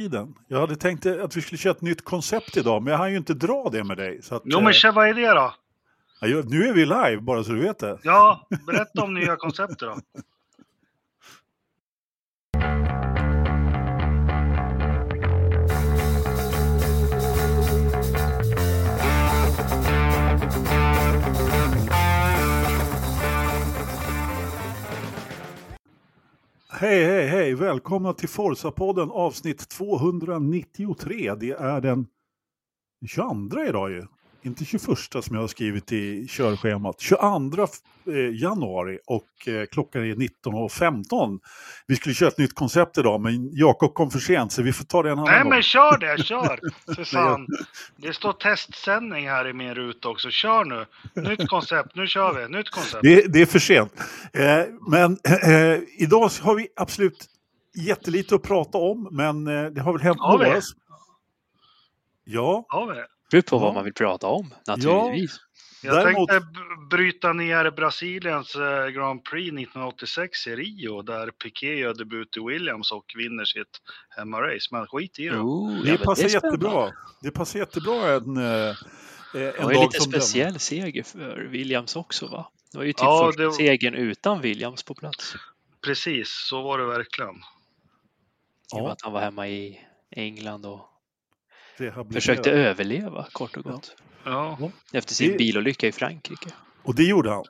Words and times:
tiden. 0.00 0.34
Jag 0.48 0.60
hade 0.60 0.76
tänkt 0.76 1.06
att 1.06 1.36
vi 1.36 1.40
skulle 1.42 1.58
köra 1.58 1.70
ett 1.70 1.80
nytt 1.82 2.04
koncept 2.04 2.56
idag, 2.56 2.82
men 2.82 2.90
jag 2.90 2.98
hann 2.98 3.10
ju 3.10 3.16
inte 3.16 3.34
dra 3.34 3.68
det 3.72 3.84
med 3.84 3.96
dig. 3.96 4.22
Så 4.22 4.34
att, 4.34 4.42
Jo 4.44 4.58
men 4.58 4.66
eh, 4.66 4.72
tja, 4.72 4.92
vad 4.92 5.08
är 5.08 5.14
det 5.14 5.28
då? 5.28 5.54
ja, 6.20 6.42
nu 6.46 6.68
är 6.68 6.72
vi 6.72 6.86
live, 6.86 7.20
bara 7.20 7.44
så 7.44 7.52
du 7.52 7.60
vet 7.60 7.78
det. 7.78 7.98
Ja, 8.02 8.48
berätta 8.66 9.02
om 9.02 9.14
nya 9.14 9.36
konceptet 9.36 9.78
då. 9.78 9.96
Hej, 26.80 27.04
hej, 27.04 27.26
hej! 27.26 27.54
Välkomna 27.54 28.12
till 28.12 28.28
Forsa-podden 28.28 29.10
avsnitt 29.10 29.68
293. 29.68 31.34
Det 31.34 31.50
är 31.50 31.80
den 31.80 32.06
22 33.06 33.64
idag 33.68 33.90
ju. 33.90 34.06
Inte 34.42 34.64
21 34.64 34.82
som 35.24 35.36
jag 35.36 35.40
har 35.40 35.48
skrivit 35.48 35.92
i 35.92 36.26
körschemat. 36.28 37.00
22 37.00 37.62
eh, 38.06 38.14
januari 38.32 38.98
och 39.06 39.48
eh, 39.48 39.66
klockan 39.66 40.02
är 40.02 40.14
19.15. 40.14 41.40
Vi 41.86 41.96
skulle 41.96 42.14
köra 42.14 42.28
ett 42.28 42.38
nytt 42.38 42.54
koncept 42.54 42.98
idag 42.98 43.20
men 43.20 43.50
Jakob 43.52 43.94
kom 43.94 44.10
för 44.10 44.18
sent 44.18 44.52
så 44.52 44.62
vi 44.62 44.72
får 44.72 44.84
ta 44.84 45.02
det 45.02 45.10
en 45.10 45.18
annan 45.18 45.30
Nej 45.32 45.42
gång. 45.42 45.50
men 45.50 45.62
kör 45.62 45.98
det, 45.98 46.24
kör! 46.24 46.60
För 46.94 47.04
fan. 47.04 47.46
Det 47.96 48.12
står 48.12 48.32
testsändning 48.32 49.28
här 49.28 49.48
i 49.48 49.52
min 49.52 49.74
ruta 49.74 50.08
också. 50.08 50.30
Kör 50.30 50.64
nu! 50.64 50.86
Nytt 51.28 51.48
koncept, 51.48 51.94
nu 51.94 52.06
kör 52.06 52.34
vi. 52.34 52.56
Nytt 52.56 52.70
koncept. 52.70 53.02
Det, 53.02 53.32
det 53.32 53.42
är 53.42 53.46
för 53.46 53.58
sent. 53.58 53.92
Eh, 54.32 54.64
men 54.90 55.18
eh, 55.24 55.80
idag 55.98 56.30
har 56.42 56.54
vi 56.54 56.68
absolut 56.76 57.26
jättelite 57.74 58.34
att 58.34 58.42
prata 58.42 58.78
om 58.78 59.08
men 59.10 59.44
det 59.44 59.80
har 59.80 59.92
väl 59.92 60.02
hänt 60.02 60.18
några. 60.18 60.60
Ja, 62.24 62.64
Har 62.68 62.94
vi? 62.94 63.00
Beror 63.30 63.42
på 63.42 63.56
Ja. 63.56 63.60
vad 63.60 63.74
man 63.74 63.84
vill 63.84 63.94
prata 63.94 64.26
om 64.26 64.54
naturligtvis. 64.66 65.36
Jag 65.82 65.94
Däremot- 65.96 66.28
tänkte 66.28 66.46
bryta 66.90 67.32
ner 67.32 67.70
Brasiliens 67.70 68.54
eh, 68.54 68.86
Grand 68.88 69.24
Prix 69.24 69.46
1986 69.52 70.46
i 70.46 70.56
Rio 70.56 71.02
där 71.02 71.30
Piqué 71.30 71.74
gör 71.74 71.94
debut 71.94 72.36
i 72.36 72.40
Williams 72.40 72.92
och 72.92 73.04
vinner 73.16 73.44
sitt 73.44 73.80
hemmarace. 74.16 74.68
Men 74.70 74.86
skit 74.86 75.18
i 75.18 75.28
det. 75.28 75.36
Oh, 75.38 75.82
det 75.82 75.90
ja, 75.90 75.96
passar 75.96 76.28
spännande. 76.28 76.46
jättebra. 76.66 76.92
Det 77.22 77.30
passar 77.30 77.58
jättebra 77.58 78.08
en, 78.12 78.36
eh, 78.36 78.44
eh, 78.68 78.74
Det 79.32 79.50
en 79.58 79.64
var 79.64 79.70
ju 79.72 79.76
dag 79.78 79.84
lite 79.84 80.00
som 80.00 80.12
speciell 80.12 80.58
seger 80.58 81.02
för 81.02 81.36
Williams 81.50 81.96
också 81.96 82.26
va? 82.26 82.50
Det 82.72 82.78
var 82.78 82.84
ju 82.84 82.92
typ 82.92 83.00
Ja, 83.02 83.26
första 83.26 83.42
det- 83.42 83.52
segern 83.52 83.94
utan 83.94 84.40
Williams 84.40 84.82
på 84.82 84.94
plats. 84.94 85.34
Precis, 85.84 86.28
så 86.48 86.62
var 86.62 86.78
det 86.78 86.86
verkligen. 86.86 87.34
I 87.34 87.38
Ja, 88.72 88.92
att 88.92 89.02
han 89.02 89.12
var 89.12 89.20
hemma 89.20 89.48
i 89.48 89.80
England 90.10 90.66
och 90.66 90.89
rehabiliterad. 91.80 92.14
försökte 92.22 92.50
överleva 92.50 93.26
kort 93.32 93.56
och 93.56 93.64
gott. 93.64 93.96
Ja. 94.24 94.58
Efter 94.92 95.14
sin 95.14 95.30
Det- 95.32 95.38
bilolycka 95.38 95.86
i 95.86 95.92
Frankrike. 95.92 96.50
Och 96.82 96.94
det 96.94 97.04
gjorde 97.04 97.30
han. 97.30 97.44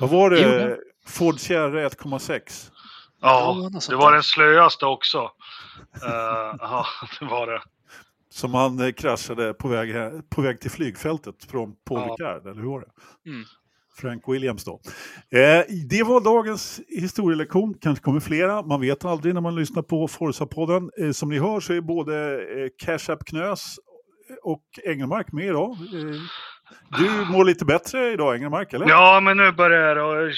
Vad 0.00 0.10
var 0.10 0.30
Det. 0.30 0.78
Ford 1.06 1.38
Sierra 1.40 1.80
1,6. 1.88 2.70
Ja, 3.20 3.70
det 3.88 3.96
var 3.96 4.12
den 4.12 4.22
slöaste 4.22 4.86
också. 4.86 5.18
Eh, 5.18 6.54
Ja, 6.58 6.86
det 7.20 7.24
var 7.26 7.46
det. 7.46 7.62
Som 8.30 8.54
han 8.54 8.80
eh, 8.80 8.92
kraschade 8.92 9.54
på 9.54 9.68
väg, 9.68 9.94
på 10.30 10.42
väg 10.42 10.60
till 10.60 10.70
flygfältet 10.70 11.44
från 11.50 11.74
Paul 11.84 11.98
Ja. 11.98 12.14
Ricard, 12.14 12.46
eller 12.46 12.62
hur 12.62 12.68
var 12.70 12.80
det? 12.80 13.30
Mm. 13.30 13.44
Frank 14.00 14.22
Williams 14.26 14.64
då. 14.64 14.80
Eh, 15.38 15.64
det 15.90 16.02
var 16.02 16.20
dagens 16.24 16.80
historielektion, 16.88 17.74
kanske 17.80 18.04
kommer 18.04 18.20
flera, 18.20 18.62
man 18.62 18.80
vet 18.80 19.04
aldrig 19.04 19.34
när 19.34 19.40
man 19.40 19.54
lyssnar 19.54 19.82
på 19.82 20.08
Forza-podden. 20.08 20.90
Eh, 20.98 21.12
som 21.12 21.28
ni 21.28 21.38
hör 21.38 21.60
så 21.60 21.72
är 21.72 21.80
både 21.80 22.34
eh, 22.34 22.68
Cash 22.78 23.12
App 23.12 23.24
Knös 23.24 23.76
och 24.42 24.64
Engelmark 24.84 25.32
med 25.32 25.46
idag. 25.46 25.70
Eh, 25.70 26.20
du 26.98 27.32
mår 27.32 27.44
lite 27.44 27.64
bättre 27.64 28.12
idag 28.12 28.36
Engelmark, 28.36 28.72
eller? 28.72 28.88
Ja, 28.88 29.20
men 29.20 29.36
nu 29.36 29.52
börjar 29.52 29.96
jag 29.96 30.32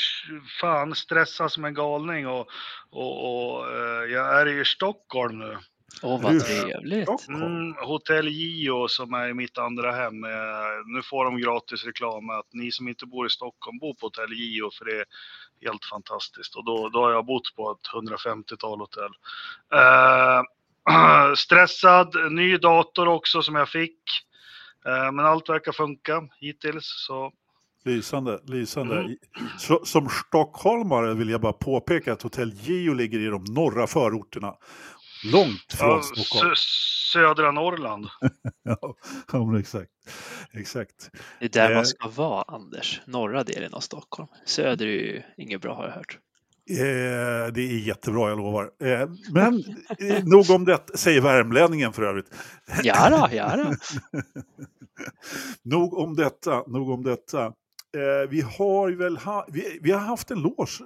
fan 0.61 0.95
stressa 0.95 1.49
som 1.49 1.65
en 1.65 1.75
galning 1.75 2.27
och, 2.27 2.47
och, 2.91 3.55
och 3.55 3.67
eh, 3.67 4.13
jag 4.13 4.41
är 4.41 4.61
i 4.61 4.65
Stockholm 4.65 5.39
nu. 5.39 5.57
Åh, 6.03 6.21
Du- 6.21 6.23
vad 6.39 6.47
trevligt. 6.47 7.03
Stockholm. 7.05 7.43
Mm, 7.43 7.75
Hotell 7.87 8.29
Gio 8.29 8.89
som 8.89 9.15
är 9.15 9.33
mitt 9.35 9.59
andra 9.59 9.93
hem. 9.93 10.25
eh, 10.25 10.31
Nu 10.87 11.03
får 11.03 11.25
de 11.25 11.41
gratis 11.41 11.85
reklam 11.85 12.31
att 12.31 12.47
ni 12.53 12.73
som 12.73 12.89
inte 12.89 13.07
bor 13.07 13.27
i 13.27 13.31
Stockholm, 13.31 13.79
bor 13.79 13.95
på 13.95 14.07
Hotell 14.07 14.33
Gio 14.33 14.71
för 14.79 14.85
det 14.85 14.97
är 15.01 15.05
helt 15.65 15.85
fantastiskt. 15.85 16.57
Och 16.57 16.65
då, 16.65 16.89
då 16.89 17.05
har 17.05 17.13
jag 17.13 17.27
bott 17.27 17.55
på 17.57 17.71
ett 17.71 17.89
150-tal 18.11 18.81
hotell. 18.81 19.13
Eh, 19.75 21.35
stressad, 21.37 22.33
ny 22.33 22.57
dator 22.57 23.09
också 23.09 23.43
som 23.43 23.55
jag 23.55 23.69
fick. 23.69 23.99
Eh, 24.87 25.13
men 25.13 25.27
allt 25.27 25.49
verkar 25.49 25.73
funka 25.73 26.23
hittills. 26.41 27.05
Så 27.07 27.33
Lysande, 27.85 28.41
lysande. 28.47 28.99
Mm. 29.01 29.17
Så, 29.59 29.81
som 29.85 30.09
stockholmare 30.09 31.15
vill 31.15 31.31
jag 31.31 31.41
bara 31.41 31.53
påpeka 31.53 32.13
att 32.13 32.23
Hotell 32.23 32.53
Geo 32.55 32.95
ligger 32.95 33.19
i 33.19 33.27
de 33.27 33.45
norra 33.45 33.87
förorterna. 33.87 34.55
Långt 35.25 35.73
från 35.73 35.89
ja, 35.89 36.03
Stockholm. 36.03 36.51
sö- 36.53 36.57
södra 37.13 37.53
Norrland. 37.53 38.07
Ja, 38.63 38.95
ja, 39.33 39.47
men 39.47 39.61
exakt. 39.61 39.91
exakt. 40.53 41.11
Det 41.41 41.45
är 41.45 41.49
där 41.49 41.71
Eh. 41.71 41.77
man 41.77 41.87
ska 41.87 42.09
vara, 42.09 42.43
Anders. 42.43 43.01
Norra 43.07 43.45
delen 43.45 43.75
av 43.75 43.81
Stockholm. 43.81 44.29
Söder 44.47 44.87
är 44.87 44.91
ju 44.91 45.23
inget 45.37 45.61
bra 45.61 45.75
har 45.75 45.85
jag 45.85 45.93
hört. 45.93 46.19
Eh, 46.71 47.53
det 47.55 47.61
är 47.63 47.87
jättebra, 47.87 48.29
jag 48.29 48.39
lovar. 48.39 48.71
Eh, 48.83 49.09
men 49.33 49.65
eh, 49.99 50.25
nog 50.25 50.51
om 50.51 50.65
det, 50.65 50.79
säger 50.95 51.21
värmlänningen 51.21 51.93
för 51.93 52.03
övrigt. 52.03 52.27
Ja 52.83 53.11
då, 53.11 53.37
ja 53.37 53.57
då. 53.57 53.75
Nog 55.63 55.95
om 55.99 56.17
detta, 56.17 56.65
nog 56.67 56.91
om 56.91 57.03
detta. 57.05 57.45
Eh, 57.97 58.29
vi 58.31 58.41
har 58.41 58.89
ju 58.89 58.97
väl 58.97 59.17
ha, 59.17 59.47
vi, 59.49 59.79
vi 59.83 59.91
har 59.91 60.01
haft 60.01 60.31
en 60.31 60.39
loge, 60.43 60.85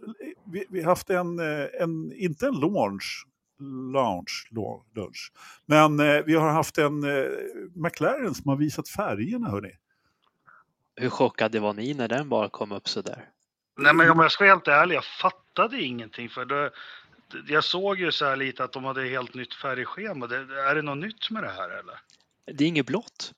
vi, 0.52 0.64
vi 0.70 0.80
har 0.82 0.90
haft 0.90 1.10
en, 1.10 1.38
eh, 1.38 1.66
en, 1.80 2.12
inte 2.12 2.46
en 2.46 2.54
lounge, 2.54 3.04
lounge, 3.92 4.46
lo- 4.50 4.84
lunch, 4.94 5.32
men 5.66 6.00
eh, 6.00 6.22
vi 6.26 6.34
har 6.34 6.50
haft 6.50 6.78
en 6.78 7.04
eh, 7.04 7.26
McLaren 7.74 8.34
som 8.34 8.48
har 8.48 8.56
visat 8.56 8.88
färgerna 8.88 9.48
hörni. 9.50 9.72
Hur 10.96 11.10
chockade 11.10 11.60
var 11.60 11.72
ni 11.72 11.94
när 11.94 12.08
den 12.08 12.28
bara 12.28 12.48
kom 12.48 12.72
upp 12.72 12.88
sådär? 12.88 13.28
Nej 13.78 13.94
men 13.94 14.10
om 14.10 14.18
jag 14.18 14.32
ska 14.32 14.44
vara 14.44 14.54
helt 14.54 14.68
ärlig, 14.68 14.96
jag 14.96 15.04
fattade 15.04 15.82
ingenting 15.82 16.28
för 16.28 16.44
det, 16.44 16.70
jag 17.48 17.64
såg 17.64 18.00
ju 18.00 18.12
så 18.12 18.24
här 18.24 18.36
lite 18.36 18.64
att 18.64 18.72
de 18.72 18.84
hade 18.84 19.04
helt 19.04 19.34
nytt 19.34 19.54
färgschema. 19.54 20.26
Det, 20.26 20.36
är 20.36 20.74
det 20.74 20.82
något 20.82 20.98
nytt 20.98 21.30
med 21.30 21.42
det 21.42 21.50
här 21.50 21.70
eller? 21.70 21.94
Det 22.52 22.64
är 22.64 22.68
inget 22.68 22.86
blått. 22.86 23.32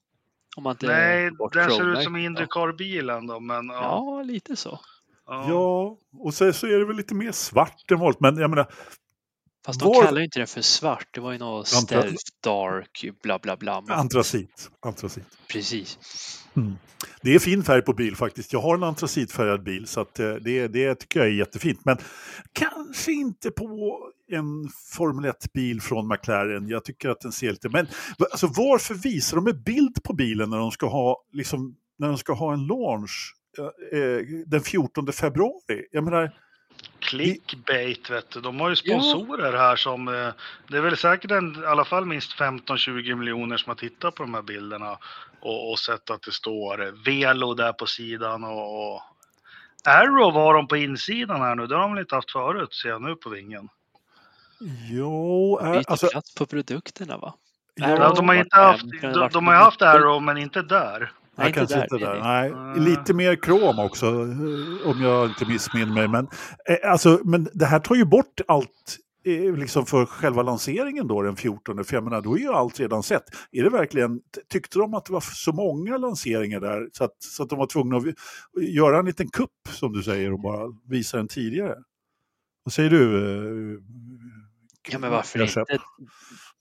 Om 0.57 0.63
man 0.63 0.71
inte 0.71 0.87
Nej, 0.87 1.31
den 1.53 1.71
ser 1.71 1.93
ut 1.93 2.03
som. 2.03 2.17
Indycar-bilen 2.17 3.27
då, 3.27 3.41
men 3.41 3.67
ja. 3.67 3.83
Ja, 3.83 4.23
lite 4.23 4.57
så. 4.57 4.81
ja. 5.27 5.47
Ja, 5.49 5.99
och 6.19 6.35
så, 6.35 6.53
så 6.53 6.67
är 6.67 6.79
det 6.79 6.85
väl 6.85 6.97
lite 6.97 7.15
mer 7.15 7.33
svart 7.33 7.91
än 7.91 7.99
vanligt, 7.99 8.21
men 8.21 8.37
jag 8.37 8.51
menar, 8.51 8.73
Fast 9.67 9.81
de 9.81 9.89
Var- 9.89 10.05
kallar 10.05 10.21
inte 10.21 10.39
den 10.39 10.47
för 10.47 10.61
svart. 10.61 11.09
Det 11.11 11.21
var 11.21 11.33
ju 11.33 11.39
något 11.39 11.67
Antra- 11.67 11.83
stealth, 11.83 12.25
dark, 12.45 13.05
bla 13.23 13.39
bla 13.39 13.57
bla. 13.57 13.83
Antracit. 13.89 14.71
antracit. 14.87 15.25
Precis. 15.53 15.99
Det 17.23 17.35
är 17.35 17.39
fin 17.39 17.63
färg 17.65 17.83
på 17.83 17.93
bil 17.93 18.17
faktiskt. 18.17 18.53
Jag 18.53 18.61
har 18.61 18.75
en 18.75 18.83
antracitfärgad 18.83 19.63
bil 19.63 19.87
så 19.87 20.01
eh, 20.01 20.07
det, 20.17 20.69
det 20.69 20.95
tycker 20.95 21.21
jag 21.21 21.29
är 21.29 21.33
jättefint. 21.33 21.81
Men 21.85 21.99
kanske 22.53 23.13
inte 23.13 23.51
på 23.51 23.99
en 24.31 24.69
Formel 24.97 25.31
1-bil 25.31 25.81
från 25.81 26.09
McLaren. 26.09 26.69
Jag 26.69 26.85
tycker 26.85 27.09
att 27.09 27.21
den 27.21 27.33
ser 27.33 27.51
lite... 27.51 27.69
Men 27.69 27.87
alltså, 28.19 28.47
varför 28.47 28.95
visar 28.95 29.37
de 29.37 29.47
en 29.47 29.63
bild 29.63 30.03
på 30.05 30.13
bilen 30.15 30.51
när 30.51 30.59
de 30.59 30.71
ska 30.71 30.87
ha, 30.87 31.25
liksom, 31.33 31.77
när 31.99 32.09
de 32.09 32.19
ska 32.19 32.33
ha 32.33 32.53
en 32.53 32.67
launch 32.67 33.35
eh, 33.93 33.99
eh, 34.01 34.21
den 34.47 34.61
14 34.61 35.13
februari? 35.13 35.87
Jag 35.93 36.05
menar, 36.05 36.33
Clickbait 37.07 38.11
vet 38.11 38.31
du. 38.31 38.41
De 38.41 38.61
har 38.61 38.69
ju 38.69 38.77
sponsorer 38.77 39.53
här 39.53 39.77
som... 39.77 40.09
eh, 40.09 40.29
Det 40.69 40.77
är 40.77 40.81
väl 40.81 40.97
säkert 40.97 41.31
en, 41.31 41.63
i 41.63 41.67
alla 41.67 41.85
fall 41.85 42.07
minst 42.07 42.39
15-20 42.39 43.15
miljoner 43.15 43.57
som 43.57 43.71
har 43.71 43.75
tittat 43.75 44.15
på 44.15 44.23
de 44.23 44.35
här 44.35 44.43
bilderna 44.43 44.99
och, 45.41 45.71
och 45.71 45.79
sett 45.79 46.11
att 46.11 46.23
det 46.23 46.33
står 46.33 46.87
eh, 46.87 46.93
Velo 47.05 47.55
där 47.55 47.73
på 47.73 47.87
sidan 47.87 48.45
och, 48.45 48.95
och 48.95 49.03
Arrow 49.85 50.33
var 50.33 50.55
de 50.55 50.69
på 50.69 50.77
insidan 50.77 51.41
här 51.41 51.55
nu. 51.55 51.67
Det 51.67 51.75
har 51.75 51.83
de 51.83 51.93
väl 51.93 52.01
inte 52.01 52.15
haft 52.15 52.31
förut 52.31 52.75
ser 52.75 52.89
jag 52.89 53.03
nu 53.03 53.15
på 53.15 53.31
vingen. 53.31 53.69
jo... 54.91 55.59
Är 55.59 55.73
eh, 55.73 55.79
inte 55.79 55.91
alltså, 55.91 56.07
plats 56.07 56.35
på 56.35 56.47
produkterna 56.47 57.17
va? 57.19 57.35
ja, 57.75 57.89
Ja, 57.89 58.15
de 58.15 58.29
har 58.29 58.35
inte 58.35 58.57
haft, 58.57 58.85
de, 59.03 59.29
de 59.33 59.47
har 59.47 59.55
ju 59.55 59.61
haft 59.61 59.83
Arrow 59.83 60.23
men 60.23 60.39
inte 60.39 60.63
där. 60.63 61.13
Nej, 61.39 61.47
inte 61.47 61.59
kanske 61.59 61.77
där, 61.77 61.83
inte 61.83 61.99
där. 61.99 62.21
nej. 62.21 62.49
Mm. 62.51 62.85
lite 62.85 63.15
mer 63.15 63.37
krom 63.37 63.79
också, 63.79 64.07
eh, 64.07 64.91
om 64.91 65.01
jag 65.03 65.29
inte 65.29 65.47
missminner 65.47 65.95
mig. 65.95 66.09
Men, 66.09 66.29
eh, 66.69 66.91
alltså, 66.91 67.21
men 67.25 67.49
det 67.53 67.67
här 67.67 67.79
tar 67.81 67.95
ju 67.95 68.05
bort 68.05 68.41
allt 68.49 68.97
eh, 69.27 69.57
liksom 69.57 69.87
för 69.87 70.07
själva 70.07 70.43
lanseringen 70.43 71.09
då 71.09 71.23
den 71.23 71.37
14. 71.37 71.85
För 71.85 71.95
jag 71.97 72.05
menar, 72.05 72.21
då 72.23 72.35
är 72.37 72.41
ju 72.41 72.49
allt 72.53 72.81
redan 72.81 73.03
sett. 73.03 73.25
Är 73.53 73.63
det 73.63 73.71
verkligen, 73.71 74.21
tyckte 74.53 74.79
de 74.79 74.95
att 74.95 75.05
det 75.05 75.13
var 75.13 75.21
så 75.21 75.53
många 75.53 75.97
lanseringar 75.99 76.61
där 76.61 76.89
så 76.93 77.05
att, 77.05 77.17
så 77.19 77.43
att 77.43 77.49
de 77.49 77.59
var 77.59 77.67
tvungna 77.67 77.97
att 77.97 78.05
vi- 78.05 78.15
göra 78.75 78.99
en 78.99 79.05
liten 79.07 79.29
kupp 79.29 79.51
som 79.71 79.93
du 79.93 80.03
säger 80.03 80.33
och 80.33 80.41
bara 80.41 80.67
visa 80.89 81.17
den 81.17 81.29
tidigare? 81.29 81.75
Vad 82.65 82.73
säger 82.73 82.91
du, 82.91 83.17
eh, 83.17 83.79
Ja, 84.91 84.99
men 84.99 85.11
varför 85.11 85.39
jag 85.39 85.49
inte? 85.49 85.79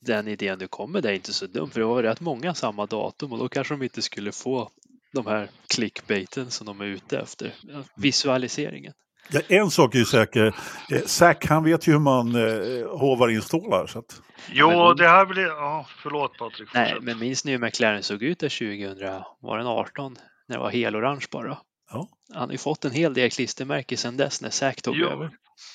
Den 0.00 0.28
idén 0.28 0.58
du 0.58 0.68
kommer 0.68 1.00
det 1.00 1.10
är 1.10 1.14
inte 1.14 1.32
så 1.32 1.46
dum, 1.46 1.70
för 1.70 1.80
det 1.80 1.86
var 1.86 2.02
rätt 2.02 2.20
många 2.20 2.54
samma 2.54 2.86
datum 2.86 3.32
och 3.32 3.38
då 3.38 3.48
kanske 3.48 3.74
de 3.74 3.82
inte 3.82 4.02
skulle 4.02 4.32
få 4.32 4.70
de 5.12 5.26
här 5.26 5.50
clickbaiten 5.74 6.50
som 6.50 6.66
de 6.66 6.80
är 6.80 6.84
ute 6.84 7.18
efter. 7.18 7.54
Visualiseringen. 7.96 8.92
Ja, 9.30 9.40
en 9.48 9.70
sak 9.70 9.94
är 9.94 9.98
ju 9.98 10.04
säker, 10.04 10.46
eh, 10.92 11.02
Zack 11.06 11.46
han 11.46 11.64
vet 11.64 11.88
ju 11.88 11.92
hur 11.92 11.98
man 11.98 12.34
eh, 12.34 12.98
hovar 12.98 13.28
in 13.28 13.42
stålar. 13.42 13.86
Så 13.86 13.98
att... 13.98 14.22
Jo, 14.52 14.70
men- 14.70 14.96
det 14.96 15.08
här 15.08 15.26
blir... 15.26 15.46
Ja, 15.46 15.86
förlåt 16.02 16.38
Patrik. 16.38 16.68
Nej, 16.74 16.88
fortsätt. 16.88 17.04
men 17.04 17.18
minns 17.18 17.44
ni 17.44 17.52
hur 17.52 17.58
McLaren 17.58 18.02
såg 18.02 18.22
ut 18.22 18.38
där 18.38 18.48
2000, 18.48 19.22
var 19.40 19.58
den 19.58 19.66
18? 19.66 20.16
När 20.48 20.56
det 20.56 20.62
var 20.62 20.70
helorange 20.70 21.26
bara. 21.30 21.58
Ja. 21.90 22.08
Han 22.34 22.42
har 22.42 22.52
ju 22.52 22.58
fått 22.58 22.84
en 22.84 22.92
hel 22.92 23.14
del 23.14 23.30
klistermärken 23.30 23.98
sedan 23.98 24.16
dess 24.16 24.42
när 24.42 24.50
Zack 24.50 24.82
tog 24.82 24.96
Jo. 24.96 25.08
över. 25.08 25.30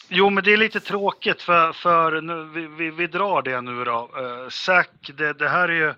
Jo, 0.10 0.30
men 0.30 0.44
det 0.44 0.54
är 0.54 0.58
lite 0.58 0.80
tråkigt 0.80 1.42
för, 1.42 1.74
för 1.74 2.22
nu, 2.22 2.44
vi, 2.44 2.68
vi, 2.68 2.92
vi 2.92 3.08
drar 3.08 3.42
det 3.42 3.62
nu 3.62 3.84
då. 3.84 4.10
Uh, 4.20 4.50
Zack, 4.50 4.90
det, 5.18 5.34
det 5.34 5.50
här 5.50 5.70
är 5.70 5.76
ju 5.76 5.94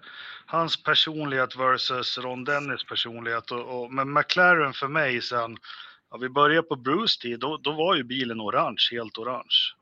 hans 0.45 0.83
personlighet 0.83 1.55
versus 1.55 2.17
Ron 2.17 2.43
Dennis 2.43 2.83
personlighet. 2.83 3.51
Och, 3.51 3.83
och, 3.83 3.93
men 3.93 4.13
McLaren 4.13 4.73
för 4.73 4.87
mig 4.87 5.21
sen, 5.21 5.57
ja, 6.11 6.17
vi 6.17 6.29
började 6.29 6.67
på 6.67 6.75
Bruce 6.75 7.21
tid, 7.21 7.39
då, 7.39 7.57
då 7.57 7.71
var 7.71 7.95
ju 7.95 8.03
bilen 8.03 8.41
orange, 8.41 8.89
helt 8.91 9.17
orange. 9.17 9.73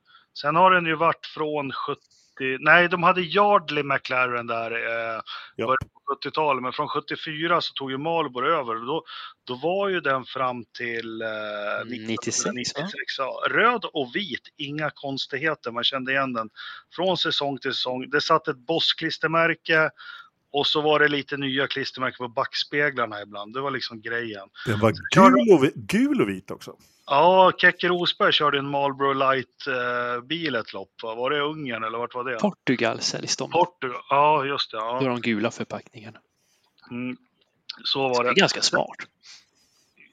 Sen 0.41 0.55
har 0.55 0.71
den 0.71 0.85
ju 0.85 0.95
varit 0.95 1.25
från 1.25 1.71
70, 1.71 2.01
nej 2.59 2.87
de 2.87 3.03
hade 3.03 3.21
Yardley 3.21 3.83
McLaren 3.83 4.47
där 4.47 4.71
eh, 4.71 5.21
Ja. 5.55 5.77
Början 6.11 6.21
på 6.21 6.29
70-talet, 6.29 6.63
men 6.63 6.73
från 6.73 6.87
74 6.87 7.61
så 7.61 7.73
tog 7.73 7.91
ju 7.91 7.97
Marlboro 7.97 8.47
över. 8.47 8.75
Då, 8.85 9.03
då 9.47 9.55
var 9.55 9.89
ju 9.89 10.01
den 10.01 10.25
fram 10.25 10.65
till 10.77 11.21
eh, 11.21 11.27
96, 11.85 12.45
va? 12.45 12.51
96 12.51 12.93
ja. 13.17 13.43
Röd 13.49 13.85
och 13.93 14.11
vit, 14.15 14.47
inga 14.57 14.89
konstigheter. 14.89 15.71
Man 15.71 15.83
kände 15.83 16.11
igen 16.11 16.33
den 16.33 16.49
från 16.95 17.17
säsong 17.17 17.57
till 17.59 17.73
säsong. 17.73 18.09
Det 18.09 18.21
satt 18.21 18.47
ett 18.47 18.67
Boss-klistermärke 18.67 19.89
och 20.51 20.67
så 20.67 20.81
var 20.81 20.99
det 20.99 21.07
lite 21.07 21.37
nya 21.37 21.67
klistermärken 21.67 22.17
på 22.17 22.27
backspeglarna 22.27 23.21
ibland. 23.21 23.53
Det 23.53 23.61
var 23.61 23.71
liksom 23.71 24.01
grejen. 24.01 24.47
Den 24.65 24.79
var 24.79 24.93
gul 25.15 25.53
och, 25.53 25.71
gul 25.75 26.21
och 26.21 26.29
vit 26.29 26.51
också. 26.51 26.75
Ja, 27.05 27.51
Kekke 27.57 27.87
Rosberg 27.87 28.31
körde 28.33 28.57
en 28.59 28.67
Marlboro 28.69 29.13
Light-bil 29.13 30.55
ett 30.55 30.73
lopp. 30.73 30.91
va? 31.03 31.15
Var 31.15 31.29
det 31.29 31.39
Ungern 31.41 31.83
eller 31.83 31.97
vart 31.97 32.15
var 32.15 32.23
det? 32.23 32.35
Portugal 32.39 32.99
säljs 32.99 33.37
de. 33.37 33.51
Portugal. 33.51 34.01
Ja, 34.09 34.45
just 34.45 34.71
det. 34.71 34.77
Då 34.77 34.83
Ja. 34.83 35.01
är 35.01 35.09
de 35.09 35.21
gula 35.21 35.51
förpackningarna. 35.51 36.19
Mm. 36.91 37.17
Så 37.83 37.99
var 38.07 38.23
Det 38.23 38.29
är 38.29 38.33
det. 38.33 38.39
ganska 38.39 38.61
smart. 38.61 38.95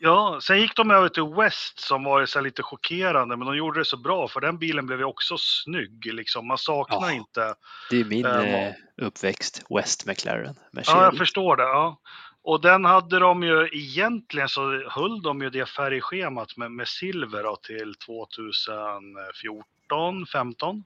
Ja, 0.01 0.39
sen 0.43 0.61
gick 0.61 0.77
de 0.77 0.91
över 0.91 1.09
till 1.09 1.35
West 1.37 1.81
som 1.81 2.05
var 2.05 2.27
så 2.27 2.41
lite 2.41 2.63
chockerande, 2.63 3.37
men 3.37 3.47
de 3.47 3.57
gjorde 3.57 3.81
det 3.81 3.85
så 3.85 3.97
bra 3.97 4.29
för 4.29 4.41
den 4.41 4.59
bilen 4.59 4.87
blev 4.87 4.99
ju 4.99 5.05
också 5.05 5.37
snygg. 5.39 6.15
Liksom. 6.15 6.47
Man 6.47 6.59
saknar 6.59 7.09
Ja. 7.09 7.13
inte. 7.13 7.55
Det 7.91 8.01
är 8.01 8.05
min 8.05 8.27
eh, 8.27 8.73
uppväxt, 8.97 9.63
West 9.71 10.07
McLaren. 10.07 10.55
Ja, 10.73 11.05
jag 11.05 11.17
förstår 11.17 11.57
det. 11.57 11.63
Ja. 11.63 12.01
Och 12.43 12.61
den 12.61 12.85
hade 12.85 13.19
de 13.19 13.43
ju 13.43 13.69
egentligen 13.73 14.49
så 14.49 14.89
höll 14.91 15.23
de 15.23 15.43
ju 15.43 15.51
det 15.51 15.67
färgschemat 15.67 16.57
med, 16.57 16.73
med 16.73 16.89
silver 16.89 17.43
då, 17.43 17.57
till 17.57 17.95
2014, 17.95 20.27
15. 20.27 20.85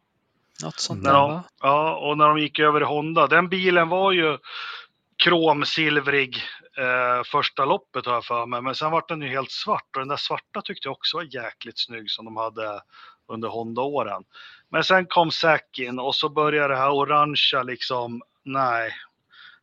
Något 0.62 0.78
sånt 0.78 1.02
När 1.02 1.12
där 1.12 1.18
de, 1.18 1.42
ja, 1.60 1.96
och 1.96 2.18
när 2.18 2.28
de 2.28 2.38
gick 2.38 2.58
över 2.58 2.80
i 2.80 2.84
Honda. 2.84 3.26
Den 3.26 3.48
bilen 3.48 3.88
var 3.88 4.12
ju 4.12 4.38
kromsilvrig 5.24 6.42
eh, 6.78 7.24
första 7.24 7.64
loppet 7.64 8.06
har 8.06 8.12
jag 8.12 8.24
för 8.24 8.46
mig. 8.46 8.62
Men 8.62 8.74
sen 8.74 8.90
var 8.90 9.04
den 9.08 9.22
ju 9.22 9.28
helt 9.28 9.50
svart 9.50 9.96
och 9.96 10.00
den 10.00 10.08
där 10.08 10.16
svarta 10.16 10.62
tyckte 10.62 10.88
jag 10.88 10.92
också 10.92 11.16
var 11.16 11.34
jäkligt 11.34 11.78
snygg 11.78 12.10
som 12.10 12.24
de 12.24 12.36
hade 12.36 12.80
under 13.26 13.48
Honda-åren. 13.48 14.24
Men 14.68 14.84
sen 14.84 15.06
kom 15.06 15.30
Zack 15.30 15.78
in 15.78 15.98
och 15.98 16.14
så 16.14 16.28
började 16.28 16.74
det 16.74 16.80
här 16.80 16.90
orangea 16.90 17.62
liksom, 17.62 18.22
nej. 18.42 18.92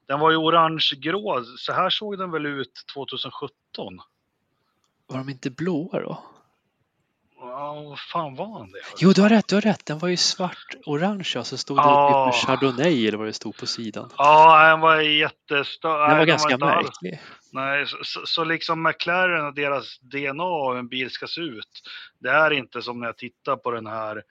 Den 0.07 0.19
var 0.19 0.31
ju 0.31 0.37
orangegrå, 0.37 1.43
så 1.57 1.73
här 1.73 1.89
såg 1.89 2.17
den 2.17 2.31
väl 2.31 2.45
ut 2.45 2.83
2017? 2.93 3.51
Var 5.07 5.17
de 5.17 5.29
inte 5.29 5.49
blåa 5.51 5.99
då? 5.99 6.23
Ja, 7.41 7.83
vad 7.89 7.99
fan 7.99 8.35
var 8.35 8.59
han 8.59 8.71
det? 8.71 8.79
Jo, 8.99 9.11
du 9.11 9.21
har 9.21 9.29
rätt, 9.29 9.47
du 9.47 9.55
har 9.55 9.61
rätt. 9.61 9.85
Den 9.85 9.99
var 9.99 10.09
ju 10.09 10.17
svart-orange 10.17 11.35
och 11.39 11.47
så 11.47 11.57
stod 11.57 11.77
det 11.77 11.81
Ja. 11.81 12.31
typ 12.33 12.47
Chardonnay 12.47 13.07
eller 13.07 13.17
vad 13.17 13.27
det 13.27 13.33
stod 13.33 13.57
på 13.57 13.65
sidan. 13.65 14.09
Ja, 14.17 14.69
den 14.69 14.79
var 14.79 15.01
jättestörd. 15.01 16.09
Den 16.09 16.17
var 16.17 16.25
ganska 16.25 16.53
inte 16.53 16.65
alls- 16.65 16.83
märklig. 17.01 17.21
Nej, 17.53 17.87
så, 17.87 17.97
så, 18.03 18.19
så 18.25 18.43
liksom 18.43 18.83
McLaren 18.83 19.45
och 19.45 19.53
deras 19.53 19.99
DNA 19.99 20.43
och 20.43 20.71
hur 20.71 20.79
en 20.79 20.87
bil 20.87 21.11
ska 21.11 21.27
se 21.27 21.41
ut. 21.41 21.81
Det 22.19 22.29
är 22.29 22.51
inte 22.51 22.81
som 22.81 22.99
när 22.99 23.05
jag 23.07 23.17
tittar 23.17 23.55
på 23.55 23.71
den 23.71 23.87
här 23.87 24.21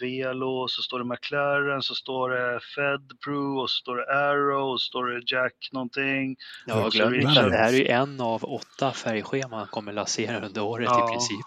Velo, 0.00 0.68
så 0.68 0.82
står 0.82 0.98
det 0.98 1.04
McLaren, 1.04 1.82
så 1.82 1.94
står 1.94 2.30
det 2.30 2.60
Fed 2.60 3.18
Pro 3.24 3.58
och 3.60 3.70
så 3.70 3.74
står 3.76 3.96
det 3.96 4.30
Arrow 4.30 4.70
och 4.72 4.80
så 4.80 4.84
står 4.84 5.06
det 5.06 5.22
Jack 5.26 5.68
någonting. 5.72 6.36
Ja, 6.66 6.88
glöm 6.88 7.14
inte 7.14 7.42
det 7.48 7.56
här 7.56 7.68
är 7.72 7.76
ju 7.76 7.86
en 7.86 8.20
av 8.20 8.44
åtta 8.44 8.92
färgscheman 8.92 9.58
han 9.58 9.68
kommer 9.68 9.92
lansera 9.92 10.46
under 10.46 10.62
året 10.62 10.88
Ja. 10.90 11.08
i 11.08 11.12
princip. 11.12 11.46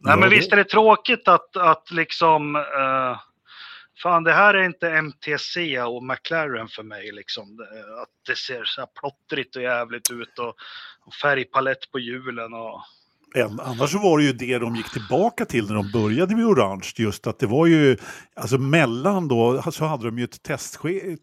Nej, 0.00 0.18
men 0.18 0.30
visst 0.30 0.52
är 0.52 0.56
det 0.56 0.64
tråkigt 0.64 1.28
att, 1.28 1.56
att 1.56 1.90
liksom... 1.90 2.56
eh, 2.56 3.20
fan, 4.02 4.24
det 4.24 4.32
här 4.32 4.54
är 4.54 4.64
inte 4.64 4.90
MTC 4.90 5.80
och 5.82 6.04
McLaren 6.04 6.68
för 6.68 6.82
mig. 6.82 7.12
Liksom. 7.12 7.58
Att 8.02 8.08
det 8.26 8.36
ser 8.36 8.64
så 8.64 8.80
här 8.80 8.88
plottrigt 9.00 9.56
och 9.56 9.62
jävligt 9.62 10.10
ut 10.10 10.38
och, 10.38 10.54
och 11.06 11.14
färgpalett 11.22 11.90
på 11.92 11.98
hjulen. 11.98 12.54
Och, 12.54 12.82
annars 13.62 13.90
så 13.90 13.98
var 13.98 14.18
det 14.18 14.24
ju 14.24 14.32
det 14.32 14.58
de 14.58 14.76
gick 14.76 14.92
tillbaka 14.92 15.44
till 15.44 15.66
när 15.66 15.74
de 15.74 15.90
började 15.92 16.36
med 16.36 16.44
orange. 16.44 16.92
Just 16.96 17.26
att 17.26 17.38
det 17.38 17.46
var 17.46 17.66
ju, 17.66 17.96
alltså 18.36 18.58
mellan 18.58 19.28
då 19.28 19.62
så 19.72 19.84
hade 19.84 20.04
de 20.04 20.18
ju 20.18 20.24
ett 20.24 20.42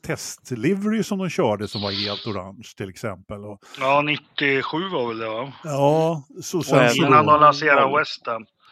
testlivery 0.01 1.03
som 1.03 1.17
de 1.17 1.29
körde 1.29 1.67
som 1.67 1.81
var 1.81 1.91
helt 1.91 2.27
orange 2.27 2.73
till 2.77 2.89
exempel. 2.89 3.45
Och, 3.45 3.59
ja, 3.79 4.01
97 4.01 4.89
var 4.89 5.07
väl 5.07 5.17
det 5.17 5.29
va? 5.29 5.53
ja, 5.63 6.23
så 6.43 6.63
sen 6.63 6.89
så 6.89 7.05
Innan 7.05 7.25
de 7.25 7.41
lanserade 7.41 7.81
noll. 7.81 8.05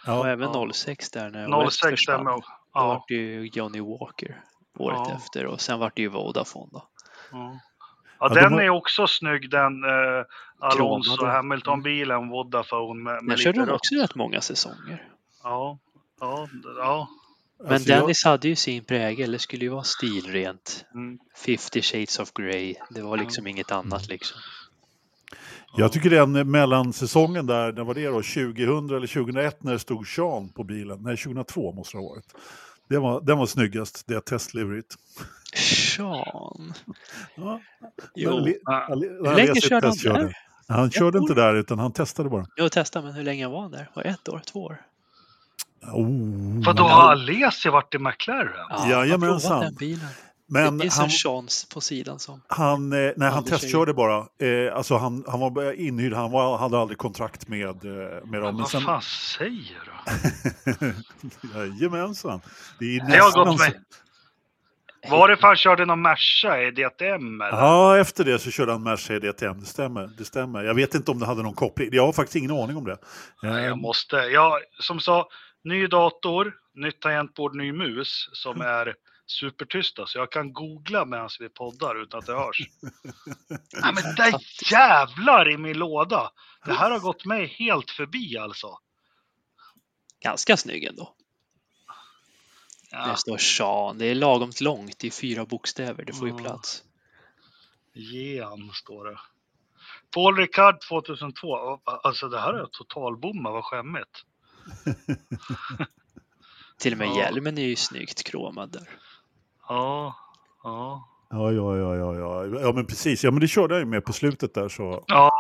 Western. 0.06 0.20
Och 0.20 0.28
ja, 0.28 0.32
även 0.32 0.50
Ja. 0.54 0.70
06 0.74 1.12
där 1.12 1.30
när 1.30 1.64
West 1.64 1.80
06 1.80 1.90
försvann. 1.90 2.18
där 2.18 2.24
med. 2.24 2.34
Då 2.34 2.42
Ja. 2.74 2.88
var 2.88 3.04
det 3.08 3.14
ju 3.14 3.50
Johnny 3.54 3.80
Walker 3.82 4.42
året 4.80 5.00
Ja. 5.10 5.16
efter 5.16 5.46
och 5.46 5.62
sen 5.62 5.80
var 5.80 5.92
det 5.96 6.02
ju 6.02 6.08
Vodafone 6.08 6.70
då. 6.72 6.88
Ja, 7.32 7.60
ja 8.20 8.28
de 8.30 8.36
den 8.36 8.60
är 8.60 8.70
också 8.70 9.08
snygg 9.08 9.50
den 9.50 9.84
eh, 9.84 10.24
Alonso. 10.60 11.26
Hamilton-bilen, 11.26 12.30
Vodafone 12.30 13.04
med, 13.04 13.24
med 13.24 13.32
Den 13.32 13.38
körde 13.38 13.66
de 13.66 13.72
också 13.72 13.96
rätt 13.96 14.16
många 14.16 14.42
säsonger. 14.42 15.08
Ja, 15.44 15.78
ja, 16.20 16.48
ja. 16.78 17.08
Men 17.64 17.74
alltså 17.74 17.90
jag- 17.90 18.02
Dennis 18.02 18.26
hade 18.26 18.48
ju 18.48 18.56
sin 18.56 18.84
prägel, 18.84 19.32
det 19.32 19.40
skulle 19.40 19.66
ju 19.66 19.70
vara 19.70 19.84
stilrent. 19.84 20.86
Mm. 20.94 21.20
50 21.46 21.82
shades 21.82 22.20
of 22.20 22.34
grey, 22.34 22.76
det 22.90 23.02
var 23.02 23.18
liksom 23.18 23.48
inget 23.48 23.72
annat 23.72 24.08
liksom. 24.08 24.38
Jag 25.76 25.92
tycker 25.92 26.10
den 26.10 26.52
mellansäsongen 26.52 27.46
där, 27.48 27.72
när 27.74 27.84
var 27.84 27.94
det 27.94 28.06
då? 28.08 28.12
2000 28.14 28.98
eller 28.98 29.08
2001 29.08 29.64
när 29.64 29.72
det 29.74 29.80
stod 29.80 30.08
Sean 30.08 30.50
på 30.50 30.64
bilen? 30.64 31.00
Nej, 31.02 31.18
2002 31.18 31.72
måste 31.74 31.98
det 31.98 32.02
ha 32.04 32.10
varit. 32.10 32.26
Det 32.90 32.98
var, 32.98 33.22
den 33.22 33.38
var 33.38 33.46
snyggast, 33.46 34.08
det 34.08 34.26
testliveryt. 34.26 34.96
Sean. 35.56 36.74
Ja, 37.36 37.60
Jo. 38.16 38.30
Ali- 38.30 38.58
Hur 39.30 39.36
länge 39.36 39.62
körde 39.62 39.88
han 39.88 39.94
testkörde. 39.94 40.20
där? 40.24 40.38
Han 40.68 40.92
körde 40.92 41.18
år. 41.18 41.22
inte 41.24 41.34
där 41.34 41.56
utan 41.56 41.80
han 41.80 41.92
testade 41.92 42.30
bara. 42.30 42.46
jag 42.56 42.72
testade 42.72 43.06
men 43.06 43.16
hur 43.16 43.24
länge 43.24 43.48
var 43.48 43.62
han 43.62 43.72
där? 43.72 43.90
Var 43.94 44.04
ett 44.04 44.30
år? 44.30 44.42
Två 44.52 44.60
år? 44.64 44.82
Oh, 45.94 46.66
Vadå, 46.66 46.84
har 46.84 47.12
Alesi 47.12 47.70
varit 47.70 47.96
i 47.96 47.98
McLaren? 47.98 48.50
Ja, 48.70 48.90
Jajamensan. 48.90 49.76
Men 50.48 50.78
det 50.78 50.84
finns 50.84 50.96
han, 50.98 51.06
en 51.06 51.10
chans 51.12 51.70
på 51.74 51.82
sidan 51.82 52.20
som... 52.20 52.42
han, 52.48 52.94
eh, 52.94 53.12
nej, 53.16 53.32
han 53.32 53.44
testkörde 53.44 53.94
bara. 53.94 54.18
Eh, 54.18 54.76
alltså 54.76 54.98
han, 54.98 55.24
han 55.28 55.40
var 55.40 55.74
inhyrd, 55.74 56.14
han 56.14 56.32
var, 56.32 56.58
hade 56.58 56.80
aldrig 56.80 56.98
kontrakt 56.98 57.48
med, 57.48 57.86
eh, 57.86 58.26
med 58.26 58.42
dem. 58.42 58.42
Men 58.42 58.58
Vad 58.58 58.70
sen, 58.70 58.82
fan 58.82 59.02
säger 59.02 59.82
du? 59.86 60.94
Jajamensan. 61.60 62.42
Det 62.80 62.86
är 62.86 63.00
Det 63.00 63.18
har 63.18 63.26
nästan 63.26 63.46
gått 63.48 63.60
med. 63.60 63.84
Var 65.10 65.28
det 65.28 65.38
för 65.38 65.48
han 65.48 65.56
körde 65.56 65.86
någon 65.86 66.02
Merca 66.02 66.62
i 66.62 66.72
DTM 66.72 67.42
eller? 67.42 67.58
Ja, 67.58 67.98
efter 67.98 68.24
det 68.24 68.40
så 68.40 68.52
körde 68.52 68.72
han 68.72 68.84
Merca 68.84 69.14
i 69.14 69.20
DTM, 69.20 69.60
det 69.60 69.66
stämmer, 69.66 70.10
det 70.18 70.26
stämmer. 70.26 70.64
Jag 70.64 70.74
vet 70.74 70.96
inte 70.96 71.12
om 71.12 71.20
det 71.20 71.26
hade 71.26 71.44
någon 71.44 71.54
koppling, 71.54 71.90
jag 71.92 72.06
har 72.06 72.14
faktiskt 72.14 72.36
ingen 72.36 72.52
aning 72.52 72.78
om 72.78 72.86
det. 72.86 72.98
Nej, 73.44 73.66
jag 73.66 73.78
måste. 73.78 74.16
Jag, 74.16 74.60
som 74.80 75.00
sa, 75.00 75.28
ny 75.64 75.88
dator, 75.88 76.54
nytt 76.76 77.02
tangentbord, 77.02 77.56
ny 77.56 77.72
mus 77.72 78.30
som 78.34 78.62
är 78.82 78.94
supertysta. 79.34 80.06
Så 80.08 80.18
jag 80.18 80.32
kan 80.32 80.54
googla 80.54 81.06
medan 81.06 81.30
vi 81.40 81.50
poddar 81.50 82.02
utan 82.04 82.20
att 82.20 82.26
det 82.26 82.34
hörs. 82.34 82.58
Nej 83.82 83.94
men 83.94 84.16
det 84.16 84.40
jävlar 84.72 85.52
i 85.52 85.58
min 85.58 85.78
låda! 85.78 86.32
Det 86.66 86.74
här 86.74 86.92
har 86.92 87.00
gått 87.00 87.26
mig 87.26 87.48
helt 87.48 87.92
förbi 87.92 88.38
alltså. 88.38 88.78
Ganska 90.24 90.58
snygg 90.58 90.84
ändå. 90.84 91.16
Ja, 92.92 93.08
Det 93.08 93.18
står 93.18 93.38
Sean. 93.38 93.98
Det 93.98 94.06
är 94.06 94.16
lagom 94.16 94.52
långt. 94.62 95.00
Det 95.00 95.08
är 95.08 95.12
fyra 95.12 95.46
bokstäver. 95.46 96.06
Det 96.06 96.14
får 96.14 96.28
ju 96.28 96.38
plats. 96.38 96.84
Gen 97.94 98.72
står 98.74 99.06
det. 99.06 99.20
Paul 100.14 100.38
Ricard 100.38 100.82
2002. 100.82 101.80
Alltså 101.84 102.30
det 102.30 102.40
här 102.40 102.54
är 102.54 102.66
totalbomma, 102.66 103.52
vad 103.52 103.64
skämmigt. 103.66 104.26
Till 106.78 106.92
och 106.92 106.98
med 106.98 107.08
Ja. 107.08 107.18
hjälmen 107.18 107.58
är 107.58 107.66
ju 107.66 107.76
snyggt 107.76 108.24
kromad 108.24 108.72
där. 108.72 108.90
Ja, 109.74 110.16
ja. 110.64 111.10
Ja, 111.30 111.52
ja, 111.52 111.78
ja, 111.78 111.96
ja, 111.96 112.16
ja. 112.16 112.60
Ja, 112.62 112.72
men 112.74 112.86
precis. 112.86 113.24
Ja, 113.24 113.32
men 113.32 113.40
det 113.40 113.48
körde 113.48 113.74
jag 113.74 113.80
ju 113.80 113.86
med 113.86 114.06
på 114.06 114.14
slutet 114.14 114.54
där 114.54 114.70
så. 114.70 115.04
Ja, 115.08 115.32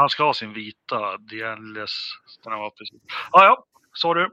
han 0.00 0.08
ska 0.08 0.24
ha 0.24 0.34
sin 0.34 0.52
vita 0.52 1.16
DNLS. 1.16 1.92
Den 2.44 2.52
var 2.52 2.70
precis. 2.70 3.00
Ja, 3.32 3.44
ja. 3.44 3.64
Sorry. 3.94 4.28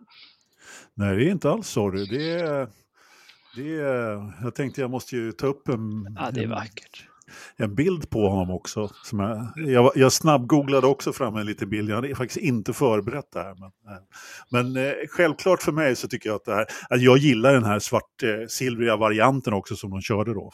Nej, 0.94 1.16
det 1.16 1.24
är 1.24 1.32
inte 1.32 1.50
alls 1.52 1.68
sorry. 1.68 2.06
Det 2.06 2.40
är... 2.40 2.68
Det 3.56 3.80
är, 3.80 4.34
jag 4.42 4.56
tänkte 4.56 4.82
jag 4.82 4.90
måste 4.90 5.16
ju 5.16 5.32
ta 5.32 5.48
upp 5.48 5.68
en, 5.68 6.16
Ja, 6.20 6.32
det 6.32 6.40
är 6.40 6.44
en, 6.44 6.50
vackert. 6.50 7.07
En 7.58 7.76
bild 7.76 8.10
på 8.10 8.30
honom 8.30 8.52
också. 8.56 8.90
Som 9.04 9.20
jag, 9.20 9.52
jag, 9.56 9.92
jag 9.96 10.12
snabbgooglade 10.14 10.88
också 10.88 11.14
fram 11.14 11.36
en 11.36 11.46
liten 11.46 11.70
bild. 11.70 11.90
Jag 11.90 11.96
hade 11.96 12.16
faktiskt 12.16 12.38
inte 12.46 12.74
förberett 12.74 13.32
det 13.34 13.40
här. 13.40 13.56
Men, 13.56 13.96
eh, 13.96 14.02
men 14.74 14.86
eh, 14.86 14.94
självklart 15.10 15.62
för 15.62 15.72
mig 15.72 15.96
så 15.96 16.08
tycker 16.08 16.30
jag 16.30 16.36
att 16.36 16.46
det 16.46 16.56
här, 16.56 16.66
att 16.90 17.02
jag 17.02 17.18
gillar 17.18 17.54
den 17.54 17.64
här 17.64 17.80
svart-silvriga 17.80 18.98
varianten 18.98 19.54
också 19.54 19.76
som 19.76 19.90
de 19.90 20.02
körde 20.02 20.34
då. 20.34 20.52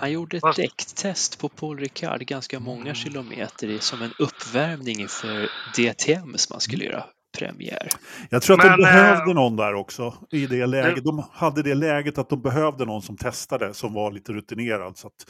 Han 0.00 0.12
gjorde 0.12 0.36
ett 0.36 0.56
däcktest 0.56 1.38
på 1.38 1.48
Paul 1.48 1.78
Ricard 1.78 2.20
ganska 2.20 2.60
många 2.60 2.82
Mm. 2.82 2.94
kilometer 2.94 3.68
i, 3.68 3.78
som 3.78 4.02
en 4.02 4.10
uppvärmning 4.18 5.00
inför 5.00 5.48
DTM 5.76 6.38
som 6.38 6.54
man 6.54 6.60
skulle 6.60 6.84
göra 6.84 7.04
premiär. 7.38 7.88
Jag 8.30 8.42
tror 8.42 8.56
att 8.56 8.62
de 8.62 8.68
Men, 8.68 8.80
eh, 8.80 9.02
behövde 9.02 9.34
någon 9.34 9.56
där 9.56 9.74
också 9.74 10.14
i 10.30 10.46
det 10.46 10.66
läget. 10.66 11.04
De 11.04 11.24
hade 11.32 11.62
det 11.62 11.74
läget 11.74 12.18
att 12.18 12.28
de 12.28 12.42
behövde 12.42 12.84
någon 12.84 13.02
som 13.02 13.16
testade 13.16 13.74
som 13.74 13.94
var 13.94 14.10
lite 14.12 14.32
rutinerad. 14.32 14.98
Så 14.98 15.06
att, 15.06 15.26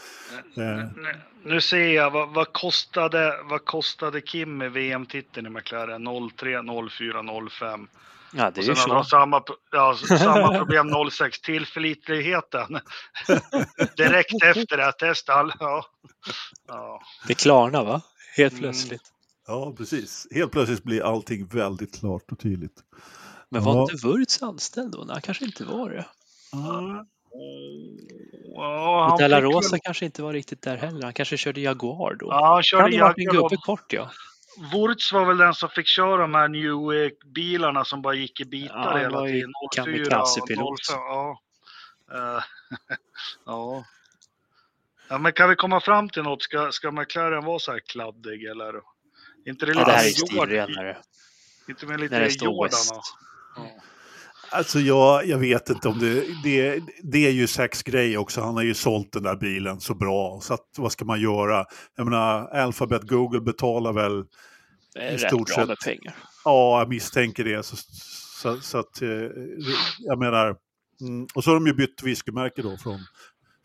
eh, 0.57 0.63
Nu- 0.63 1.21
Nu 1.45 1.61
ser 1.61 1.89
jag, 1.89 2.11
vad, 2.11 2.29
vad, 2.35 2.53
kostade, 2.53 3.33
vad 3.45 3.65
kostade 3.65 4.21
Kim 4.21 4.57
med 4.59 4.73
VM-titeln 4.73 5.47
i 5.47 5.51
McLaren? 5.51 6.05
03, 6.37 6.63
04, 6.91 7.23
05. 7.51 7.89
Ja, 8.35 8.51
det 8.51 8.61
är 8.61 8.65
ju 8.65 8.75
så. 8.75 9.05
samma, 9.05 9.43
ja, 9.73 9.95
samma 10.19 10.59
problem 10.59 10.91
06. 11.11 11.41
Tillförlitligheten. 11.41 12.79
Direkt 13.97 14.43
efter 14.43 14.77
det 14.77 14.83
här 14.85 14.93
testet. 14.93 15.35
Ja. 15.61 15.85
Ja. 16.69 17.03
Det 17.29 17.35
klarnar 17.35 17.85
va? 17.85 18.01
Helt 18.37 18.53
Mm. 18.53 18.65
Ja, 19.53 19.75
precis. 19.77 20.27
Helt 20.31 20.53
plötsligt 20.53 20.83
blir 20.85 21.03
allting 21.03 21.47
väldigt 21.47 21.99
klart 22.01 22.33
och 22.33 22.39
tydligt. 22.39 22.81
Men 23.49 23.63
var 23.65 23.75
Ja. 23.77 23.83
inte 23.83 24.07
Wurz 24.07 24.43
anställd 24.43 24.93
då? 24.93 24.99
Nej, 24.99 25.13
han 25.13 25.23
kanske 25.23 25.45
inte 25.45 25.65
var 25.65 25.91
det. 25.91 26.07
Ah, 26.53 27.05
Ja, 28.55 29.03
han 29.05 29.13
Och 29.13 29.19
Della 29.19 29.37
fick 29.37 29.45
Rosa 29.45 29.71
väl- 29.71 29.81
kanske 29.85 30.05
inte 30.05 30.23
var 30.23 30.33
riktigt 30.33 30.63
där 30.63 30.77
heller. 30.77 31.03
Han 31.03 31.13
kanske 31.13 31.37
körde 31.37 31.61
Jaguar 31.61 32.15
då. 32.15 32.27
Ja, 32.31 32.55
han 32.55 32.63
körde 32.63 32.83
han 32.83 32.93
Jaguar. 32.93 33.33
gubbe 33.49 33.57
kort 33.57 33.93
ja. 33.93 34.11
Wurz 34.73 35.13
var 35.13 35.25
väl 35.25 35.37
den 35.37 35.55
som 35.55 35.69
fick 35.69 35.87
köra 35.87 36.17
de 36.23 36.35
här 36.35 36.49
Newick-bilarna 36.49 37.85
som 37.85 38.03
bara 38.03 38.15
gick 38.15 38.41
i 38.41 38.45
bitar 38.45 38.75
Ja, 38.77 38.91
han 38.91 39.01
hela 39.01 39.27
tiden. 39.27 39.51
04 39.51 39.65
och 39.65 39.73
kamikaze-pilot. 39.77 40.79
05. 40.89 40.97
Ja. 40.99 41.39
Eh, 42.13 42.43
ja. 43.47 43.85
ja. 45.09 45.19
Men 45.19 45.33
kan 45.33 45.49
vi 45.51 45.57
komma 45.57 45.81
fram 45.81 46.09
till 46.09 46.23
något? 46.23 46.43
Ska, 46.43 46.73
ska 46.73 46.91
McLaren 46.91 47.45
vara 47.45 47.59
så 47.59 47.73
här 47.73 47.81
kladdig 47.87 48.45
eller? 48.45 48.73
Inte 49.47 49.67
det 49.67 49.73
ja 49.73 49.79
lite 49.79 49.91
det 49.91 49.97
här 49.97 50.07
är 50.07 50.11
stilrenare. 50.11 50.97
Inte 51.69 51.87
med 51.87 52.01
lite 52.01 52.15
När 52.15 52.25
det 52.25 52.31
står 52.31 52.49
Jordan? 52.49 52.65
West. 52.71 52.93
Ja. 53.57 53.71
Alltså 54.51 54.81
jag, 54.81 55.27
jag 55.27 55.39
vet 55.39 55.71
inte 55.71 55.89
om 55.89 55.99
det, 55.99 56.25
det... 56.45 56.83
Det 57.03 57.27
är 57.27 57.31
ju 57.31 57.47
sex 57.47 57.83
grej 57.83 58.19
också. 58.19 58.41
Han 58.41 58.55
har 58.55 58.63
ju 58.63 58.75
sålt 58.75 59.13
den 59.13 59.23
där 59.23 59.37
bilen 59.37 59.81
så 59.81 59.95
bra. 59.95 60.41
Så 60.43 60.55
att, 60.55 60.67
vad 60.77 60.93
ska 60.93 61.05
man 61.05 61.21
göra? 61.21 61.65
Jag 61.97 62.05
menar, 62.05 62.49
Alphabet 62.49 63.03
Google 63.03 63.41
betalar 63.41 63.93
väl... 63.93 64.25
Det 64.95 65.01
är 65.01 65.15
I 65.15 65.19
stort 65.19 65.49
sett. 65.49 65.69
med 65.69 65.79
pengar. 65.85 66.15
Ja, 66.45 66.79
jag 66.79 66.89
misstänker 66.89 67.45
det. 67.45 67.63
Så, 67.63 67.77
så, 68.43 68.61
så 68.61 68.79
att... 68.79 69.03
eh, 69.03 69.09
Jag 69.99 70.19
menar... 70.19 70.57
Mm, 71.01 71.27
och 71.35 71.45
så 71.45 71.51
har 71.51 71.55
de 71.55 71.67
ju 71.67 71.75
bytt 71.75 72.03
whiskymärke 72.03 72.63
då 72.63 72.77
från, 72.77 73.01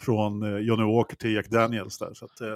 från 0.01 0.43
eh, 0.43 0.59
Johnny 0.61 0.83
Walker 0.95 1.15
till 1.15 1.33
Jack 1.33 1.47
Daniels 1.49 1.97
där. 1.97 2.13
Så 2.13 2.25
att, 2.25 2.41
eh, 2.41 2.47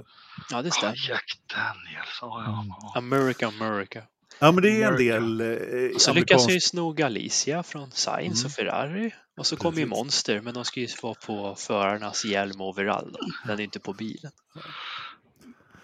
Ja, 0.52 0.62
det 0.62 0.70
Ah, 0.70 0.72
stämmer. 0.72 1.10
Jack 1.10 1.26
Daniels, 1.56 2.18
ja, 2.22 2.44
ja. 2.46 2.54
Mm. 2.62 2.68
ja. 2.82 2.94
America, 2.96 3.48
America. 3.62 4.02
ja, 4.40 4.52
men 4.52 4.64
det 4.64 4.70
är 4.70 4.88
en 4.88 4.94
America. 4.94 5.14
del... 5.20 5.42
Eh, 5.42 5.96
Och 5.96 6.02
så 6.02 6.14
lyckas 6.14 6.38
amerikansk- 6.48 6.50
ju 6.54 6.60
sno 6.60 6.92
Galicia 6.94 7.64
från 7.64 7.92
Sainz 7.92 8.40
Mm. 8.44 8.46
och 8.46 8.52
Ferrari. 8.52 9.12
Och 9.38 9.46
så 9.46 9.56
kommer 9.58 9.80
ju. 9.80 9.86
Monster, 9.86 10.42
men 10.42 10.54
de 10.54 10.66
ska 10.66 10.80
ju 10.80 10.88
vara 11.02 11.14
på 11.26 11.56
förarnas 11.58 12.26
hjälm 12.26 12.62
och 12.62 12.68
overall. 12.70 13.12
Då. 13.12 13.20
Den 13.48 13.60
är 13.60 13.64
inte 13.64 13.80
på 13.80 13.94
bilen. 13.94 14.32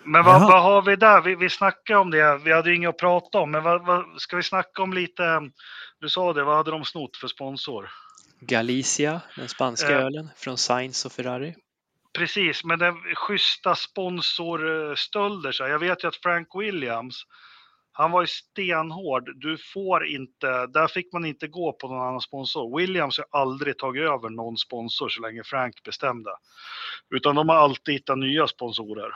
Men 0.04 0.24
vad, 0.26 0.42
vad 0.42 0.64
har 0.64 0.82
vi 0.82 0.96
där? 0.96 1.22
Vi, 1.22 1.36
vi 1.36 1.50
snackade 1.50 2.00
om 2.00 2.12
det. 2.12 2.38
Vi 2.38 2.54
hade 2.54 2.70
ju 2.70 2.76
inget 2.76 2.90
att 2.90 2.98
prata 2.98 3.40
om. 3.40 3.52
Men 3.52 3.64
vad, 3.64 3.86
vad, 3.86 4.06
ska 4.22 4.36
vi 4.36 4.44
snacka 4.44 4.82
om 4.82 4.94
lite? 4.94 5.24
Du 6.02 6.10
sa 6.10 6.34
det, 6.34 6.44
vad 6.44 6.58
hade 6.58 6.72
de 6.72 6.86
snott 6.86 7.18
för 7.18 7.28
sponsor? 7.28 7.90
Galicia, 8.40 9.22
den 9.36 9.50
spanska 9.50 9.92
Ja. 9.92 9.98
ölen, 10.00 10.30
från 10.36 10.58
Sainz 10.58 11.06
och 11.06 11.12
Ferrari. 11.12 11.56
Precis, 12.14 12.64
men 12.64 12.80
det 12.80 12.96
schyssta 13.16 13.76
sponsorstölder. 13.76 15.52
Så 15.52 15.64
jag 15.64 15.80
vet 15.80 16.04
ju 16.04 16.08
att 16.08 16.16
Frank 16.16 16.48
Williams, 16.56 17.24
han 17.92 18.12
var 18.12 18.22
ju 18.22 18.28
stenhård. 18.28 19.32
Du 19.36 19.58
får 19.74 20.08
inte, 20.08 20.68
där 20.68 20.88
fick 20.88 21.14
man 21.14 21.26
inte 21.26 21.48
gå 21.48 21.74
på 21.74 21.88
någon 21.88 22.08
annan 22.08 22.22
sponsor. 22.22 22.78
Williams 22.78 23.18
har 23.18 23.42
aldrig 23.42 23.78
tagit 23.78 24.04
över 24.04 24.30
någon 24.30 24.58
sponsor 24.58 25.10
så 25.10 25.22
länge 25.22 25.44
Frank 25.44 25.84
bestämde. 25.84 26.32
Utan 27.16 27.36
de 27.36 27.50
har 27.50 27.56
alltid 27.56 27.94
hittat 27.94 28.18
nya 28.18 28.48
sponsorer. 28.48 29.12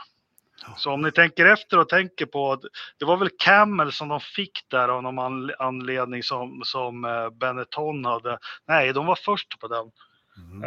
Så 0.77 0.91
om 0.91 1.01
ni 1.01 1.11
tänker 1.11 1.45
efter 1.45 1.79
och 1.79 1.89
tänker 1.89 2.25
på, 2.25 2.51
att 2.51 2.61
det 2.99 3.05
var 3.05 3.17
väl 3.17 3.29
Camel 3.37 3.91
som 3.91 4.07
de 4.07 4.19
fick 4.19 4.59
där 4.67 4.89
av 4.89 5.03
någon 5.03 5.49
anledning 5.59 6.23
som, 6.23 6.61
som 6.65 7.05
eh, 7.05 7.29
Benetton 7.29 8.05
hade. 8.05 8.37
Nej, 8.67 8.93
de 8.93 9.05
var 9.05 9.15
först 9.15 9.59
på 9.59 9.67
den. 9.67 9.91
Mm. 10.37 10.61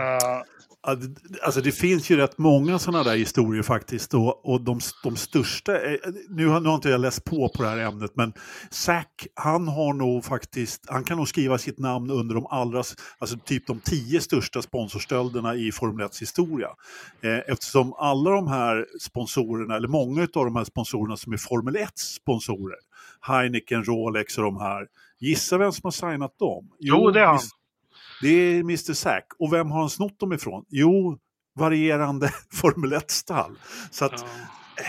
Ja, 0.86 0.94
det- 0.94 1.40
Alltså 1.42 1.60
det 1.60 1.72
finns 1.72 2.10
ju 2.10 2.16
rätt 2.16 2.38
många 2.38 2.78
sådana 2.78 3.04
där 3.04 3.16
historier 3.16 3.62
faktiskt. 3.62 4.14
Och, 4.14 4.48
och 4.52 4.60
de, 4.60 4.80
de 5.02 5.16
största, 5.16 5.80
är- 5.80 6.00
nu 6.36 6.46
har, 6.46 6.60
nu 6.60 6.68
har 6.68 6.74
inte 6.74 6.88
jag 6.88 7.00
läst 7.00 7.24
på 7.24 7.48
på 7.56 7.62
det 7.62 7.68
här 7.68 7.78
ämnet, 7.78 8.10
men 8.14 8.32
Zack, 8.70 9.26
han 9.34 9.68
har 9.68 9.92
nog 9.94 10.24
faktiskt, 10.24 10.84
han 10.88 11.04
kan 11.04 11.16
nog 11.16 11.28
skriva 11.28 11.58
sitt 11.58 11.78
namn 11.78 12.10
under 12.10 12.34
de 12.34 12.46
allra, 12.46 12.82
alltså 13.18 13.36
typ 13.44 13.66
de 13.66 13.80
tio 13.80 14.20
största 14.20 14.62
sponsorstölderna 14.62 15.54
i 15.54 15.72
Formel 15.72 16.06
1 16.06 16.18
historia. 16.20 16.68
Eh, 17.20 17.38
eftersom 17.52 17.92
alla 17.92 18.30
de 18.30 18.48
här 18.48 18.86
sponsorerna, 19.00 19.76
eller 19.76 19.88
många 19.88 20.22
av 20.22 20.44
de 20.44 20.56
här 20.56 20.64
sponsorerna 20.64 21.16
som 21.16 21.32
är 21.32 21.36
Formel 21.36 21.76
1 21.76 21.98
sponsorer, 21.98 22.76
Heineken, 23.20 23.84
Rolex 23.84 24.38
och 24.38 24.44
de 24.44 24.56
här, 24.60 24.86
gissa 25.20 25.58
vem 25.58 25.72
som 25.72 25.80
har 25.84 25.90
signat 25.90 26.38
dem? 26.38 26.70
Jo, 26.78 27.10
det 27.10 27.20
är 27.20 27.26
han. 27.26 27.36
visst- 27.36 27.54
det 28.24 28.28
är 28.28 28.60
Mr 28.60 28.92
Zack. 28.94 29.26
Och 29.38 29.52
vem 29.52 29.70
har 29.70 29.80
han 29.80 29.90
snott 29.90 30.20
dem 30.20 30.32
ifrån? 30.32 30.64
Jo, 30.68 31.18
varierande 31.54 32.30
Formel 32.52 32.94
1-stall. 32.94 33.58
Så 33.90 34.04
att, 34.04 34.20
ja. 34.20 34.84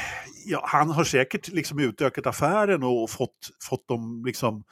ja, 0.45 0.65
han 0.67 0.89
har 0.89 1.03
säkert 1.03 1.47
liksom 1.47 1.79
utökat 1.79 2.27
affären 2.27 2.83
och 2.83 3.09
fått, 3.09 3.49
fått 3.63 3.87
dem 3.87 4.23
liksom 4.25 4.63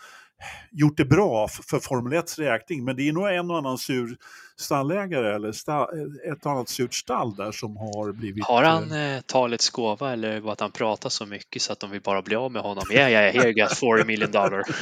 gjort 0.72 0.98
det 0.98 1.06
bra 1.06 1.48
för 1.48 1.80
Formel 1.80 2.14
1 2.14 2.40
räkning. 2.40 2.84
Men 2.84 2.96
det 2.96 3.10
är 3.10 3.14
nog 3.14 3.30
en 3.30 3.52
och 3.52 3.58
annan 3.58 3.78
sur 3.78 4.18
stallägare 4.58 5.36
eller 5.36 5.52
sta, 5.52 5.88
ett 6.32 6.46
och 6.46 6.52
annat 6.52 6.70
surt 6.70 6.94
stall 6.94 7.36
där 7.36 7.52
som 7.52 7.78
har 7.78 8.12
blivit... 8.12 8.46
Har 8.46 8.64
han 8.64 8.92
eh, 8.92 9.16
eh, 9.16 9.22
talets 9.22 9.70
gåva 9.70 10.14
eller 10.14 10.52
att 10.52 10.60
han 10.60 10.72
pratar 10.72 11.10
så 11.10 11.26
mycket 11.26 11.62
så 11.62 11.74
att 11.74 11.80
de 11.80 11.92
vill 11.92 12.02
bara 12.02 12.22
bli 12.22 12.36
av 12.36 12.52
med 12.52 12.62
honom? 12.62 12.84
Ja, 12.90 13.10
ja, 13.10 13.20
here 13.20 13.50
you 13.50 13.54
got 13.54 13.78
40 13.78 14.06
million 14.06 14.32
dollar. 14.32 14.64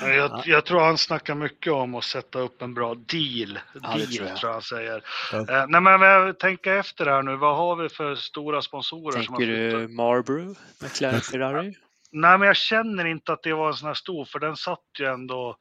Jag, 0.00 0.42
jag 0.46 0.64
tror 0.64 0.80
han 0.80 0.98
snackar 0.98 1.34
mycket 1.34 1.72
om 1.72 1.94
att 1.94 2.04
sätta 2.04 2.38
upp 2.38 2.62
en 2.62 2.74
bra 2.74 2.94
deal. 2.94 3.58
Ja, 3.74 3.80
deal 3.80 4.00
tror 4.06 4.28
jag. 4.28 4.36
tror 4.36 4.48
jag 4.48 4.52
han 4.52 4.62
säger. 4.62 5.02
Ja. 5.32 5.38
Eh, 5.38 5.66
nej 5.68 5.80
men 5.80 6.00
jag 6.00 6.38
tänker 6.38 6.72
efter 6.76 7.06
här 7.06 7.22
nu. 7.22 7.36
Vad 7.36 7.56
har 7.56 7.76
vi 7.76 7.88
för 7.88 8.14
stora 8.14 8.62
sponsorer 8.62 9.22
som 9.22 9.36
Tänker 9.36 9.46
du 9.52 9.70
flyttat? 9.70 9.90
Marlboro, 9.90 10.54
McLaren, 10.82 11.20
Ferrari? 11.20 11.74
Nej 12.12 12.38
men 12.38 12.46
jag 12.46 12.56
känner 12.56 13.04
inte 13.04 13.32
att 13.32 13.42
det 13.42 13.52
var 13.52 13.68
en 13.68 13.74
sån 13.74 13.86
här 13.86 13.94
stor. 13.94 14.24
För 14.24 14.38
den 14.38 14.56
satt 14.56 14.80
ju 14.98 15.06
ändå. 15.06 15.56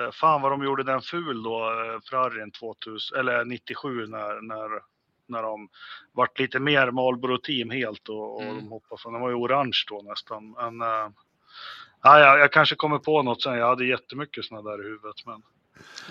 Eh, 0.00 0.10
fan 0.12 0.42
vad 0.42 0.52
de 0.52 0.64
gjorde 0.64 0.82
den 0.82 1.00
ful 1.02 1.42
då. 1.42 1.58
Eh, 1.70 2.00
Ferrarin 2.10 2.50
2000 2.50 3.18
eller 3.18 3.44
97 3.44 4.06
när, 4.06 4.40
när, 4.42 4.68
när 5.28 5.42
de 5.42 5.68
vart 6.12 6.38
lite 6.38 6.58
mer 6.58 6.90
Marlboro-team 6.90 7.70
helt. 7.70 8.08
Och, 8.08 8.36
och 8.36 8.42
Mm. 8.42 8.56
de 8.56 8.68
hoppade 8.68 9.02
från. 9.02 9.12
Den 9.12 9.22
var 9.22 9.28
ju 9.28 9.34
orange 9.34 9.84
då 9.88 10.02
nästan. 10.04 10.50
Men, 10.50 10.88
ja, 12.02 12.18
ja, 12.18 12.38
jag 12.38 12.52
kanske 12.52 12.74
kommer 12.76 12.98
på 12.98 13.22
något 13.22 13.42
sen. 13.42 13.54
Jag 13.54 13.68
hade 13.68 13.86
jättemycket 13.86 14.44
såna 14.44 14.62
där 14.62 14.80
i 14.84 14.88
huvudet. 14.88 15.26
Men... 15.26 15.42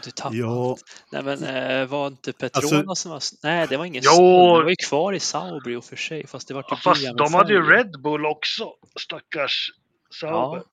Du 0.04 0.12
tappade 0.12 0.38
Ja. 0.38 0.78
Nej 1.12 1.24
men 1.24 1.44
eh, 1.44 1.88
var 1.88 2.08
inte 2.08 2.34
Petrona 2.34 2.78
Alltså- 2.78 2.96
som 2.96 3.12
var... 3.12 3.22
Nej, 3.44 3.68
det 3.70 3.78
var 3.78 3.86
ingen 3.86 4.04
Jo. 4.06 4.58
Det 4.58 4.64
var 4.64 4.70
ju 4.70 4.76
kvar 4.76 5.14
i 5.14 5.76
och 5.76 5.86
för 5.86 5.96
sig. 5.96 6.28
Fast 6.28 6.48
det 6.48 6.54
var 6.54 6.66
Ja, 6.70 6.76
typ 6.76 6.84
fast 6.84 7.18
de 7.18 7.34
hade 7.34 7.54
ju. 7.54 7.62
Red 7.62 8.02
Bull 8.02 8.26
också, 8.26 8.74
stackars 9.00 9.72
Sauber. 10.20 10.64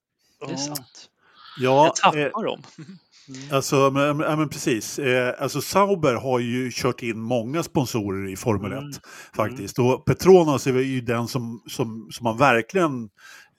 Det 0.47 0.53
är 0.53 0.57
sant. 0.57 1.09
ja 1.59 1.85
Jag 1.85 1.95
tappar 1.95 2.17
eh, 2.19 2.43
dem. 2.43 2.63
Alltså, 3.51 3.91
men, 3.91 4.17
men, 4.17 4.39
men 4.39 4.49
precis. 4.49 4.99
Eh, 4.99 5.33
alltså 5.39 5.61
Sauber 5.61 6.13
har 6.13 6.39
ju 6.39 6.71
kört 6.71 7.03
in 7.03 7.19
många 7.19 7.63
sponsorer 7.63 8.29
i 8.29 8.35
Formel 8.35 8.71
1 8.71 8.77
Mm. 8.77 8.91
faktiskt. 9.35 9.79
Och 9.79 10.05
Petronas 10.05 10.67
är 10.67 10.73
ju 10.73 11.01
den 11.01 11.27
som, 11.27 11.63
som, 11.67 12.09
som 12.11 12.23
man 12.23 12.37
verkligen 12.37 13.09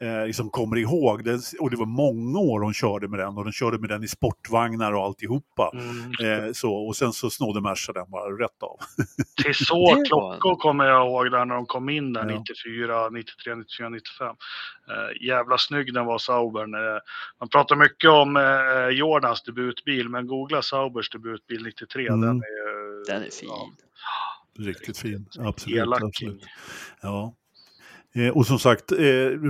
eh, 0.00 0.26
liksom 0.26 0.50
kommer 0.50 0.76
ihåg. 0.76 1.24
Det, 1.24 1.40
och 1.60 1.70
det 1.70 1.76
var 1.76 1.86
många 1.86 2.38
år 2.38 2.60
hon 2.60 2.74
körde 2.74 3.08
med 3.08 3.18
den 3.18 3.38
och 3.38 3.44
de 3.44 3.52
körde 3.52 3.78
med 3.78 3.90
den 3.90 4.04
i 4.04 4.08
sportvagnar 4.08 4.92
och 4.92 5.04
alltihopa. 5.04 5.72
Mm. 5.74 6.44
Eh, 6.46 6.52
så, 6.52 6.74
och 6.74 6.96
sen 6.96 7.12
så 7.12 7.30
snodde 7.30 7.60
Merca 7.60 7.92
den 7.92 8.10
bara 8.10 8.44
rätt 8.44 8.62
av. 8.62 8.78
Tissot 9.44 10.06
klockor 10.08 10.56
kommer 10.56 10.84
jag 10.84 11.06
ihåg 11.06 11.30
där 11.30 11.44
när 11.44 11.54
de 11.54 11.66
kom 11.66 11.88
in 11.88 12.12
där 12.12 12.30
Ja. 12.30 12.38
94, 12.38 13.08
93, 13.10 13.54
94, 13.54 13.88
95. 13.88 14.26
Eh, 14.28 15.26
jävla 15.26 15.58
snygg 15.58 15.94
den 15.94 16.06
var 16.06 16.18
Saubern. 16.18 16.74
Eh, 16.74 17.00
man 17.40 17.48
pratar 17.48 17.76
mycket 17.76 18.10
om 18.10 18.36
eh, 18.36 18.88
Jordans 18.98 19.42
debutbil 19.42 20.08
men 20.08 20.26
googla 20.26 20.62
Saubers 20.62 21.10
debutbil 21.10 21.62
93. 21.62 22.08
Mm. 22.08 22.20
Den 22.20 22.36
är, 22.36 23.12
Den 23.12 23.22
är 23.22 23.30
fin. 23.30 23.48
Ja, 23.48 23.68
Riktigt 24.58 24.98
fin. 24.98 25.26
Absolut. 25.38 25.78
elak. 25.78 26.02
absolut. 26.02 26.42
Ja. 27.02 27.34
Eh, 28.18 28.28
och 28.28 28.46
som 28.46 28.58
sagt, 28.58 28.92
eh, 28.92 28.96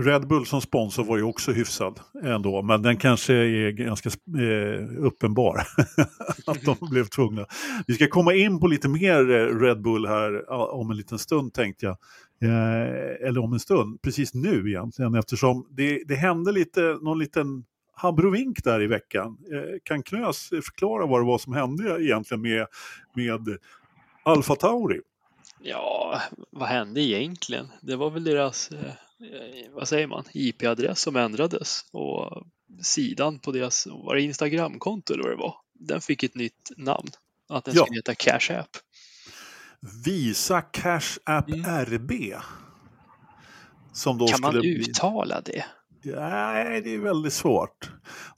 Red 0.05 0.29
Bull 0.29 0.47
som 0.47 0.61
sponsor 0.61 1.05
var 1.05 1.17
ju 1.17 1.23
också 1.23 1.53
hyfsad 1.53 2.01
ändå, 2.25 2.63
men 2.63 2.83
den 2.83 2.97
kanske 2.97 3.35
är 3.35 3.71
ganska 3.71 4.09
eh, 4.39 5.05
uppenbar 5.05 5.57
att 6.47 6.63
de 6.63 6.77
blev 6.91 7.05
tvungna. 7.05 7.47
Vi 7.87 7.95
ska 7.95 8.09
komma 8.09 8.35
in 8.35 8.61
på 8.61 8.67
lite 8.67 8.89
mer 8.89 9.31
eh, 9.31 9.61
Red 9.61 9.83
Bull 9.83 10.07
här 10.07 10.51
om 10.51 10.91
en 10.91 10.97
liten 10.97 11.19
stund 11.19 11.55
tänkte 11.55 11.87
jag. 11.87 11.97
Eh, 12.43 13.29
eller 13.29 13.41
om 13.45 13.53
en 13.53 13.61
stund, 13.61 14.03
precis 14.03 14.35
nu 14.35 14.69
egentligen, 14.69 15.15
eftersom 15.15 15.67
det, 15.71 16.03
det 16.07 16.15
hände 16.15 16.53
lite, 16.53 16.99
någon 17.03 17.19
liten 17.19 17.65
habrovink 17.95 18.65
där 18.65 18.83
i 18.83 18.87
veckan. 18.87 19.39
Eh, 19.53 19.79
kan 19.83 20.03
Knös 20.03 20.49
förklara 20.49 21.07
vad 21.07 21.21
det 21.21 21.27
var 21.27 21.39
som 21.39 21.53
hände 21.53 22.05
egentligen 22.05 22.43
med, 22.43 22.67
med 23.15 23.59
Alfa 24.23 24.55
Tauri? 24.55 25.01
Ja, 25.61 26.23
vad 26.51 26.69
hände 26.69 27.01
egentligen? 27.01 27.73
Det 27.81 27.97
var 27.97 28.11
väl 28.11 28.25
deras, 28.25 28.71
eh, 28.71 28.93
vad 29.73 29.89
säger 29.89 30.07
man, 30.07 30.25
IP-adress 30.35 31.01
som 31.01 31.17
ändrades 31.17 31.85
och 31.93 32.47
sidan 32.83 33.39
på 33.39 33.53
deras, 33.53 33.87
var 33.87 34.15
det 34.15 34.23
Instagramkonto 34.23 35.13
eller 35.13 35.23
vad 35.23 35.33
det 35.33 35.37
var? 35.43 35.55
Den 35.73 36.01
fick 36.01 36.23
ett 36.23 36.35
nytt 36.35 36.71
namn. 36.77 37.09
Att 37.49 37.65
den 37.65 37.75
Ja. 37.75 37.83
skulle 37.85 37.99
heta 37.99 38.15
Cash 38.15 38.59
App. 38.61 38.77
Visa 40.05 40.61
Cash 40.61 41.19
App 41.25 41.49
Mm. 41.49 41.65
RB. 41.85 42.13
Som 43.93 44.19
då 44.19 44.27
Kan 44.27 44.41
man 44.41 44.59
bli- 44.61 44.79
uttala 44.89 45.41
det? 45.41 45.65
Nej, 46.03 46.81
det 46.81 46.95
är 46.95 46.99
väldigt 46.99 47.33
svårt. 47.33 47.91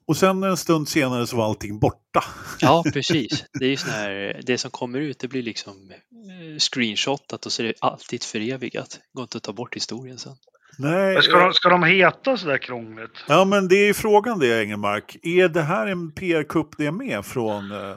Och 0.06 0.16
sen 0.16 0.42
en 0.42 0.56
stund 0.56 0.88
senare 0.88 1.26
så 1.26 1.36
var 1.36 1.44
allting 1.44 1.78
borta. 1.78 2.24
Ja, 2.60 2.84
precis. 2.92 3.44
Det 3.52 3.64
är 3.64 3.68
ju 3.68 3.76
sån 3.76 3.90
här, 3.90 4.40
det 4.46 4.58
som 4.58 4.70
kommer 4.70 4.98
ut 5.00 5.18
det 5.18 5.28
blir 5.28 5.42
liksom 5.42 5.90
eh, 5.90 6.58
screenshotat 6.58 7.46
och 7.46 7.52
så 7.52 7.62
är 7.62 7.66
det 7.66 7.74
alltid 7.80 8.22
förevigat. 8.22 9.00
Går 9.12 9.22
inte 9.22 9.36
att 9.36 9.42
ta 9.42 9.52
bort 9.52 9.76
historien 9.76 10.18
sen. 10.18 10.32
Nej, 10.78 11.14
Men 11.14 11.22
ska, 11.22 11.38
de, 11.38 11.52
ska 11.52 11.68
de 11.68 11.82
heta 11.84 12.36
sådär 12.36 12.58
krångligt? 12.58 13.24
Ja, 13.28 13.44
men 13.44 13.68
det 13.68 13.74
är 13.74 13.86
ju 13.86 13.94
frågan 13.94 14.38
det, 14.38 14.62
Engelmark. 14.62 15.16
Är 15.22 15.48
det 15.48 15.62
här 15.62 15.86
en 15.86 16.12
PR-kupp 16.12 16.68
det 16.78 16.86
är 16.86 16.90
med 16.90 17.24
från... 17.26 17.70
eh, 17.72 17.96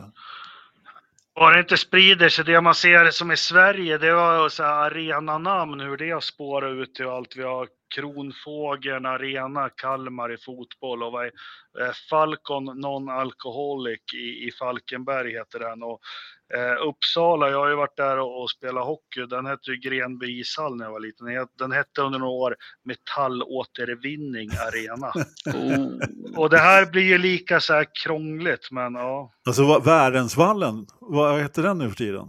Bara 1.36 1.54
det 1.54 1.60
inte 1.60 1.78
sprider 1.78 2.30
sig, 2.30 2.46
det 2.46 2.62
man 2.62 2.76
ser 2.76 3.12
som 3.12 3.32
i 3.32 3.38
Sverige, 3.38 3.98
det 3.98 4.14
var 4.14 4.50
så 4.50 4.64
här 4.64 4.70
arenanamn, 4.92 5.80
hur 5.80 5.98
det 5.98 6.12
har 6.12 6.22
spårat 6.22 6.72
ut 6.72 6.96
till 6.96 7.08
allt. 7.08 7.36
Vi 7.36 7.44
har 7.44 7.68
Kronfågeln 7.96 9.06
Arena, 9.06 9.70
Kalmar 9.70 10.34
i 10.34 10.38
fotboll 10.38 11.04
och 11.04 11.12
vad 11.12 11.26
är, 11.26 11.32
eh, 11.82 11.92
Falcon 12.10 12.64
Non-Alcoholic 12.82 14.14
i, 14.14 14.48
i 14.48 14.52
Falkenberg 14.60 15.32
heter 15.32 15.60
den. 15.60 15.84
Och, 15.84 16.00
eh, 16.58 16.88
Uppsala, 16.88 17.50
jag 17.50 17.58
har 17.60 17.70
ju 17.70 17.76
varit 17.76 17.98
där 17.98 18.20
och, 18.20 18.42
och 18.42 18.50
spelat 18.50 18.86
hockey, 18.86 19.26
den 19.30 19.46
hette 19.46 19.72
ju 19.72 19.78
Grenby 19.78 20.40
ishall 20.40 20.76
när 20.76 20.86
jag 20.86 20.92
var 20.92 21.00
liten. 21.00 21.26
Den 21.28 21.36
het- 21.38 21.58
Den 21.58 21.72
hette 21.72 22.02
under 22.02 22.20
några 22.20 22.32
år 22.34 22.56
Metallåtervinning 22.86 24.50
Arena. 24.68 25.12
Oh. 25.54 26.00
och 26.38 26.50
det 26.50 26.58
här 26.58 26.86
blir 26.86 27.02
ju 27.04 27.18
lika 27.18 27.60
så 27.60 27.74
här 27.74 27.88
krångligt, 28.04 28.72
men 28.72 28.94
ja, 28.96 29.32
Alltså 29.48 29.80
Värensvallen, 29.80 30.86
vad 31.00 31.42
heter 31.42 31.64
den 31.64 31.78
nu 31.78 31.90
för 31.90 31.96
tiden? 31.96 32.28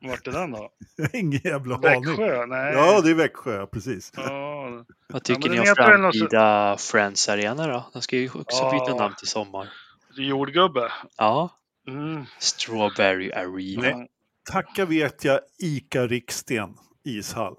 Vart 0.00 0.26
är 0.26 0.32
den 0.32 0.50
då? 0.50 0.70
Ingen 1.12 1.40
jävla 1.44 1.74
aning. 1.76 2.06
Växjö? 2.06 2.46
Nej. 2.46 2.72
Ja, 2.74 3.00
det 3.00 3.10
är 3.10 3.14
Växjö, 3.14 3.66
precis. 3.66 4.12
Ja, 4.16 4.84
Vad 5.08 5.22
tycker 5.24 5.48
men 5.48 5.58
ni 5.58 5.70
om 5.70 5.74
väl 5.76 6.00
något 6.00 6.14
så- 6.14 6.18
framtida 6.20 6.76
Friends 6.78 7.28
Arena 7.28 7.66
då? 7.66 7.90
Den 7.92 8.02
ska 8.02 8.16
ju 8.16 8.26
också 8.34 8.62
Ja. 8.62 8.70
byta 8.86 8.98
namn 8.98 9.14
till 9.18 9.28
sommar. 9.28 9.68
jordgubbe. 10.16 10.92
Ja, 11.16 11.50
Mm. 11.88 12.24
Strawberry 12.38 13.32
Arena. 13.32 13.82
Nej. 13.96 14.08
Tacka 14.50 14.84
vet 14.84 15.24
jag 15.24 15.40
ICA 15.58 16.06
Riksten 16.06 16.74
ishall. 17.04 17.56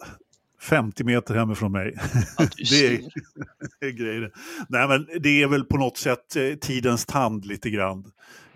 50 0.62 1.04
meter 1.04 1.36
hemifrån 1.36 1.71
mig. 1.71 1.93
Ja, 2.38 2.45
Det 2.69 2.86
är- 2.88 3.01
är 3.88 3.89
grejer. 3.91 4.32
Nej, 4.69 4.88
men 4.88 5.08
det 5.19 5.41
är 5.43 5.47
väl 5.47 5.63
på 5.65 5.77
något 5.77 5.97
sätt 5.97 6.36
eh, 6.36 6.54
tidens 6.62 7.06
tand 7.06 7.45
lite 7.45 7.69
grann. 7.69 8.12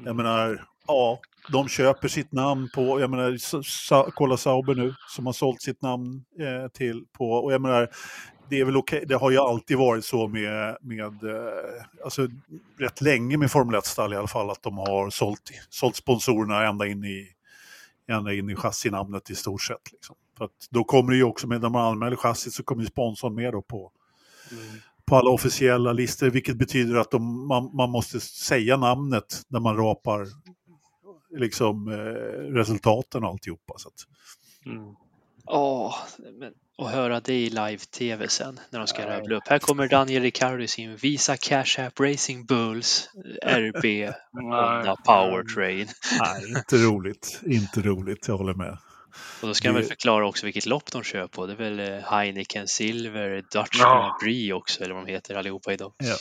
Jag 0.06 0.16
menar, 0.16 0.66
ja, 0.88 1.20
de 1.52 1.68
köper 1.68 2.08
sitt 2.08 2.32
namn 2.32 2.70
på, 2.76 3.00
jag 3.00 3.10
menar, 3.10 3.38
sa, 3.64 4.12
kolla 4.14 4.38
Sauber 4.38 4.76
nu, 4.76 4.94
som 5.08 5.26
har 5.26 5.34
sålt 5.34 5.62
sitt 5.62 5.82
namn 5.82 6.26
eh, 6.40 6.72
till 6.72 7.06
på, 7.18 7.32
och 7.32 7.54
jag 7.54 7.62
menar, 7.62 7.90
det 8.50 8.60
är 8.60 8.66
väl 8.66 8.78
okej, 8.78 9.06
det 9.08 9.16
har 9.16 9.32
ju 9.32 9.38
alltid 9.38 9.78
varit 9.78 10.06
så 10.06 10.28
med, 10.28 10.78
med 10.82 11.24
eh, 11.24 11.84
alltså 12.04 12.28
rätt 12.80 13.02
länge 13.02 13.38
med 13.38 13.52
Formel 13.52 13.76
1-stall 13.76 14.14
i 14.14 14.18
alla 14.18 14.28
fall, 14.28 14.50
att 14.50 14.64
de 14.64 14.78
har 14.78 15.10
sålt, 15.10 15.52
sålt 15.70 15.96
sponsorerna 15.96 16.68
ända 16.68 16.88
in 16.88 17.04
i, 17.04 17.28
ända 18.08 18.34
in 18.34 18.50
i 18.50 18.56
chassinamnet 18.56 19.30
i 19.30 19.36
stort 19.36 19.62
sett. 19.62 19.92
Liksom. 19.92 20.16
För 20.38 20.46
att 20.46 20.68
då 20.70 20.84
kommer 20.84 21.12
det 21.12 21.18
ju 21.18 21.24
också 21.24 21.48
med, 21.48 21.62
när 21.62 21.70
man 21.70 21.92
anmäler 21.92 22.16
chassit 22.16 22.54
så 22.54 22.64
kommer 22.64 22.82
ju 22.82 22.88
sponsorn 22.88 23.36
med 23.36 23.54
då 23.54 23.62
på, 23.62 23.92
på 25.06 25.16
alla 25.16 25.30
officiella 25.30 25.94
listor, 25.94 26.30
vilket 26.30 26.58
betyder 26.58 26.96
att 26.96 27.12
de, 27.12 27.48
man, 27.48 27.76
man 27.76 27.90
måste 27.90 28.20
säga 28.20 28.78
namnet 28.78 29.42
när 29.48 29.60
man 29.60 29.78
rapar 29.78 30.28
liksom, 31.36 31.88
eh, 31.88 31.96
resultaten 32.54 33.24
och 33.24 33.30
alltihopa. 33.30 33.74
Så 33.78 33.88
att, 33.88 33.96
Mm. 34.66 34.86
Men 36.40 36.54
att 36.78 36.92
höra 36.92 37.20
det 37.20 37.34
i 37.34 37.50
live-tv 37.50 38.28
sen 38.28 38.60
när 38.70 38.80
de 38.80 38.88
ska 38.88 39.08
rabbla 39.10 39.36
upp. 39.36 39.44
Här 39.48 39.60
kommer 39.60 39.88
Daniel 39.88 40.24
Ricciardo 40.24 40.64
i 40.64 40.68
sin 40.68 40.96
Visa 40.96 41.38
Cash 41.38 41.80
App 41.80 42.00
Racing 42.00 42.46
Bulls 42.46 43.10
RB 43.46 44.14
Honda 44.32 44.96
Powertrain. 45.06 45.88
nej, 46.20 46.50
inte 46.58 46.76
roligt. 46.78 47.42
Inte 47.46 47.82
roligt, 47.82 48.28
jag 48.28 48.38
håller 48.38 48.54
med. 48.54 48.78
Och 49.42 49.48
då 49.48 49.54
ska 49.54 49.68
de 49.68 49.74
väl 49.74 49.82
Det- 49.84 49.88
förklara 49.90 50.28
också 50.28 50.46
vilket 50.46 50.66
lopp 50.66 50.92
de 50.92 51.04
kör 51.04 51.28
på. 51.28 51.46
Det 51.46 51.54
är 51.54 51.58
väl 51.58 51.80
eh, 51.80 52.00
Heineken 52.12 52.68
Silver, 52.68 53.36
Dutch 53.36 53.80
Ja. 53.80 53.94
Grand 54.00 54.20
Prix 54.24 54.54
också, 54.54 54.84
eller 54.84 54.94
vad 54.96 55.06
de 55.08 55.12
heter 55.12 55.36
allihopa 55.36 55.74
idag. 55.74 55.94
Ja, 55.98 56.16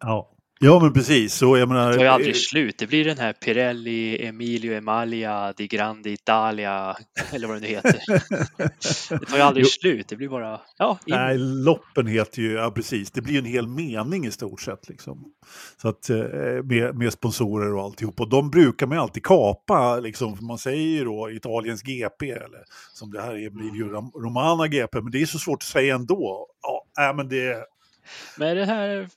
ja 0.00 0.30
men 0.60 0.92
precis. 0.92 1.34
Så 1.34 1.56
jag 1.58 1.68
menar, 1.68 1.88
Det 1.88 1.94
tar 1.96 2.02
ju 2.02 2.08
aldrig 2.08 2.34
eh, 2.34 2.38
slut. 2.38 2.78
Det 2.78 2.86
blir 2.86 3.04
den 3.04 3.18
här 3.18 3.32
Pirelli, 3.32 4.26
Emilio 4.26 4.72
Emalia, 4.74 5.52
Di 5.52 5.66
Grande 5.66 6.10
Italia, 6.10 6.96
eller 7.32 7.48
vad 7.48 7.56
det 7.56 7.60
nu 7.60 7.66
heter. 7.66 8.00
Det 9.18 9.26
tar 9.26 9.36
ju 9.36 9.42
aldrig 9.42 9.64
Jo. 9.66 9.68
slut. 9.70 10.08
Det 10.08 10.16
blir 10.16 10.28
bara, 10.28 10.60
ja, 10.78 10.98
in. 11.06 11.14
Nej, 11.14 11.38
loppen 11.38 12.06
heter 12.06 12.42
ju, 12.42 12.52
ja 12.52 12.70
precis, 12.70 13.10
det 13.10 13.20
blir 13.20 13.32
ju 13.32 13.38
en 13.38 13.44
hel 13.44 13.66
mening 13.66 14.26
i 14.26 14.30
stort 14.30 14.60
sett. 14.60 14.88
Liksom. 14.88 15.24
Så 15.82 15.88
att, 15.88 16.10
eh, 16.10 16.16
med, 16.64 16.94
med 16.98 17.12
sponsorer 17.12 17.74
och 17.74 17.82
alltihop. 17.82 18.20
Och 18.20 18.28
de 18.30 18.50
brukar 18.50 18.86
man 18.86 18.96
ju 18.96 19.02
alltid 19.02 19.24
kapa, 19.24 20.00
liksom, 20.00 20.36
för 20.36 20.44
man 20.44 20.58
säger 20.58 20.88
ju 20.98 21.04
då 21.04 21.30
Italiens 21.30 21.82
GP, 21.82 22.30
eller 22.30 22.64
som 22.94 23.10
det 23.10 23.22
här 23.22 23.34
är, 23.36 23.50
blir 23.50 23.74
ju 23.76 23.84
Rom- 23.92 24.22
Romana 24.24 24.68
GP, 24.68 25.00
men 25.00 25.10
det 25.10 25.22
är 25.22 25.26
så 25.26 25.38
svårt 25.38 25.62
att 25.62 25.68
säga 25.68 25.94
ändå. 25.94 26.46
Ja, 26.96 27.12
men 27.16 27.28
det, 27.28 27.56
Men 28.38 28.56
det 28.56 28.64
här 28.64 29.08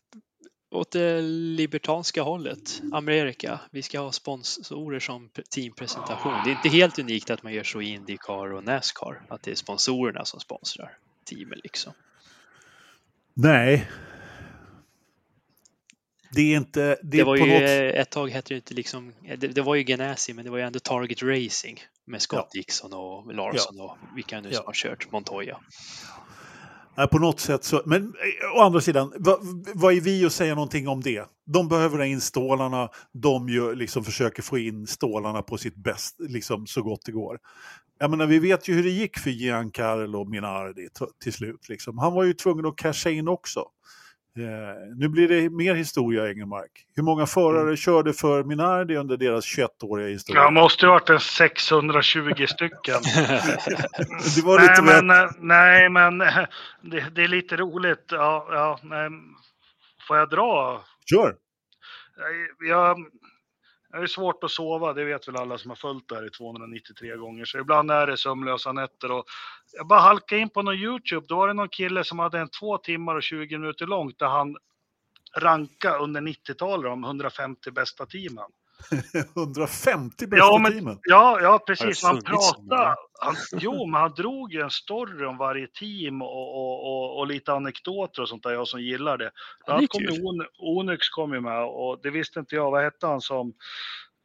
åt 0.78 0.92
det 0.92 1.22
libertanska 1.22 2.22
hållet, 2.22 2.82
Amerika, 2.94 3.60
vi 3.72 3.82
ska 3.82 4.00
ha 4.00 4.12
sponsorer 4.12 5.00
som 5.00 5.30
pre- 5.30 5.42
teampresentation. 5.50 6.34
Det 6.46 6.52
är 6.52 6.56
inte 6.56 6.70
helt 6.70 7.00
unikt 7.00 7.30
att 7.30 7.44
man 7.44 7.54
gör 7.54 7.63
så 7.63 7.82
i 7.82 7.90
Indycar 7.90 8.54
och 8.54 8.63
Nascar, 8.63 9.22
att 9.30 9.44
det 9.44 9.52
är 9.52 9.56
sponsorerna 9.56 10.26
som 10.26 10.40
sponsrar 10.40 10.98
teamen 11.26 11.60
liksom. 11.63 11.94
nej. 13.34 13.90
Det 16.32 16.42
är 16.42 16.58
inte, 16.58 16.80
det, 16.82 17.00
Det, 17.18 17.24
var 17.24 17.38
på 17.38 17.46
ju, 17.46 17.54
något... 17.54 17.62
eh, 17.62 18.02
ett 18.02 18.10
tag 18.10 18.30
hette 18.30 18.54
det 18.54 18.56
inte 18.56 18.74
liksom, 18.74 19.13
det, 19.38 19.48
det 19.48 19.62
var 19.62 19.76
ju 19.76 19.84
Ganassi, 19.84 20.34
men 20.34 20.46
det 20.46 20.52
var 20.52 20.58
ju 20.58 20.63
ändå 20.63 20.80
Target 20.80 21.24
Racing 21.24 21.80
med 22.06 22.22
Scott 22.22 22.52
Dixon 22.52 22.94
och 22.94 23.34
Larsson 23.34 23.80
och 23.82 23.98
vilka 24.16 24.42
nu 24.42 24.50
som 24.52 24.62
Ja. 24.62 24.63
har 24.66 24.74
kört 24.74 25.12
Montoya. 25.12 25.60
På 27.06 27.20
något 27.20 27.40
sätt 27.40 27.64
så, 27.64 27.82
men 27.86 28.02
eh, 28.04 28.58
å 28.60 28.62
andra 28.62 28.82
sidan, 28.82 29.14
vad, 29.18 29.40
vad 29.74 29.94
är 29.94 30.02
vi 30.02 30.26
att 30.26 30.34
säga 30.34 30.56
någonting 30.56 30.88
om 30.88 31.02
det? 31.02 31.26
De 31.46 31.68
behöver 31.68 31.98
ha 31.98 32.06
in 32.06 32.22
stålarna, 32.22 32.90
de 33.14 33.50
ju 33.50 33.76
liksom 33.76 34.04
försöker 34.04 34.44
få 34.44 34.58
in 34.58 34.88
stålarna 34.88 35.42
på 35.42 35.58
sitt 35.58 35.76
bäst, 35.76 36.16
liksom 36.20 36.68
så 36.68 36.82
gott 36.82 37.02
det 37.06 37.12
går. 37.12 37.40
Jag 38.00 38.12
menar, 38.12 38.26
vi 38.26 38.40
vet 38.40 38.68
ju 38.68 38.74
hur 38.74 38.84
det 38.84 38.90
gick 38.90 39.18
för 39.18 39.30
Giancarlo 39.30 40.26
Minardi 40.26 40.88
till 41.24 41.34
slut. 41.34 41.70
Liksom. 41.70 41.98
Han 41.98 42.14
var 42.14 42.24
ju 42.24 42.34
tvungen 42.34 42.66
att 42.66 42.78
casha 42.78 43.10
in 43.10 43.28
också. 43.28 43.66
Eh, 44.38 44.95
nu 44.95 45.10
blir 45.10 45.28
det 45.28 45.50
mer 45.50 45.76
historia, 45.76 46.30
Engelmark. 46.30 46.86
Hur 46.95 47.04
många 47.04 47.26
förare 47.26 47.62
mm. 47.62 47.78
körde 47.78 48.13
för 48.13 48.43
Minardi 48.43 48.95
under 48.95 49.17
deras 49.17 49.45
21-åriga 49.58 50.08
historia? 50.08 50.41
Ja, 50.41 50.50
måste 50.50 50.86
ju 50.86 50.89
varit 50.89 51.10
en 51.10 51.19
620 51.19 52.45
stycken. 52.47 53.02
det 54.36 54.41
var 54.43 54.62
lite 54.62 54.82
nej, 54.82 55.04
men, 55.04 55.10
eh, 55.10 55.32
nej, 55.39 55.89
men 55.89 56.17
det, 56.82 57.10
det, 57.15 57.23
är 57.23 57.28
lite 57.28 57.58
roligt. 57.58 58.06
Ja, 58.12 58.47
ja, 58.52 58.80
nej. 58.84 59.10
Får 60.08 60.17
jag 60.17 60.30
dra? 60.30 60.82
Kör! 61.10 61.36
Jag, 62.60 62.97
det 64.00 64.06
är 64.06 64.08
svårt 64.08 64.44
att 64.44 64.52
sova, 64.52 64.94
det 64.94 65.06
vet 65.06 65.28
väl 65.28 65.36
alla 65.36 65.58
som 65.58 65.72
har 65.72 65.76
följt 65.76 66.10
det 66.10 66.16
här 66.16 66.28
i 66.28 66.30
293 66.30 67.16
gånger. 67.16 67.46
Så 67.46 67.60
ibland 67.60 67.92
är 67.92 68.08
det 68.08 68.18
sömnlösa 68.18 68.72
nätter. 68.72 69.12
Och 69.12 69.26
jag 69.74 69.88
bara 69.88 70.00
halkade 70.00 70.42
in 70.42 70.50
på 70.50 70.62
någon 70.62 70.76
YouTube, 70.76 71.26
då 71.30 71.36
var 71.36 71.48
det 71.48 71.54
någon 71.54 71.70
kille 71.70 72.04
som 72.04 72.20
hade 72.20 72.40
en 72.40 72.50
två 72.50 72.78
timmar 72.78 73.16
och 73.16 73.24
20 73.24 73.58
minuter 73.58 73.86
långt 73.86 74.20
där 74.20 74.28
han 74.28 74.58
ranka 75.38 75.98
under 75.98 76.22
90-talet 76.22 76.84
de 76.84 77.04
150 77.04 77.72
bästa 77.72 78.06
teamen. 78.06 78.52
150 79.36 80.28
bästa 80.28 80.46
ja, 80.46 80.58
men, 80.58 80.72
teamen? 80.72 81.00
Ja, 81.04 81.40
ja 81.42 81.60
precis. 81.68 82.04
Han 82.04 82.22
pratade. 82.22 82.96
Han, 83.20 83.36
jo, 83.52 83.86
men 83.86 84.02
han 84.02 84.13
drog 84.13 84.54
ju 84.54 84.62
en 84.62 84.70
story 84.70 85.26
om 85.26 85.38
varje 85.38 85.68
team 85.68 86.22
och, 86.22 86.56
och, 86.56 86.86
och, 86.86 87.20
och 87.20 87.28
lite 87.28 87.54
anekdoter 87.54 88.22
och 88.22 88.30
sånt 88.30 88.44
där, 88.44 88.52
jag 88.52 88.68
som 88.68 88.82
gillar 88.82 89.18
det. 89.18 89.32
Han 89.66 89.88
kom 89.88 90.04
On, 90.24 90.46
Onyx 90.60 91.10
kom 91.10 91.34
ju 91.34 91.42
med 91.42 91.63
och 91.63 92.00
det 92.04 92.10
visste 92.10 92.40
inte 92.40 92.56
jag. 92.56 92.72
Vad 92.72 92.84
hette 92.84 93.08
han 93.08 93.22
som 93.22 93.54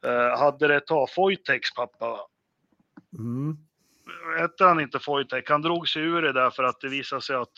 eh, 0.06 0.38
hade 0.38 0.68
det 0.68 0.76
ett 0.76 0.86
tag? 0.86 1.10
Foytex 1.10 1.74
pappa? 1.74 2.18
Mm. 3.18 3.56
Hette 4.38 4.64
han 4.64 4.80
inte 4.80 4.98
Foytek? 4.98 5.50
Han 5.50 5.62
drog 5.62 5.88
sig 5.88 6.02
ur 6.02 6.22
det 6.22 6.32
där 6.32 6.50
för 6.50 6.64
att 6.64 6.80
det 6.80 6.88
visade 6.88 7.22
sig 7.22 7.36
att 7.36 7.52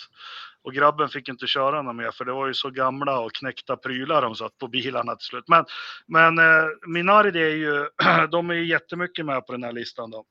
och 0.64 0.74
grabben 0.74 1.09
fick 1.09 1.29
inte 1.29 1.46
köra 1.46 1.83
någon 1.83 1.96
mer 1.96 2.11
för 2.11 2.24
det 2.24 2.33
var 2.33 2.46
ju 2.46 2.55
så 2.55 2.70
gamla 2.70 3.20
och 3.20 3.33
knäckta 3.33 3.77
prylar 3.77 4.22
de 4.22 4.35
satt 4.35 4.59
på 4.59 4.68
bilarna 4.68 5.16
till 5.16 5.27
slut. 5.27 5.44
Men, 5.48 5.64
men 6.07 6.38
eh, 6.38 6.64
Minardi 6.87 7.42
är 7.42 7.57
ju, 7.57 7.88
de 8.31 8.50
är 8.50 8.55
ju 8.55 8.66
jättemycket 8.66 9.27
med 9.27 9.46
på 9.46 9.53
den 9.53 9.62
här 9.62 9.72
listan 9.72 10.11
då. 10.11 10.24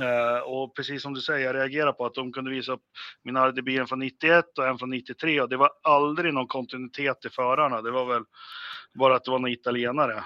Eh, 0.00 0.38
och 0.38 0.76
precis 0.76 1.02
som 1.02 1.14
du 1.14 1.20
säger, 1.20 1.46
jag 1.46 1.54
reagerar 1.54 1.92
på 1.92 2.06
att 2.06 2.14
de 2.14 2.32
kunde 2.32 2.50
visa 2.50 2.72
upp 2.72 2.82
Minardi-bilen 3.22 3.86
från 3.86 3.98
91 3.98 4.58
och 4.58 4.66
en 4.66 4.78
från 4.78 4.90
93 4.90 5.40
och 5.40 5.48
det 5.48 5.56
var 5.56 5.70
aldrig 5.82 6.34
någon 6.34 6.46
kontinuitet 6.46 7.24
i 7.24 7.30
förarna. 7.30 7.82
Det 7.82 7.90
var 7.90 8.04
väl 8.04 8.22
bara 8.94 9.16
att 9.16 9.24
det 9.24 9.30
var 9.30 9.38
några 9.38 9.52
italienare. 9.52 10.24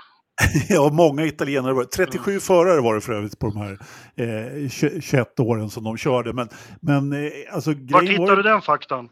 ja, 0.68 0.90
många 0.92 1.24
italienare. 1.24 1.72
Var 1.72 1.85
37 1.85 2.31
mm. 2.31 2.40
förare 2.40 2.81
var 2.81 2.94
det 2.94 3.00
för 3.00 3.12
övrigt 3.12 3.38
på 3.38 3.46
de 3.46 3.57
här 3.57 3.79
eh, 4.16 4.68
21 5.00 5.40
åren 5.40 5.70
som 5.70 5.85
de 5.85 5.96
körde. 5.96 6.33
Men, 6.33 6.48
men 6.81 7.12
eh, 7.12 7.31
alltså, 7.53 7.70
Var 7.70 8.03
hittar 8.03 8.26
var... 8.26 8.37
du 8.37 8.42
den 8.42 8.62
faktan? 8.62 9.09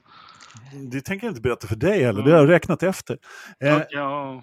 Det 0.91 1.01
tänker 1.01 1.27
jag 1.27 1.31
inte 1.31 1.41
berätta 1.41 1.67
för 1.67 1.77
dig 1.77 2.03
heller, 2.03 2.21
mm. 2.21 2.25
det 2.25 2.31
har 2.31 2.39
jag 2.39 2.51
räknat 2.51 2.83
efter. 2.83 3.19
Eh... 3.65 3.81
Ja. 3.91 4.35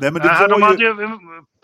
Nej, 0.00 0.12
men 0.12 0.22
det 0.22 0.28
var 0.28 0.48
de 0.48 0.62
hade 0.62 0.84
ju 0.84 0.94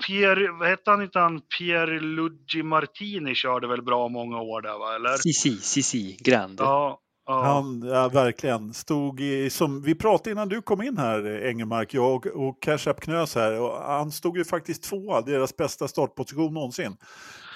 Pier, 0.07 0.59
vad 0.59 0.69
hette 0.69 0.91
han 0.91 1.03
inte 1.03 1.19
han, 1.19 1.41
Pierluigi 1.59 2.63
Martini 2.63 3.35
körde 3.35 3.69
väl 3.69 3.83
bra 3.83 4.09
många 4.09 4.41
år 4.41 4.63
där 4.63 4.79
va, 4.79 4.95
eller? 4.97 5.17
Sisi, 5.17 5.57
Sisi, 5.57 6.17
Grande. 6.21 6.63
Ja, 6.63 7.01
han, 7.27 7.83
ja, 7.83 8.09
verkligen. 8.09 8.75
Stod 8.75 9.21
i, 9.21 9.51
som 9.51 9.83
vi 9.83 9.95
pratade 9.95 10.31
innan 10.31 10.49
du 10.49 10.63
kom 10.63 10.83
in 10.83 10.99
här, 10.99 11.47
Engelmark, 11.47 11.95
jag 11.95 12.27
och, 12.27 12.27
och 12.27 12.63
Knös 13.01 13.35
här. 13.35 13.61
Och 13.61 13.83
han 13.83 14.13
stod 14.13 14.39
ju 14.39 14.45
faktiskt 14.45 14.83
tvåa, 14.83 15.21
deras 15.21 15.57
bästa 15.57 15.89
startposition 15.89 16.55
någonsin. 16.55 16.97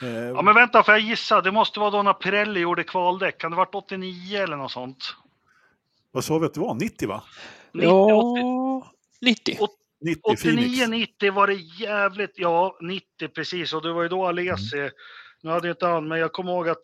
Eh, 0.03 0.09
ja, 0.09 0.43
men 0.43 0.55
vänta, 0.55 0.83
får 0.83 0.95
jag 0.95 1.01
gissa? 1.01 1.41
Det 1.41 1.53
måste 1.53 1.81
vara 1.81 1.91
då 1.91 2.03
när 2.03 2.13
Pirelli 2.13 2.61
gjorde 2.61 2.85
kvaldäck. 2.85 3.39
Kan 3.39 3.51
det 3.51 3.57
varit 3.57 3.75
89 3.75 4.43
eller 4.43 4.57
något 4.57 4.71
sånt? 4.71 5.17
Vad 6.13 6.25
sa 6.25 6.39
vi 6.39 6.47
att 6.47 6.55
det 6.55 6.61
var? 6.61 6.75
90 6.75 7.09
va? 7.09 7.23
90, 7.73 7.89
ja, 7.89 8.93
90. 9.21 9.59
90 10.01 10.21
89, 10.23 10.87
90 10.87 11.33
var 11.33 11.47
det 11.47 11.55
jävligt, 11.55 12.33
ja 12.35 12.79
90 12.81 13.29
precis 13.29 13.73
och 13.73 13.83
det 13.83 13.93
var 13.93 14.03
ju 14.03 14.09
då 14.09 14.27
Alesi 14.27 14.79
mm 14.79 14.91
nu 15.45 15.51
hade 15.51 15.69
jag 15.69 15.75
inte 15.75 15.87
han, 15.87 16.09
men 16.09 16.19
jag 16.19 16.33
kommer 16.33 16.53
ihåg 16.53 16.69
att 16.69 16.81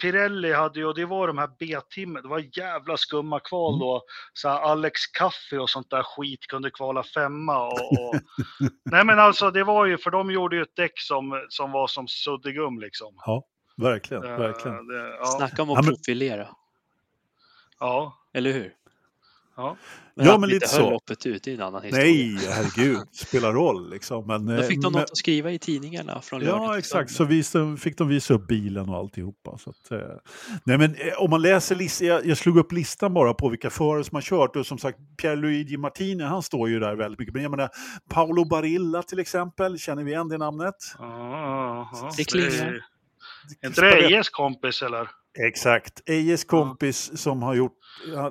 Pirelli 0.00 0.52
hade 0.52 0.80
ju, 0.80 0.86
och 0.86 0.94
det 0.94 1.04
var 1.04 1.26
de 1.26 1.38
här 1.38 1.50
B-timmen, 1.58 2.22
det 2.22 2.28
var 2.28 2.58
jävla 2.58 2.96
skumma 2.96 3.40
kval 3.40 3.78
då. 3.78 4.02
Så 4.32 4.48
Alex 4.48 5.06
Kaffe 5.06 5.58
och 5.58 5.70
sånt 5.70 5.90
där 5.90 6.02
skit 6.02 6.46
kunde 6.46 6.70
kvala 6.70 7.02
femma. 7.02 7.66
Och, 7.66 7.92
och... 7.92 8.14
Nej 8.84 9.04
men 9.04 9.18
alltså 9.18 9.50
det 9.50 9.64
var 9.64 9.86
ju, 9.86 9.98
för 9.98 10.10
de 10.10 10.30
gjorde 10.30 10.56
ju 10.56 10.62
ett 10.62 10.76
däck 10.76 11.00
som, 11.00 11.46
som 11.48 11.72
var 11.72 11.86
som 11.86 12.08
suddgum 12.08 12.80
liksom. 12.80 13.14
Ja, 13.26 13.44
verkligen, 13.76 14.24
uh, 14.24 14.38
verkligen. 14.38 14.86
Det, 14.86 15.16
ja. 15.20 15.26
Snacka 15.26 15.62
om 15.62 15.70
att 15.70 15.86
profilera. 15.86 16.48
Ja. 17.78 18.18
Eller 18.32 18.52
hur? 18.52 18.74
Ja. 19.56 19.76
Men 20.16 20.26
ja, 20.26 20.38
men 20.38 20.48
lite 20.48 20.68
så. 20.68 20.90
loppet 20.90 21.26
ut, 21.26 21.42
det 21.42 21.50
är 21.50 21.54
en 21.54 21.60
annan 21.60 21.82
historia. 21.82 22.06
Nej, 22.06 22.38
herregud, 22.48 23.08
spelar 23.12 23.52
roll 23.52 23.90
liksom. 23.90 24.26
Men, 24.26 24.46
Då 24.46 24.62
fick 24.62 24.82
de 24.82 24.92
men, 24.92 25.00
något 25.00 25.10
att 25.10 25.16
skriva 25.16 25.50
i 25.50 25.58
tidningarna 25.58 26.20
från 26.20 26.42
Ja, 26.42 26.78
exakt, 26.78 27.10
så 27.10 27.24
visa, 27.24 27.76
fick 27.76 27.98
de 27.98 28.08
visa 28.08 28.34
upp 28.34 28.46
bilen 28.46 28.88
och 28.88 28.96
alltihopa. 28.96 29.58
Så 29.58 29.70
att, 29.70 29.90
eh. 29.90 29.98
nej, 30.64 30.78
men 30.78 30.94
eh, 30.94 31.12
om 31.18 31.30
man 31.30 31.42
läser 31.42 31.74
listan, 31.74 32.08
jag, 32.08 32.26
jag, 32.26 32.38
slog 32.38 32.58
upp 32.58 32.72
listan 32.72 33.14
bara 33.14 33.34
på 33.34 33.48
vilka 33.48 33.70
förare 33.70 34.04
som 34.04 34.14
har 34.14 34.22
kört 34.22 34.56
och 34.56 34.66
som 34.66 34.78
sagt 34.78 34.98
Pierluigi 35.16 35.76
Martini, 35.76 36.24
han 36.24 36.42
står 36.42 36.68
ju 36.68 36.80
där 36.80 36.96
väldigt 36.96 37.18
mycket. 37.18 37.34
Men 37.34 37.42
jag 37.42 37.50
menar, 37.50 37.68
Paolo 38.10 38.44
Barilla 38.44 39.02
till 39.02 39.18
exempel, 39.18 39.78
känner 39.78 40.04
vi 40.04 40.10
igen 40.10 40.28
det 40.28 40.38
namnet? 40.38 40.74
Ja, 40.98 42.12
det 42.16 42.24
klingar. 42.24 42.80
Är 43.60 43.66
inte 43.66 43.80
det 43.80 44.06
Ejes 44.06 44.28
kompis 44.28 44.82
eller? 44.82 45.08
Exakt, 45.38 46.08
Ejes 46.08 46.44
kompis 46.44 47.08
ja. 47.10 47.16
som 47.16 47.42
har 47.42 47.54
gjort, 47.54 47.78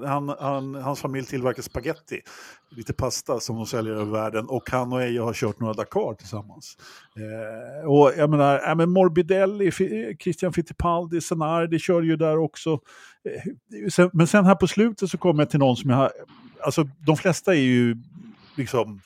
han, 0.05 0.29
han, 0.39 0.75
hans 0.75 1.01
familj 1.01 1.25
tillverkar 1.25 1.61
spaghetti, 1.61 2.21
lite 2.69 2.93
pasta 2.93 3.39
som 3.39 3.55
de 3.55 3.65
säljer 3.65 3.93
över 3.93 4.11
världen 4.11 4.45
och 4.45 4.69
han 4.71 4.93
och 4.93 5.01
Eje 5.03 5.21
har 5.21 5.33
kört 5.33 5.59
några 5.59 5.73
Dakar 5.73 6.13
tillsammans. 6.13 6.77
Eh, 7.15 7.89
och 7.89 8.11
jag 8.17 8.29
menar, 8.29 8.69
äh, 8.69 8.75
men 8.75 8.89
Morbidelli, 8.89 9.71
Christian 10.19 10.53
Fittipaldi, 10.53 11.21
Senardi 11.21 11.79
kör 11.79 12.01
ju 12.01 12.15
där 12.15 12.37
också. 12.37 12.79
Eh, 13.29 13.89
sen, 13.89 14.09
men 14.13 14.27
sen 14.27 14.45
här 14.45 14.55
på 14.55 14.67
slutet 14.67 15.09
så 15.09 15.17
kommer 15.17 15.43
jag 15.43 15.49
till 15.49 15.59
någon 15.59 15.77
som 15.77 15.89
jag 15.89 15.97
har, 15.97 16.11
alltså 16.61 16.83
de 17.05 17.17
flesta 17.17 17.53
är 17.53 17.59
ju 17.59 17.97
liksom 18.55 19.01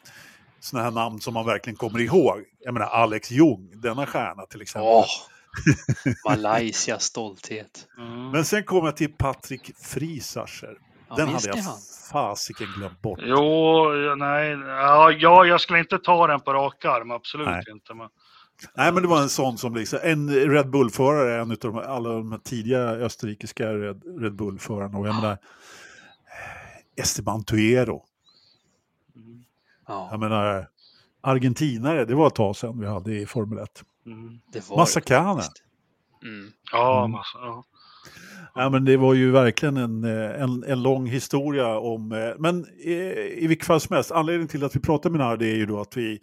sådana 0.60 0.84
här 0.84 0.92
namn 0.92 1.20
som 1.20 1.34
man 1.34 1.46
verkligen 1.46 1.78
kommer 1.78 2.00
ihåg. 2.00 2.44
Jag 2.60 2.74
menar 2.74 2.88
Alex 2.88 3.32
Ljung, 3.32 3.72
denna 3.82 4.06
stjärna 4.06 4.46
till 4.46 4.62
exempel. 4.62 4.88
Oh. 4.88 5.06
Malaysias 6.30 7.04
stolthet. 7.04 7.88
Mm. 7.98 8.30
Men 8.30 8.46
sen 8.46 8.64
kommer 8.64 8.88
jag 8.88 8.98
till 8.98 9.14
Patrik 9.14 9.72
Frisacher. 9.78 10.78
Den 11.16 11.28
hade 11.28 11.48
jag 11.48 11.58
fasiken 12.12 12.68
glömt 12.78 13.02
bort. 13.02 13.20
Jo, 13.22 13.86
nej, 14.18 14.50
ja, 15.20 15.46
jag 15.46 15.62
skulle 15.62 15.80
inte 15.80 16.00
ta 16.00 16.28
den 16.28 16.40
på 16.40 16.54
rak 16.54 16.86
arm, 16.86 17.12
absolut 17.12 17.48
nej. 17.48 17.64
inte. 17.72 17.94
Men... 17.94 18.10
Nej, 18.74 18.92
men 18.94 19.04
det 19.04 19.10
var 19.10 19.22
en 19.22 19.30
sån 19.30 19.58
som 19.58 19.76
liksom, 19.76 20.00
en 20.04 20.30
Red 20.30 20.70
Bull-förare, 20.70 21.42
en 21.42 21.52
av 21.52 21.58
de, 21.58 21.78
alla 21.78 22.10
de 22.10 22.40
tidiga 22.44 22.80
österrikiska 22.80 23.74
Red, 23.74 24.22
Red 24.22 24.36
Bull-förarna. 24.36 24.98
Och 24.98 25.08
jag 25.08 25.16
menar, 25.16 25.38
Esteban 26.96 27.44
Tuero. 27.44 28.04
Mm. 29.16 29.44
Jag 29.88 30.20
menar, 30.20 30.68
argentinare, 31.22 32.06
det 32.06 32.16
var 32.16 32.28
ett 32.28 32.36
tag 32.36 32.56
sedan 32.56 32.80
vi 32.80 32.88
hade 32.88 33.16
i 33.16 33.26
Formel 33.26 33.60
1. 33.60 33.84
Mm. 34.08 34.40
Massakana. 34.78 35.44
Mm. 36.24 36.52
Ja, 36.72 37.00
mm. 37.00 37.12
massa, 37.12 37.38
ja. 37.38 37.64
Ja, 38.56 38.70
men 38.70 38.86
det 38.86 38.98
var 38.98 39.14
ju 39.14 39.32
verkligen 39.32 39.78
en, 39.78 40.04
eh, 40.04 40.42
en, 40.42 40.64
en 40.64 40.82
lång 40.82 41.08
historia 41.08 41.78
om... 41.78 42.12
Eh, 42.12 42.34
men 42.38 42.66
i, 42.68 42.94
i 43.38 43.48
vilket 43.48 43.68
fall 43.68 43.82
som 43.82 43.96
helst, 43.96 44.12
anledningen 44.12 44.48
till 44.48 44.64
att 44.64 44.76
vi 44.76 44.80
pratar 44.80 45.10
med 45.10 45.20
Nardi 45.20 45.52
är 45.52 45.56
ju 45.56 45.66
då 45.66 45.82
att 45.82 45.98
vi 45.98 46.20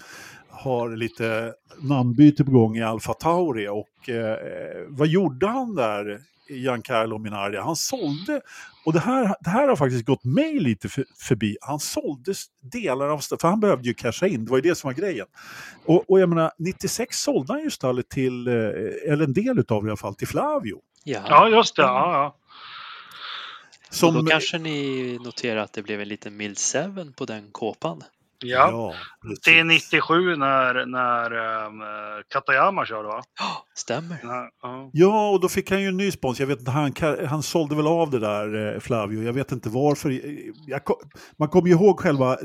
har 0.50 0.96
lite 0.96 1.52
namnbyte 1.80 2.44
på 2.44 2.50
gång 2.50 2.76
i 2.76 2.82
Alfa 2.82 3.12
Tauri 3.12 3.68
och 3.68 4.08
eh, 4.08 4.38
vad 4.88 5.08
gjorde 5.08 5.46
han 5.46 5.74
där 5.74 6.20
Giancarlo 6.48 7.18
Minardi. 7.18 7.59
Han 7.59 7.76
sålde, 7.76 8.40
och 8.85 8.92
det 8.92 9.00
här, 9.00 9.37
det 9.40 9.50
här 9.50 9.68
har 9.68 9.76
faktiskt 9.76 10.04
gått 10.04 10.24
mig 10.24 10.59
lite 10.59 10.88
för, 10.88 11.04
förbi, 11.18 11.57
han 11.61 11.80
sålde 11.80 12.35
delar 12.61 13.09
av 13.09 13.18
stallet, 13.18 13.40
för 13.40 13.48
han 13.48 13.61
behövde 13.61 13.88
ju 13.88 13.94
casha 13.94 14.26
in, 14.26 14.44
det 14.44 14.50
var 14.50 14.59
ju 14.59 14.62
det 14.62 14.74
som 14.74 14.88
var 14.88 14.94
grejen. 14.94 15.26
Och, 15.85 16.11
och 16.11 16.20
jag 16.20 16.28
menar, 16.28 16.52
96 16.59 17.18
sålde 17.18 17.52
han 17.52 17.62
ju 17.62 17.70
stallet 17.70 18.09
till, 18.09 18.48
eh, 18.48 18.54
eller 19.12 19.24
en 19.24 19.33
del 19.33 19.59
utav 19.59 19.83
det 19.83 19.88
i 19.88 19.90
alla 19.90 19.96
fall, 19.96 20.14
till 20.14 20.28
Flavio. 20.28 20.80
Ja, 21.04 21.20
ja 21.28 21.48
just 21.48 21.76
det. 21.76 21.83
Ja, 21.83 22.12
ja. 22.12 22.37
Som... 23.90 24.16
Och 24.16 24.24
då 24.24 24.30
kanske 24.30 24.59
ni 24.59 25.18
noterar 25.24 25.61
att 25.61 25.72
det 25.72 25.83
blev 25.83 26.00
en 26.00 26.09
liten 26.09 26.37
Mild 26.37 26.59
7 26.59 27.12
på 27.16 27.24
den 27.24 27.50
kåpan. 27.52 28.02
Ja, 28.38 28.70
ja 28.70 28.94
till 29.42 29.66
97 29.66 30.36
när, 30.36 30.86
när 30.86 31.32
um, 31.66 31.82
Katayama 32.28 32.86
körde 32.86 33.08
va? 33.08 33.22
Ja, 33.38 33.66
stämmer. 33.74 34.18
Ja, 34.22 34.50
ja. 34.62 34.90
ja, 34.92 35.30
och 35.30 35.40
då 35.40 35.48
fick 35.48 35.70
han 35.70 35.82
ju 35.82 35.88
en 35.88 35.96
ny 35.96 36.10
spons. 36.10 36.40
Jag 36.40 36.46
vet 36.46 36.58
inte, 36.58 36.70
han, 36.70 36.92
han 37.26 37.42
sålde 37.42 37.76
väl 37.76 37.86
av 37.86 38.10
det 38.10 38.18
där, 38.18 38.74
eh, 38.74 38.80
Flavio. 38.80 39.22
Jag 39.22 39.32
vet 39.32 39.52
inte 39.52 39.68
varför. 39.68 40.20
Jag, 40.66 40.80
man 41.36 41.48
kommer 41.48 41.68
ju 41.68 41.74
ihåg 41.74 42.00
själva 42.00 42.38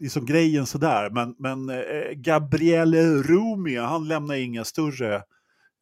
liksom, 0.00 0.26
grejen 0.26 0.66
sådär, 0.66 1.10
men, 1.10 1.34
men 1.38 1.70
eh, 1.70 2.12
Gabriele 2.14 3.02
Rumi, 3.02 3.76
han 3.76 4.08
lämnade 4.08 4.40
inga 4.40 4.64
större 4.64 5.22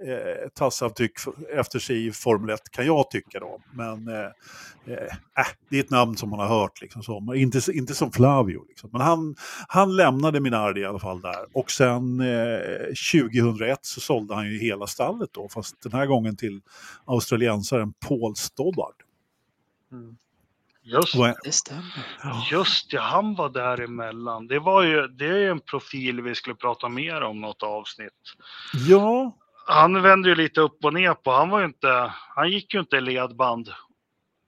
eh, 0.06 0.48
tassavtryck 0.48 1.12
efter 1.52 1.78
sig 1.78 2.06
i 2.06 2.12
Formel 2.12 2.50
1 2.50 2.70
kan 2.70 2.86
jag 2.86 3.10
tycka 3.10 3.40
då. 3.40 3.60
Men 3.72 4.08
eh, 4.08 4.24
eh, 4.94 5.46
det 5.68 5.76
är 5.76 5.80
ett 5.80 5.90
namn 5.90 6.16
som 6.16 6.30
man 6.30 6.38
har 6.38 6.46
hört, 6.46 6.80
liksom 6.80 7.02
så. 7.02 7.20
Men 7.20 7.36
inte, 7.36 7.60
inte 7.72 7.94
som 7.94 8.12
Flavio. 8.12 8.64
Liksom. 8.68 8.90
Men 8.92 9.00
han, 9.00 9.36
han 9.68 9.96
lämnade 9.96 10.40
Minardi 10.40 10.80
i 10.80 10.84
alla 10.84 10.98
fall 10.98 11.20
där. 11.20 11.46
Och 11.52 11.70
sen 11.70 12.20
eh, 12.20 12.58
2001 13.12 13.78
så 13.82 14.00
sålde 14.00 14.34
han 14.34 14.46
ju 14.46 14.58
hela 14.58 14.86
stallet 14.86 15.30
då, 15.32 15.48
fast 15.48 15.82
den 15.82 15.92
här 15.92 16.06
gången 16.06 16.36
till 16.36 16.60
australiensaren 17.04 17.92
Paul 18.08 18.36
Stoddard. 18.36 18.94
Mm. 19.92 20.16
Just 20.82 21.14
det. 21.44 21.52
stämmer. 21.52 22.06
Just 22.50 22.92
ja, 22.92 23.00
han 23.00 23.34
var 23.34 23.48
däremellan. 23.48 24.46
Det, 24.46 24.58
var 24.58 24.82
ju, 24.82 25.08
det 25.08 25.26
är 25.26 25.50
en 25.50 25.60
profil 25.60 26.20
vi 26.20 26.34
skulle 26.34 26.56
prata 26.56 26.88
mer 26.88 27.22
om 27.22 27.40
något 27.40 27.62
avsnitt. 27.62 28.12
Ja. 28.88 29.36
Han 29.68 30.02
vände 30.02 30.28
ju 30.28 30.34
lite 30.34 30.60
upp 30.60 30.84
och 30.84 30.94
ner 30.94 31.14
på. 31.14 31.30
Han 31.30 31.50
var 31.50 31.60
ju 31.60 31.66
inte, 31.66 32.12
han 32.34 32.50
gick 32.50 32.74
ju 32.74 32.80
inte 32.80 32.96
i 32.96 33.00
ledband. 33.00 33.68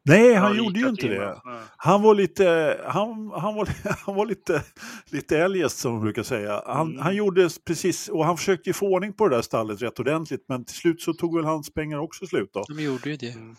Nej, 0.04 0.34
han 0.34 0.56
gjorde 0.56 0.80
ju 0.80 0.88
inte 0.88 1.08
det. 1.08 1.40
Han 1.76 2.02
var 2.02 2.14
lite, 2.14 2.76
han, 2.86 3.32
han 3.34 3.54
var, 3.54 3.68
han 4.06 4.14
var 4.14 4.26
lite, 4.26 4.62
lite 5.10 5.38
eljest 5.38 5.78
som 5.78 5.92
man 5.92 6.02
brukar 6.02 6.22
säga. 6.22 6.62
Han, 6.66 6.90
mm. 6.90 7.02
han 7.02 7.16
gjorde 7.16 7.48
precis, 7.66 8.08
och 8.08 8.24
han 8.24 8.36
försökte 8.36 8.72
få 8.72 8.86
ordning 8.86 9.12
på 9.12 9.28
det 9.28 9.36
där 9.36 9.42
stallet 9.42 9.82
rätt 9.82 10.00
ordentligt, 10.00 10.44
men 10.48 10.64
till 10.64 10.76
slut 10.76 11.02
så 11.02 11.12
tog 11.12 11.36
väl 11.36 11.44
hans 11.44 11.74
pengar 11.74 11.98
också 11.98 12.26
slut 12.26 12.50
då. 12.52 12.64
De 12.68 12.82
gjorde 12.82 13.10
ju 13.10 13.16
det. 13.16 13.32
Mm. 13.32 13.56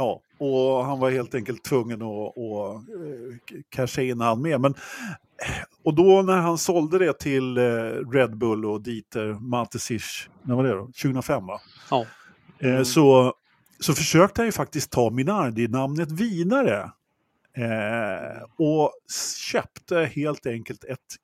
Ja, 0.00 0.20
och 0.38 0.84
han 0.84 0.98
var 0.98 1.10
helt 1.10 1.34
enkelt 1.34 1.64
tvungen 1.64 2.02
att, 2.02 2.38
att 2.38 2.74
eh, 2.74 3.58
casha 3.68 4.02
in 4.02 4.20
han 4.20 4.42
med. 4.42 4.60
Men, 4.60 4.74
och 5.84 5.94
då 5.94 6.22
när 6.22 6.36
han 6.36 6.58
sålde 6.58 6.98
det 6.98 7.18
till 7.18 7.56
eh, 7.56 7.62
Red 8.12 8.36
Bull 8.36 8.64
och 8.64 8.82
Dieter 8.82 9.32
Matesic, 9.40 10.28
när 10.42 10.54
var 10.54 10.64
det 10.64 10.70
då? 10.70 10.86
2005 10.86 11.46
va? 11.46 11.60
Ja. 11.90 12.06
Mm. 12.60 12.84
Så, 12.84 13.34
så 13.80 13.94
försökte 13.94 14.40
han 14.40 14.46
ju 14.46 14.52
faktiskt 14.52 14.90
ta 14.90 15.10
Minardi-namnet 15.10 16.12
vidare. 16.12 16.90
Eh, 17.56 18.42
och 18.56 18.92
köpte 19.50 20.10
helt 20.14 20.46
enkelt 20.46 20.84
ett 20.84 21.16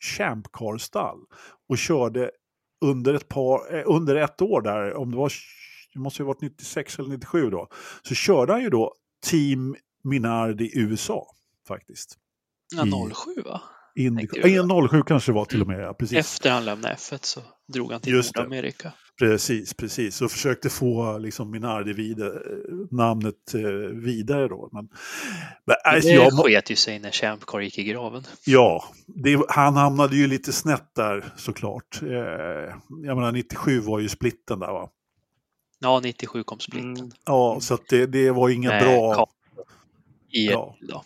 Champ 0.00 0.52
Car-stall 0.52 1.18
och 1.68 1.78
körde 1.78 2.30
under 2.80 3.14
ett, 3.14 3.28
par, 3.28 3.82
under 3.86 4.16
ett 4.16 4.42
år 4.42 4.60
där, 4.60 4.94
om 4.94 5.10
det 5.10 5.16
var 5.16 5.32
det 5.96 6.02
måste 6.02 6.22
ju 6.22 6.26
ha 6.26 6.28
varit 6.28 6.40
96 6.40 6.98
eller 6.98 7.08
97 7.08 7.50
då, 7.50 7.68
så 8.02 8.14
körde 8.14 8.52
han 8.52 8.62
ju 8.62 8.70
då 8.70 8.94
Team 9.26 9.76
Minardi 10.04 10.64
i 10.64 10.78
USA 10.78 11.26
faktiskt. 11.68 12.18
Ja, 12.74 12.84
07 12.84 13.42
va? 13.42 13.62
Indy 13.94 14.26
07 14.88 15.02
kanske 15.06 15.32
var 15.32 15.44
till 15.44 15.62
och 15.62 15.68
med, 15.68 15.80
ja, 15.80 15.94
precis. 15.94 16.18
Efter 16.18 16.50
han 16.50 16.64
lämnade 16.64 16.94
F1 16.94 17.18
så 17.22 17.40
drog 17.72 17.92
han 17.92 18.00
till 18.00 18.12
Just 18.12 18.36
Nordamerika. 18.36 18.92
Precis, 19.18 19.74
precis. 19.74 20.22
Och 20.22 20.30
försökte 20.30 20.70
få 20.70 21.18
liksom 21.18 21.50
Minardi 21.50 21.92
vidare, 21.92 22.40
namnet 22.90 23.54
eh, 23.54 23.60
vidare 24.04 24.48
då. 24.48 24.68
Men, 24.72 24.88
men 25.66 25.76
alltså, 25.84 26.08
det 26.08 26.14
jag, 26.14 26.32
sket 26.32 26.70
ju 26.70 26.76
sig 26.76 26.98
när 26.98 27.10
Champcar 27.10 27.60
gick 27.60 27.78
i 27.78 27.84
graven. 27.84 28.24
Ja, 28.46 28.84
det, 29.06 29.40
han 29.48 29.76
hamnade 29.76 30.16
ju 30.16 30.26
lite 30.26 30.52
snett 30.52 30.94
där 30.94 31.24
såklart. 31.36 32.02
Eh, 32.02 32.08
jag 33.02 33.16
menar 33.16 33.32
97 33.32 33.80
var 33.80 34.00
ju 34.00 34.08
splitten 34.08 34.58
där 34.58 34.72
va. 34.72 34.90
Ja, 35.78 36.00
97 36.00 36.42
kom 36.42 36.58
splitten. 36.58 36.96
Mm. 36.96 37.10
Ja, 37.24 37.58
så 37.60 37.78
det, 37.88 38.06
det 38.06 38.30
var 38.30 38.48
inga 38.48 38.68
Nej, 38.68 38.80
bra... 38.80 39.28
I, 40.30 40.46
ja. 40.46 40.76
ja. 40.80 41.04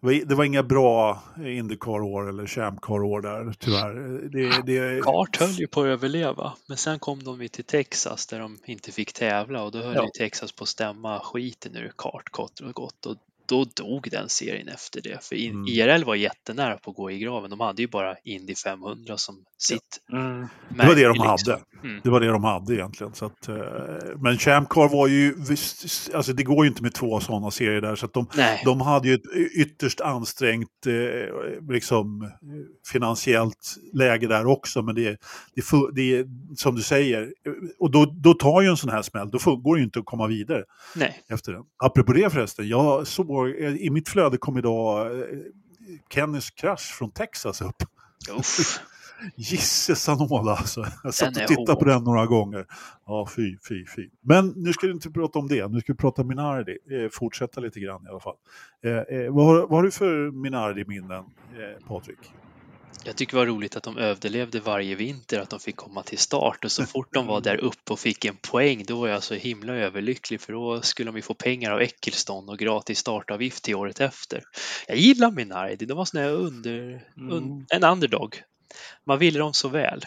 Det 0.00 0.34
var 0.34 0.44
inga 0.44 0.62
bra 0.62 1.22
Indycar-år 1.38 2.28
eller 2.28 2.46
Champ-car-år 2.46 3.20
där, 3.20 3.54
tyvärr. 3.58 3.94
Det, 4.28 4.62
det... 4.72 5.02
Kart 5.02 5.36
höll 5.36 5.50
ju 5.50 5.66
på 5.66 5.80
att 5.80 5.86
överleva, 5.86 6.52
men 6.66 6.76
sen 6.76 6.98
kom 6.98 7.24
de 7.24 7.48
till 7.48 7.64
Texas 7.64 8.26
där 8.26 8.38
de 8.38 8.58
inte 8.64 8.92
fick 8.92 9.12
tävla 9.12 9.62
och 9.62 9.72
då 9.72 9.78
höll 9.78 9.94
ja. 9.94 10.04
ju 10.04 10.10
Texas 10.10 10.52
på 10.52 10.62
att 10.62 10.68
stämma 10.68 11.20
skiten 11.20 11.76
ur 11.76 11.92
kart 11.98 12.30
kort 12.30 12.60
och 12.60 12.74
gott. 12.74 13.06
Och 13.06 13.16
då 13.48 13.64
dog 13.64 14.08
den 14.10 14.28
serien 14.28 14.68
efter 14.68 15.00
det. 15.02 15.24
För 15.24 15.36
mm. 15.36 15.64
IRL 15.66 16.04
var 16.04 16.14
jättenära 16.14 16.76
på 16.76 16.90
att 16.90 16.96
gå 16.96 17.10
i 17.10 17.18
graven. 17.18 17.50
De 17.50 17.60
hade 17.60 17.82
ju 17.82 17.88
bara 17.88 18.16
Indy 18.24 18.54
500 18.54 19.16
som 19.16 19.44
sitt 19.58 19.80
mm. 20.12 20.46
Det 20.68 20.86
var 20.86 20.94
det 20.94 21.02
de 21.02 21.12
liksom. 21.12 21.26
hade. 21.26 21.60
Mm. 21.84 22.00
Det 22.04 22.10
var 22.10 22.20
det 22.20 22.26
de 22.26 22.44
hade 22.44 22.74
egentligen. 22.74 23.14
Så 23.14 23.26
att, 23.26 23.48
eh, 23.48 23.56
men 24.16 24.38
Champ 24.38 24.68
Car 24.68 24.88
var 24.88 25.06
ju, 25.06 25.34
alltså 26.14 26.32
det 26.32 26.42
går 26.42 26.64
ju 26.64 26.68
inte 26.68 26.82
med 26.82 26.94
två 26.94 27.20
sådana 27.20 27.50
serier 27.50 27.80
där. 27.80 27.96
Så 27.96 28.06
att 28.06 28.12
de, 28.12 28.26
de 28.64 28.80
hade 28.80 29.08
ju 29.08 29.14
ett 29.14 29.26
ytterst 29.56 30.00
ansträngt 30.00 30.86
eh, 30.86 31.70
liksom, 31.70 32.30
finansiellt 32.92 33.76
läge 33.92 34.26
där 34.26 34.46
också. 34.46 34.82
Men 34.82 34.94
det, 34.94 35.16
det, 35.54 35.62
det 35.94 36.16
är 36.16 36.26
som 36.56 36.74
du 36.74 36.82
säger, 36.82 37.32
och 37.78 37.90
då, 37.90 38.04
då 38.04 38.34
tar 38.34 38.62
ju 38.62 38.68
en 38.68 38.76
sån 38.76 38.90
här 38.90 39.02
smäll, 39.02 39.30
då 39.30 39.56
går 39.56 39.74
det 39.74 39.80
ju 39.80 39.84
inte 39.84 39.98
att 39.98 40.04
komma 40.04 40.26
vidare. 40.26 40.64
Nej. 40.96 41.22
Efter 41.28 41.52
den. 41.52 41.62
Apropå 41.84 42.12
det 42.12 42.30
förresten, 42.30 42.68
jag 42.68 43.06
såg 43.06 43.26
igår, 43.36 43.62
eh, 43.62 43.76
i 43.76 43.90
mitt 43.90 44.08
flöde 44.08 44.38
kom 44.38 44.58
idag 44.58 45.18
eh, 45.20 45.24
Kennys 46.10 46.50
krasch 46.50 46.94
från 46.98 47.10
Texas 47.10 47.60
upp. 47.60 47.82
Gisses 49.36 50.08
anåla 50.08 50.52
alltså. 50.52 50.86
Jag 51.04 51.14
satt 51.14 51.36
och 51.36 51.46
tittade 51.46 51.78
på 51.78 51.84
den 51.84 52.04
några 52.04 52.26
gånger. 52.26 52.66
Ja, 53.06 53.28
fy, 53.36 53.56
fy, 53.68 53.86
fy. 53.96 54.10
Men 54.20 54.48
nu 54.56 54.72
ska 54.72 54.86
vi 54.86 54.92
inte 54.92 55.10
prata 55.10 55.38
om 55.38 55.48
det. 55.48 55.68
Nu 55.68 55.80
ska 55.80 55.92
vi 55.92 55.96
prata 55.96 56.24
Minardi. 56.24 56.78
Eh, 56.90 57.10
fortsätta 57.12 57.60
lite 57.60 57.80
grann 57.80 58.06
i 58.06 58.08
alla 58.08 58.20
fall. 58.20 58.36
Eh, 58.84 58.92
eh, 58.92 59.32
vad, 59.32 59.46
har, 59.46 59.60
vad 59.60 59.70
har 59.70 59.82
du 59.82 59.90
för 59.90 60.30
Minardi-minnen, 60.30 61.24
eh, 61.54 61.86
Patrik? 61.86 62.18
Jag 63.04 63.16
tycker 63.16 63.32
det 63.32 63.38
var 63.38 63.46
roligt 63.46 63.76
att 63.76 63.82
de 63.82 63.98
överlevde 63.98 64.60
varje 64.60 64.94
vinter, 64.94 65.40
att 65.40 65.50
de 65.50 65.60
fick 65.60 65.76
komma 65.76 66.02
till 66.02 66.18
start 66.18 66.64
och 66.64 66.72
så 66.72 66.86
fort 66.86 67.14
de 67.14 67.26
var 67.26 67.40
där 67.40 67.56
uppe 67.56 67.92
och 67.92 67.98
fick 67.98 68.24
en 68.24 68.36
poäng, 68.36 68.84
då 68.86 69.00
var 69.00 69.08
jag 69.08 69.22
så 69.22 69.34
himla 69.34 69.72
överlycklig 69.72 70.40
för 70.40 70.52
då 70.52 70.80
skulle 70.80 71.08
de 71.08 71.16
ju 71.16 71.22
få 71.22 71.34
pengar 71.34 71.70
av 71.70 71.80
Eccleston 71.80 72.48
och 72.48 72.58
gratis 72.58 72.98
startavgift 72.98 73.64
till 73.64 73.74
året 73.74 74.00
efter. 74.00 74.42
Jag 74.88 74.96
gillar 74.96 75.30
Minardi, 75.30 75.86
de 75.86 75.94
var 75.94 76.04
sån 76.04 76.20
under, 76.20 77.02
mm. 77.16 77.66
en 77.68 77.84
underdog. 77.84 78.42
Man 79.06 79.18
ville 79.18 79.38
dem 79.38 79.52
så 79.52 79.68
väl. 79.68 80.04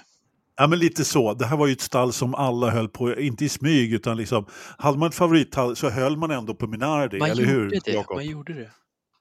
Ja, 0.56 0.68
men 0.68 0.80
lite 0.80 1.06
så. 1.06 1.34
Det 1.34 1.46
här 1.46 1.58
var 1.58 1.68
ju 1.68 1.74
ett 1.74 1.82
stall 1.82 2.14
som 2.14 2.36
alla 2.36 2.70
höll 2.70 2.90
på, 2.90 3.20
inte 3.20 3.46
i 3.46 3.50
smyg, 3.50 3.94
utan 3.94 4.18
liksom, 4.18 4.46
hade 4.78 4.98
man 4.98 5.10
ett 5.10 5.16
favorittall 5.16 5.76
så 5.76 5.90
höll 5.90 6.18
man 6.18 6.32
ändå 6.32 6.54
på 6.54 6.68
Minardi, 6.68 7.20
man 7.20 7.30
eller 7.30 7.46
hur? 7.46 7.70
Det, 7.86 8.10
man 8.10 8.26
gjorde 8.26 8.54
det. 8.54 8.72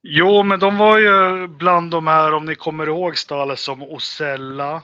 Jo, 0.02 0.42
men 0.42 0.60
de 0.60 0.76
var 0.78 0.98
ju 0.98 1.46
bland 1.48 1.90
de 1.90 2.06
här, 2.06 2.32
om 2.34 2.44
ni 2.44 2.54
kommer 2.54 2.86
ihåg 2.86 3.18
stallet 3.18 3.58
som 3.58 3.82
Osella. 3.82 4.82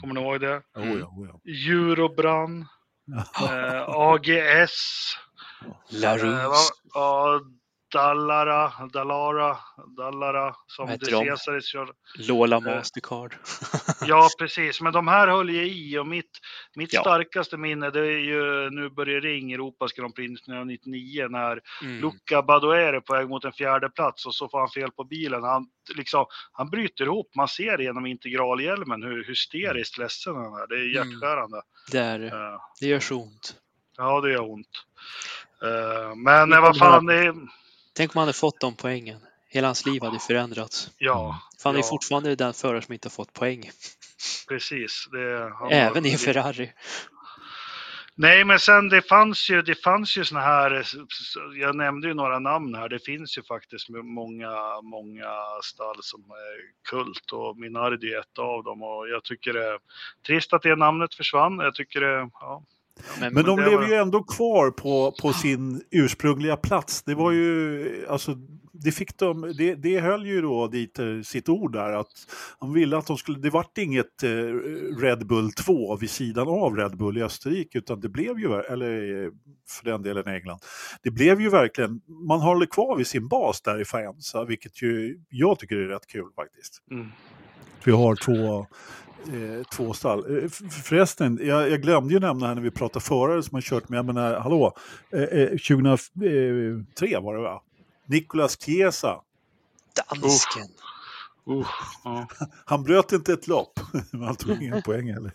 Kommer 0.00 0.14
ni 0.14 0.20
ihåg 0.20 0.40
det? 0.40 0.56
Oh 0.76 0.98
ja, 1.00 1.06
oh 1.06 1.28
ja. 1.28 1.40
Eurobran. 1.72 2.68
eh, 3.40 3.88
AGS. 3.88 5.16
Larus. 5.90 6.70
Eh, 6.96 7.40
Dallara, 7.92 8.72
Dallara, 8.92 9.56
Dallara 9.96 10.54
som 10.66 10.86
De 10.86 11.06
Cesaris 11.06 11.66
kör. 11.66 11.88
Lola 12.28 12.56
eh, 12.56 12.62
Mastercard. 12.62 13.34
ja, 14.06 14.28
precis. 14.38 14.80
Men 14.80 14.92
de 14.92 15.08
här 15.08 15.28
höll 15.28 15.50
ju 15.50 15.66
i 15.66 15.98
och 15.98 16.06
mitt, 16.06 16.30
mitt 16.74 16.92
ja. 16.92 17.00
starkaste 17.00 17.56
minne 17.56 17.90
det 17.90 18.00
är 18.00 18.18
ju 18.18 18.70
nu 18.70 18.90
börjar 18.90 19.20
ring 19.20 19.52
Europas 19.52 19.92
Grand 19.92 20.14
Prix 20.14 20.40
1999 20.40 21.28
när 21.28 21.60
mm. 21.82 22.00
Luca 22.00 22.42
Badoer 22.42 22.92
är 22.92 23.00
på 23.00 23.12
väg 23.12 23.28
mot 23.28 23.44
en 23.44 23.52
fjärde 23.52 23.90
plats 23.90 24.26
och 24.26 24.34
så 24.34 24.48
får 24.48 24.58
han 24.58 24.68
fel 24.68 24.90
på 24.90 25.04
bilen. 25.04 25.42
Han, 25.42 25.66
liksom, 25.96 26.26
han 26.52 26.70
bryter 26.70 27.04
ihop. 27.04 27.34
Man 27.34 27.48
ser 27.48 27.78
genom 27.78 28.06
integralhjälmen 28.06 29.02
hur 29.02 29.24
hysteriskt 29.24 29.98
ledsen 29.98 30.34
han 30.34 30.54
är. 30.54 30.66
Det 30.66 30.74
är 30.74 30.78
mm. 30.80 30.92
hjärtskärande. 30.92 31.56
Mm. 31.56 31.64
Det 31.92 31.98
är 31.98 32.18
det. 32.18 32.36
Uh, 32.36 32.60
det 32.80 32.86
gör 32.86 33.00
så 33.00 33.22
ont. 33.22 33.56
Ja, 33.96 34.20
det 34.20 34.32
gör 34.32 34.50
ont. 34.50 34.84
Uh, 35.64 36.14
men 36.16 36.50
vad 36.50 36.78
fan, 36.78 37.06
det 37.06 37.14
är 37.14 37.34
Tänk 37.92 38.16
om 38.16 38.18
han 38.18 38.28
hade 38.28 38.38
fått 38.38 38.60
de 38.60 38.76
poängen. 38.76 39.20
Hela 39.48 39.68
hans 39.68 39.86
liv 39.86 40.02
hade 40.02 40.18
förändrats. 40.18 40.90
Ja. 40.98 41.42
För 41.58 41.68
han 41.68 41.76
ja. 41.76 41.84
är 41.84 41.88
fortfarande 41.88 42.36
den 42.36 42.54
förare 42.54 42.82
som 42.82 42.92
inte 42.92 43.08
har 43.08 43.10
fått 43.10 43.32
poäng. 43.32 43.70
Precis. 44.48 45.08
Det, 45.12 45.52
Även 45.70 46.06
i 46.06 46.16
Ferrari. 46.16 46.72
Nej, 48.14 48.44
men 48.44 48.58
sen 48.58 48.88
det 48.88 49.02
fanns 49.02 49.50
ju, 49.50 49.62
det 49.62 49.74
fanns 49.74 50.16
ju 50.16 50.24
såna 50.24 50.40
här, 50.40 50.84
jag 51.60 51.76
nämnde 51.76 52.08
ju 52.08 52.14
några 52.14 52.38
namn 52.38 52.74
här, 52.74 52.88
det 52.88 52.98
finns 52.98 53.38
ju 53.38 53.42
faktiskt 53.42 53.88
många, 53.88 54.80
många 54.82 55.30
stall 55.62 55.96
som 56.00 56.20
är 56.20 56.90
kult 56.90 57.32
och 57.32 57.56
Minardi 57.56 58.12
är 58.12 58.20
ett 58.20 58.38
av 58.38 58.64
dem 58.64 58.82
och 58.82 59.08
jag 59.08 59.24
tycker 59.24 59.52
det 59.52 59.68
är 59.68 59.78
trist 60.26 60.52
att 60.52 60.62
det 60.62 60.76
namnet 60.76 61.14
försvann. 61.14 61.58
Jag 61.58 61.74
tycker 61.74 62.00
det, 62.00 62.30
ja, 62.32 62.64
men, 63.20 63.34
men 63.34 63.44
de 63.44 63.56
blev 63.56 63.72
var... 63.72 63.88
ju 63.88 63.94
ändå 63.94 64.22
kvar 64.22 64.70
på, 64.70 65.14
på 65.22 65.32
sin 65.32 65.82
ursprungliga 65.90 66.56
plats. 66.56 67.02
Det 67.02 67.14
var 67.14 67.30
ju, 67.30 68.06
alltså, 68.08 68.36
det 68.72 68.92
fick 68.92 69.18
de, 69.18 69.54
det, 69.56 69.74
det 69.74 70.00
höll 70.00 70.26
ju 70.26 70.42
då 70.42 70.68
dit 70.68 70.98
sitt 71.24 71.48
ord 71.48 71.72
där 71.72 71.92
att 71.92 72.12
de 72.60 72.72
ville 72.72 72.96
att 72.96 73.06
de 73.06 73.16
skulle, 73.16 73.38
det 73.38 73.50
vart 73.50 73.78
inget 73.78 74.22
eh, 74.22 74.28
Red 75.00 75.26
Bull 75.26 75.52
2 75.52 75.96
vid 75.96 76.10
sidan 76.10 76.48
av 76.48 76.76
Red 76.76 76.96
Bull 76.96 77.18
i 77.18 77.22
Österrike 77.22 77.78
utan 77.78 78.00
det 78.00 78.08
blev 78.08 78.38
ju, 78.38 78.60
eller 78.60 79.30
för 79.68 79.84
den 79.84 80.02
delen 80.02 80.26
England, 80.26 80.58
det 81.02 81.10
blev 81.10 81.40
ju 81.40 81.48
verkligen, 81.48 82.00
man 82.28 82.40
håller 82.40 82.66
kvar 82.66 82.96
vid 82.96 83.06
sin 83.06 83.28
bas 83.28 83.62
där 83.62 83.80
i 83.80 83.84
Faenza 83.84 84.44
vilket 84.44 84.82
ju 84.82 85.20
jag 85.28 85.58
tycker 85.58 85.76
är 85.76 85.88
rätt 85.88 86.06
kul 86.06 86.28
faktiskt. 86.36 86.82
Mm. 86.90 87.08
Vi 87.84 87.92
har 87.92 88.16
två 88.16 88.66
Eh, 89.26 89.64
två 89.64 89.92
stall. 89.92 90.42
Eh, 90.42 90.48
förresten, 90.84 91.38
jag, 91.42 91.70
jag, 91.70 91.82
glömde 91.82 92.14
ju 92.14 92.20
nämna 92.20 92.46
här 92.46 92.54
när 92.54 92.62
vi 92.62 92.70
pratade 92.70 93.04
förare 93.04 93.42
som 93.42 93.54
har 93.54 93.62
kört 93.62 93.88
med, 93.88 93.98
jag 93.98 94.06
menar, 94.06 94.40
hallå, 94.40 94.76
eh, 95.10 95.48
2003 95.48 97.18
var 97.20 97.34
det 97.34 97.42
va? 97.42 97.62
Nicolas 98.06 98.60
Chiesa. 98.60 99.20
Dansken. 99.94 100.62
Uh. 101.48 101.56
Uh, 101.56 101.66
uh. 102.06 102.24
Han 102.64 102.82
bröt 102.82 103.12
inte 103.12 103.32
ett 103.32 103.46
lopp, 103.46 103.80
men 104.10 104.22
han 104.22 104.36
tog 104.36 104.62
ingen 104.62 104.82
poäng 104.86 105.12
heller. 105.12 105.32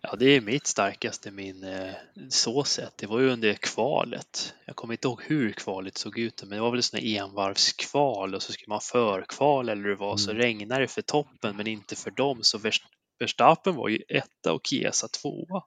Ja, 0.00 0.16
det 0.18 0.26
är 0.26 0.40
mitt 0.40 0.66
starkaste 0.66 1.30
minne 1.30 1.96
så 2.28 2.64
sett. 2.64 2.92
Det 2.96 3.06
var 3.06 3.20
ju 3.20 3.30
under 3.30 3.54
kvalet. 3.54 4.54
Jag 4.64 4.76
kommer 4.76 4.94
inte 4.94 5.08
ihåg 5.08 5.22
hur 5.22 5.52
kvalet 5.52 5.98
såg 5.98 6.18
ut, 6.18 6.42
men 6.42 6.50
det 6.50 6.60
var 6.60 6.70
väl 6.70 6.82
sån 6.82 7.00
envarvskval 7.00 8.34
och 8.34 8.42
så 8.42 8.52
skulle 8.52 8.68
man 8.68 8.80
förkval 8.80 9.68
eller 9.68 9.88
det 9.88 9.94
var 9.94 10.16
så 10.16 10.30
mm. 10.30 10.42
regnade 10.42 10.80
det 10.80 10.88
för 10.88 11.02
toppen 11.02 11.56
men 11.56 11.66
inte 11.66 11.96
för 11.96 12.10
dem. 12.10 12.38
Så 12.42 12.58
Verstappen 13.18 13.74
var 13.74 13.88
ju 13.88 13.98
etta 14.08 14.52
och 14.52 14.66
Chiesa 14.66 15.08
tvåa. 15.08 15.62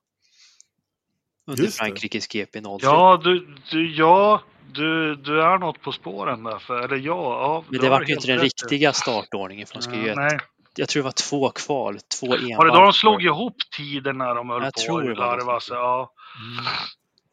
Under 1.46 1.68
Frankrikes 1.68 2.28
GP 2.28 2.62
03. 2.62 2.70
Ja, 2.82 3.22
du, 3.24 3.56
du, 3.72 3.96
ja 3.96 4.42
du, 4.74 5.16
du 5.16 5.42
är 5.42 5.58
något 5.58 5.82
på 5.82 5.92
spåren 5.92 6.44
där. 6.44 6.60
För, 6.60 6.80
eller 6.80 6.98
ja, 6.98 7.04
ja 7.14 7.64
Men 7.70 7.82
det 7.82 7.90
var 7.90 8.02
ju 8.02 8.14
inte 8.14 8.28
den 8.28 8.40
riktiga 8.40 8.94
startordningen. 8.94 9.68
För 9.68 9.74
de 9.74 9.82
skulle 9.82 10.08
ja, 10.08 10.32
ju 10.32 10.40
jag 10.78 10.90
tror 10.90 11.04
det 11.04 11.06
var 11.06 11.12
två 11.12 11.50
kval, 11.50 12.00
två 12.20 12.26
envarv. 12.26 12.58
Var 12.58 12.66
det 12.66 12.72
då 12.72 12.82
de 12.82 12.94
slog 12.94 13.24
ihop 13.24 13.56
tiden 13.78 14.18
när 14.18 14.36
de 14.36 14.50
höll 14.50 14.64
jag 14.64 14.74
på 14.74 14.80
tror 14.80 15.12
att 15.12 15.18
larva 15.18 15.60
sig? 15.60 15.76
Ja. 15.76 16.14
Mm. 16.52 16.66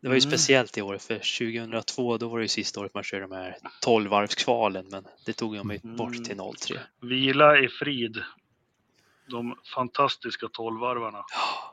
Det 0.01 0.09
var 0.09 0.15
ju 0.15 0.21
mm. 0.21 0.31
speciellt 0.31 0.79
i 0.79 0.83
år, 0.83 0.99
för 0.99 1.15
2002 1.15 2.19
då 2.19 2.29
var 2.29 2.39
det 2.39 2.45
ju 2.45 2.49
sista 2.49 2.81
året 2.81 2.95
man 2.95 3.05
körde 3.05 3.23
de 3.23 3.33
här 3.33 3.57
12-varvskvalen, 3.87 4.87
men 4.91 5.05
det 5.27 5.33
tog 5.33 5.57
de 5.57 5.71
mm. 5.71 5.97
bort 5.97 6.25
till 6.25 6.41
03. 6.59 6.79
Vila 7.01 7.59
i 7.59 7.69
frid. 7.69 8.23
De 9.31 9.55
fantastiska 9.75 10.47
12-varvarna. 10.47 11.25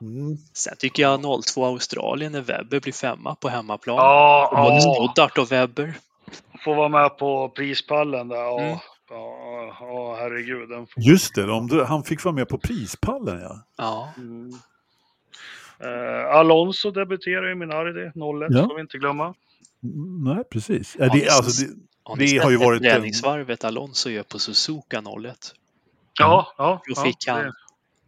Mm. 0.02 0.38
Sen 0.54 0.76
tycker 0.80 1.04
jag 1.04 1.44
02 1.44 1.66
Australien 1.66 2.32
när 2.32 2.42
Webber 2.42 2.80
blir 2.80 2.94
femma 2.94 3.36
på 3.36 3.50
hemmaplan. 3.50 3.96
Ja, 3.96 4.50
Både 4.56 4.76
ja. 4.76 4.82
Stoddart 4.82 5.38
och 5.38 5.52
Webber. 5.52 5.94
Får 6.66 6.76
vara 6.76 6.90
med 6.90 7.18
på 7.18 7.50
prispallen 7.50 8.28
där. 8.28 8.38
Ja. 8.38 8.60
Mm. 8.62 8.78
Ja, 9.10 9.76
ja 9.80 10.16
herregud. 10.20 10.70
Den 10.70 10.88
får... 10.88 11.04
Just 11.04 11.36
det, 11.36 11.46
de, 11.46 11.86
han 11.88 12.04
fick 12.04 12.24
vara 12.24 12.36
med 12.36 12.50
på 12.50 12.58
prispallen 12.58 13.42
ja. 13.42 13.64
Ja. 13.78 14.14
Mm. 14.18 14.52
Uh, 15.84 16.36
Alonso 16.36 16.92
debuterar 16.92 17.52
i 17.52 17.56
Minardi 17.56 18.02
01, 18.02 18.14
ja. 18.50 18.66
ska 18.66 18.76
vi 18.76 18.82
inte 18.82 18.98
glömma. 18.98 19.34
Mm, 19.84 20.24
nej, 20.24 20.44
precis. 20.52 20.96
Ja, 21.00 21.10
det, 21.14 21.30
alltså, 21.30 21.66
det, 21.66 21.74
har 22.04 22.18
det 22.18 22.38
har 22.38 22.52
ju 22.52 22.58
varit... 22.58 22.82
Träningsvarvet 22.82 23.64
Alonso 23.64 24.10
gör 24.10 24.24
på 24.24 24.40
Suzuka 24.40 25.04
01. 25.26 25.54
Ja, 26.20 26.54
ja. 26.58 26.82
Då 26.88 27.02
fick 27.02 27.18
ja, 27.28 27.34
han 27.34 27.44
det. 27.44 27.54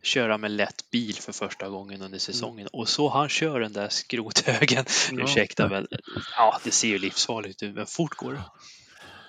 köra 0.04 0.38
med 0.38 0.52
lätt 0.52 0.92
bil 0.92 1.16
för 1.16 1.32
första 1.32 1.70
gången 1.70 2.02
under 2.02 2.20
säsongen. 2.20 2.60
Mm. 2.60 2.70
Och 2.74 2.90
så 2.90 3.10
han 3.10 3.30
kör 3.30 3.60
den 3.60 3.74
där 3.74 3.90
skrothögen. 3.90 4.86
Ja. 5.12 5.24
Ursäkta 5.24 5.70
men 5.70 5.88
ja, 6.38 6.60
det 6.64 6.72
ser 6.72 6.88
ju 6.88 7.00
livsfarligt 7.00 7.64
ut, 7.64 7.76
men 7.76 7.86
fort 7.86 8.16
går 8.16 8.34
det. 8.34 8.42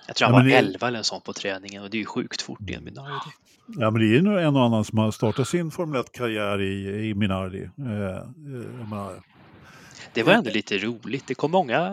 Jag 0.07 0.15
tror 0.15 0.27
han 0.27 0.35
ja, 0.35 0.41
var 0.43 0.49
det... 0.49 0.69
11 0.69 0.87
eller 0.87 1.03
sånt 1.03 1.23
på 1.23 1.33
träningen 1.33 1.83
och 1.83 1.89
det 1.89 1.97
är 1.97 1.99
ju 1.99 2.05
sjukt 2.05 2.41
fort 2.41 2.69
i 2.69 2.73
en 2.73 2.83
Minardi. 2.83 3.31
Ja, 3.67 3.91
men 3.91 4.01
det 4.01 4.07
är 4.07 4.09
ju 4.09 4.17
en 4.17 4.55
och 4.55 4.63
annan 4.63 4.85
som 4.85 4.97
har 4.97 5.11
startat 5.11 5.47
sin 5.47 5.71
Formel 5.71 6.01
1-karriär 6.01 6.61
i, 6.61 7.07
i 7.09 7.13
Minardi. 7.13 7.69
Eh, 7.79 8.15
eh, 8.17 9.11
det 10.13 10.23
var 10.23 10.33
ändå 10.33 10.49
lite 10.49 10.77
roligt. 10.77 11.27
Det 11.27 11.35
kom 11.35 11.51
många 11.51 11.91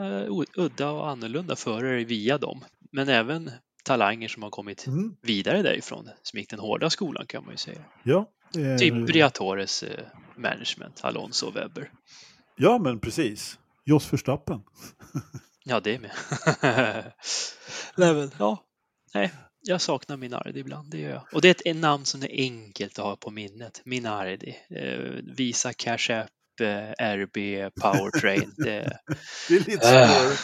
udda 0.57 0.90
och 0.90 1.09
annorlunda 1.09 1.57
förare 1.57 2.05
via 2.05 2.38
dem. 2.38 2.64
Men 2.92 3.09
även 3.09 3.51
talanger 3.83 4.29
som 4.29 4.42
har 4.42 4.51
kommit 4.51 4.87
mm. 4.87 5.16
vidare 5.23 5.62
därifrån, 5.62 6.09
som 6.23 6.38
gick 6.38 6.51
den 6.51 6.59
hårda 6.59 6.90
skolan 6.90 7.27
kan 7.27 7.45
man 7.45 7.55
ju 7.55 7.59
säga. 7.59 7.85
Ja, 8.03 8.31
eh... 8.59 8.77
Typ 8.77 9.07
Briatores 9.07 9.83
eh, 9.83 10.05
management, 10.37 11.01
Alonso 11.05 11.47
och 11.47 11.57
Webber. 11.57 11.90
Ja, 12.57 12.79
men 12.79 13.01
precis. 13.01 13.59
Jos 13.85 14.12
Verstappen. 14.12 14.62
Ja, 15.64 15.81
det 15.81 15.99
med. 15.99 16.11
Nej, 17.97 18.14
men, 18.14 18.31
ja. 18.38 18.64
Nej, 19.14 19.33
jag 19.62 19.81
saknar 19.81 20.16
Minardi 20.16 20.61
ibland, 20.61 20.90
det 20.90 20.99
gör 20.99 21.11
jag. 21.11 21.27
Och 21.33 21.40
det 21.40 21.49
är 21.49 21.71
ett 21.71 21.77
namn 21.77 22.05
som 22.05 22.23
är 22.23 22.31
enkelt 22.31 22.99
att 22.99 23.05
ha 23.05 23.16
på 23.16 23.31
minnet. 23.31 23.83
Minardi. 23.85 24.57
Eh, 24.71 25.01
Visa 25.37 25.73
Cash 25.73 26.11
App, 26.11 26.31
RB, 27.00 27.70
Powertrain. 27.80 28.54
det... 28.56 28.98
det 29.48 29.56
är 29.56 29.70
lite 29.70 29.86
svårare, 29.86 30.36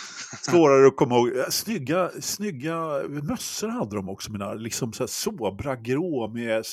svårare 0.42 0.86
att 0.86 0.96
komma 0.96 1.16
ihåg. 1.16 1.52
Snygga, 1.52 2.10
snygga 2.20 3.02
mössor 3.08 3.68
hade 3.68 3.96
de 3.96 4.08
också, 4.08 4.32
Minardi. 4.32 4.62
Liksom 4.62 4.92
så 4.92 5.02
här 5.02 5.08
sobra 5.08 5.76
grå 5.76 6.28
med 6.28 6.64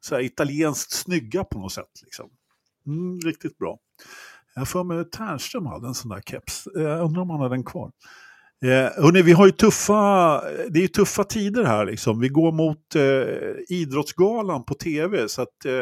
så 0.00 0.14
här 0.14 0.22
italienskt 0.22 0.92
snygga 0.92 1.44
på 1.44 1.58
något 1.58 1.72
sätt. 1.72 2.02
Liksom. 2.02 2.30
Mm, 2.86 3.20
riktigt 3.20 3.58
bra. 3.58 3.78
Jag 4.54 4.68
får 4.68 4.84
mig 4.84 5.10
Tärnström 5.10 5.66
hade 5.66 5.86
en 5.86 5.94
sån 5.94 6.10
där 6.10 6.20
keps. 6.20 6.68
Jag 6.74 7.00
undrar 7.04 7.22
om 7.22 7.30
han 7.30 7.40
har 7.40 7.48
den 7.48 7.64
kvar. 7.64 7.92
Eh, 8.62 9.02
hörrni, 9.02 9.22
vi 9.22 9.32
har 9.32 9.46
ju 9.46 9.52
tuffa, 9.52 10.40
det 10.70 10.84
är 10.84 10.88
tuffa 10.88 11.24
tider 11.24 11.64
här 11.64 11.86
liksom. 11.86 12.20
Vi 12.20 12.28
går 12.28 12.52
mot 12.52 12.94
eh, 12.94 13.76
Idrottsgalan 13.76 14.64
på 14.64 14.74
tv, 14.74 15.28
så 15.28 15.42
att, 15.42 15.64
eh, 15.64 15.72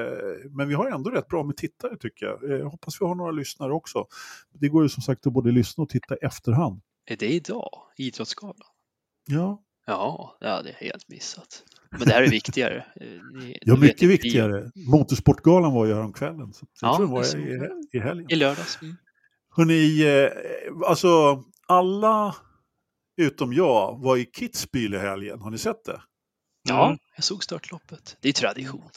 men 0.51 0.69
vi 0.69 0.75
har 0.75 0.91
ändå 0.91 1.11
rätt 1.11 1.29
bra 1.29 1.45
med 1.45 1.57
tittare 1.57 1.97
tycker 1.97 2.27
jag. 2.27 2.61
Eh, 2.61 2.71
hoppas 2.71 3.01
vi 3.01 3.07
har 3.07 3.15
några 3.15 3.31
lyssnare 3.31 3.73
också. 3.73 4.07
Det 4.61 4.69
går 4.69 4.83
ju 4.83 4.89
som 4.89 5.03
sagt 5.03 5.27
att 5.27 5.33
både 5.33 5.51
lyssna 5.51 5.83
och 5.83 5.89
titta 5.89 6.15
i 6.15 6.19
efterhand. 6.23 6.81
Är 7.07 7.17
det 7.17 7.29
idag, 7.29 7.71
Idrottsgalan? 7.97 8.57
Ja. 9.27 9.63
Ja, 9.87 10.37
det 10.41 10.49
hade 10.49 10.69
jag 10.69 10.77
helt 10.77 11.09
missat. 11.09 11.63
Men 11.91 12.01
det 12.01 12.13
här 12.13 12.23
är 12.23 12.31
viktigare. 12.31 12.85
Eh, 13.01 13.41
ni, 13.41 13.59
ja, 13.61 13.77
mycket 13.77 14.09
viktigare. 14.09 14.71
Motorsportgalan 14.75 15.73
var 15.73 15.87
ju 15.87 15.95
häromkvällen. 15.95 16.53
Så 16.53 16.67
jag 16.81 16.91
ja, 16.91 16.97
tror 16.97 17.07
det 17.07 17.13
var 17.13 17.37
i, 17.37 17.99
i 17.99 18.01
helgen. 18.01 18.31
I 18.31 18.37
lördags. 18.37 18.79
Mm. 18.83 18.97
Hörrni, 19.57 20.03
eh, 20.03 20.89
alltså 20.89 21.43
alla 21.67 22.35
utom 23.17 23.53
jag 23.53 23.99
var 24.03 24.17
i 24.17 24.25
Kitzbühel 24.25 24.95
i 24.95 24.99
helgen. 24.99 25.41
Har 25.41 25.51
ni 25.51 25.59
sett 25.59 25.85
det? 25.85 26.03
Ja, 26.69 26.87
mm. 26.87 26.99
jag 27.17 27.25
såg 27.25 27.45
startloppet. 27.45 28.17
Det 28.21 28.29
är 28.29 28.33
tradition. 28.33 28.91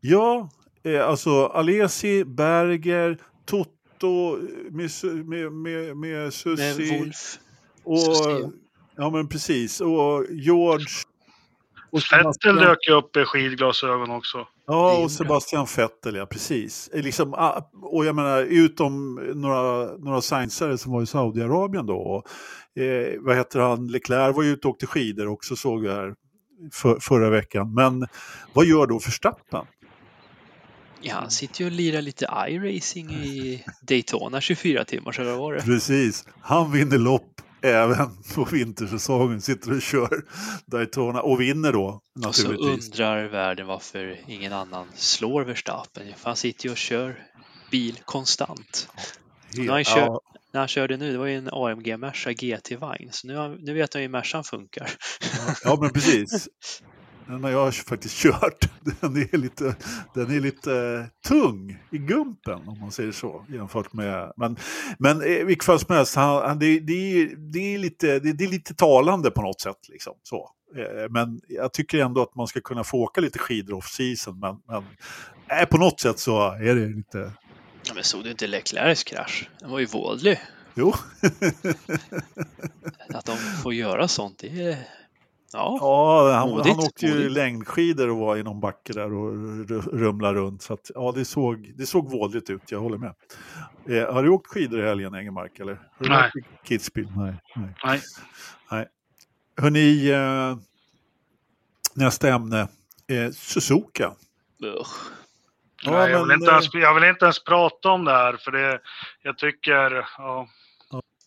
Ja, 0.00 0.50
eh, 0.84 1.08
alltså 1.08 1.46
Alesi, 1.46 2.24
Berger, 2.24 3.18
Toto 3.44 4.38
med, 4.70 4.90
med, 5.24 5.52
med, 5.52 5.96
med 5.96 6.34
Susi. 6.34 6.62
Med 6.62 6.98
Wolf. 6.98 7.38
Och. 7.84 8.52
Ja, 8.96 9.10
men 9.10 9.28
precis. 9.28 9.80
Och 9.80 10.26
George 10.30 10.86
och 11.90 12.02
Fettel 12.02 12.56
dök 12.56 12.88
ju 12.88 12.94
upp 12.94 13.16
i 13.16 13.24
skidglasögon 13.24 14.10
också. 14.10 14.46
Ja, 14.66 14.98
och 14.98 15.10
Sebastian 15.10 15.66
Vettel, 15.76 16.14
ja 16.14 16.26
precis. 16.26 16.88
Eh, 16.88 17.02
liksom, 17.02 17.34
ah, 17.34 17.70
och 17.82 18.04
jag 18.04 18.14
menar, 18.14 18.42
utom 18.42 19.14
några, 19.34 19.96
några 19.96 20.20
sciencare 20.20 20.78
som 20.78 20.92
var 20.92 21.02
i 21.02 21.06
Saudiarabien 21.06 21.86
då. 21.86 21.96
Och, 21.96 22.26
eh, 22.82 23.14
vad 23.20 23.36
heter 23.36 23.60
han, 23.60 23.88
Leclerc 23.88 24.36
var 24.36 24.42
ju 24.42 24.50
ute 24.50 24.68
och 24.68 24.74
åkte 24.74 24.86
skidor 24.86 25.28
också 25.28 25.56
såg 25.56 25.84
jag 25.84 25.94
här 25.94 26.14
för, 26.72 27.00
förra 27.00 27.30
veckan. 27.30 27.74
Men 27.74 28.06
vad 28.52 28.66
gör 28.66 28.86
då 28.86 28.98
Verstappen? 28.98 29.66
Ja, 31.00 31.14
han 31.14 31.30
sitter 31.30 31.60
ju 31.60 31.66
och 31.66 31.72
lirar 31.72 32.02
lite 32.02 32.26
iRacing 32.48 33.10
i 33.10 33.64
Daytona 33.82 34.40
24 34.40 34.84
timmar, 34.84 35.12
så 35.12 35.36
var 35.38 35.54
det. 35.54 35.62
Precis, 35.62 36.24
han 36.40 36.72
vinner 36.72 36.98
lopp 36.98 37.40
även 37.62 38.08
på 38.34 38.44
vintersäsongen 38.44 39.40
sitter 39.40 39.72
och 39.72 39.82
kör 39.82 40.24
Daytona 40.66 41.22
och 41.22 41.40
vinner 41.40 41.72
då. 41.72 42.00
Och 42.26 42.34
så 42.34 42.52
undrar 42.52 43.24
världen 43.24 43.66
varför 43.66 44.20
ingen 44.26 44.52
annan 44.52 44.86
slår 44.94 45.44
Verstappen. 45.44 46.02
Han 46.22 46.36
sitter 46.36 46.64
ju 46.66 46.70
och 46.70 46.76
kör 46.76 47.26
bil 47.70 48.00
konstant. 48.04 48.88
när, 49.56 49.72
han 49.72 49.84
kör, 49.84 49.98
ja. 49.98 50.20
när 50.52 50.60
han 50.60 50.68
körde 50.68 50.96
nu, 50.96 51.12
det 51.12 51.18
var 51.18 51.26
ju 51.26 51.38
en 51.38 51.48
AMG 51.52 51.98
Merca 51.98 52.32
GT-vagn, 52.32 53.08
så 53.12 53.26
nu, 53.26 53.58
nu 53.60 53.74
vet 53.74 53.94
han 53.94 54.02
ju 54.02 54.08
hur 54.08 54.12
Mercan 54.12 54.44
funkar. 54.44 54.90
Ja, 55.64 55.78
men 55.80 55.90
precis. 55.90 56.48
Den 57.28 57.44
har 57.44 57.50
jag 57.50 57.74
faktiskt 57.74 58.16
kört. 58.22 58.68
Den 59.00 59.16
är 59.16 59.36
lite, 59.36 59.76
den 60.14 60.30
är 60.30 60.40
lite 60.40 60.70
uh, 60.70 61.04
tung 61.28 61.82
i 61.92 61.98
gumpen 61.98 62.68
om 62.68 62.80
man 62.80 62.92
säger 62.92 63.12
så. 63.12 63.46
Jämfört 63.48 63.92
med, 63.92 64.32
men, 64.36 64.56
men 64.98 65.22
i 65.22 65.44
vilket 65.44 65.64
fall 65.64 65.80
som 65.80 65.94
helst, 65.94 66.14
han, 66.14 66.42
han, 66.48 66.58
det, 66.58 66.80
det, 66.80 67.26
det, 67.52 67.74
är 67.74 67.78
lite, 67.78 68.18
det, 68.18 68.32
det, 68.32 68.44
är 68.44 68.48
lite 68.48 68.74
talande 68.74 69.30
på 69.30 69.42
något 69.42 69.60
sätt. 69.60 69.88
Liksom, 69.88 70.14
så. 70.22 70.50
Uh, 70.76 71.10
men 71.10 71.40
jag 71.48 71.72
tycker 71.72 71.98
ändå 71.98 72.22
att 72.22 72.34
man 72.34 72.46
ska 72.46 72.60
kunna 72.60 72.84
få 72.84 72.98
åka 72.98 73.20
lite 73.20 73.38
skidor 73.38 73.74
off-season. 73.74 74.38
Men, 74.40 74.56
men 74.66 74.82
uh, 75.60 75.64
på 75.64 75.78
något 75.78 76.00
sätt 76.00 76.18
så 76.18 76.52
är 76.52 76.74
det 76.74 76.86
lite... 76.86 77.32
Ja, 77.82 77.94
men 77.94 78.04
såg 78.04 78.24
du 78.24 78.30
inte 78.30 78.46
Leclercs 78.46 79.04
krasch? 79.04 79.50
Den 79.60 79.70
var 79.70 79.78
ju 79.78 79.86
vådlig. 79.86 80.40
Jo. 80.74 80.94
att 83.14 83.24
de 83.24 83.36
får 83.62 83.74
göra 83.74 84.08
sånt, 84.08 84.38
det 84.38 84.62
är 84.62 84.78
Ja, 85.52 85.78
ja 85.80 86.32
han, 86.32 86.50
modigt, 86.50 86.68
han 86.68 86.84
åkte 86.84 87.06
ju 87.06 87.14
modigt. 87.14 87.32
längdskidor 87.32 88.10
och 88.10 88.16
var 88.16 88.36
i 88.36 88.42
någon 88.42 88.60
backe 88.60 88.92
där 88.92 89.12
och 89.12 89.32
rumlade 89.92 90.38
runt. 90.38 90.62
Så 90.62 90.74
att, 90.74 90.90
ja, 90.94 91.12
det 91.14 91.24
såg, 91.24 91.72
det 91.76 91.86
såg 91.86 92.10
vådligt 92.10 92.50
ut, 92.50 92.70
jag 92.70 92.80
håller 92.80 92.98
med. 92.98 93.14
Eh, 93.88 94.14
har 94.14 94.22
du 94.22 94.28
åkt 94.28 94.46
skidor 94.46 94.80
i 94.80 94.86
helgen, 94.86 95.14
Engelmark? 95.14 95.58
Eller? 95.58 95.78
Nej. 95.98 96.30
Kidsbill? 96.64 97.08
Nej. 97.16 97.34
Nej. 97.56 97.74
nej. 97.84 98.00
nej. 98.70 98.86
Hörrni, 99.56 100.10
eh, 100.10 100.56
nästa 101.94 102.28
ämne. 102.28 102.68
Eh, 103.06 103.30
Suzuka. 103.32 104.12
Ugh. 104.62 104.88
Ja, 105.82 105.90
Nej, 105.90 106.10
jag, 106.10 106.24
vill 106.24 106.32
inte 106.32 106.50
ens, 106.50 106.74
jag 106.74 106.94
vill 106.94 107.04
inte 107.04 107.24
ens 107.24 107.44
prata 107.44 107.88
om 107.88 108.04
det 108.04 108.12
här 108.12 108.36
för 108.36 108.50
det, 108.50 108.80
jag 109.22 109.38
tycker, 109.38 110.06
ja. 110.18 110.48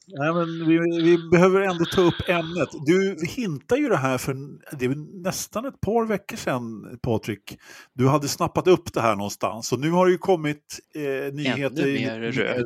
Nej, 0.08 0.34
men 0.34 0.68
vi, 0.68 1.02
vi, 1.04 1.30
behöver 1.32 1.62
ändå 1.62 1.86
ta 1.86 2.02
upp 2.02 2.30
ämnet. 2.30 2.70
Du 2.86 3.18
hintar 3.28 3.78
ju 3.78 3.89
det 3.89 3.97
här 3.97 4.18
för 4.18 4.36
det 4.78 4.86
är 4.86 5.22
nästan 5.24 5.66
ett 5.66 5.82
par 5.82 6.06
veckor 6.06 6.38
sedan, 6.38 6.99
Patrik. 7.02 7.58
Du 7.93 8.08
hade 8.08 8.28
snappat 8.28 8.68
upp 8.68 8.93
det 8.93 9.02
här 9.02 9.16
någonstans 9.16 9.72
och 9.72 9.80
nu 9.80 9.91
har 9.91 10.06
det 10.06 10.12
ju 10.12 10.18
kommit 10.18 10.80
eh, 10.95 11.34
nyheter. 11.34 11.84
Ännu 11.84 11.93
mer 11.93 12.20
rök. 12.20 12.66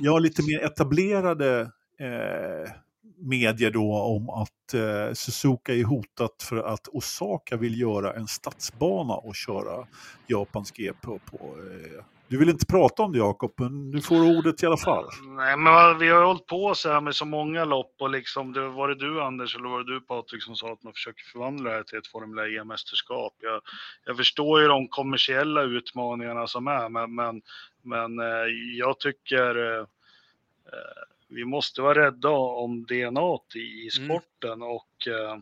Ja, 0.00 0.18
lite 0.18 0.42
mer 0.42 0.64
etablerade 0.64 1.60
eh, 2.00 2.72
medier 3.20 3.70
då 3.70 3.94
om 3.94 4.30
att 4.30 4.74
eh, 4.74 5.12
Suzuka 5.14 5.74
är 5.74 5.84
hotat 5.84 6.42
för 6.42 6.56
att 6.56 6.88
Osaka 6.88 7.56
vill 7.56 7.80
göra 7.80 8.12
en 8.12 8.26
stadsbana 8.26 9.14
och 9.14 9.36
köra 9.36 9.86
Japans 10.26 10.70
GP 10.70 11.08
e 11.10 11.18
på. 11.30 11.36
eh. 11.36 12.04
Du 12.30 12.38
vill 12.38 12.48
inte 12.48 12.66
prata 12.66 13.02
om 13.02 13.12
det 13.12 13.18
Jakob, 13.18 13.52
men 13.56 13.90
du 13.90 14.02
får 14.02 14.38
ordet 14.38 14.62
i 14.62 14.66
alla 14.66 14.76
fall. 14.76 15.04
Nej, 15.22 15.56
men 15.56 15.98
vi 15.98 16.08
har 16.08 16.24
hållit 16.24 16.46
på 16.46 16.74
så 16.74 16.92
här 16.92 17.00
med 17.00 17.14
så 17.14 17.24
många 17.24 17.64
lopp 17.64 17.94
och 17.98 18.10
liksom, 18.10 18.52
det 18.52 18.68
var 18.68 18.88
det 18.88 18.94
du 18.94 19.22
Anders 19.22 19.56
eller 19.56 19.68
var 19.68 19.78
det 19.78 19.94
du 19.94 20.00
Patrik 20.00 20.42
som 20.42 20.56
sa 20.56 20.72
att 20.72 20.82
man 20.82 20.92
försöker 20.92 21.22
förvandla 21.32 21.70
det 21.70 21.76
här 21.76 21.82
till 21.82 21.98
ett 21.98 22.06
Formel 22.06 22.56
E-mästerskap. 22.56 23.34
Jag, 23.40 23.60
jag 24.04 24.16
förstår 24.16 24.60
ju 24.60 24.68
de 24.68 24.88
kommersiella 24.88 25.62
utmaningarna 25.62 26.46
som 26.46 26.66
är, 26.66 26.88
men, 26.88 27.14
men, 27.14 27.42
men 27.82 28.18
eh, 28.18 28.46
jag 28.78 28.98
tycker 28.98 29.74
eh, 29.74 29.80
eh 29.80 31.10
vi 31.30 31.44
måste 31.44 31.82
vara 31.82 32.06
rädda 32.06 32.30
om 32.30 32.84
DNA 32.84 33.38
i 33.54 33.90
sporten 33.90 34.52
mm. 34.52 34.68
och 34.68 35.08
uh, 35.08 35.38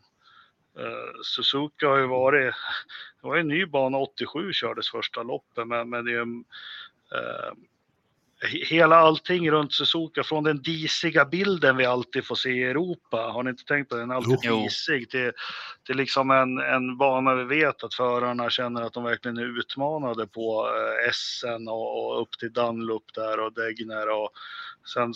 Suzuka 1.25 1.89
har 1.89 1.99
ju 1.99 2.07
varit, 2.07 2.55
det 3.23 3.29
var 3.29 3.37
en 3.37 3.49
ny 3.49 3.67
bana 3.67 3.99
87 3.99 4.53
kördes 4.53 4.91
första 4.91 5.23
loppet 5.23 5.67
men, 5.67 5.91
men 5.91 6.05
det 6.05 6.13
är 6.13 6.21
uh, 6.21 7.55
hela 8.71 8.97
allting 8.97 9.51
runt 9.51 9.73
Suzuka, 9.73 10.23
från 10.25 10.45
den 10.45 10.63
disiga 10.63 11.25
bilden 11.25 11.77
vi 11.77 11.85
alltid 11.85 12.25
får 12.25 12.35
se 12.35 12.51
i 12.51 12.65
Europa, 12.65 13.17
har 13.17 13.43
ni 13.43 13.51
inte 13.51 13.65
tänkt 13.65 13.89
på 13.89 13.97
den? 13.97 14.11
Alltid 14.11 14.39
jo. 14.43 14.63
disig 14.63 15.11
till, 15.11 15.33
till 15.87 15.97
liksom 15.97 16.31
en, 16.31 16.59
en 16.59 16.97
bana 16.97 17.35
vi 17.35 17.45
vet 17.45 17.85
att 17.85 17.95
förarna 17.95 18.51
känner 18.51 18.83
att 18.83 18.93
de 18.93 19.05
verkligen 19.05 19.39
är 19.39 19.59
utmanade 19.59 20.27
på 20.27 20.69
eh, 20.69 21.09
Essen 21.09 21.69
och, 21.69 22.07
och 22.07 22.23
upp 22.23 22.39
till 22.39 22.53
Dunlop 22.53 23.15
där 23.15 23.41
och 23.41 23.53
Degner 23.53 24.09
och 24.09 24.31
sen 24.95 25.15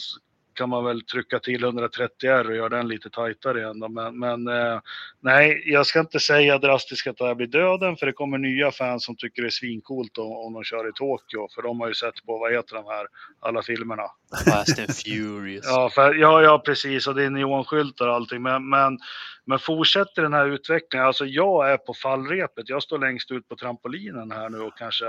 kan 0.54 0.68
man 0.68 0.84
väl 0.84 1.02
trycka 1.02 1.38
till 1.38 1.64
130 1.64 2.30
R 2.30 2.48
och 2.48 2.56
göra 2.56 2.68
den 2.68 2.88
lite 2.88 3.10
tajtare 3.10 3.58
igen. 3.58 3.80
Då. 3.80 3.88
Men, 3.88 4.18
men 4.18 4.48
eh, 4.48 4.80
nej, 5.20 5.62
jag 5.66 5.86
ska 5.86 6.00
inte 6.00 6.20
säga 6.20 6.58
drastiskt 6.58 7.06
att 7.06 7.16
det 7.16 7.26
här 7.26 7.34
blir 7.34 7.46
döden, 7.46 7.96
för 7.96 8.06
det 8.06 8.12
kommer 8.12 8.38
nya 8.38 8.70
fans 8.70 9.04
som 9.04 9.16
tycker 9.16 9.42
det 9.42 9.48
är 9.48 9.50
svincoolt 9.50 10.18
om, 10.18 10.32
om 10.32 10.52
de 10.52 10.64
kör 10.64 10.88
i 10.88 10.92
Tokyo, 10.92 11.48
för 11.54 11.62
de 11.62 11.80
har 11.80 11.88
ju 11.88 11.94
sett 11.94 12.26
på, 12.26 12.38
vad 12.38 12.52
heter 12.52 12.74
de 12.74 12.84
här, 12.86 13.06
alla 13.40 13.62
filmerna? 13.62 14.02
Fast 14.44 14.78
and 14.78 14.96
Furious. 14.96 15.64
ja, 15.68 15.90
för, 15.94 16.14
ja, 16.14 16.42
ja, 16.42 16.58
precis, 16.58 17.06
och 17.06 17.14
det 17.14 17.24
är 17.24 17.30
neonskyltar 17.30 18.08
och 18.08 18.14
allting, 18.14 18.42
men, 18.42 18.68
men, 18.68 18.98
men 19.44 19.58
fortsätter 19.58 20.22
den 20.22 20.32
här 20.32 20.46
utvecklingen, 20.46 21.06
alltså 21.06 21.26
jag 21.26 21.72
är 21.72 21.76
på 21.76 21.94
fallrepet, 21.94 22.68
jag 22.68 22.82
står 22.82 22.98
längst 22.98 23.30
ut 23.30 23.48
på 23.48 23.56
trampolinen 23.56 24.30
här 24.30 24.48
nu 24.48 24.58
och 24.58 24.78
kanske 24.78 25.06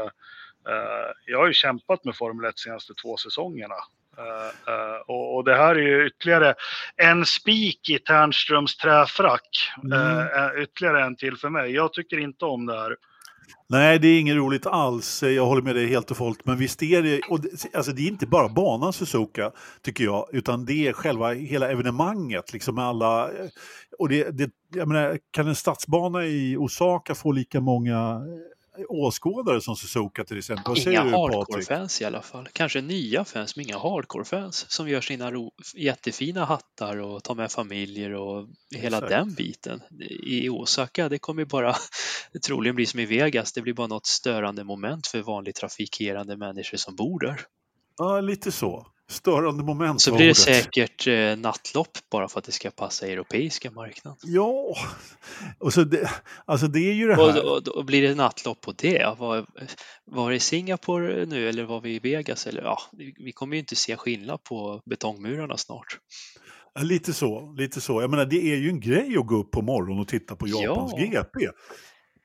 eh, 0.70 1.12
jag 1.26 1.40
har 1.40 1.48
ju 1.48 1.54
kämpat 1.54 2.06
med 2.06 2.16
Formel 2.16 2.50
1 2.50 2.60
senaste 2.60 2.94
två 2.94 3.18
säsongerna 3.18 3.76
Uh, 4.18 4.74
uh, 4.74 5.02
och, 5.08 5.36
och, 5.36 5.44
det 5.44 5.56
här 5.56 5.76
är 5.76 5.82
ju 5.82 6.08
ytterligare 6.08 6.56
en 6.96 7.26
spik 7.26 7.90
i 7.90 8.00
Ternströms 8.00 8.78
träfrack. 8.78 9.72
Mm. 9.84 10.00
Uh, 10.00 10.64
ytterligare 10.64 11.04
en 11.04 11.16
till 11.16 11.38
för 11.38 11.50
mig. 11.50 11.72
Jag 11.72 11.94
tycker 11.94 12.20
inte 12.20 12.46
om 12.46 12.66
det 12.66 12.80
här. 12.80 12.96
Nej, 13.70 14.00
det 14.00 14.08
är 14.08 14.20
inget 14.20 14.36
roligt 14.36 14.66
alls. 14.66 15.24
Jag 15.24 15.46
håller 15.46 15.62
med 15.62 15.76
dig 15.76 15.88
helt 15.88 16.12
och 16.12 16.18
fullt. 16.18 16.46
Men 16.46 16.58
visst 16.58 16.84
är 16.84 17.04
det, 17.04 17.22
och 17.30 17.42
det, 17.42 17.76
alltså 17.76 17.92
det 17.92 18.02
är 18.02 18.08
inte 18.08 18.28
bara 18.28 18.50
banan 18.50 18.94
Suzuka, 18.94 19.52
tycker 19.82 20.04
jag, 20.04 20.28
utan 20.32 20.66
det 20.66 20.88
är 20.88 20.94
själva 20.94 21.34
hela 21.34 21.72
evenemanget. 21.72 22.54
Liksom 22.54 22.78
alla, 22.78 23.30
och 24.00 24.10
det, 24.10 24.38
det, 24.38 24.52
jag 24.76 24.88
menar, 24.88 25.18
kan 25.32 25.48
en 25.48 25.56
stadsbana 25.56 26.26
i 26.26 26.58
Osaka 26.58 27.16
få 27.16 27.32
lika 27.32 27.62
många 27.62 28.22
åskådare 28.90 29.62
som 29.62 29.76
Suzuka 29.76 30.24
till 30.24 30.38
exempel. 30.38 30.64
Vad 30.68 30.78
inga 30.88 31.02
hardcore-fans 31.02 32.02
i 32.02 32.06
alla 32.06 32.22
fall. 32.22 32.50
Kanske 32.54 32.82
nya 32.82 33.26
fans, 33.26 33.56
men 33.56 33.66
inga 33.66 33.78
hardcore-fans 33.78 34.66
som 34.70 34.90
gör 34.90 35.02
sina 35.02 35.32
jättefina 35.76 36.46
hattar 36.46 36.98
och 36.98 37.24
tar 37.24 37.36
med 37.36 37.52
familjer 37.52 38.14
och 38.14 38.48
hela 38.76 38.98
Exakt. 38.98 39.10
den 39.12 39.34
biten. 39.34 39.82
I 40.24 40.50
Osaka, 40.50 41.10
det 41.10 41.20
kommer 41.20 41.46
bara 41.46 41.76
troligen 42.46 42.76
bli 42.76 42.86
som 42.86 43.00
i 43.00 43.06
Vegas. 43.06 43.54
Det 43.54 43.62
blir 43.62 43.74
bara 43.74 43.88
något 43.88 44.06
störande 44.06 44.64
moment 44.64 45.08
för 45.08 45.22
vanligt 45.22 45.56
trafikerande 45.56 46.38
människor 46.38 46.78
som 46.78 46.96
bor 46.96 47.20
där. 47.20 47.42
Ja, 47.98 48.22
lite 48.22 48.52
så 48.52 48.93
störande 49.10 49.64
moment. 49.64 50.02
Så 50.02 50.16
blir 50.16 50.28
det 50.28 50.36
säkert 50.36 51.08
eh, 51.08 51.38
nattlopp 51.38 51.98
bara 52.12 52.28
för 52.28 52.40
att 52.40 52.46
det 52.46 52.52
ska 52.52 52.72
passa 52.72 53.08
europeiska 53.08 53.72
marknaden. 53.72 54.18
Ja, 54.24 54.76
och 55.60 55.74
så 55.74 55.84
det, 55.84 56.10
alltså 56.46 56.68
det 56.68 56.80
är 56.80 56.94
ju 56.94 57.08
det 57.08 57.16
här. 57.16 57.46
Och, 57.46 57.58
och, 57.58 57.68
och 57.68 57.86
blir 57.86 58.02
det 58.02 58.16
nattlopp 58.16 58.62
på 58.62 58.72
det? 58.72 59.16
Var, 59.18 59.46
var 60.06 60.32
det 60.32 60.40
Singapore 60.40 61.26
nu 61.26 61.50
eller 61.50 61.64
var 61.64 61.82
vi 61.82 61.96
i 61.96 62.00
Vegas? 62.00 62.48
Eller, 62.48 62.62
ja, 62.62 62.80
vi 63.18 63.32
kommer 63.32 63.56
ju 63.56 63.60
inte 63.60 63.76
se 63.76 63.98
skillnad 63.98 64.44
på 64.44 64.82
betongmurarna 64.86 65.58
snart. 65.58 65.98
Lite 66.80 67.14
så, 67.14 67.54
lite 67.58 67.82
så. 67.82 68.02
Jag 68.02 68.10
menar, 68.10 68.26
det 68.26 68.52
är 68.52 68.56
ju 68.56 68.70
en 68.70 68.80
grej 68.80 69.18
att 69.18 69.28
gå 69.28 69.36
upp 69.36 69.52
på 69.52 69.62
morgonen 69.62 70.00
och 70.00 70.08
titta 70.08 70.36
på 70.36 70.48
Japans 70.48 70.94
ja. 70.98 71.06
GP. 71.06 71.48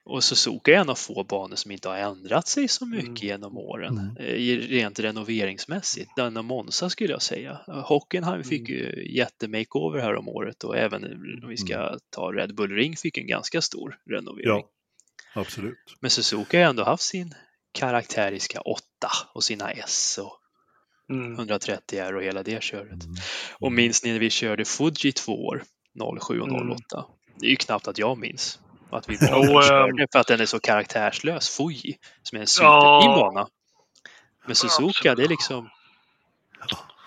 Och 0.09 0.25
Suzuka 0.25 0.73
är 0.73 0.77
en 0.77 0.89
av 0.89 0.95
få 0.95 1.25
banor 1.25 1.57
som 1.57 1.71
inte 1.71 1.89
har 1.89 1.97
ändrat 1.97 2.49
sig 2.49 2.69
så 2.69 2.87
mycket 2.87 3.09
mm. 3.09 3.17
genom 3.17 3.59
åren, 3.59 3.99
mm. 3.99 4.17
Eh, 4.17 4.69
rent 4.69 4.99
renoveringsmässigt. 4.99 6.11
Denna 6.17 6.43
Monza 6.43 6.91
skulle 6.91 7.13
jag 7.13 7.23
säga. 7.23 7.61
Hockenheim 7.67 8.45
fick 8.45 8.69
mm. 8.69 8.81
ju 8.81 9.17
jättemakeover 9.17 10.01
här 10.01 10.17
om 10.17 10.29
året 10.29 10.65
och 10.65 10.77
även 10.77 11.05
om 11.43 11.49
vi 11.49 11.57
ska 11.57 11.75
mm. 11.75 11.99
ta 12.11 12.33
Red 12.33 12.55
Bull 12.55 12.71
Ring 12.71 12.97
fick 12.97 13.19
en 13.19 13.27
ganska 13.27 13.61
stor 13.61 13.99
renovering. 14.11 14.49
Ja, 14.49 14.71
absolut. 15.35 15.79
Men 16.01 16.11
Suzuka 16.11 16.59
har 16.59 16.65
ändå 16.65 16.85
haft 16.85 17.03
sin 17.03 17.35
karaktäriska 17.73 18.61
8 18.61 18.83
och 19.35 19.45
sina 19.45 19.71
S 19.71 20.19
och 20.23 20.41
mm. 21.15 21.35
130 21.35 21.99
R 21.99 22.15
och 22.15 22.23
hela 22.23 22.43
det 22.43 22.63
köret. 22.63 23.05
Mm. 23.05 23.17
Och 23.53 23.73
minns 23.73 24.05
ni 24.05 24.13
när 24.13 24.19
vi 24.19 24.31
körde 24.31 24.65
Fuji 24.65 25.13
två 25.13 25.47
år, 25.47 25.63
07 26.21 26.41
och 26.41 26.49
08? 26.49 26.53
Mm. 26.53 27.11
Det 27.41 27.47
är 27.47 27.51
ju 27.51 27.57
knappt 27.57 27.89
att 27.89 27.99
jag 27.99 28.19
minns. 28.19 28.59
Att 28.91 29.09
vi 29.09 29.19
bara 29.31 29.63
körde 29.63 30.07
för 30.13 30.19
att 30.19 30.27
den 30.27 30.41
är 30.41 30.47
så 30.47 30.61
karaktärslös. 30.61 31.49
Fuji, 31.49 31.99
som 32.23 32.37
är 32.37 32.41
en 32.41 32.47
superfin 32.47 33.11
ja. 33.11 33.31
bana. 33.33 33.49
Men 34.47 34.55
Suzuka, 34.55 35.15
det 35.15 35.25
är 35.25 35.29
liksom... 35.29 35.69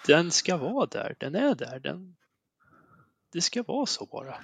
Den 0.06 0.32
ska 0.32 0.58
vara 0.58 0.86
där, 0.86 1.16
den 1.20 1.36
är 1.36 1.56
där. 1.56 1.80
Den, 1.80 2.16
det 3.34 3.42
ska 3.42 3.64
vara 3.64 3.86
så 3.86 4.06
bara. 4.06 4.26
Ja, 4.28 4.36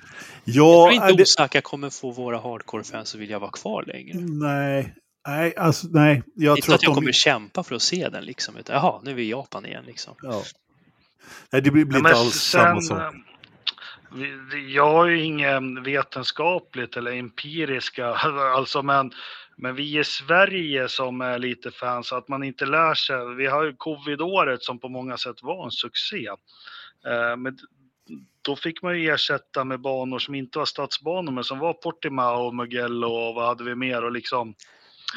jag 0.44 1.02
tror 1.02 1.10
inte 1.10 1.24
Osaka 1.24 1.62
kommer 1.62 1.90
få 1.90 2.12
våra 2.12 2.38
hardcore-fans 2.38 3.16
att 3.16 3.22
vilja 3.22 3.40
vara 3.40 3.52
kvar 3.52 3.84
längre. 3.88 4.18
Nej, 4.20 4.94
nej, 5.28 5.56
alltså 5.58 5.88
nej. 5.92 6.24
Jag 6.36 6.58
inte 6.58 6.66
tror 6.66 6.76
att 6.76 6.84
jag 6.84 6.92
de... 6.92 6.96
kommer 6.96 7.12
kämpa 7.12 7.64
för 7.64 7.76
att 7.76 7.82
se 7.82 8.10
den 8.10 8.24
liksom. 8.26 8.56
Jaha, 8.68 9.02
nu 9.04 9.12
är 9.12 9.16
vi 9.16 9.24
i 9.24 9.30
Japan 9.30 9.66
igen 9.66 9.84
liksom. 9.88 10.16
Ja. 10.22 10.44
Nej, 11.50 11.62
det 11.62 11.72
blir, 11.72 11.86
blir 11.86 11.98
inte 11.98 12.12
alls 12.12 12.34
sen, 12.34 12.62
samma 12.62 12.82
sak. 12.82 13.14
Jag 14.68 14.92
har 14.92 15.06
ju 15.06 15.24
ingen 15.24 15.84
vetenskapligt 15.84 16.98
eller 16.98 17.12
empiriska, 17.12 18.08
alltså 18.56 18.82
men, 18.82 19.12
men 19.56 19.76
vi 19.76 20.00
i 20.00 20.04
Sverige 20.04 20.90
som 20.90 21.22
är 21.22 21.40
lite 21.40 21.72
fans, 21.72 22.14
att 22.14 22.28
man 22.28 22.44
inte 22.44 22.66
lär 22.66 22.94
sig. 22.94 23.36
Vi 23.36 23.46
har 23.46 23.64
ju 23.64 23.74
covidåret 23.74 24.64
som 24.64 24.80
på 24.80 24.90
många 24.90 25.18
sätt 25.18 25.44
var 25.44 25.66
en 25.66 25.72
succé. 25.72 26.28
Eh, 27.06 27.38
men 27.38 27.58
då 28.42 28.56
fick 28.56 28.82
man 28.82 29.00
ju 29.00 29.10
ersätta 29.10 29.64
med 29.64 29.82
banor 29.82 30.20
som 30.20 30.36
inte 30.36 30.60
var 30.60 30.66
stadsbanor, 30.66 31.32
men 31.32 31.44
som 31.44 31.60
var 31.60 31.74
Portimao, 31.74 32.52
Mugello 32.52 33.08
och 33.08 33.36
vad 33.36 33.48
hade 33.48 33.64
vi 33.64 33.76
mer 33.76 34.04
och 34.04 34.12
liksom 34.12 34.56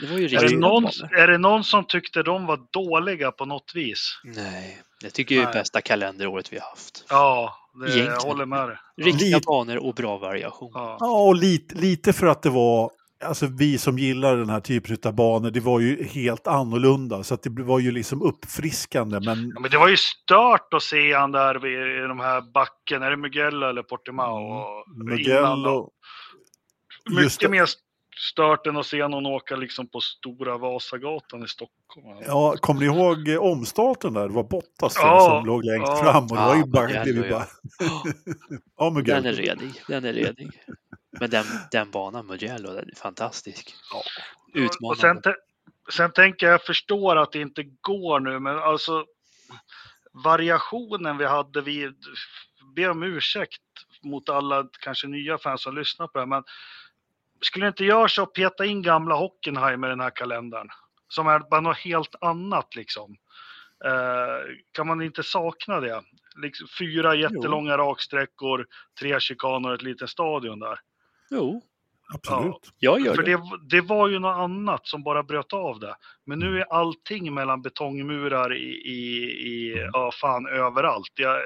det 0.01 0.07
var 0.07 0.19
ju 0.19 0.25
är, 0.25 0.49
det 0.49 0.57
någon, 0.57 0.85
är 1.11 1.27
det 1.27 1.39
någon 1.39 1.65
som 1.65 1.85
tyckte 1.85 2.23
de 2.23 2.47
var 2.47 2.61
dåliga 2.71 3.33
på 3.33 3.45
något 3.45 3.73
vis? 3.75 4.21
Nej, 4.25 4.83
jag 5.03 5.13
tycker 5.13 5.37
det 5.37 5.43
är 5.43 5.53
bästa 5.53 5.81
kalenderåret 5.81 6.53
vi 6.53 6.59
har 6.59 6.69
haft. 6.69 7.05
Ja, 7.09 7.57
det, 7.87 7.97
jag 7.97 8.21
håller 8.21 8.47
med 8.47 8.69
dig. 8.69 8.77
Riktiga 8.97 9.37
lite, 9.37 9.47
banor 9.47 9.77
och 9.77 9.95
bra 9.95 10.19
variation. 10.19 10.71
Ja, 10.75 10.97
ja 11.01 11.23
och 11.23 11.35
lite, 11.35 11.75
lite 11.75 12.13
för 12.13 12.27
att 12.27 12.43
det 12.43 12.51
var 12.51 12.91
Alltså 13.25 13.47
vi 13.47 13.79
som 13.79 13.99
gillar 13.99 14.37
den 14.37 14.51
här 14.51 14.61
typen 14.61 14.97
av 15.05 15.15
banor, 15.15 15.51
det 15.51 15.61
var 15.61 15.81
ju 15.81 16.05
helt 16.05 16.47
annorlunda. 16.47 17.23
Så 17.23 17.35
att 17.35 17.43
det 17.43 17.51
var 17.51 17.79
ju 17.79 17.91
liksom 17.91 18.23
uppfriskande. 18.23 19.21
Men... 19.21 19.53
Ja, 19.55 19.61
men 19.61 19.71
det 19.71 19.79
var 19.79 19.89
ju 19.89 19.97
stört 19.97 20.75
att 20.75 20.83
se 20.83 21.15
han 21.15 21.33
där 21.33 21.67
i 21.67 22.09
de 22.09 22.21
här 22.21 22.41
backen. 22.41 23.03
Är 23.03 23.11
det 23.11 23.17
Mugello 23.17 23.69
eller 23.69 23.83
Portimao? 23.83 24.85
Mm. 24.95 25.09
Mugello. 25.09 25.91
Mycket 27.11 27.51
mer 27.51 27.67
stört 28.17 28.67
än 28.67 28.77
att 28.77 28.87
se 28.87 29.09
någon 29.09 29.27
åka 29.27 29.57
liksom 29.57 29.87
på 29.87 30.01
Stora 30.01 30.59
Vasagatan 30.59 31.45
i 31.45 31.49
Stockholm. 31.49 32.23
Ja, 32.27 32.55
kommer 32.61 32.81
ni 32.81 32.87
ihåg 32.87 33.29
eh, 33.29 33.43
omstarten 33.43 34.15
där? 34.15 34.29
Det 34.29 34.35
var 34.35 34.45
Bottas 34.45 34.97
ja, 34.97 35.21
som 35.21 35.47
låg 35.47 35.65
längst 35.65 35.93
ja. 35.93 36.03
fram 36.03 36.25
och 36.25 36.37
det 36.37 36.43
var 36.43 36.57
ju 36.57 36.65
bara... 36.65 37.05
Det 37.05 37.13
vi 37.13 37.31
bara... 37.31 37.47
ja, 38.77 38.91
Mugello. 38.91 39.23
Den 39.23 39.33
är 39.33 39.37
redig, 39.37 39.83
den 39.89 40.05
är 40.05 40.13
redig. 40.13 40.51
Men 41.21 41.31
den, 41.31 41.45
den 41.71 41.91
banan 41.91 42.27
Mugello, 42.27 42.73
den 42.73 42.89
är 42.89 42.97
fantastisk. 42.97 43.75
Ja. 43.93 44.03
Utmanande. 44.55 44.89
Och 44.89 44.97
sen, 44.97 45.35
sen 45.93 46.13
tänker 46.13 46.47
jag, 46.47 46.55
jag 46.55 46.65
förstår 46.65 47.17
att 47.17 47.33
det 47.33 47.41
inte 47.41 47.63
går 47.81 48.21
nu, 48.21 48.39
men 48.39 48.59
alltså 48.59 49.05
variationen 50.25 51.19
vi 51.19 51.27
hade, 51.27 51.61
vi 51.61 51.93
ber 52.77 52.91
om 52.91 53.03
ursäkt 53.03 53.63
mot 54.03 54.29
alla 54.29 54.69
kanske 54.81 55.07
nya 55.07 55.39
fans 55.39 55.63
som 55.63 55.75
lyssnar 55.75 56.07
på 56.07 56.13
det 56.13 56.21
här, 56.21 56.27
men 56.27 56.43
skulle 57.41 57.69
inte 57.69 57.85
göra 57.85 58.09
så 58.09 58.23
att 58.23 58.33
peta 58.33 58.65
in 58.67 58.83
gamla 58.83 59.15
Hockenheim 59.15 59.85
i 59.85 59.89
den 59.89 60.01
här 60.01 60.11
kalendern? 60.11 60.69
Som 61.09 61.27
är 61.27 61.39
bara 61.39 61.61
något 61.61 61.79
helt 61.79 62.15
annat 62.21 62.77
liksom. 62.77 63.17
Eh, 63.85 64.55
kan 64.73 64.87
man 64.87 65.03
inte 65.03 65.23
sakna 65.23 65.81
det? 65.81 66.03
Liksom, 66.43 66.69
fyra 66.79 67.15
jättelånga 67.15 67.79
raksträckor, 67.79 68.67
tre 69.01 69.21
chikaner 69.21 69.69
och 69.69 69.75
ett 69.75 69.83
litet 69.83 70.11
stadion 70.11 70.59
där. 70.59 70.79
Jo, 71.31 71.63
Absolut. 72.15 72.73
jag 72.79 73.01
gör 73.01 73.15
För 73.15 73.23
det. 73.23 73.37
det, 73.37 73.41
det 73.69 73.81
var 73.81 74.09
ju 74.09 74.19
något 74.19 74.37
annat 74.37 74.87
som 74.87 75.03
bara 75.03 75.23
bröt 75.23 75.53
av 75.53 75.81
det. 75.81 75.97
Men 76.27 76.39
nu 76.39 76.59
är 76.59 76.73
allting 76.73 77.35
mellan 77.35 77.63
betongmurar 77.63 78.55
i, 78.57 78.71
i, 78.71 79.25
i 79.25 79.89
ja 79.93 80.11
fan 80.21 80.47
överallt. 80.47 81.13
Jag, 81.15 81.37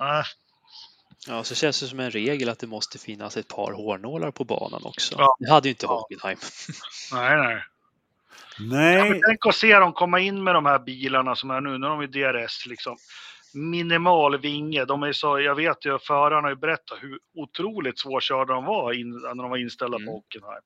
äh, 0.00 0.24
Ja, 1.26 1.44
så 1.44 1.54
känns 1.54 1.80
det 1.80 1.86
som 1.86 2.00
en 2.00 2.10
regel 2.10 2.48
att 2.48 2.58
det 2.58 2.66
måste 2.66 2.98
finnas 2.98 3.36
ett 3.36 3.48
par 3.48 3.72
hårnålar 3.72 4.30
på 4.30 4.44
banan 4.44 4.82
också. 4.84 5.14
Ja. 5.18 5.36
Det 5.38 5.50
hade 5.50 5.68
ju 5.68 5.70
inte 5.70 5.86
Ja. 5.86 5.92
Hockenheim. 5.92 6.38
nej, 7.12 7.36
nej. 7.36 7.64
Nej, 8.60 9.10
Men 9.10 9.20
tänk 9.26 9.46
att 9.46 9.54
se 9.54 9.78
dem 9.78 9.92
komma 9.92 10.20
in 10.20 10.44
med 10.44 10.54
de 10.54 10.66
här 10.66 10.78
bilarna 10.78 11.36
som 11.36 11.50
är 11.50 11.60
nu, 11.60 11.78
när 11.78 11.88
de 11.88 12.00
är 12.00 12.06
DRS 12.06 12.66
liksom. 12.66 12.96
Minimal 13.54 14.38
vinge. 14.38 14.84
De 14.84 15.02
är 15.02 15.12
så, 15.12 15.40
jag 15.40 15.54
vet 15.54 15.84
ju, 15.84 15.98
förarna 15.98 16.40
har 16.42 16.48
ju 16.48 16.56
berättat 16.56 16.98
hur 17.00 17.18
otroligt 17.34 17.98
svårkörda 17.98 18.54
de 18.54 18.64
var 18.64 18.92
in, 18.92 19.10
när 19.10 19.34
de 19.42 19.50
var 19.50 19.56
inställda 19.56 19.96
Mm. 19.96 20.06
på 20.06 20.12
Hockenheim. 20.12 20.62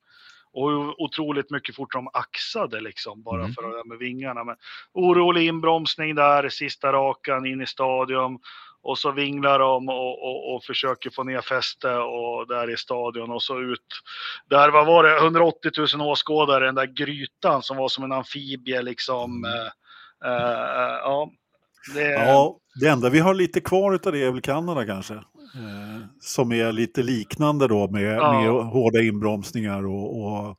Och 0.53 0.71
hur 0.71 1.01
otroligt 1.03 1.51
mycket 1.51 1.77
fort 1.77 1.93
de 1.93 2.09
axade 2.13 2.81
liksom, 2.81 3.23
bara 3.23 3.41
Mm. 3.43 3.55
för 3.55 3.63
det 3.63 3.77
där 3.77 3.85
med 3.85 3.99
vingarna. 3.99 4.45
Men 4.45 4.57
orolig 4.93 5.47
inbromsning 5.47 6.15
där, 6.15 6.49
sista 6.49 6.93
rakan 6.93 7.47
in 7.47 7.61
i 7.63 7.67
stadion. 7.67 8.39
Och 8.83 8.99
så 8.99 9.11
vinglar 9.13 9.59
de 9.59 9.89
och, 9.89 10.23
och, 10.23 10.55
och 10.55 10.65
försöker 10.65 11.11
få 11.11 11.25
ner 11.25 11.41
fäste 11.41 11.95
och 11.97 12.47
där 12.49 12.71
i 12.71 12.77
stadion 12.77 13.31
och 13.31 13.43
så 13.43 13.61
ut. 13.61 13.87
Där 14.51 14.71
vad 14.71 14.87
var 14.87 15.05
det, 15.05 15.17
180 15.17 15.71
000 15.97 16.09
åskådare, 16.09 16.65
den 16.67 16.75
där 16.75 16.87
grytan 16.87 17.63
som 17.63 17.77
var 17.77 17.89
som 17.89 18.05
en 18.05 18.13
amfibie 18.13 18.83
liksom. 18.83 19.45
Mm. 19.45 19.67
Eh, 20.25 20.99
ja, 21.03 21.31
det, 21.95 22.11
ja, 22.11 22.57
det 22.81 22.89
enda 22.89 23.11
vi 23.11 23.19
har 23.19 23.35
lite 23.35 23.61
kvar 23.61 23.93
av 24.07 24.13
det 24.13 24.23
är 24.25 24.31
väl 24.33 24.41
Kanada 24.41 24.87
kanske. 24.87 25.15
Eh, 25.15 26.07
som 26.21 26.53
är 26.53 26.73
lite 26.73 27.03
liknande 27.03 27.69
då 27.69 27.89
med, 27.89 28.17
Ja. 28.17 28.41
med 28.41 28.51
hårda 28.51 29.01
inbromsningar 29.01 29.87
och, 29.87 30.23
och, 30.25 30.57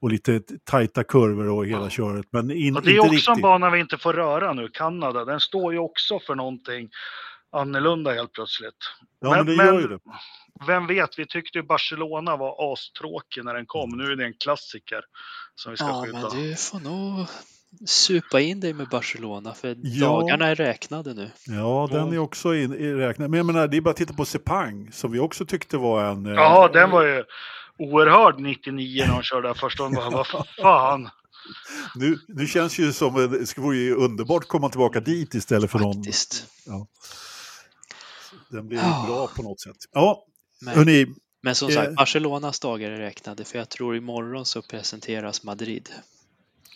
och 0.00 0.10
lite 0.10 0.40
tajta 0.64 1.04
kurvor 1.04 1.48
och 1.48 1.66
hela 1.66 1.82
Ja. 1.82 1.90
köret. 1.90 2.26
Men 2.30 2.50
in, 2.50 2.76
och 2.76 2.82
det 2.82 2.90
är 2.96 3.00
också 3.00 3.12
riktigt. 3.12 3.28
en 3.28 3.40
bana 3.40 3.70
vi 3.70 3.80
inte 3.80 3.98
får 3.98 4.12
röra 4.12 4.52
nu, 4.52 4.68
Kanada. 4.72 5.24
Den 5.24 5.40
står 5.40 5.72
ju 5.72 5.78
också 5.78 6.20
för 6.20 6.34
någonting 6.34 6.90
annorlunda 7.60 8.12
helt 8.12 8.32
plötsligt. 8.32 8.76
Ja, 9.20 9.30
men, 9.30 9.46
men- 9.46 9.56
det 9.56 9.64
gör 9.64 9.80
ju 9.80 9.88
det. 9.88 9.98
Vem 10.66 10.86
vet, 10.86 11.18
vi 11.18 11.26
tyckte 11.26 11.58
ju 11.58 11.62
Barcelona 11.62 12.36
var 12.36 12.72
astråkig 12.72 13.44
när 13.44 13.54
den 13.54 13.66
kom. 13.66 13.90
Nu 13.90 14.04
är 14.12 14.16
det 14.16 14.24
en 14.24 14.34
klassiker 14.34 15.00
som 15.54 15.70
vi 15.70 15.76
ska 15.76 15.86
Ja, 15.86 16.02
skydda. 16.04 16.18
men 16.34 16.42
du 16.42 16.56
får 16.56 16.80
nog 16.80 17.26
supa 17.86 18.40
in 18.40 18.60
dig 18.60 18.72
med 18.72 18.88
Barcelona 18.88 19.54
för 19.54 19.76
Ja. 19.82 20.06
dagarna 20.06 20.46
är 20.46 20.54
räknade 20.54 21.14
nu. 21.14 21.30
Ja, 21.46 21.88
den 21.92 22.12
är 22.12 22.18
också 22.18 22.54
in, 22.54 22.74
i 22.74 22.92
räknad. 22.94 23.30
Men 23.30 23.36
jag 23.38 23.46
menar, 23.46 23.68
det 23.68 23.76
är 23.76 23.80
bara 23.80 23.90
att 23.90 23.96
titta 23.96 24.14
på 24.14 24.24
Sepang 24.24 24.92
som 24.92 25.12
vi 25.12 25.18
också 25.18 25.46
tyckte 25.46 25.76
var 25.76 26.04
en... 26.04 26.26
eh, 26.26 26.32
Ja, 26.32 26.68
den 26.72 26.90
var 26.90 27.02
ju 27.02 27.24
oerhörd 27.78 28.40
99 28.40 29.04
när 29.06 29.14
de 29.14 29.22
körde 29.22 29.48
där 29.48 29.54
första 29.54 29.82
gången. 29.82 29.96
Bara, 30.12 30.24
Vad 30.32 30.46
fan. 30.62 31.08
Nu, 31.94 32.18
nu 32.28 32.46
känns 32.46 32.78
ju 32.78 32.92
som, 32.92 33.22
eh, 33.22 33.30
det 33.30 33.46
skulle 33.46 33.66
vara 33.66 33.76
ju 33.76 33.94
underbart 33.94 34.42
att 34.42 34.48
komma 34.48 34.68
tillbaka 34.68 35.00
dit 35.00 35.34
istället 35.34 35.70
för 35.70 35.78
någon. 35.78 35.94
Faktiskt. 35.94 36.46
Den 38.50 38.68
blir 38.68 38.78
Ja. 38.78 39.04
bra 39.08 39.26
på 39.36 39.42
något 39.42 39.60
sätt. 39.60 39.76
Ja, 39.92 40.24
Men, 40.60 40.74
hörni, 40.74 41.06
men 41.42 41.54
som 41.54 41.68
eh, 41.68 41.74
sagt, 41.74 41.94
Barcelonas 41.96 42.60
dagar 42.60 42.90
är 42.90 42.96
räknade 42.98 43.44
för 43.44 43.58
jag 43.58 43.68
tror 43.68 43.96
imorgon 43.96 44.44
så 44.46 44.62
presenteras 44.62 45.42
Madrid. 45.44 45.88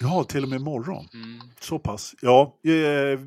ja, 0.01 0.25
till 0.25 0.43
och 0.43 0.49
med 0.49 0.61
imorgon. 0.61 1.09
Mm. 1.15 1.41
Så 1.61 1.79
pass. 1.79 2.15
Ja, 2.21 2.59
eh, 2.65 3.21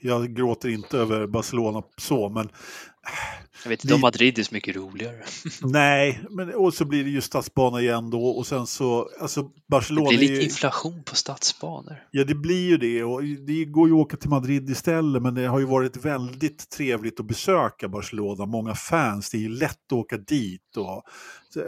jag 0.00 0.34
gråter 0.36 0.68
inte 0.68 0.98
över 0.98 1.26
Barcelona 1.26 1.82
så, 1.96 2.28
men 2.28 2.48
Jag 3.62 3.70
vet 3.70 3.84
inte 3.84 3.94
om 3.94 4.00
Madrid 4.00 4.38
är 4.38 4.42
så 4.42 4.54
mycket 4.54 4.76
roligare. 4.76 5.16
nej. 5.62 6.20
Men, 6.30 6.54
och 6.54 6.74
så 6.74 6.84
blir 6.84 7.04
det 7.04 7.10
ju 7.10 7.20
stadsbana 7.20 7.80
igen 7.80 8.10
då 8.10 8.26
och 8.26 8.46
sen 8.46 8.66
så, 8.66 9.08
alltså 9.20 9.42
Det 9.42 9.48
Barcelona 9.68 10.08
blir 10.08 10.18
är 10.18 10.20
lite 10.22 10.34
ju, 10.34 10.42
inflation 10.42 11.02
på 11.04 11.14
stadsbanor. 11.16 11.96
Ja, 12.10 12.24
det 12.24 12.34
blir 12.34 12.68
ju 12.68 12.76
det. 12.76 13.04
Och 13.04 13.22
det 13.24 13.64
går 13.64 13.88
ju 13.88 13.94
att 13.94 14.00
åka 14.00 14.16
till 14.16 14.30
Madrid 14.30 14.70
istället, 14.70 15.22
men 15.22 15.34
det 15.34 15.46
har 15.46 15.58
ju 15.58 15.66
varit 15.66 15.96
väldigt 15.96 16.70
trevligt 16.70 17.20
att 17.20 17.26
besöka 17.26 17.88
Barcelona. 17.88 18.46
Många 18.46 18.74
fans, 18.74 19.30
det 19.30 19.36
är 19.38 19.40
ju 19.40 19.48
lätt 19.48 19.86
att 19.86 19.92
åka 19.92 20.16
dit 20.16 20.76
och 20.76 21.02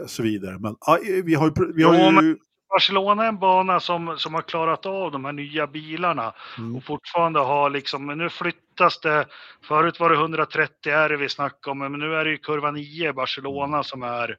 så 0.07 0.23
vidare. 0.23 0.59
Men 0.59 0.75
ja, 0.85 0.99
vi 1.23 1.33
har 1.35 1.45
ju... 1.45 1.73
Vi 1.75 1.83
har 1.83 1.93
Jo, 1.95 2.05
ju 2.05 2.11
men- 2.11 2.37
Barcelona 2.73 3.23
är 3.23 3.27
en 3.27 3.39
bana 3.39 3.79
som, 3.79 4.15
som 4.17 4.33
har 4.33 4.41
klarat 4.41 4.85
av 4.85 5.11
de 5.11 5.25
här 5.25 5.31
nya 5.33 5.67
bilarna 5.67 6.33
mm, 6.57 6.75
och 6.75 6.83
fortfarande 6.83 7.39
har 7.39 7.69
liksom, 7.69 8.05
men 8.05 8.17
nu 8.17 8.29
flyttas 8.29 8.59
det. 9.03 9.25
Förut 9.67 9.99
var 9.99 10.09
det 10.09 10.15
130 10.15 10.91
R 10.91 11.09
vi 11.09 11.29
snackade 11.29 11.71
om, 11.71 11.79
men 11.79 11.91
nu 11.91 12.15
är 12.15 12.25
det 12.25 12.31
ju 12.31 12.37
kurva 12.37 12.71
9 12.71 13.09
i 13.09 13.13
Barcelona 13.13 13.83
som 13.83 14.03
är 14.03 14.29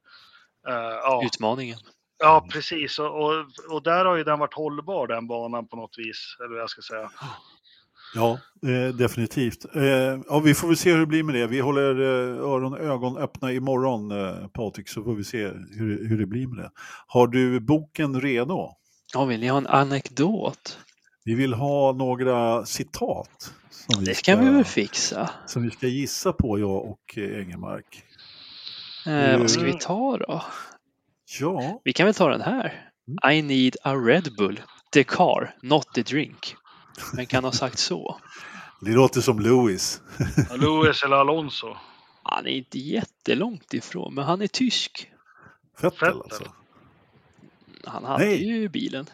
eh, 0.69 0.75
ja, 1.03 1.23
Utmaningen. 1.25 1.79
ja, 2.19 2.47
precis. 2.53 2.99
Och, 2.99 3.25
och, 3.25 3.35
och 3.71 3.83
där 3.83 4.05
har 4.05 4.17
ju 4.17 4.25
den 4.25 4.39
varit 4.39 4.55
hållbar, 4.55 5.07
den 5.07 5.27
banan 5.27 5.69
på 5.69 5.77
något 5.77 5.99
vis. 5.99 6.37
Eller 6.41 6.49
vad 6.49 6.61
jag 6.63 6.71
ska 6.71 6.83
säga. 6.83 7.11
ja, 8.15 8.39
eh, 8.71 8.95
definitivt. 8.95 9.65
Eh, 9.77 9.83
ja, 10.29 10.41
vi 10.45 10.55
får 10.55 10.69
väl 10.69 10.77
se 10.77 10.93
hur 10.93 11.01
det 11.01 11.07
blir 11.07 11.23
med 11.23 11.35
det. 11.35 11.47
Vi 11.47 11.61
håller 11.61 12.01
eh, 12.01 12.39
öron 12.51 12.73
och 12.73 12.81
ögon 12.81 13.17
öppna 13.17 13.53
imorgon, 13.53 14.11
eh, 14.11 14.47
Patrik, 14.49 14.89
så 14.89 15.03
får 15.05 15.15
vi 15.15 15.25
se 15.25 15.45
hur, 15.79 16.09
hur 16.09 16.19
det 16.19 16.27
blir 16.27 16.47
med 16.47 16.59
det. 16.65 16.71
Har 17.07 17.27
du 17.27 17.61
boken 17.61 18.21
redo? 18.21 18.71
Ja, 19.15 19.25
vill 19.25 19.41
ni 19.41 19.49
ha 19.49 19.59
en 19.59 19.67
anekdot? 19.67 20.79
Vi 21.25 21.35
vill 21.35 21.55
ha 21.55 21.93
några 21.93 22.67
citat. 22.67 23.53
Som 23.89 24.05
Det 24.05 24.15
ska- 24.15 24.33
kan 24.35 24.45
vi 24.45 24.51
väl 24.53 24.65
fixa. 24.65 25.31
Som 25.47 25.63
vi 25.63 25.71
ska 25.71 25.87
gissa 25.87 26.33
på, 26.33 26.59
jag 26.59 26.85
och 26.85 27.19
eh, 27.19 27.41
Engelmark. 27.41 28.05
Eh, 29.07 29.39
vad 29.39 29.51
ska 29.51 29.61
vi 29.63 29.69
Mm. 29.71 29.79
ta 29.81 30.17
då? 30.17 30.43
Ja, 31.41 31.81
Vi 31.85 31.93
kan 31.93 32.07
väl 32.07 32.15
ta 32.15 32.29
den 32.29 32.41
här. 32.41 32.91
I 33.33 33.43
need 33.43 33.77
a 33.83 33.95
Red 33.95 34.35
Bull. 34.37 34.61
The 34.93 35.05
car, 35.05 35.55
not 35.63 35.95
the 35.95 36.03
drink. 36.03 36.57
Men 37.15 37.27
kan 37.27 37.45
ha 37.45 37.53
sagt 37.53 37.79
så. 37.79 38.21
det 38.81 38.91
låter 38.91 39.21
som 39.21 39.39
Lewis. 39.41 40.01
Lewis 40.59 41.03
eller 41.03 41.17
Alonso. 41.17 41.77
Han 42.23 42.47
är 42.47 42.51
inte 42.51 42.79
jättelångt 42.79 43.75
ifrån, 43.75 44.15
men 44.15 44.25
han 44.25 44.43
är 44.43 44.47
tysk. 44.47 45.11
Fettel, 45.81 46.09
alltså. 46.23 46.45
Han 47.85 48.05
hade 48.05 48.25
Nej. 48.25 48.49
ju 48.49 48.69
bilen. 48.69 49.07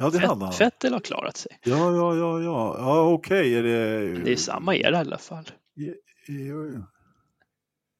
Ja, 0.00 0.10
det 0.10 0.18
hade 0.18 0.44
han. 0.44 0.52
Fett, 0.52 0.60
Vettel 0.60 0.92
har 0.92 1.00
klarat 1.00 1.36
sig. 1.36 1.58
Ja, 1.62 1.76
ja, 1.94 2.16
ja, 2.16 2.40
ja. 2.40 2.76
Ja, 2.78 3.00
okej. 3.00 3.54
Är 3.54 3.62
det... 3.62 3.98
Det 4.24 4.32
är 4.32 4.36
samma 4.36 4.74
era 4.76 4.96
i 4.96 5.00
alla 5.00 5.18
fall. 5.18 5.44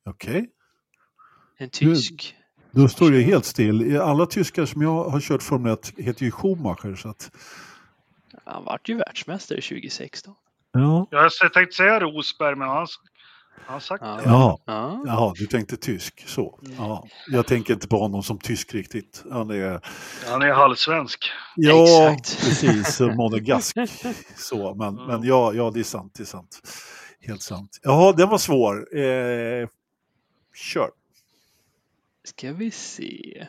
Okej, 0.07 0.51
En 1.59 1.70
tysk. 1.70 2.34
då 2.70 2.88
står 2.88 3.11
det 3.11 3.20
helt 3.20 3.44
still. 3.44 4.01
Alla 4.01 4.26
tyskar 4.26 4.66
som 4.66 4.82
jag 4.82 5.05
har 5.05 5.20
kört 5.20 5.42
Formel 5.42 5.72
1 5.72 5.92
heter 5.99 6.24
ju 6.24 6.30
Schumacher. 6.30 6.94
Så 6.94 7.09
att... 7.09 7.30
Han 8.44 8.64
vart 8.64 8.88
ju 8.88 8.96
världsmästare 8.96 9.61
2016. 9.61 10.34
ja. 10.72 11.07
Jag 11.11 11.53
tänkte 11.53 11.76
säga 11.76 12.01
Rosberg, 12.01 12.57
men 12.57 12.68
han, 12.68 12.86
han 13.66 13.80
sagt 13.80 14.02
Ja. 14.04 14.16
det. 14.16 14.22
Ja, 14.24 14.61
Ja. 14.66 15.02
jaha, 15.06 15.32
du 15.36 15.46
tänkte 15.46 15.76
tysk. 15.76 16.24
Så. 16.28 16.59
Ja. 16.78 17.06
Jag 17.30 17.46
tänker 17.46 17.74
inte 17.74 17.88
på 17.88 17.98
honom 17.98 18.22
som 18.22 18.38
tysk 18.38 18.74
riktigt. 18.74 19.24
Han 19.30 19.50
är... 19.50 19.80
Han 20.30 20.42
är 20.42 20.52
halvsvensk. 20.52 21.30
Ja, 21.56 22.11
Exakt. 22.12 22.40
precis. 22.44 23.00
Monegask. 23.16 23.76
Så, 24.36 24.74
men, 24.74 24.96
Ja. 24.96 25.06
men 25.06 25.22
ja, 25.22 25.52
ja, 25.54 25.70
det 25.70 25.80
är 25.80 25.84
sant. 25.84 26.14
Det 26.16 26.22
är 26.22 26.24
sant. 26.24 26.61
Helt 27.20 27.42
sant. 27.42 27.78
Jaha, 27.82 28.12
den 28.12 28.28
var 28.28 28.38
svår. 28.38 28.98
Eh, 28.98 29.68
kör. 30.54 30.90
Ska 32.24 32.52
vi 32.52 32.70
se. 32.70 33.46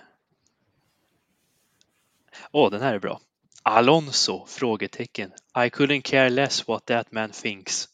Åh, 2.51 2.71
den 2.71 2.81
här 2.81 2.93
är 2.93 2.99
bra. 2.99 3.19
Alonso? 3.63 4.45
Frågetecken. 4.47 5.31
I 5.57 5.59
couldn't 5.69 6.01
care 6.01 6.29
less 6.29 6.67
what 6.67 6.85
that 6.85 7.11
man 7.11 7.29
thinks. 7.31 7.87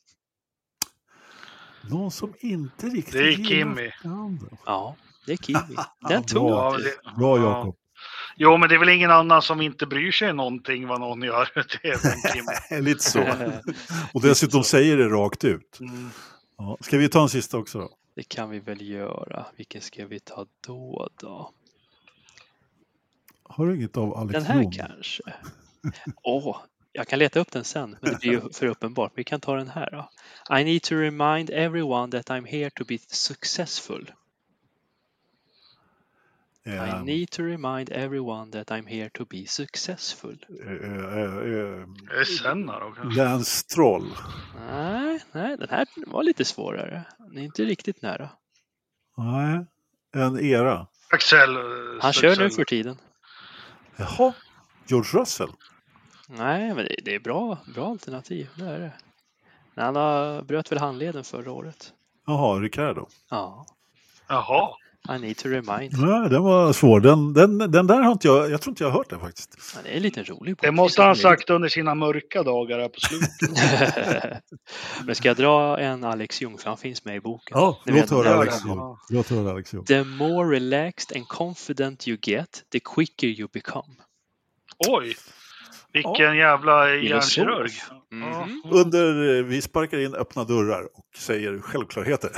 Någon 1.89 2.11
som 2.11 2.33
inte 2.39 2.87
riktigt 2.87 3.13
Det 3.13 3.33
är. 3.33 3.91
Fernando. 4.01 4.45
Ja, 4.65 4.95
det 5.25 5.33
är 5.33 5.37
Kimi. 5.37 5.59
Ja, 5.75 6.09
Den 6.09 6.23
tog 6.23 6.47
bra. 6.47 6.71
Ja, 6.73 6.77
du. 6.77 6.83
men 6.83 7.13
det- 7.13 7.19
Bra 7.19 7.37
ja. 7.37 7.57
Jakob. 7.57 7.75
Jo, 8.37 8.57
men 8.57 8.69
det 8.69 8.75
är 8.75 8.79
väl 8.79 8.89
ingen 8.89 9.11
annan 9.11 9.41
som 9.41 9.61
inte 9.61 9.85
bryr 9.85 10.11
sig 10.11 10.33
någonting 10.33 10.87
vad 10.87 10.99
någon 10.99 11.21
gör. 11.21 11.49
Det 11.81 12.75
är. 12.75 12.81
Lite 12.81 13.03
så. 13.03 13.23
Och 14.13 14.21
dessutom 14.21 14.63
säger 14.63 14.97
det 14.97 15.09
rakt 15.09 15.43
ut. 15.43 15.77
Mm. 15.79 16.09
Ja. 16.57 16.77
Ska 16.81 16.97
vi 16.97 17.09
ta 17.09 17.21
en 17.21 17.29
sista 17.29 17.57
också 17.57 17.79
då? 17.79 17.89
Det 18.15 18.23
kan 18.23 18.49
vi 18.49 18.59
väl 18.59 18.81
göra. 18.89 19.45
Vilken 19.57 19.81
ska 19.81 20.05
vi 20.05 20.19
ta 20.19 20.45
då 20.67 21.09
då? 21.21 21.51
Har 23.43 23.65
du 23.67 23.75
inget 23.75 23.97
av 23.97 24.17
Alex 24.17 24.33
Den 24.33 24.43
här 24.45 24.59
Blom? 24.59 24.71
kanske? 24.71 25.21
Åh, 26.23 26.57
jag 26.95 27.07
kan 27.07 27.19
leta 27.19 27.39
upp 27.39 27.51
den 27.51 27.63
sen, 27.63 27.97
men 28.01 28.11
det 28.13 28.19
blir 28.19 28.31
ju 28.31 28.41
för 28.53 28.65
uppenbart. 28.67 29.11
Vi 29.15 29.23
kan 29.23 29.39
ta 29.41 29.55
den 29.55 29.69
här 29.69 29.89
då. 29.91 30.09
I 30.59 30.63
need 30.63 30.81
to 30.83 30.95
remind 30.95 31.49
everyone 31.49 32.11
that 32.11 32.29
I'm 32.29 32.45
here 32.47 32.69
to 32.69 32.85
be 32.85 32.97
successful. 33.07 34.11
I 36.67 36.69
Eh, 36.69 37.03
need 37.03 37.29
to 37.29 37.43
remind 37.43 37.89
everyone 37.91 38.51
that 38.51 38.71
I'm 38.71 38.87
here 38.87 39.09
to 39.09 39.25
be 39.25 39.45
successful. 39.47 40.45
eh, 40.49 40.65
Det 40.65 42.19
är 42.19 42.23
Senna 42.23 42.79
då 42.79 42.91
kanske. 42.91 43.23
Lance 43.23 43.51
Stroll. 43.51 44.11
Nej, 44.69 45.19
nej, 45.31 45.57
den 45.57 45.69
här 45.69 45.87
var 46.07 46.23
lite 46.23 46.45
svårare. 46.45 47.03
Den 47.17 47.37
är 47.37 47.41
inte 47.43 47.63
riktigt 47.65 48.01
nära. 48.01 48.29
Nej, 49.17 49.65
en 50.13 50.39
era. 50.39 50.87
Axel. 51.09 51.55
eh, 51.55 51.61
Han 52.01 52.13
kör 52.13 52.35
nu 52.35 52.49
för 52.49 52.63
tiden. 52.65 52.97
Jaha, 53.95 54.33
George 54.87 55.19
Russell. 55.21 55.49
Nej, 56.29 56.73
men 56.73 56.85
det, 56.85 56.95
det 57.03 57.15
är 57.15 57.19
bra, 57.19 57.57
bra 57.75 57.89
alternativ. 57.89 58.49
Det 58.55 58.65
är 58.65 58.79
det. 58.79 58.91
Men 59.73 59.85
Han 59.85 59.95
har, 59.95 60.41
bröt 60.41 60.71
väl 60.71 60.79
handleden 60.79 61.23
förra 61.23 61.51
året. 61.51 61.93
Jaha, 62.27 62.59
Ricardo. 62.59 63.07
Ja, 63.29 63.65
Jaha. 64.27 64.69
I 65.09 65.19
need 65.19 65.37
to 65.37 65.49
remind. 65.49 65.99
Nej, 65.99 66.29
den 66.29 66.43
var 66.43 66.73
svår. 66.73 66.99
Den, 66.99 67.33
den, 67.33 67.57
den 67.57 67.87
där 67.87 68.01
har 68.01 68.11
inte 68.11 68.27
jag, 68.27 68.51
jag 68.51 68.61
tror 68.61 68.71
inte 68.71 68.83
jag 68.83 68.91
har 68.91 68.97
hört 68.97 69.09
den 69.09 69.19
faktiskt. 69.19 69.57
Ja, 69.75 69.79
det 69.83 69.89
är 69.89 69.95
en 69.95 70.01
liten 70.01 70.25
rolig 70.25 70.55
Det 70.61 70.71
måste 70.71 71.01
han 71.01 71.15
sagt 71.15 71.49
under 71.49 71.69
sina 71.69 71.95
mörka 71.95 72.43
dagar 72.43 72.79
här 72.79 72.89
på 72.89 72.99
slutet. 72.99 74.43
Men 75.05 75.15
ska 75.15 75.27
jag 75.27 75.37
dra 75.37 75.79
en 75.79 76.03
Alex 76.03 76.41
Ljung, 76.41 76.57
för 76.57 76.69
han 76.69 76.77
finns 76.77 77.05
med 77.05 77.15
i 77.15 77.19
boken. 77.19 77.57
Ja, 77.59 77.79
låt 77.85 78.09
höra 78.09 78.35
Alex 78.35 78.65
Ljung. 78.65 78.97
Låt 79.09 79.29
höra 79.29 79.51
Alex 79.51 79.73
Ljung. 79.73 79.85
The 79.85 80.03
more 80.03 80.55
relaxed 80.55 81.17
and 81.17 81.27
confident 81.27 82.07
you 82.07 82.17
get, 82.21 82.63
the 82.71 82.79
quicker 82.79 83.27
you 83.27 83.47
become. 83.53 83.95
Oj. 84.87 85.15
Vilken 85.95 86.35
jävla 86.37 86.95
hjärnkirurg. 86.95 87.71
Mhm. 88.11 88.61
Under, 88.71 89.37
eh, 89.37 89.43
vi 89.45 89.61
sparkar 89.61 89.97
in 89.99 90.15
öppna 90.15 90.43
dörrar 90.43 90.83
och 90.83 91.17
säger 91.17 91.59
självklarheter. 91.59 92.31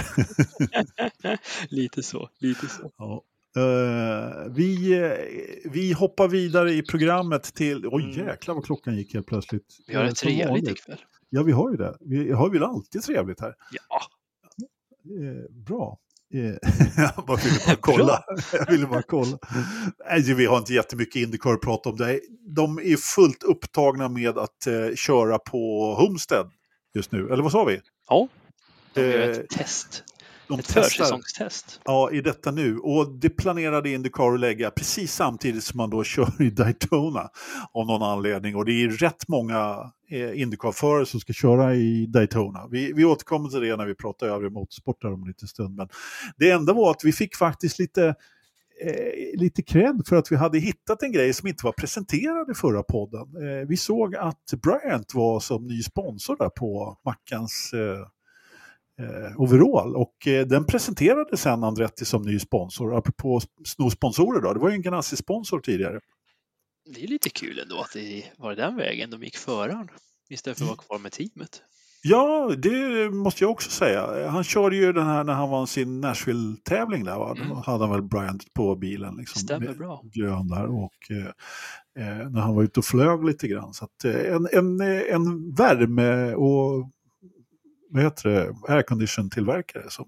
lite 1.69 2.03
så, 2.03 2.29
lite 2.39 2.67
så. 2.69 2.91
Ja. 2.97 3.23
Eh, 3.57 4.51
vi, 4.55 4.93
eh, 4.93 5.71
vi 5.71 5.93
hoppar 5.93 6.27
vidare 6.27 6.71
i 6.71 6.81
programmet 6.81 7.43
till... 7.43 7.87
Oj 7.87 8.03
Mm. 8.03 8.27
jäklar 8.27 8.55
vad 8.55 8.65
klockan 8.65 8.95
gick 8.97 9.13
helt 9.13 9.27
plötsligt. 9.27 9.65
Vi 9.87 9.95
har 9.95 10.03
det 10.03 10.09
som 10.15 10.27
trevligt 10.27 10.47
vanligt. 10.49 10.69
ikväll. 10.69 10.97
Ja, 11.29 11.43
vi 11.43 11.51
har 11.51 11.71
ju 11.71 11.77
det. 11.77 11.97
Vi 11.99 12.31
har 12.31 12.49
väl 12.49 12.63
alltid 12.63 13.01
trevligt 13.01 13.41
här. 13.41 13.53
Ja, 13.89 13.99
Eh, 15.09 15.51
bra. 15.65 15.97
Eh, 16.33 16.55
jag 17.15 17.25
bara 17.25 17.37
ville 17.37 17.59
bara 17.65 17.75
kolla. 17.81 18.23
jag 18.53 18.71
ville 18.71 18.85
bara 18.87 19.01
kolla. 19.01 19.37
Nej, 20.09 20.33
vi 20.33 20.45
har 20.45 20.57
inte 20.57 20.73
jättemycket 20.73 21.15
Indycar 21.21 21.53
att 21.53 21.61
prata 21.61 21.89
om. 21.89 21.97
Det. 21.97 22.19
De 22.55 22.77
är 22.79 22.97
fullt 22.97 23.43
upptagna 23.43 24.09
med 24.09 24.37
att 24.37 24.67
eh, 24.67 24.95
köra 24.95 25.39
på 25.39 25.93
Homestead 25.95 26.51
just 26.95 27.11
nu. 27.11 27.29
Eller 27.31 27.43
vad 27.43 27.51
sa 27.51 27.63
vi? 27.63 27.79
ja. 28.09 28.27
De 28.93 29.01
gör 29.01 29.19
Eh, 29.29 29.29
ett 29.37 29.49
test. 29.49 30.03
De 30.47 30.59
Ett 30.59 30.65
testar 30.65 30.81
försäsongstest. 30.81 31.81
ja, 31.85 32.11
i 32.11 32.21
detta 32.21 32.51
nu. 32.51 32.77
Och 32.77 33.09
det 33.11 33.29
planerade 33.29 33.89
Indycar 33.89 34.33
att 34.33 34.39
lägga 34.39 34.71
precis 34.71 35.13
samtidigt 35.13 35.63
som 35.63 35.77
man 35.77 35.89
då 35.89 36.03
kör 36.03 36.41
i 36.41 36.49
Daytona 36.49 37.29
av 37.73 37.87
någon 37.87 38.03
anledning. 38.03 38.55
Och 38.55 38.65
det 38.65 38.71
är 38.71 38.89
rätt 38.89 39.27
många 39.27 39.91
eh, 40.11 40.41
Indycar-förare 40.41 41.05
som 41.05 41.19
ska 41.19 41.33
köra 41.33 41.75
i 41.75 42.05
Daytona. 42.05 42.67
Vi, 42.71 42.93
vi 42.93 43.05
återkommer 43.05 43.49
till 43.49 43.61
det 43.61 43.75
när 43.75 43.85
vi 43.85 43.95
pratar 43.95 44.27
övrig 44.27 44.51
motorsport 44.51 45.03
om 45.03 45.21
en 45.21 45.27
liten 45.27 45.47
stund. 45.47 45.75
Men 45.75 45.89
det 46.37 46.51
enda 46.51 46.73
var 46.73 46.91
att 46.91 47.01
vi 47.03 47.11
fick 47.11 47.35
faktiskt 47.35 47.79
lite 47.79 48.15
eh, 48.81 49.39
lite 49.39 49.61
cred 49.61 50.01
för 50.09 50.15
att 50.15 50.31
vi 50.31 50.35
hade 50.35 50.59
hittat 50.59 51.03
en 51.03 51.11
grej 51.11 51.33
som 51.33 51.47
inte 51.47 51.65
var 51.65 51.71
presenterad 51.71 52.51
i 52.51 52.53
förra 52.53 52.83
podden. 52.83 53.21
Eh, 53.21 53.67
vi 53.67 53.77
såg 53.77 54.15
att 54.15 54.53
Bryant 54.63 55.13
var 55.13 55.39
som 55.39 55.67
ny 55.67 55.83
sponsor 55.83 56.35
där 56.39 56.49
på 56.49 56.97
Mackans 57.05 57.73
eh, 57.73 58.07
eh, 58.99 59.41
overall 59.41 59.95
och 59.95 60.27
eh, 60.27 60.47
den 60.47 60.65
presenterade 60.65 61.37
sen 61.37 61.63
Andretti 61.63 62.05
som 62.05 62.21
ny 62.21 62.39
sponsor. 62.39 62.97
Apropå 62.97 63.41
sno 63.65 63.89
sponsorer 63.89 64.41
då, 64.41 64.53
det 64.53 64.59
var 64.59 64.69
ju 64.69 64.75
en 64.75 64.81
Ganassi-sponsor 64.81 65.59
tidigare. 65.59 65.99
Det 66.95 67.03
är 67.03 67.07
lite 67.07 67.29
kul 67.29 67.59
ändå 67.59 67.79
att 67.81 67.91
det 67.93 68.23
var 68.37 68.55
den 68.55 68.75
vägen 68.75 69.09
de 69.09 69.23
gick 69.23 69.37
före 69.37 69.71
han, 69.71 69.89
istället 70.29 70.57
för 70.57 70.65
att 70.65 70.69
vara 70.69 70.77
kvar 70.77 70.99
med 70.99 71.11
teamet. 71.11 71.61
Ja, 72.03 72.51
det 72.57 73.09
måste 73.09 73.43
jag 73.43 73.51
också 73.51 73.69
säga. 73.69 74.29
Han 74.29 74.43
körde 74.43 74.75
ju 74.75 74.93
den 74.93 75.05
här 75.05 75.23
när 75.23 75.33
han 75.33 75.49
vann 75.49 75.67
sin 75.67 76.01
Nashville-tävling 76.01 77.03
där. 77.03 77.17
Va? 77.17 77.33
Då 77.37 77.41
Mm. 77.43 77.57
hade 77.57 77.83
han 77.83 77.91
väl 77.93 78.01
Bryant 78.01 78.53
på 78.53 78.75
bilen. 78.75 79.15
Liksom, 79.15 79.41
Stämmer 79.41 79.73
bra. 79.73 80.01
Grön 80.13 80.47
där 80.47 80.65
och 80.83 80.93
eh, 81.11 82.07
eh, 82.07 82.29
när 82.29 82.41
han 82.41 82.55
var 82.55 82.63
ute 82.63 82.79
och 82.79 82.85
flög 82.85 83.25
lite 83.25 83.47
grann. 83.47 83.73
Så 83.73 83.85
att, 83.85 84.05
eh, 84.05 84.35
en, 84.35 84.47
en, 84.51 84.81
eh, 84.81 85.01
en 85.15 85.53
värme 85.55 86.33
och 86.33 86.89
vad 87.89 88.03
heter 88.03 88.29
det, 88.29 88.55
aircondition-tillverkare 88.67 89.89
som, 89.89 90.05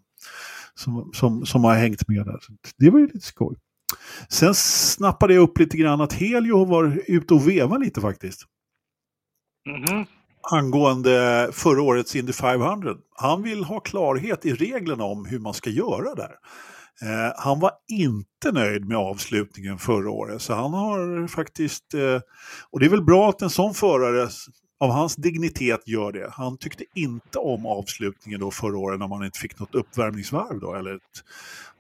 som, 0.75 1.11
som, 1.13 1.45
som 1.45 1.63
har 1.63 1.75
hängt 1.75 2.07
med 2.07 2.25
där. 2.25 2.39
Det 2.77 2.89
var 2.89 2.99
ju 2.99 3.07
lite 3.07 3.25
skoj. 3.25 3.55
Sen 4.29 4.55
snappade 4.55 5.33
jag 5.33 5.41
upp 5.41 5.59
lite 5.59 5.77
grann 5.77 6.01
att 6.01 6.13
Helio 6.13 6.65
varit 6.65 7.03
ute 7.07 7.33
och 7.33 7.49
vevat 7.49 7.79
lite 7.79 8.01
faktiskt. 8.01 8.45
Mhm. 9.67 10.05
angående 10.51 11.49
förra 11.53 11.81
årets 11.81 12.15
Indy 12.15 12.33
500. 12.33 12.95
Han 13.15 13.43
vill 13.43 13.63
ha 13.63 13.79
klarhet 13.79 14.45
i 14.45 14.53
reglerna 14.53 15.03
om 15.03 15.25
hur 15.25 15.39
man 15.39 15.53
ska 15.53 15.69
göra 15.69 16.15
där. 16.15 16.35
Eh, 17.01 17.33
han 17.37 17.59
var 17.59 17.71
inte 17.87 18.51
nöjd 18.51 18.85
med 18.85 18.97
avslutningen 18.97 19.77
förra 19.77 20.11
året, 20.11 20.41
så 20.41 20.53
han 20.53 20.73
har 20.73 21.27
faktiskt... 21.27 21.93
Eh, 21.93 22.21
och 22.69 22.79
det 22.79 22.85
är 22.85 22.89
väl 22.89 23.03
bra 23.03 23.29
att 23.29 23.41
en 23.41 23.49
sån 23.49 23.73
förare 23.73 24.29
av 24.79 24.89
hans 24.89 25.15
dignitet 25.15 25.87
gör 25.87 26.11
det. 26.11 26.29
Han 26.33 26.57
tyckte 26.57 26.83
inte 26.95 27.39
om 27.39 27.65
avslutningen 27.65 28.39
då 28.39 28.51
förra 28.51 28.77
året 28.77 28.99
när 28.99 29.07
man 29.07 29.25
inte 29.25 29.39
fick 29.39 29.59
något 29.59 29.75
uppvärmningsvarv 29.75 30.59
då, 30.59 30.73
eller 30.73 30.95
ett, 30.95 31.23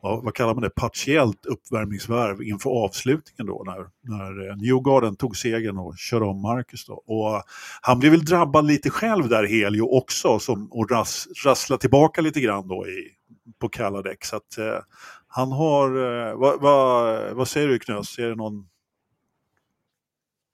vad, 0.01 0.23
vad 0.23 0.33
kallar 0.33 0.53
man 0.53 0.63
det, 0.63 0.69
partiellt 0.69 1.45
uppvärmningsvarv 1.45 2.43
inför 2.43 2.69
avslutningen 2.69 3.45
då 3.45 3.63
när, 3.65 3.87
när 4.01 4.49
eh, 4.49 4.55
Newgarden 4.55 5.15
tog 5.15 5.37
segern 5.37 5.77
och 5.77 5.97
körde 5.97 6.25
om 6.25 6.41
Marcus 6.41 6.85
då. 6.85 6.93
Och 6.93 7.35
eh, 7.35 7.41
han 7.81 7.99
blev 7.99 8.11
väl 8.11 8.25
drabbad 8.25 8.65
lite 8.65 8.89
själv 8.89 9.29
där 9.29 9.43
Helio 9.43 9.81
också 9.81 10.39
som, 10.39 10.71
och 10.71 10.91
ras, 10.91 11.27
rasslade 11.45 11.81
tillbaka 11.81 12.21
lite 12.21 12.41
grann 12.41 12.67
då 12.67 12.87
i, 12.87 13.07
på 13.61 13.69
kalla 13.69 14.01
däck. 14.01 14.25
Så 14.25 14.35
att 14.35 14.57
eh, 14.57 14.79
han 15.27 15.51
har, 15.51 15.87
eh, 15.87 16.35
vad, 16.35 16.61
vad, 16.61 17.35
vad 17.35 17.47
säger 17.47 17.67
du 17.67 17.79
Knös, 17.79 18.19
är 18.19 18.29
det 18.29 18.35
någon 18.35 18.65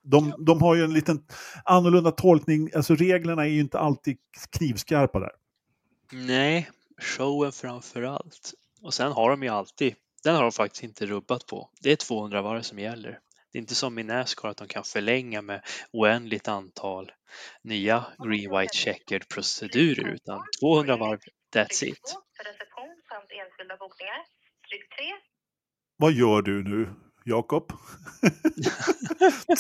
de, 0.05 0.33
de 0.45 0.61
har 0.61 0.75
ju 0.75 0.83
en 0.83 0.93
liten 0.93 1.25
annorlunda 1.65 2.11
tolkning, 2.11 2.69
alltså 2.75 2.95
reglerna 2.95 3.43
är 3.43 3.49
ju 3.49 3.59
inte 3.59 3.79
alltid 3.79 4.17
knivskarpa 4.57 5.19
där. 5.19 5.31
Nej, 6.11 6.69
showen 7.01 7.51
framför 7.51 8.01
allt. 8.03 8.53
Och 8.81 8.93
sen 8.93 9.11
har 9.11 9.29
de 9.29 9.43
ju 9.43 9.49
alltid, 9.49 9.95
den 10.23 10.35
har 10.35 10.41
de 10.41 10.51
faktiskt 10.51 10.83
inte 10.83 11.05
rubbat 11.05 11.45
på. 11.45 11.69
Det 11.81 11.91
är 11.91 11.95
200 11.95 12.41
varv 12.41 12.61
som 12.61 12.79
gäller. 12.79 13.19
Det 13.51 13.57
är 13.57 13.61
inte 13.61 13.75
som 13.75 13.99
i 13.99 14.03
Nascar 14.03 14.49
att 14.49 14.57
de 14.57 14.67
kan 14.67 14.83
förlänga 14.83 15.41
med 15.41 15.61
oändligt 15.91 16.47
antal 16.47 17.11
nya 17.61 18.05
green 18.17 18.57
white 18.57 18.77
checkered 18.77 19.27
procedurer 19.27 20.07
utan 20.13 20.41
200 20.61 20.97
varv, 20.97 21.19
that's 21.55 21.83
it. 21.83 22.15
För 22.37 22.43
reception 22.43 23.01
samt 23.09 23.31
enskilda 23.31 23.77
bokningar. 23.77 24.25
Tryck 24.69 24.89
3. 24.97 25.05
Vad 25.97 26.13
gör 26.13 26.41
du 26.41 26.63
nu, 26.63 26.89
Jakob? 27.27 27.71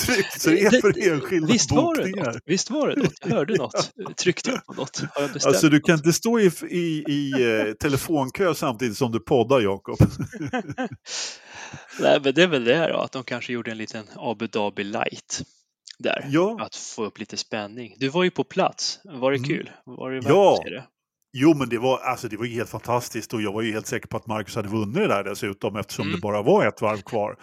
Tryck 0.05 0.31
tre 0.41 0.81
för 0.81 1.09
enskilda 1.09 1.47
Visst 1.53 1.71
var 1.71 1.95
det 1.95 2.01
bokningar. 2.03 2.25
något? 2.33 2.41
Visst 2.45 2.69
var 2.69 2.87
det 2.87 2.95
något? 3.03 3.13
Jag 3.21 3.29
hörde 3.29 3.53
något. 3.57 3.91
Tryckte 4.17 4.49
jag 4.49 4.65
på 4.65 4.73
något? 4.73 5.01
Alltså 5.45 5.69
du 5.69 5.79
kan 5.79 5.93
något? 5.95 6.05
inte 6.05 6.13
stå 6.13 6.39
i, 6.39 6.51
i, 6.69 7.03
i 7.07 7.31
eh, 7.67 7.73
telefonkö 7.73 8.53
samtidigt 8.55 8.97
som 8.97 9.11
du 9.11 9.19
poddar 9.19 9.59
Jakob. 9.61 9.97
Nej, 11.99 12.19
men 12.23 12.33
det 12.33 12.43
är 12.43 12.47
väl 12.47 12.63
det 12.63 12.87
då, 12.87 12.97
att 12.97 13.11
de 13.11 13.23
kanske 13.23 13.53
gjorde 13.53 13.71
en 13.71 13.77
liten 13.77 14.05
Abu 14.15 14.47
Dhabi 14.47 14.83
light 14.83 15.41
där. 15.99 16.25
Ja, 16.29 16.57
Att 16.61 16.75
få 16.75 17.05
upp 17.05 17.19
lite 17.19 17.37
spänning. 17.37 17.95
Du 17.99 18.09
var 18.09 18.23
ju 18.23 18.31
på 18.31 18.43
plats. 18.43 18.99
Var 19.03 19.31
det 19.31 19.37
Mm. 19.37 19.49
kul? 19.49 19.71
Var 19.85 20.11
det 20.11 20.21
Ja. 20.29 20.63
det? 20.65 20.83
Jo 21.37 21.53
men 21.53 21.69
det 21.69 21.77
var, 21.77 21.99
alltså, 21.99 22.27
det 22.27 22.37
var 22.37 22.45
ju 22.45 22.53
helt 22.53 22.69
fantastiskt 22.69 23.33
och 23.33 23.41
jag 23.41 23.53
var 23.53 23.61
ju 23.61 23.71
helt 23.71 23.87
säker 23.87 24.07
på 24.07 24.17
att 24.17 24.27
Marcus 24.27 24.55
hade 24.55 24.69
vunnit 24.69 24.95
det 24.95 25.07
där 25.07 25.23
dessutom 25.23 25.75
eftersom 25.75 26.03
Mm. 26.07 26.15
det 26.15 26.21
bara 26.21 26.41
var 26.41 26.65
ett 26.67 26.81
varv 26.81 27.01
kvar. 27.01 27.35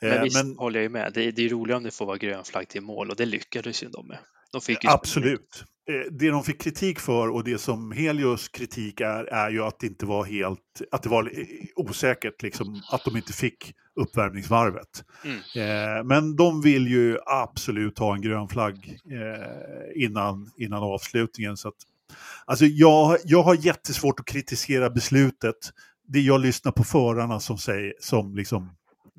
Men 0.00 0.12
Eh, 0.12 0.22
visst 0.22 0.44
men 0.44 0.56
håller 0.58 0.78
jag 0.78 0.82
ju 0.82 0.88
med. 0.88 1.12
Det, 1.14 1.30
det 1.30 1.44
är 1.44 1.48
roligare 1.48 1.76
om 1.76 1.82
det 1.84 1.90
får 1.94 2.06
vara 2.06 2.16
grön 2.16 2.44
flagg 2.44 2.68
till 2.68 2.82
mål 2.82 3.10
och 3.10 3.16
det 3.16 3.26
lyckades 3.26 3.82
ju 3.82 3.88
de 3.88 4.06
med. 4.08 4.18
De 4.52 4.60
fick 4.60 4.84
Absolut. 4.84 5.64
Eh, 5.90 6.12
Det 6.12 6.30
de 6.30 6.44
fick 6.44 6.60
kritik 6.60 6.98
för 7.00 7.28
och 7.28 7.44
det 7.44 7.58
som 7.58 7.92
Helios 7.92 8.48
kritik 8.48 9.00
är, 9.00 9.24
är 9.24 9.50
ju 9.50 9.62
att 9.62 9.78
det 9.80 9.86
inte 9.86 10.06
var 10.06 10.24
helt, 10.24 10.82
att 10.90 11.02
det 11.02 11.08
var 11.08 11.22
eh, 11.24 11.46
osäkert 11.76 12.42
liksom, 12.42 12.82
att 12.92 13.04
de 13.04 13.16
inte 13.16 13.32
fick 13.32 13.72
uppvärmningsvarvet. 14.00 15.04
Mm. 15.24 15.36
Eh, 15.38 16.04
men 16.04 16.36
de 16.36 16.62
vill 16.62 16.86
ju 16.86 17.18
absolut 17.26 17.98
ha 17.98 18.14
en 18.14 18.22
grön 18.22 18.48
flagg 18.48 18.98
eh, 19.10 20.02
innan, 20.04 20.50
innan 20.56 20.82
avslutningen. 20.82 21.56
Så 21.56 21.68
att, 21.68 21.74
alltså 22.44 22.64
jag, 22.64 23.16
jag 23.24 23.42
har 23.42 23.54
jättesvårt 23.54 24.20
att 24.20 24.26
kritisera 24.26 24.90
beslutet. 24.90 25.56
Det 26.08 26.20
jag 26.20 26.40
lyssnar 26.40 26.72
på 26.72 26.84
förarna 26.84 27.40
som 27.40 27.58
säger, 27.58 27.94
som 28.00 28.34
liksom 28.34 28.70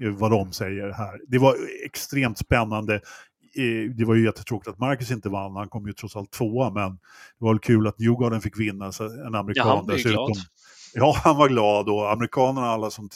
eh, 0.01 0.09
vad 0.09 0.31
de 0.31 0.51
säger 0.51 0.91
här. 0.91 1.19
Det 1.27 1.37
var 1.37 1.55
extremt 1.85 2.37
spännande. 2.37 2.95
Eh, 2.95 3.91
Det 3.95 4.05
var 4.05 4.15
ju 4.15 4.25
jättetråkigt 4.25 4.67
att 4.67 4.79
Marcus 4.79 5.11
inte 5.11 5.29
vann, 5.29 5.55
han 5.55 5.69
kom 5.69 5.87
ju 5.87 5.93
trots 5.93 6.15
allt 6.15 6.31
tvåa, 6.31 6.69
men 6.69 6.91
det 6.91 7.45
var 7.45 7.53
väl 7.53 7.59
kul 7.59 7.87
att 7.87 7.99
Newgarden 7.99 8.41
fick 8.41 8.59
vinna, 8.59 8.91
en 9.27 9.35
amerikan 9.35 9.67
Ja, 9.67 9.75
han 9.75 9.85
blev 9.85 9.97
glad. 9.97 10.31
Ja, 10.93 11.15
han 11.23 11.37
var 11.37 11.49
glad 11.49 11.89
och 11.89 12.11
amerikanerna 12.11 12.67
alla 12.67 12.89
som, 12.91 13.09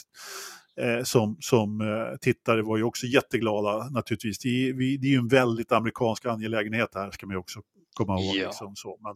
eh, 0.80 1.04
som, 1.04 1.36
som 1.40 1.80
eh, 1.80 2.16
tittare 2.20 2.62
var 2.62 2.76
ju 2.76 2.82
också 2.82 3.06
jätteglada 3.06 3.88
naturligtvis. 3.90 4.38
Det 4.38 4.48
är, 4.68 4.72
vi, 4.72 4.96
det 4.96 5.06
är 5.06 5.10
ju 5.10 5.18
en 5.18 5.28
väldigt 5.28 5.72
amerikansk 5.72 6.26
angelägenhet 6.26 6.88
här 6.94 7.10
ska 7.10 7.26
man 7.26 7.34
ju 7.34 7.38
också 7.38 7.60
komma 7.96 8.20
ihåg. 8.20 8.36
Ja. 8.36 8.46
Liksom, 8.46 8.76
så. 8.76 8.98
Men, 9.02 9.14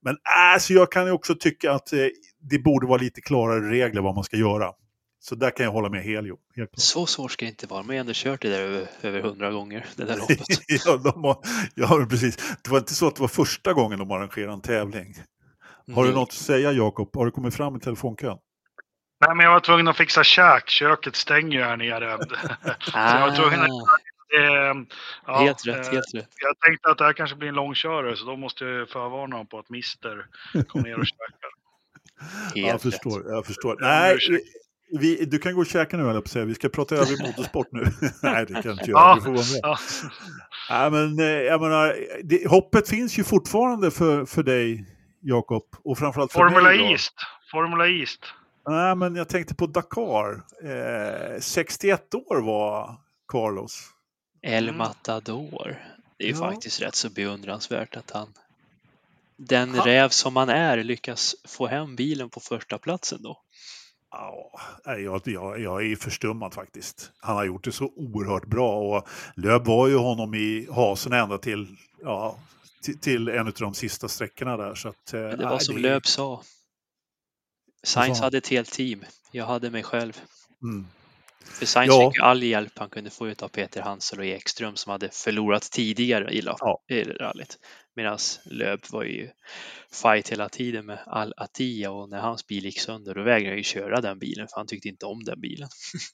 men 0.00 0.16
alltså, 0.54 0.72
jag 0.72 0.92
kan 0.92 1.06
ju 1.06 1.12
också 1.12 1.34
tycka 1.34 1.72
att 1.72 1.92
eh, 1.92 1.98
det 2.40 2.58
borde 2.58 2.86
vara 2.86 2.98
lite 2.98 3.20
klarare 3.20 3.70
regler 3.70 4.02
vad 4.02 4.14
man 4.14 4.24
ska 4.24 4.36
göra. 4.36 4.72
Så 5.20 5.34
där 5.34 5.50
kan 5.50 5.64
jag 5.64 5.72
hålla 5.72 5.88
med 5.88 6.02
Helio. 6.02 6.36
Så 6.76 7.06
svårt 7.06 7.32
ska 7.32 7.44
det 7.44 7.50
inte 7.50 7.66
vara. 7.66 7.82
Man 7.82 7.88
har 7.88 8.00
ändå 8.00 8.12
kört 8.14 8.42
det 8.42 8.48
där 8.48 8.60
över, 8.60 8.86
över 9.02 9.20
hundra 9.20 9.50
gånger, 9.50 9.86
det 9.96 10.04
där 10.04 10.16
loppet. 10.18 10.46
ja, 10.84 10.96
de 10.96 11.24
har, 11.24 11.36
ja, 11.74 12.06
precis. 12.10 12.36
Det 12.64 12.70
var 12.70 12.78
inte 12.78 12.94
så 12.94 13.06
att 13.06 13.14
det 13.16 13.20
var 13.20 13.28
första 13.28 13.72
gången 13.72 13.98
de 13.98 14.10
arrangerade 14.10 14.52
en 14.52 14.60
tävling. 14.60 15.14
Har 15.94 16.02
du 16.02 16.08
Nej. 16.08 16.18
något 16.18 16.28
att 16.28 16.34
säga 16.34 16.72
Jakob? 16.72 17.16
Har 17.16 17.24
du 17.24 17.30
kommit 17.30 17.54
fram 17.54 17.76
i 17.76 17.80
telefonkön? 17.80 18.38
Nej, 19.26 19.36
men 19.36 19.44
jag 19.44 19.52
var 19.52 19.60
tvungen 19.60 19.88
att 19.88 19.96
fixa 19.96 20.24
käk. 20.24 20.68
Köket 20.68 21.16
stänger 21.16 21.58
ju 21.58 21.64
här 21.64 21.76
nere. 21.76 22.18
Så 22.80 22.98
jag 22.98 23.20
var 23.20 23.36
tvungen 23.36 23.60
att... 23.60 23.70
Eh, 24.38 24.74
ja, 25.26 25.38
helt 25.38 25.66
rätt, 25.66 25.86
eh, 25.86 25.92
helt 25.92 26.14
rätt. 26.14 26.28
Jag 26.40 26.58
tänkte 26.58 26.88
att 26.90 26.98
det 26.98 27.04
här 27.04 27.12
kanske 27.12 27.36
blir 27.36 27.48
en 27.48 27.54
långkörare 27.54 28.16
så 28.16 28.24
då 28.24 28.36
måste 28.36 28.64
jag 28.64 28.88
förvarna 28.88 29.34
honom 29.36 29.46
på 29.46 29.58
att 29.58 29.70
Mister 29.70 30.26
kommer 30.68 30.88
ner 30.88 30.98
och 30.98 31.06
käkar. 31.06 31.50
jag 32.54 32.62
Helt 32.62 32.74
rätt. 32.74 32.92
förstår. 32.92 33.22
Jag 33.26 33.46
förstår. 33.46 33.76
Nej, 33.80 34.18
vi, 35.00 35.24
du 35.24 35.38
kan 35.38 35.54
gå 35.54 35.60
och 35.60 35.66
käka 35.66 35.96
nu, 35.96 36.02
jag 36.02 36.24
på. 36.24 36.44
Vi 36.44 36.54
ska 36.54 36.68
prata 36.68 36.94
över 36.94 37.26
motorsport 37.26 37.68
nu. 37.72 37.84
Nej, 38.22 38.46
det 38.46 38.52
kan 38.54 38.62
jag 38.64 38.72
inte 38.72 38.90
göra. 38.90 39.14
Du 39.14 39.20
får 39.20 39.30
vara 39.30 39.36
med. 39.36 39.60
Ja. 39.62 39.78
Nej, 40.70 40.90
men, 40.90 41.18
eh, 41.18 41.26
jag 41.26 41.60
menar, 41.60 41.96
det, 42.22 42.50
hoppet 42.50 42.88
finns 42.88 43.18
ju 43.18 43.24
fortfarande 43.24 43.90
för, 43.90 44.24
för 44.24 44.42
dig, 44.42 44.86
Jakob. 45.20 45.62
Och 45.84 45.98
framförallt 45.98 46.32
för 46.32 46.38
Formula 46.38 46.68
mig. 46.68 46.92
East. 46.92 47.14
Formula 47.50 47.88
East. 47.88 48.24
Nej, 48.68 48.96
men 48.96 49.16
jag 49.16 49.28
tänkte 49.28 49.54
på 49.54 49.66
Dakar. 49.66 50.42
Eh, 50.64 51.40
61 51.40 52.14
år 52.14 52.40
var 52.40 52.96
Carlos. 53.28 53.90
El 54.42 54.64
Mm. 54.68 54.78
Matador. 54.78 55.82
Det 56.16 56.24
är 56.24 56.28
ju 56.28 56.34
Ja. 56.34 56.38
faktiskt 56.50 56.80
rätt 56.82 56.94
så 56.94 57.10
beundransvärt 57.10 57.96
att 57.96 58.10
han, 58.10 58.32
den 59.36 59.74
Han- 59.74 59.84
räv 59.86 60.08
som 60.08 60.36
han 60.36 60.48
är, 60.48 60.84
lyckas 60.84 61.34
få 61.44 61.66
hem 61.66 61.96
bilen 61.96 62.30
på 62.30 62.40
första 62.40 62.78
platsen 62.78 63.22
då. 63.22 63.42
Ja, 64.10 64.50
jag, 64.84 65.22
jag, 65.24 65.60
jag 65.60 65.86
är 65.86 65.96
förstummad 65.96 66.54
faktiskt. 66.54 67.12
Han 67.18 67.36
har 67.36 67.44
gjort 67.44 67.64
det 67.64 67.72
så 67.72 67.92
oerhört 67.96 68.46
bra 68.46 68.76
och 68.96 69.08
Löb 69.36 69.64
var 69.64 69.88
ju 69.88 69.96
honom 69.96 70.34
i 70.34 70.68
hasen 70.70 71.12
ända 71.12 71.38
till, 71.38 71.76
ja, 72.02 72.38
till, 72.82 72.98
till 72.98 73.28
en 73.28 73.46
av 73.46 73.52
de 73.52 73.74
sista 73.74 74.08
sträckorna 74.08 74.56
där. 74.56 74.74
Så 74.74 74.88
att, 74.88 75.14
eh, 75.14 75.20
Men 75.20 75.38
det 75.38 75.44
var 75.44 75.50
nej, 75.50 75.60
som 75.60 75.74
det- 75.74 75.80
Löb 75.82 76.06
sa. 76.06 76.42
Sainz 77.82 78.20
hade 78.20 78.38
ett 78.38 78.48
helt 78.48 78.70
team. 78.72 79.04
Jag 79.30 79.46
hade 79.46 79.70
mig 79.70 79.82
själv. 79.82 80.20
Mm. 80.62 80.86
För 81.44 81.66
Sainz 81.66 81.88
Ja. 81.88 82.10
fick 82.10 82.18
ju 82.18 82.22
all 82.24 82.42
hjälp 82.42 82.72
han 82.78 82.90
kunde 82.90 83.10
få 83.10 83.28
ut 83.28 83.42
av 83.42 83.48
Peter 83.48 83.82
Hansel 83.82 84.18
och 84.18 84.24
Ekström 84.24 84.76
som 84.76 84.90
hade 84.92 85.08
förlorat 85.12 85.62
tidigare 85.62 86.30
i, 86.32 86.42
Ja. 86.44 86.82
i 86.90 87.02
rallyt. 87.04 87.58
Medan 87.96 88.18
Löb 88.44 88.80
var 88.90 89.04
ju 89.04 89.28
fight 90.02 90.28
hela 90.28 90.48
tiden 90.48 90.86
med 90.86 90.98
Al 91.06 91.34
Attiyah 91.36 91.92
och 91.92 92.08
när 92.10 92.20
hans 92.20 92.46
bil 92.46 92.64
gick 92.64 92.80
sönder 92.80 93.14
då 93.14 93.22
vägrade 93.22 93.48
han 93.50 93.56
ju 93.56 93.62
köra 93.62 94.00
den 94.00 94.18
bilen 94.18 94.48
för 94.48 94.56
han 94.56 94.66
tyckte 94.66 94.88
inte 94.88 95.06
om 95.06 95.24
den 95.24 95.40
bilen. 95.40 95.68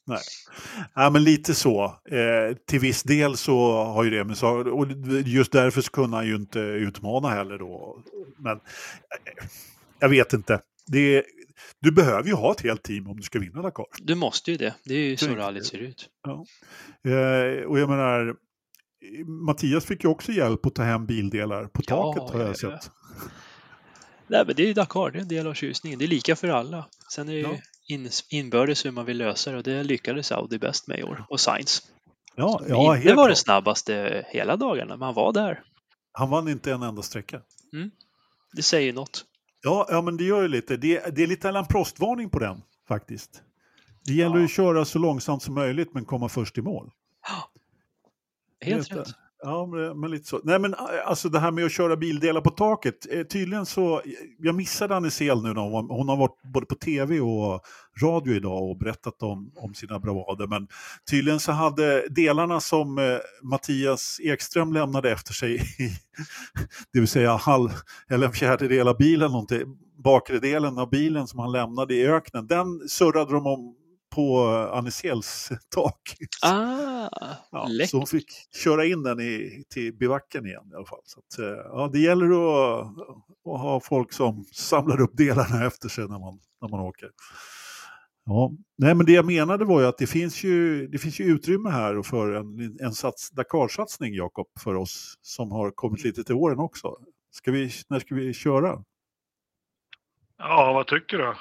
Ja, 0.94 1.10
men 1.10 1.24
lite 1.24 1.54
så. 1.54 1.84
Eh, 2.10 2.56
till 2.66 2.80
viss 2.80 3.02
del 3.02 3.36
så 3.36 3.72
har 3.84 4.04
ju 4.04 4.10
det 4.10 4.24
med 4.24 4.42
och 4.44 4.86
just 5.26 5.52
därför 5.52 5.80
så 5.80 5.90
kunde 5.90 6.16
han 6.16 6.26
ju 6.26 6.34
inte 6.36 6.58
utmana 6.58 7.28
heller 7.28 7.58
då. 7.58 8.02
Men 8.38 8.56
eh, 8.56 9.46
jag 9.98 10.08
vet 10.08 10.32
inte. 10.32 10.60
Det, 10.86 11.24
du 11.80 11.92
behöver 11.92 12.28
ju 12.28 12.34
ha 12.34 12.52
ett 12.52 12.60
helt 12.60 12.82
team 12.82 13.06
om 13.06 13.16
du 13.16 13.22
ska 13.22 13.38
vinna 13.38 13.62
Dakar. 13.62 13.86
Du 13.98 14.14
måste 14.14 14.50
ju 14.50 14.56
det. 14.56 14.74
Det 14.84 14.94
är 14.94 14.98
ju 15.08 15.16
så 15.16 15.34
rallyt 15.34 15.62
det. 15.62 15.68
ser 15.68 15.78
ut. 15.78 16.08
Eh, 17.04 17.66
och 17.66 17.78
jag 17.78 17.88
menar, 17.88 18.34
Mattias 19.46 19.84
fick 19.84 20.04
ju 20.04 20.10
också 20.10 20.32
hjälp 20.32 20.66
att 20.66 20.74
ta 20.74 20.82
hem 20.82 21.06
bildelar 21.06 21.64
på 21.66 21.82
Ja, 21.86 22.14
taket 22.14 22.32
har 22.32 22.40
jag 22.40 22.48
ja, 22.48 22.54
ja. 22.62 22.78
sett. 22.80 22.90
Nej, 24.26 24.44
men 24.46 24.56
det 24.56 24.62
är 24.62 24.66
ju 24.66 24.72
Dakar, 24.74 25.10
det 25.10 25.18
är 25.18 25.22
en 25.22 25.28
del 25.28 25.46
av 25.46 25.54
tjusningen. 25.54 25.98
Det 25.98 26.04
är 26.04 26.08
lika 26.08 26.36
för 26.36 26.48
alla. 26.48 26.86
Sen 27.12 27.28
är 27.28 27.32
det 27.32 27.38
Ja. 27.40 27.56
in, 27.88 28.08
inbördes 28.30 28.86
hur 28.86 28.90
man 28.90 29.04
vill 29.06 29.18
lösa 29.18 29.50
det 29.50 29.56
och 29.56 29.62
det 29.62 29.82
lyckades 29.84 30.32
Audi 30.32 30.58
bäst 30.58 30.88
med 30.88 30.98
i 30.98 31.02
år. 31.02 31.24
Och 31.28 31.40
Sainz. 31.40 31.82
Ja, 32.36 32.62
ja 32.68 32.96
inte 32.96 33.14
var 33.14 33.28
det 33.28 33.34
klart. 33.34 33.38
snabbaste 33.38 34.24
hela 34.28 34.56
dagarna, 34.56 34.96
men 34.96 35.06
han 35.06 35.14
var 35.14 35.32
där. 35.32 35.62
Han 36.12 36.30
vann 36.30 36.48
inte 36.48 36.72
en 36.72 36.82
enda 36.82 37.02
sträcka. 37.02 37.40
Det 38.52 38.62
säger 38.62 38.92
något. 38.92 39.24
Ja, 39.62 39.86
ja 39.90 40.02
men 40.02 40.16
det 40.16 40.24
gör 40.24 40.42
det 40.42 40.48
lite. 40.48 40.76
Det, 40.76 41.16
det 41.16 41.22
är 41.22 41.26
lite 41.26 41.48
Allan 41.48 41.66
Prost-varning 41.66 42.30
på 42.30 42.38
den 42.38 42.62
faktiskt. 42.88 43.42
Det 44.04 44.12
gäller 44.12 44.38
Ja. 44.38 44.44
att 44.44 44.50
köra 44.50 44.84
så 44.84 44.98
långsamt 44.98 45.42
som 45.42 45.54
möjligt 45.54 45.94
men 45.94 46.04
komma 46.04 46.28
först 46.28 46.58
i 46.58 46.62
mål. 46.62 46.90
Helt 48.60 48.90
Vet 48.92 48.98
rätt. 48.98 49.08
Ja, 49.42 49.66
men, 49.66 50.00
men 50.00 50.10
lite 50.10 50.28
så. 50.28 50.40
Nej, 50.44 50.58
men 50.58 50.74
eh, 50.74 50.80
alltså 51.04 51.28
det 51.28 51.38
här 51.38 51.50
med 51.50 51.64
att 51.64 51.72
köra 51.72 51.96
bildelar 51.96 52.40
på 52.40 52.50
taket. 52.50 53.06
Eh, 53.10 53.22
tydligen 53.22 53.66
så, 53.66 53.94
eh, 53.94 54.02
jag 54.38 54.54
missade 54.54 54.96
Annie 54.96 55.10
Sel 55.10 55.42
nu. 55.42 55.54
När 55.54 55.62
hon, 55.62 55.90
hon 55.90 56.08
har 56.08 56.16
varit 56.16 56.42
både 56.52 56.66
på 56.66 56.74
tv 56.74 57.20
och 57.20 57.60
radio 58.02 58.34
idag 58.34 58.70
och 58.70 58.78
berättat 58.78 59.22
om, 59.22 59.52
om 59.56 59.74
sina 59.74 59.98
bravader. 59.98 60.46
Men 60.46 60.68
tydligen 61.10 61.40
så 61.40 61.52
hade 61.52 62.08
delarna 62.08 62.60
som 62.60 62.98
eh, 62.98 63.18
Mattias 63.42 64.20
Ekström 64.22 64.72
lämnade 64.72 65.10
efter 65.10 65.32
sig, 65.32 65.54
i, 65.54 65.60
det 66.92 66.98
vill 67.00 67.08
säga 67.08 67.36
halv, 67.36 67.70
eller 68.10 68.26
en 68.26 68.32
fjärdedel 68.32 68.88
av 68.88 68.96
bilen, 68.96 69.30
någonting, 69.30 69.62
bakre 70.04 70.38
delen 70.38 70.78
av 70.78 70.90
bilen 70.90 71.26
som 71.26 71.40
han 71.40 71.52
lämnade 71.52 71.94
i 71.94 72.06
öknen, 72.06 72.46
den 72.46 72.88
surrade 72.88 73.32
de 73.32 73.46
om 73.46 73.74
på 74.18 74.38
Annie 74.72 74.90
Sels 74.90 75.48
tak. 75.74 76.16
Ah, 76.42 77.08
Ja, 77.50 77.68
så 77.88 77.96
hon 77.96 78.06
fick 78.06 78.26
köra 78.64 78.86
in 78.86 79.02
den 79.02 79.20
i, 79.20 79.64
till 79.68 79.94
bivacken 79.94 80.46
igen 80.46 80.70
i 80.72 80.74
alla 80.74 80.86
fall. 80.86 81.00
Så 81.04 81.20
att, 81.20 81.38
eh, 81.38 81.46
ja, 81.46 81.90
det 81.92 81.98
gäller 81.98 82.26
att, 82.26 82.86
att 83.54 83.60
ha 83.60 83.80
folk 83.80 84.12
som 84.12 84.44
samlar 84.52 85.00
upp 85.00 85.16
delarna 85.16 85.66
efter 85.66 85.88
sig 85.88 86.08
när 86.08 86.18
man, 86.18 86.38
när 86.60 86.68
man 86.68 86.80
åker. 86.80 87.08
Ja, 88.24 88.52
nej 88.78 88.94
men 88.94 89.06
det 89.06 89.12
jag 89.12 89.26
menade 89.26 89.64
var 89.64 89.80
ju 89.80 89.86
att 89.86 89.98
det 89.98 90.06
finns 90.06 90.44
ju, 90.44 90.86
det 90.86 90.98
finns 90.98 91.20
ju 91.20 91.24
utrymme 91.24 91.70
här 91.70 92.02
för 92.02 92.32
en, 92.32 92.78
en 92.80 92.92
sats, 92.92 93.30
Dakar-satsning, 93.30 94.14
Jakob, 94.14 94.46
för 94.60 94.74
oss 94.74 95.14
som 95.22 95.52
har 95.52 95.70
kommit 95.70 96.04
lite 96.04 96.24
till 96.24 96.34
åren 96.34 96.58
också. 96.58 96.96
Ska 97.30 97.50
vi, 97.52 97.70
när 97.88 98.00
ska 98.00 98.14
vi 98.14 98.34
köra? 98.34 98.84
Ja, 100.38 100.72
vad 100.72 100.86
tycker 100.86 101.18
du? 101.18 101.34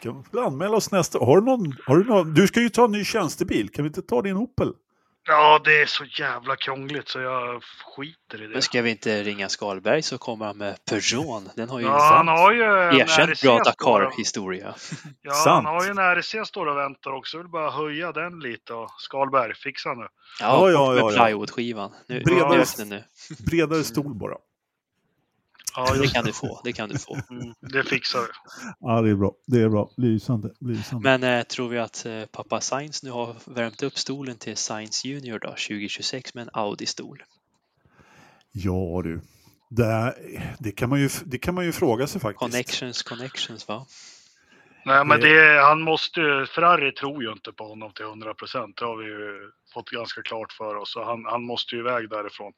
kan 0.00 0.24
vi 0.32 0.40
anmäla 0.40 0.76
oss 0.76 0.90
nästa 0.92 1.18
har 1.18 1.40
du, 1.40 1.44
någon, 1.46 1.76
har 1.86 1.96
du 1.96 2.04
någon? 2.04 2.34
Du 2.34 2.46
ska 2.46 2.60
ju 2.60 2.68
ta 2.68 2.84
en 2.84 2.92
ny 2.92 3.04
tjänstebil, 3.04 3.68
kan 3.68 3.84
vi 3.84 3.86
inte 3.86 4.02
ta 4.02 4.22
din 4.22 4.36
Opel? 4.36 4.72
Ja, 5.26 5.60
det 5.64 5.82
är 5.82 5.86
så 5.86 6.04
jävla 6.04 6.56
krångligt 6.56 7.08
så 7.08 7.20
jag 7.20 7.62
skiter 7.96 8.42
i 8.42 8.46
det. 8.46 8.52
Men 8.52 8.62
ska 8.62 8.82
vi 8.82 8.90
inte 8.90 9.22
ringa 9.22 9.48
Skalberg 9.48 10.02
så 10.02 10.18
kommer 10.18 10.46
han 10.46 10.56
med 10.58 10.84
Peugeot. 10.90 11.42
Den 11.56 11.68
har 11.68 11.80
ju 11.80 11.86
Ja, 11.86 11.98
han 12.16 12.28
har 12.28 12.52
ju 12.52 12.62
en 12.64 12.96
erkänt 13.00 13.26
bra 13.28 13.34
står 13.34 13.58
och- 13.58 13.64
Dakar-historia. 13.64 14.74
Ja, 15.22 15.32
Sant. 15.32 15.66
han 15.66 15.74
har 15.74 15.84
ju 15.84 15.90
en 15.90 15.98
RC 15.98 16.44
står 16.44 16.66
och 16.66 16.76
väntar 16.76 17.10
också. 17.12 17.36
Jag 17.36 17.42
vill 17.42 17.50
bara 17.50 17.70
höja 17.70 18.12
den 18.12 18.40
lite. 18.40 18.72
Och 18.74 18.90
Skalberg, 18.98 19.54
fixa 19.54 19.94
nu. 19.94 20.02
Ja, 20.02 20.08
Ja, 20.40 20.70
ja, 20.70 20.90
med 20.92 20.98
ja, 21.02 21.12
ja. 21.12 21.24
plywoodskivan. 21.24 21.92
Nu, 22.08 22.20
Bredare- 22.20 22.84
nu. 22.84 23.04
Bredare 23.50 23.84
stol 23.84 24.14
bara. 24.14 24.34
Ja, 25.76 25.94
Det 25.94 26.08
kan 26.08 26.24
du 26.24 26.32
få. 26.32 26.60
Det 26.64 26.72
kan 26.72 26.88
du 26.88 26.98
få. 26.98 27.14
Mm, 27.30 27.54
det 27.60 27.84
fixar 27.84 28.20
vi. 28.20 28.26
Ja, 28.80 29.00
det 29.02 29.10
är 29.10 29.14
bra. 29.14 29.32
Det 29.46 29.60
är 29.62 29.68
bra. 29.68 29.90
Lysande. 29.96 30.50
Lysande. 30.60 31.18
Men 31.18 31.38
eh, 31.38 31.42
tror 31.44 31.68
vi 31.68 31.78
att 31.78 32.06
eh, 32.06 32.24
pappa 32.32 32.60
Sainz 32.60 33.02
nu 33.02 33.10
har 33.10 33.36
värmt 33.44 33.82
upp 33.82 33.98
stolen 33.98 34.36
till 34.36 34.56
Sainz 34.56 35.04
Junior 35.04 35.38
då, 35.38 35.48
2026 35.48 36.34
med 36.34 36.42
en 36.42 36.50
Audi-stol? 36.50 37.22
Ja 38.52 39.00
du. 39.04 39.20
Det, 39.70 40.14
det, 40.58 40.72
kan 40.72 40.88
man 40.88 41.00
ju, 41.00 41.08
det 41.24 41.38
kan 41.38 41.54
man 41.54 41.64
ju 41.64 41.72
fråga 41.72 42.06
sig 42.06 42.20
faktiskt. 42.20 42.38
Connections, 42.40 43.02
connections 43.02 43.68
va? 43.68 43.86
Nej, 44.86 45.04
men 45.04 45.20
Det- 45.20 45.54
det, 45.54 45.60
han 45.62 45.82
måste 45.82 46.20
ju, 46.20 46.46
Ferrari 46.46 46.92
tror 46.92 47.22
ju 47.22 47.32
inte 47.32 47.52
på 47.52 47.68
honom 47.68 47.92
till 47.92 48.04
100 48.04 48.34
procent. 48.34 48.76
Det 48.76 48.84
har 48.84 48.96
vi 48.96 49.04
ju 49.04 49.50
fått 49.74 49.90
ganska 49.90 50.22
klart 50.22 50.52
för 50.52 50.74
oss. 50.74 50.92
Så 50.92 51.04
han, 51.04 51.24
han 51.24 51.42
måste 51.42 51.74
ju 51.74 51.80
iväg 51.80 52.10
därifrån. 52.10 52.52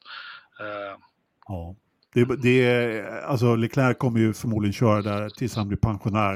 Eh, 0.59 0.99
Ja. 1.47 1.75
Det, 2.13 2.25
det, 2.41 3.01
alltså 3.25 3.55
Leclerc 3.55 3.97
kommer 3.97 4.19
ju 4.19 4.33
förmodligen 4.33 4.73
köra 4.73 5.01
där 5.01 5.29
tills 5.29 5.55
han 5.55 5.67
blir 5.67 5.77
pensionär. 5.77 6.33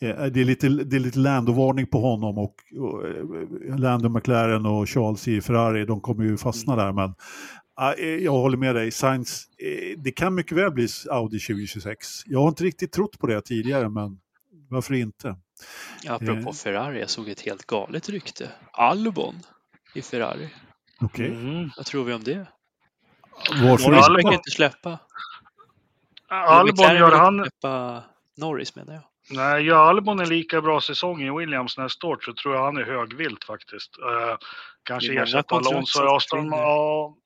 Eh, 0.00 0.24
Det 0.24 0.40
är 0.40 0.44
lite, 0.44 0.68
det 0.68 0.96
är 0.96 1.00
lite 1.00 1.18
Lando-varning 1.18 1.86
på 1.86 2.00
honom 2.00 2.38
och, 2.38 2.54
och 2.80 3.06
eh, 3.08 3.78
Lando 3.78 4.08
McLaren 4.08 4.66
och 4.66 4.88
Charles 4.88 5.28
i 5.28 5.40
Ferrari, 5.40 5.84
de 5.84 6.00
kommer 6.00 6.24
ju 6.24 6.36
fastna 6.36 6.76
där. 6.76 6.92
Men 6.92 7.14
eh, 7.98 8.04
jag 8.24 8.32
håller 8.32 8.56
med 8.56 8.74
dig, 8.74 8.90
Sainz, 8.90 9.46
det 9.98 10.10
kan 10.12 10.34
mycket 10.34 10.58
väl 10.58 10.70
bli 10.72 10.88
Audi 11.10 11.38
2026. 11.38 12.08
Jag 12.26 12.40
har 12.40 12.48
inte 12.48 12.64
riktigt 12.64 12.92
trott 12.92 13.18
på 13.18 13.26
det 13.26 13.40
tidigare, 13.40 13.88
men 13.88 14.18
varför 14.68 14.94
inte? 14.94 15.36
Apropå 16.08 16.48
Eh. 16.48 16.52
Ferrari, 16.52 17.00
jag 17.00 17.10
såg 17.10 17.28
ett 17.28 17.40
helt 17.40 17.66
galet 17.66 18.08
rykte. 18.08 18.48
Albon 18.72 19.34
i 19.94 20.02
Ferrari. 20.02 20.48
Okej. 21.00 21.28
Mm. 21.28 21.70
Vad 21.76 21.86
tror 21.86 22.04
vi 22.04 22.12
om 22.14 22.24
det? 22.24 22.46
Varför 23.48 23.90
Norris 23.90 24.08
verkar 24.08 24.32
inte 24.32 24.50
släppa. 24.50 24.98
Albon 26.28 26.96
gör 26.96 27.16
han... 27.16 27.38
Släppa 27.38 28.02
Norris 28.36 28.76
menar 28.76 28.94
jag. 28.94 29.02
Nej, 29.30 29.62
gör 29.62 29.88
Albon 29.88 30.20
en 30.20 30.28
lika 30.28 30.60
bra 30.60 30.80
säsong 30.80 31.22
i 31.22 31.30
Williams 31.30 31.78
nästa 31.78 32.06
år 32.06 32.18
så 32.22 32.32
tror 32.32 32.54
jag 32.54 32.64
han 32.64 32.76
är 32.76 32.84
högvilt 32.84 33.44
faktiskt. 33.44 33.98
Eh, 33.98 34.36
kanske 34.82 35.22
ersätta 35.22 35.56
Alonso. 35.56 36.02
Aston, 36.02 36.46
ja, 36.46 37.16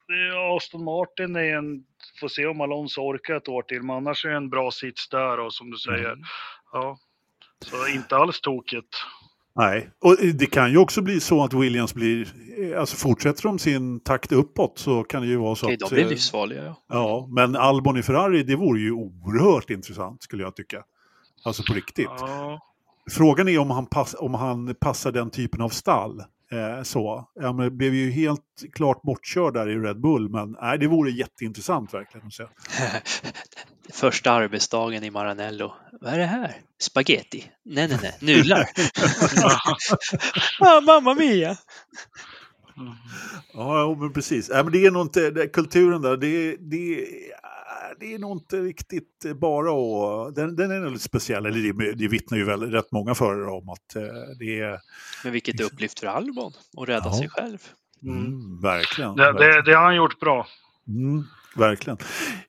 Aston 0.56 0.84
Martin 0.84 1.36
är 1.36 1.56
en... 1.56 1.84
Får 2.20 2.28
se 2.28 2.46
om 2.46 2.60
Alonso 2.60 3.00
orkar 3.00 3.34
ett 3.34 3.48
år 3.48 3.62
till, 3.62 3.82
men 3.82 3.96
annars 3.96 4.24
är 4.24 4.30
det 4.30 4.36
en 4.36 4.50
bra 4.50 4.70
sits 4.70 5.08
där 5.08 5.40
och 5.40 5.54
som 5.54 5.70
du 5.70 5.76
säger. 5.76 6.12
Mm. 6.12 6.24
Ja. 6.72 6.98
Så 7.64 7.88
inte 7.88 8.16
alls 8.16 8.40
tokigt. 8.40 8.96
Nej, 9.56 9.90
och 10.00 10.16
det 10.34 10.46
kan 10.46 10.70
ju 10.70 10.78
också 10.78 11.02
bli 11.02 11.20
så 11.20 11.44
att 11.44 11.52
Williams 11.52 11.94
blir, 11.94 12.28
eh, 12.58 12.80
alltså 12.80 12.96
fortsätter 12.96 13.42
de 13.42 13.58
sin 13.58 14.00
takt 14.00 14.32
uppåt 14.32 14.78
så 14.78 15.04
kan 15.04 15.22
det 15.22 15.28
ju 15.28 15.36
vara 15.36 15.54
så 15.54 15.66
Okej, 15.66 15.74
att... 15.74 15.90
de 15.90 15.94
blir 15.94 16.04
eh, 16.04 16.10
livsfarliga. 16.10 16.64
Ja. 16.64 16.76
Ja, 16.88 17.28
men 17.30 17.56
Albon 17.56 17.96
i 17.96 18.02
Ferrari, 18.02 18.42
det 18.42 18.56
vore 18.56 18.80
ju 18.80 18.92
oerhört 18.92 19.70
intressant 19.70 20.22
skulle 20.22 20.42
jag 20.42 20.56
tycka. 20.56 20.82
Alltså 21.44 21.62
på 21.62 21.74
riktigt. 21.74 22.08
Ja. 22.18 22.60
Frågan 23.10 23.48
är 23.48 23.58
om 23.58 23.70
han, 23.70 23.86
pass, 23.86 24.14
om 24.18 24.34
han 24.34 24.74
passar 24.74 25.12
den 25.12 25.30
typen 25.30 25.60
av 25.60 25.68
stall. 25.68 26.22
Eh, 26.52 26.82
så. 26.82 27.28
Ja, 27.34 27.52
men 27.52 27.64
det 27.64 27.70
blev 27.70 27.94
ju 27.94 28.10
helt 28.10 28.42
klart 28.72 29.02
bortkörd 29.02 29.54
där 29.54 29.68
i 29.68 29.76
Red 29.76 30.00
Bull, 30.00 30.28
men 30.30 30.56
nej, 30.60 30.78
det 30.78 30.86
vore 30.86 31.10
jätteintressant 31.10 31.94
verkligen. 31.94 32.26
att 32.26 32.32
se. 32.32 32.44
Första 33.92 34.30
arbetsdagen 34.30 35.04
i 35.04 35.10
Maranello. 35.10 35.72
Vad 36.00 36.14
är 36.14 36.18
det 36.18 36.26
här? 36.26 36.56
Spaghetti? 36.80 37.44
Nej, 37.64 37.88
nej, 37.88 37.98
nej. 38.02 38.16
Nudlar. 38.20 38.68
ah, 40.60 40.80
mamma 40.80 41.14
mia! 41.14 41.56
Ja, 43.52 43.78
ja, 43.78 43.96
men 44.00 44.12
precis. 44.12 44.48
Ja, 44.52 44.62
men 44.62 44.72
det 44.72 44.86
är 44.86 44.90
nog 44.90 45.02
inte, 45.02 45.30
det, 45.30 45.48
kulturen 45.48 46.02
där, 46.02 46.16
det, 46.16 46.56
det, 46.56 47.06
det 48.00 48.14
är 48.14 48.18
nog 48.18 48.36
inte 48.36 48.56
riktigt 48.56 49.24
bara 49.40 49.72
och 49.72 50.32
den, 50.34 50.56
den 50.56 50.70
är 50.70 50.80
nog 50.80 50.92
lite 50.92 51.04
speciell. 51.04 51.46
Eller 51.46 51.72
det, 51.72 51.94
det 51.94 52.08
vittnar 52.08 52.38
ju 52.38 52.44
väl 52.44 52.70
rätt 52.70 52.92
många 52.92 53.14
förare 53.14 53.50
om 53.50 53.68
att 53.68 53.96
eh, 53.96 54.02
det 54.38 54.60
är... 54.60 54.80
Men 55.24 55.32
vilket 55.32 55.60
upplyft 55.60 56.00
för 56.00 56.06
Albon 56.06 56.52
att 56.82 56.88
rädda 56.88 57.06
Ja. 57.06 57.18
sig 57.18 57.28
själv. 57.28 57.58
Mm, 58.02 58.60
verkligen. 58.60 59.16
Det, 59.16 59.32
det, 59.32 59.62
det 59.62 59.74
har 59.74 59.84
han 59.84 59.96
gjort 59.96 60.20
bra. 60.20 60.46
Mm, 60.88 61.24
verkligen. 61.54 61.98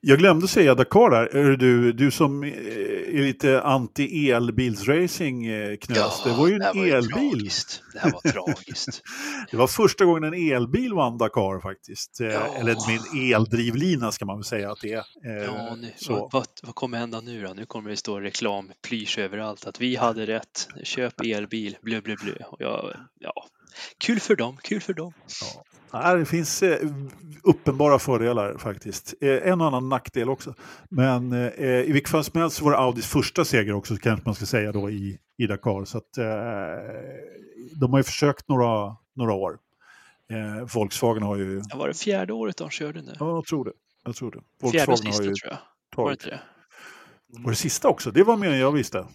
Jag 0.00 0.18
glömde 0.18 0.48
säga 0.48 0.74
Dakar 0.74 1.10
där. 1.10 1.36
Är 1.36 1.56
du, 1.56 1.92
du 1.92 2.10
som 2.10 2.42
eh, 2.44 2.50
är 2.50 3.22
lite 3.22 3.60
anti-elbilsracing 3.60 5.46
eh, 5.46 5.76
knös. 5.76 6.22
det 6.24 6.30
var 6.30 6.48
ju 6.48 6.54
en 6.54 6.60
här 6.62 6.74
var 6.74 6.86
elbil. 6.86 7.10
tragiskt. 7.12 7.82
Det 7.92 7.98
här 7.98 8.12
var 8.12 8.32
tragiskt. 8.32 9.02
Det 9.50 9.56
var 9.56 9.66
första 9.66 10.04
gången 10.04 10.24
en 10.24 10.52
elbil 10.52 10.94
vann 10.94 11.18
Dakar 11.18 11.60
faktiskt. 11.60 12.20
Eh, 12.20 12.26
Ja. 12.26 12.54
Eller 12.54 12.88
med 12.88 13.00
en 13.12 13.34
eldrivlina 13.34 14.12
ska 14.12 14.24
man 14.24 14.36
väl 14.36 14.44
säga 14.44 14.72
att 14.72 14.80
det 14.82 14.92
är. 14.92 15.04
Ja, 15.22 15.74
nu, 15.74 15.92
så. 15.96 16.28
vad, 16.32 16.46
vad, 16.62 16.74
kommer 16.74 16.98
hända 16.98 17.20
nu 17.20 17.42
då? 17.42 17.52
Nu 17.52 17.66
kommer 17.66 17.90
det 17.90 17.96
stå 17.96 18.20
reklamplysch 18.20 19.18
överallt 19.18 19.66
att 19.66 19.80
vi 19.80 19.96
hade 19.96 20.26
rätt, 20.26 20.68
köp 20.82 21.20
elbil, 21.20 21.76
blö 21.82 22.00
blö 22.00 22.16
blö. 22.22 22.34
Och 22.46 22.56
jag, 22.60 22.96
ja, 23.18 23.32
kul 23.98 24.20
för 24.20 24.36
dem, 24.36 24.56
kul 24.62 24.80
för 24.80 24.94
dem. 24.94 25.12
Nej, 26.04 26.18
det 26.18 26.24
finns 26.24 26.62
eh, 26.62 26.88
uppenbara 27.42 27.98
fördelar 27.98 28.58
faktiskt. 28.58 29.14
Eh, 29.20 29.48
en 29.48 29.60
och 29.60 29.66
annan 29.66 29.88
nackdel 29.88 30.28
också. 30.28 30.54
Men 30.90 31.32
eh, 31.32 31.80
i 31.80 31.92
vilket 31.92 32.10
fall 32.10 32.24
som 32.24 32.40
helst 32.40 32.56
så 32.56 32.64
var 32.64 32.72
det 32.72 32.78
Audis 32.78 33.06
första 33.06 33.44
seger 33.44 33.72
också 33.72 33.96
kanske 33.96 34.26
man 34.26 34.34
ska 34.34 34.46
säga 34.46 34.72
då 34.72 34.90
i, 34.90 35.18
i 35.38 35.46
Dakar. 35.46 35.84
Så 35.84 35.98
att, 35.98 36.10
de 37.80 37.90
har 37.90 37.98
ju 37.98 38.02
försökt 38.02 38.48
några, 38.48 38.96
några 39.16 39.32
år. 39.32 39.58
Volkswagen 40.74 41.22
har 41.22 41.36
ju... 41.36 41.60
Det 41.60 41.76
var 41.76 41.88
det 41.88 41.94
fjärde 41.94 42.32
året 42.32 42.56
de 42.56 42.70
körde 42.70 43.02
nu. 43.02 43.14
Ja, 43.20 43.26
jag 43.26 43.44
tror 43.44 43.64
det. 43.64 43.72
Jag 44.04 44.16
tror 44.16 44.30
det. 44.30 44.70
Fjärde 44.70 44.92
och 44.92 44.98
Volkswagen 44.98 45.06
har 45.06 45.12
sista 45.12 45.24
ju 45.24 45.34
tror 45.34 45.52
jag. 45.52 46.04
Var 46.04 46.10
det 46.10 46.12
inte 46.12 46.28
det? 46.28 46.40
Och 47.44 47.50
det 47.50 47.56
sista 47.56 47.88
också, 47.88 48.10
det 48.10 48.22
var 48.22 48.36
mer 48.36 48.50
än 48.50 48.58
jag 48.58 48.72
visste. 48.72 49.06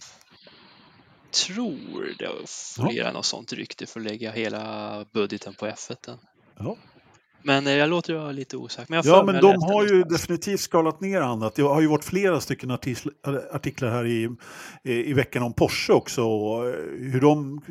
Tror 1.31 2.15
det 2.19 2.49
florerar 2.75 3.13
något 3.13 3.25
sånt 3.25 3.53
rykte 3.53 3.85
för 3.85 3.99
att 3.99 4.05
lägga 4.05 4.31
hela 4.31 5.05
budgeten 5.13 5.53
på 5.53 5.65
F1. 5.67 6.17
Ja. 6.63 6.77
Men 7.43 7.67
eh, 7.67 7.73
jag 7.73 7.89
låter 7.89 8.13
vara 8.13 8.31
lite 8.31 8.57
osäker. 8.57 8.85
Men 8.89 8.97
jag 8.97 9.05
Ja, 9.17 9.23
men 9.25 9.35
jag 9.35 9.43
de 9.43 9.63
har 9.63 9.85
ju 9.85 10.03
definitivt 10.03 10.59
skalat 10.59 11.01
ner 11.01 11.21
annat. 11.21 11.55
Det 11.55 11.61
har 11.61 11.81
ju 11.81 11.87
varit 11.87 12.03
flera 12.05 12.39
stycken 12.39 12.71
artiklar 13.51 13.89
här 13.89 14.05
i, 14.05 14.29
i 14.83 15.13
veckan 15.13 15.43
om 15.43 15.53
Porsche 15.53 15.93
också. 15.93 16.23
Och 16.23 16.67
eh, 16.69 16.73
hur 17.11 17.21
de 17.21 17.61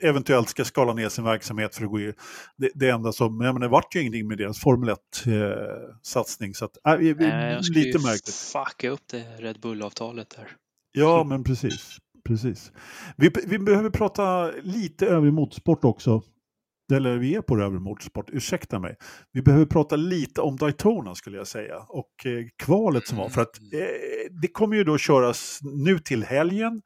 eventuellt 0.00 0.48
ska 0.48 0.64
skala 0.64 0.92
ner 0.94 1.08
sin 1.08 1.24
verksamhet 1.24 1.74
för 1.76 1.84
att 1.84 1.90
gå 1.90 2.00
i... 2.00 2.12
Det, 2.56 2.70
det 2.74 2.88
enda 2.90 3.12
som... 3.12 3.40
Jag 3.40 3.54
menar, 3.54 3.66
det 3.66 3.68
vart 3.68 3.94
ju 3.96 4.00
ingenting 4.00 4.28
med 4.28 4.38
deras 4.38 4.60
Formel 4.60 4.94
1-satsning. 5.24 6.54
så 6.54 6.64
att, 6.64 6.76
äh, 6.88 6.96
vi- 6.96 7.14
Nej, 7.14 7.52
jag 7.52 7.64
lite 7.76 7.98
märkligt. 7.98 8.34
fucka 8.34 8.90
upp 8.90 9.02
det 9.10 9.24
Red 9.38 9.60
Bull-avtalet 9.60 10.30
där. 10.36 10.48
Ja, 10.92 11.24
men 11.24 11.44
precis. 11.44 11.96
precis. 12.26 12.72
Vi, 13.16 13.30
vi 13.46 13.58
behöver 13.58 13.90
prata 13.90 14.50
lite 14.62 15.06
övrig 15.06 15.32
motorsport 15.32 15.84
också. 15.84 16.22
Eller 16.92 17.16
vi 17.18 17.34
är 17.34 17.40
på 17.42 17.58
övrig 17.60 17.80
motorsport, 17.80 18.30
ursäkta 18.32 18.78
mig. 18.78 18.96
Vi 19.32 19.42
behöver 19.42 19.66
prata 19.66 19.96
lite 19.96 20.40
om 20.40 20.56
Daytona 20.56 21.14
skulle 21.14 21.36
jag 21.36 21.46
säga. 21.46 21.76
Och 21.88 22.26
eh, 22.26 22.44
kvalet 22.64 23.06
som 23.06 23.18
var. 23.18 23.28
För 23.28 23.42
att 23.42 23.58
eh, 23.58 24.32
det 24.42 24.48
kommer 24.48 24.76
ju 24.76 24.84
då 24.84 24.98
köras 24.98 25.58
nu 25.62 25.98
till 25.98 26.24
helgen. 26.24 26.82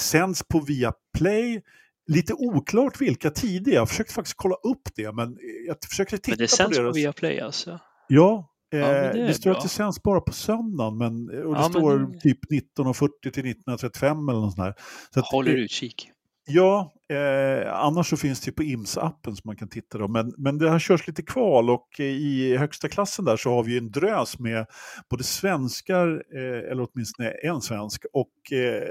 Sänds 0.00 0.42
på 0.48 0.60
Viaplay. 0.60 1.62
Lite 2.08 2.32
oklart 2.34 3.00
vilka 3.00 3.30
tider. 3.30 3.72
Jag 3.72 3.88
försökte 3.88 4.14
faktiskt 4.14 4.36
kolla 4.36 4.54
upp 4.54 4.82
det. 4.96 5.12
Men 5.12 5.38
jag 5.66 5.76
försökte 5.88 6.18
titta 6.18 6.30
Men 6.30 6.38
det 6.38 6.44
på 6.44 6.56
sänds 6.56 6.78
på. 6.78 6.92
Viaplay 6.92 7.40
alltså? 7.40 7.80
Ja, 8.08 8.50
eh, 8.74 8.78
Ja, 8.80 8.86
men 8.86 9.16
det 9.16 9.26
det, 9.26 9.34
står 9.34 9.50
bra. 9.50 9.56
att 9.58 9.62
det 9.62 9.68
sänds 9.68 10.02
bara 10.02 10.20
på 10.20 10.32
söndagen. 10.32 10.98
Men, 10.98 11.28
och 11.28 11.54
det 11.54 11.60
Ja, 11.60 11.60
men 11.60 11.70
står 11.70 11.98
det- 11.98 12.20
typ 12.20 12.38
19.40 12.78 13.30
till 13.30 13.44
19.35 13.44 14.30
eller 14.30 14.40
något 14.40 14.54
sånt 14.54 14.64
här. 14.66 14.74
Så 15.14 15.20
Håller 15.20 15.50
eh, 15.54 15.58
utkik. 15.60 16.10
Ja, 16.48 16.92
eh, 17.08 17.74
annars 17.74 18.10
så 18.10 18.16
finns 18.16 18.40
det 18.40 18.46
ju 18.46 18.52
på 18.52 18.62
IMS-appen 18.62 19.34
som 19.34 19.42
man 19.44 19.56
kan 19.56 19.68
titta 19.68 19.98
då. 19.98 20.08
Men, 20.08 20.34
men 20.38 20.58
det 20.58 20.70
här 20.70 20.78
körs 20.78 21.06
lite 21.06 21.22
kval 21.22 21.70
och 21.70 22.00
eh, 22.00 22.06
i 22.06 22.56
högsta 22.56 22.88
klassen 22.88 23.24
där 23.24 23.36
så 23.36 23.50
har 23.50 23.64
vi 23.64 23.72
ju 23.72 23.78
en 23.78 23.90
drös 23.90 24.38
med 24.38 24.66
både 25.10 25.24
svenskar, 25.24 26.08
eh, 26.34 26.70
eller 26.70 26.86
åtminstone 26.92 27.30
en 27.30 27.60
svensk, 27.60 28.04
och 28.12 28.52
eh, 28.52 28.82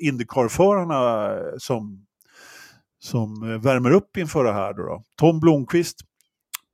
Indycar-förarna 0.00 1.36
som, 1.58 2.06
som 2.98 3.60
värmer 3.60 3.90
upp 3.90 4.16
inför 4.16 4.44
det 4.44 4.52
här. 4.52 4.74
Då, 4.74 4.82
då. 4.82 5.02
Tom 5.16 5.40
Blomqvist 5.40 6.00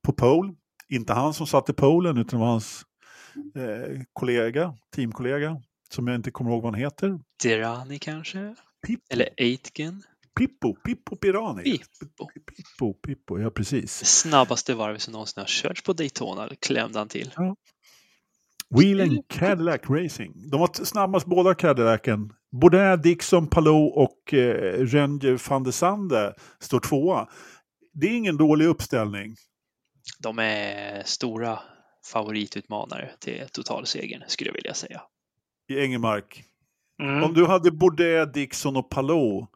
på 0.03 0.13
pole, 0.13 0.53
inte 0.89 1.13
han 1.13 1.33
som 1.33 1.47
satte 1.47 1.73
polen 1.73 2.17
utan 2.17 2.39
det 2.39 2.45
var 2.45 2.51
hans 2.51 2.85
eh, 3.55 4.01
kollega, 4.13 4.73
teamkollega, 4.95 5.61
som 5.89 6.07
jag 6.07 6.15
inte 6.15 6.31
kommer 6.31 6.51
ihåg 6.51 6.63
vad 6.63 6.73
han 6.73 6.81
heter. 6.81 7.19
Dirani 7.43 7.99
kanske? 7.99 8.55
Pippo. 8.87 9.03
Eller 9.09 9.29
Aitken? 9.37 10.03
Pippo, 10.39 10.75
Pippo 10.75 11.15
Pirani. 11.15 11.63
Pippo. 11.63 12.27
Pippo, 12.55 12.93
Pippo, 12.93 13.39
ja 13.39 13.49
precis. 13.49 13.99
Det 13.99 14.05
snabbaste 14.05 14.73
varvet 14.73 15.01
som 15.01 15.11
någonsin 15.11 15.41
har 15.41 15.47
körts 15.47 15.83
på 15.83 15.93
Daytona 15.93 16.49
klämde 16.59 16.99
han 16.99 17.07
till. 17.07 17.31
Wheeling 18.69 19.23
Cadillac 19.27 19.81
Racing. 19.89 20.49
De 20.51 20.59
var 20.59 20.85
snabbast 20.85 21.25
båda 21.25 21.53
Cadillacen. 21.55 22.33
Baudin, 22.61 23.01
Dixon, 23.01 23.47
Palou 23.47 23.87
och 23.87 24.33
eh, 24.33 24.85
Ranger 24.85 25.49
van 25.49 25.63
de 25.63 25.71
Sande 25.71 26.35
står 26.59 26.79
tvåa. 26.79 27.27
Det 27.93 28.07
är 28.07 28.11
ingen 28.17 28.37
dålig 28.37 28.65
uppställning. 28.65 29.35
De 30.19 30.39
är 30.39 31.03
stora 31.03 31.59
favoritutmanare 32.11 33.11
till 33.19 33.43
totalsegern 33.51 34.23
skulle 34.27 34.49
jag 34.49 34.55
vilja 34.55 34.73
säga. 34.73 35.01
i 35.69 35.79
Engelmark. 35.79 36.43
Mm. 37.01 37.23
Om 37.23 37.33
du 37.33 37.45
hade 37.45 37.71
Baudet, 37.71 38.33
Dixon 38.33 38.77
och 38.77 38.89
Palou 38.89 39.47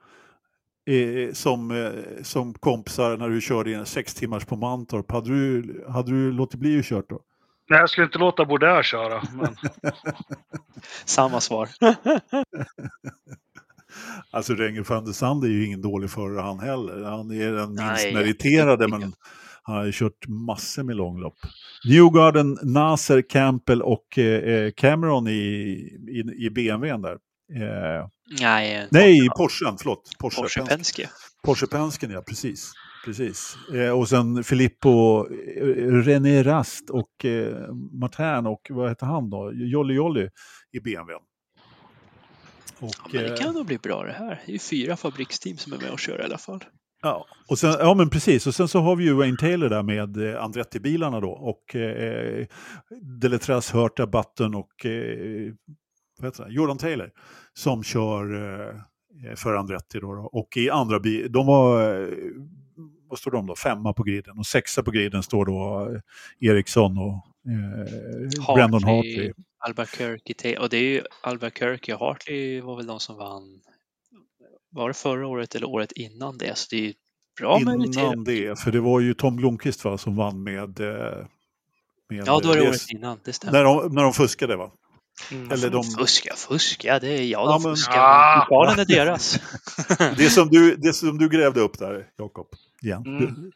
eh, 0.86 1.34
som, 1.34 1.72
eh, 1.72 2.24
som 2.24 2.54
kompisar 2.54 3.18
när 3.18 3.30
du 3.30 3.42
körde 3.42 3.74
en 3.74 3.86
sex 3.86 4.14
timmars 4.14 4.46
på 4.46 4.56
Mantorp, 4.56 5.12
hade 5.12 5.30
du, 5.30 5.86
hade 5.90 6.12
du 6.12 6.32
låtit 6.32 6.60
bli 6.60 6.80
att 6.80 6.86
kört 6.86 7.10
då? 7.10 7.20
Nej, 7.70 7.80
jag 7.80 7.90
skulle 7.90 8.06
inte 8.06 8.18
låta 8.18 8.46
Baudin 8.46 8.84
köra. 8.84 9.22
Men... 9.34 9.56
Samma 11.06 11.42
svar. 11.42 11.70
Alltså 14.32 14.54
Renger 14.54 14.84
van 14.84 15.06
der 15.06 15.12
Sand 15.12 15.44
är 15.44 15.48
ju 15.48 15.66
ingen 15.66 15.82
dålig 15.82 16.10
förare 16.10 16.42
han 16.42 16.60
heller. 16.60 17.04
Han 17.04 17.32
är 17.32 17.52
den 17.52 17.70
minst 17.70 18.04
Nej, 18.04 18.14
meriterade 18.14 18.88
men 18.88 19.14
han 19.64 19.76
har 19.76 19.86
ju 19.86 19.92
kört 19.92 20.28
massor 20.28 20.84
med 20.84 20.96
långlopp. 20.96 21.38
Newgarden, 21.90 22.58
Nasser, 22.64 23.22
Campbell 23.22 23.82
och 23.82 24.18
eh, 24.18 24.72
Cameron 24.72 25.28
i, 25.28 25.32
i, 26.08 26.46
i 26.46 26.50
BMWn 26.50 27.02
där. 27.02 27.18
Eh, 27.54 28.08
Nej, 28.42 28.88
nej, 28.92 29.26
i 29.26 29.30
Porschen, 29.30 29.78
förlåt. 29.78 30.12
Porsche, 30.20 30.42
Porsche 30.42 30.60
Penske. 30.60 30.76
Penske. 30.76 31.10
Porsche 31.44 31.68
Pensken, 31.68 32.12
ja 32.12 32.22
precis. 32.22 32.72
precis. 33.06 33.58
Eh, 33.74 34.00
och 34.00 34.10
sen 34.10 34.44
Filippo, 34.44 35.26
eh, 35.28 35.66
René 36.04 36.44
Rast 36.44 36.90
och 36.90 37.26
eh, 37.26 37.74
Martin 38.02 38.46
och 38.46 38.62
vad 38.70 38.90
heter 38.90 39.06
han 39.06 39.30
då? 39.30 39.52
Jolly 39.54 39.94
Jolly 39.94 40.30
i 40.72 40.80
BMWn. 40.80 41.22
Och, 42.80 42.92
Ja, 43.04 43.10
men 43.14 43.24
det 43.24 43.30
eh, 43.30 43.36
kan 43.38 43.54
nog 43.54 43.66
bli 43.66 43.78
bra 43.78 44.04
det 44.04 44.12
här. 44.14 44.42
Det 44.46 44.52
är 44.52 44.54
ju 44.54 44.60
fyra 44.60 44.98
fabriksteam 44.98 45.58
som 45.58 45.74
är 45.74 45.78
med 45.78 45.92
och 45.92 46.00
kör 46.00 46.22
i 46.22 46.24
alla 46.24 46.38
fall. 46.38 46.64
Ja, 47.02 47.26
och 47.50 47.60
sen, 47.60 47.76
ja 47.80 47.94
men 47.94 48.10
precis. 48.10 48.48
Och 48.48 48.56
sen 48.56 48.68
så 48.68 48.80
har 48.80 48.96
vi 48.96 49.04
ju 49.04 49.14
Wayne 49.14 49.38
Taylor 49.38 49.70
där 49.70 49.84
med 49.84 50.18
eh, 50.18 50.44
Andretti-bilarna 50.44 51.20
då. 51.20 51.30
Och 51.32 51.76
eh, 51.76 52.46
Deletras, 53.22 53.74
Hurta, 53.74 54.08
Button 54.08 54.56
och 54.56 54.86
eh, 54.86 55.54
vad 56.18 56.28
heter 56.28 56.46
det? 56.46 56.52
Jordan 56.52 56.78
Taylor 56.78 57.12
som 57.54 57.84
kör 57.84 58.24
eh, 58.70 59.36
för 59.36 59.54
Andretti. 59.56 60.00
Då. 60.00 60.30
Och 60.34 60.58
i 60.58 60.70
andra 60.70 61.00
bil, 61.00 61.32
de 61.32 61.46
var, 61.48 61.94
eh, 62.02 62.08
vad 63.10 63.20
står 63.20 63.32
de 63.32 63.48
då? 63.48 63.56
Femma 63.56 63.94
på 63.94 64.04
griden. 64.04 64.38
Och 64.40 64.46
sexa 64.46 64.84
på 64.84 64.92
griden 64.92 65.24
står 65.24 65.46
då 65.46 65.90
eh, 65.94 66.50
Eriksson 66.50 66.98
och 66.98 67.14
eh, 67.52 68.56
Brandon 68.56 68.84
Hartley. 68.84 69.34
Albuquerque, 69.58 70.58
och 70.58 70.70
det 70.70 70.78
är 70.78 70.82
ju 70.84 71.02
Albuquerque 71.24 71.94
och 71.94 72.00
Hartley 72.00 72.62
var 72.62 72.76
väl 72.78 72.88
de 72.88 73.00
som 73.00 73.18
vann, 73.18 73.60
var 74.70 74.88
det 74.88 74.94
förra 74.94 75.28
året 75.28 75.56
eller 75.56 75.70
året 75.70 75.92
innan 75.92 76.38
det? 76.38 76.58
Så 76.58 76.68
det 76.76 76.88
är 76.90 76.94
bra. 77.40 77.60
Innan 77.60 78.24
det, 78.24 78.60
för 78.60 78.72
det 78.72 78.80
var 78.80 79.00
ju 79.00 79.14
Tom 79.14 79.36
Blomqvist 79.36 79.86
va, 79.86 79.98
som 79.98 80.16
vann 80.16 80.44
med... 80.44 80.80
eh, 80.80 81.26
med 82.10 82.24
Ja, 82.28 82.40
då 82.44 82.52
är 82.52 82.56
det- 82.58 82.70
året 82.70 82.82
innan, 82.90 83.20
det 83.24 83.34
stämmer. 83.34 83.54
när, 83.54 83.64
de, 83.64 83.96
när 83.96 84.04
de 84.04 84.14
fuskade 84.14 84.56
va? 84.56 84.72
Mm. 85.32 85.52
Eller 85.52 85.70
de, 85.70 85.84
Fuska, 85.84 86.36
fuska, 86.36 87.00
det 87.00 87.08
är 87.08 87.24
jag 87.24 87.42
Ja, 87.48 87.52
de 87.52 87.64
men- 87.64 87.76
fuskar. 87.76 87.94
Ah! 87.98 88.76
är 88.82 88.86
deras. 88.86 89.40
det, 90.18 90.30
som 90.30 90.50
du, 90.50 90.76
det 90.76 90.94
som 90.94 91.18
du 91.18 91.30
grävde 91.30 91.60
upp 91.60 91.80
där, 91.80 92.06
Jakob. 92.18 92.48
Igen. 92.82 93.06
Mm. 93.06 93.52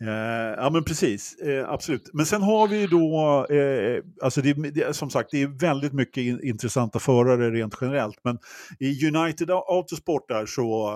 Eh, 0.00 0.54
ja 0.56 0.70
men 0.70 0.84
precis, 0.84 1.34
eh, 1.38 1.68
absolut. 1.70 2.10
Men 2.12 2.26
sen 2.26 2.42
har 2.42 2.68
vi 2.68 2.86
då, 2.86 3.46
eh, 3.56 4.02
alltså 4.22 4.42
det, 4.42 4.52
det, 4.52 4.96
som 4.96 5.10
sagt 5.10 5.28
det 5.30 5.42
är 5.42 5.46
väldigt 5.46 5.92
mycket 5.92 6.16
in, 6.22 6.40
intressanta 6.42 6.98
förare 6.98 7.50
rent 7.50 7.74
generellt. 7.80 8.18
Men 8.24 8.38
i 8.80 9.06
United 9.06 9.50
Autosport 9.50 10.28
där 10.28 10.46
så 10.46 10.88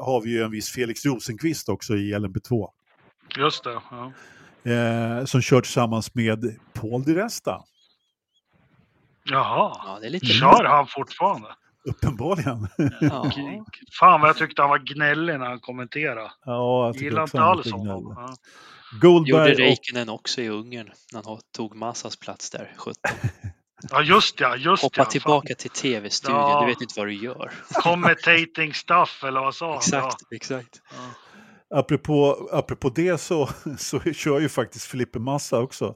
har 0.00 0.20
vi 0.24 0.30
ju 0.30 0.42
en 0.42 0.50
viss 0.50 0.70
Felix 0.70 1.06
Rosenqvist 1.06 1.68
också 1.68 1.94
i 1.96 2.14
LMP2. 2.14 2.68
Just 3.38 3.64
det. 3.64 3.80
Ja. 3.90 4.12
Som 5.26 5.42
kör 5.42 5.60
tillsammans 5.60 6.14
med 6.14 6.56
Paul 6.72 7.02
Di 7.02 7.14
Resta, 7.14 7.60
Jaha. 9.30 9.80
Ja, 9.86 9.98
det 10.00 10.06
är 10.06 10.10
lite 10.10 10.26
Kör 10.26 10.64
han 10.64 10.86
fortfarande? 10.86 11.48
uppenbarligen. 11.84 12.68
Ja. 13.00 13.30
Fan 13.98 14.20
vad 14.20 14.28
jag 14.30 14.36
tyckte 14.36 14.62
han 14.62 14.70
var 14.70 14.78
gnällig 14.78 15.38
när 15.38 15.46
han 15.46 15.60
kommenterade. 15.60 16.30
ja, 16.44 16.86
jag 16.86 16.96
Gillar 16.96 17.22
inte 17.22 17.40
alls 17.40 17.72
honom. 17.72 18.14
Ja. 18.16 18.34
Gjorde 18.92 19.06
Goldberg 19.06 19.52
och 19.52 19.58
Räikkönen 19.58 20.08
också 20.08 20.40
i 20.40 20.48
Ungern 20.48 20.90
när 21.12 21.22
han 21.24 21.38
tog 21.56 21.76
Massas 21.76 22.16
plats 22.16 22.50
där, 22.50 22.72
17. 22.76 22.94
ja, 23.90 24.02
just 24.02 24.40
ja. 24.40 24.56
Just 24.56 24.82
Hoppa 24.82 24.94
ja. 25.00 25.04
Fan. 25.04 25.10
tillbaka 25.10 25.54
till 25.54 25.70
tv-studion, 25.70 26.40
Ja. 26.40 26.60
du 26.60 26.66
vet 26.66 26.80
inte 26.80 26.94
vad 26.96 27.06
du 27.06 27.14
gör. 27.14 27.52
Commentating 27.74 28.74
stuff, 28.74 29.24
eller 29.24 29.40
vad 29.40 29.54
sa 29.54 29.66
han? 29.68 29.76
Exakt, 29.76 30.32
exakt. 30.32 30.80
Ja. 30.90 30.96
Apropå, 31.70 32.48
apropå 32.52 32.88
det 32.88 33.18
så, 33.20 33.48
så 33.78 34.00
kör 34.00 34.40
ju 34.40 34.48
faktiskt 34.48 34.84
Filippe 34.86 35.18
Massa 35.18 35.60
också. 35.60 35.94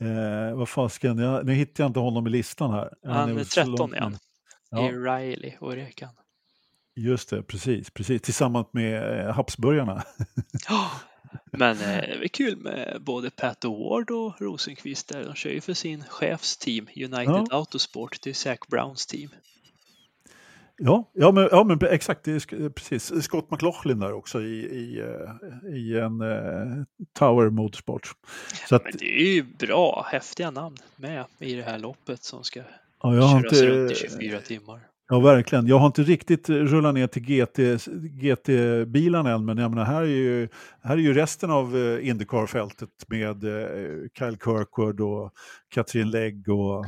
Eh, 0.00 0.56
vad 0.56 0.68
fasken, 0.68 1.18
jag, 1.18 1.46
nu 1.46 1.52
hittar 1.52 1.84
jag 1.84 1.88
inte 1.88 2.00
honom 2.00 2.26
i 2.26 2.30
listan 2.30 2.70
här. 2.70 2.90
Han 3.06 3.30
är 3.30 3.34
väl 3.34 3.44
så 3.46 3.54
13 3.54 3.74
långt 3.76 3.94
är 3.94 4.00
han. 4.00 4.10
ner. 4.12 4.18
I 4.18 4.18
Ja, 4.70 4.90
Riley 5.18 5.52
och 5.60 5.72
Rekan. 5.72 6.08
just 6.96 7.30
det, 7.30 7.42
precis, 7.42 7.90
precis. 7.90 8.22
Tillsammans 8.22 8.66
med 8.72 9.20
eh, 9.26 9.34
Habsburgarna. 9.34 10.02
Ja, 10.68 10.90
Men 11.52 11.70
eh, 11.70 11.86
det 11.86 12.24
är 12.24 12.28
kul 12.28 12.56
med 12.56 12.98
både 13.00 13.30
Pat 13.30 13.64
Award 13.64 14.10
och 14.10 14.40
Rosenqvist 14.40 15.08
där. 15.08 15.24
De 15.24 15.34
kör 15.34 15.50
ju 15.50 15.60
för 15.60 15.74
sin 15.74 16.04
chefs 16.04 16.56
team, 16.56 16.86
United 16.96 17.24
Ja. 17.26 17.46
Autosport. 17.50 18.18
Det 18.22 18.30
är 18.30 18.34
Zac 18.34 18.58
Browns 18.70 19.06
team. 19.06 19.30
Ja, 20.84 21.10
ja, 21.14 21.32
men, 21.32 21.48
ja 21.50 21.64
men 21.64 21.78
exakt, 21.90 22.24
det 22.24 22.32
är 22.32 22.68
precis. 22.68 23.24
Scott 23.24 23.50
McLaughlin 23.50 23.98
där 23.98 24.12
också 24.12 24.40
i, 24.40 24.54
i, 24.54 25.00
eh, 25.00 25.74
i 25.74 25.98
en 25.98 26.20
eh, 26.20 26.84
Tower 27.18 27.50
Motorsport. 27.50 28.12
Så 28.68 28.76
att, 28.76 28.84
Men 28.84 28.92
det 28.98 29.20
är 29.20 29.34
ju 29.34 29.42
bra, 29.42 30.06
häftiga 30.10 30.50
namn 30.50 30.76
med 30.96 31.24
i 31.38 31.54
det 31.54 31.62
här 31.62 31.78
loppet 31.78 32.24
som 32.24 32.44
ska 32.44 32.60
ja, 33.02 33.14
jag 33.14 33.30
köras 33.30 33.52
inte, 33.52 33.66
runt 33.66 33.92
i 33.92 33.94
24 33.94 34.40
timmar. 34.40 34.80
Ja, 35.08 35.20
verkligen. 35.20 35.66
Jag 35.66 35.78
har 35.78 35.86
inte 35.86 36.02
riktigt 36.02 36.48
rullat 36.48 36.94
ner 36.94 37.06
till 37.06 37.22
GT, 37.22 37.58
GT-bilarna 38.22 39.30
än, 39.30 39.44
men 39.44 39.58
jag 39.58 39.70
menar, 39.70 39.84
här, 39.84 40.02
är 40.02 40.06
ju, 40.06 40.48
här 40.82 40.96
är 40.96 41.00
ju 41.00 41.14
resten 41.14 41.50
av 41.50 41.76
eh, 41.76 42.08
Indycar-fältet 42.08 42.88
med 43.06 43.44
eh, 43.44 44.08
Kyle 44.18 44.36
Kirkwood 44.44 45.00
och 45.00 45.32
Katrin 45.68 46.10
Legg 46.10 46.48
och 46.48 46.86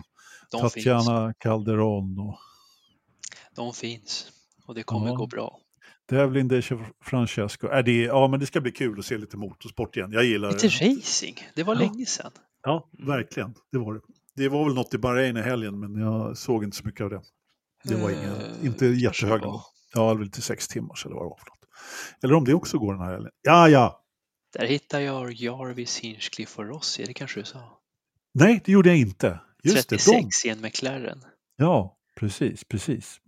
De 0.50 0.70
finns. 0.70 0.84
Tatjana 0.84 1.34
Calderon 1.38 2.18
och 2.18 2.38
De 3.56 3.72
finns. 3.74 4.32
Och 4.66 4.74
det 4.74 4.82
kommer 4.82 5.06
Ja. 5.08 5.14
gå 5.14 5.26
bra. 5.26 5.58
Devlin 6.08 6.48
De 6.48 6.62
Francesco. 7.04 7.68
Äh, 7.68 7.84
det, 7.84 7.92
ja, 8.02 8.28
men 8.28 8.40
det 8.40 8.46
ska 8.46 8.60
bli 8.60 8.72
kul 8.72 8.98
att 8.98 9.04
se 9.04 9.18
lite 9.18 9.36
motorsport 9.36 9.96
igen. 9.96 10.12
Jag 10.12 10.24
gillar 10.24 10.52
Lite 10.52 10.68
det. 10.68 10.86
racing, 10.96 11.38
det 11.54 11.62
var 11.62 11.74
Ja. 11.74 11.80
länge 11.80 12.06
sedan. 12.06 12.30
Ja, 12.62 12.88
verkligen. 13.06 13.54
Det 13.72 13.78
var 13.78 13.94
det. 13.94 14.00
Det 14.36 14.48
var 14.48 14.64
väl 14.64 14.74
något 14.74 14.94
i 14.94 14.98
Bahrain 14.98 15.36
i 15.36 15.40
helgen, 15.42 15.80
men 15.80 15.94
jag 15.94 16.36
såg 16.36 16.64
inte 16.64 16.76
så 16.76 16.86
mycket 16.86 17.00
av 17.04 17.10
det. 17.10 17.22
Det 17.84 17.94
var 17.94 18.10
inga, 18.10 18.22
Eh, 18.22 18.66
inte 18.66 18.78
kanske 18.78 18.86
jättehög 18.86 19.40
det 19.40 19.46
var. 19.46 19.52
nivå. 19.52 19.60
Ja, 19.94 20.08
det 20.08 20.14
var 20.18 20.24
lite 20.24 20.42
sex 20.42 20.68
timmar 20.68 21.02
eller 21.04 21.14
vad 21.14 21.24
det 21.24 21.28
var 21.28 21.36
för 21.38 21.46
något. 21.46 21.58
Eller 22.24 22.34
om 22.34 22.44
det 22.44 22.54
också 22.54 22.78
går 22.78 22.92
den 22.92 23.02
här 23.02 23.12
helgen. 23.12 23.32
Ja, 23.42 23.68
ja. 23.68 24.00
Där 24.58 24.66
hittar 24.66 25.00
jag 25.00 25.32
Jarvis, 25.32 25.98
Hinchcliffe 25.98 26.60
och 26.62 26.68
Rossi, 26.68 27.04
det 27.04 27.14
kanske 27.14 27.40
du 27.40 27.44
sa? 27.44 27.78
Nej, 28.34 28.62
det 28.64 28.72
gjorde 28.72 28.88
jag 28.88 28.98
inte. 28.98 29.40
Just 29.62 29.88
det, 29.88 29.96
36 29.96 30.42
de. 30.42 30.48
i 30.48 30.52
en 30.52 30.60
McLaren. 30.60 31.24
Ja, 31.56 31.96
precis, 32.16 32.64
precis. 32.64 33.20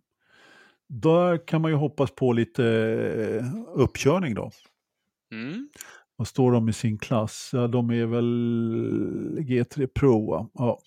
Där 0.88 1.46
kan 1.46 1.62
man 1.62 1.70
ju 1.70 1.76
hoppas 1.76 2.10
på 2.10 2.32
lite 2.32 2.64
eh, 3.40 3.46
uppkörning 3.74 4.34
då. 4.34 4.50
Mm. 5.32 5.68
Vad 6.16 6.28
står 6.28 6.52
de 6.52 6.68
i 6.68 6.72
sin 6.72 6.98
klass? 6.98 7.50
Ja, 7.52 7.66
de 7.66 7.90
är 7.90 8.06
väl 8.06 9.38
G3 9.38 9.86
Pro. 9.86 10.30
va? 10.30 10.48
Ja. 10.54 10.80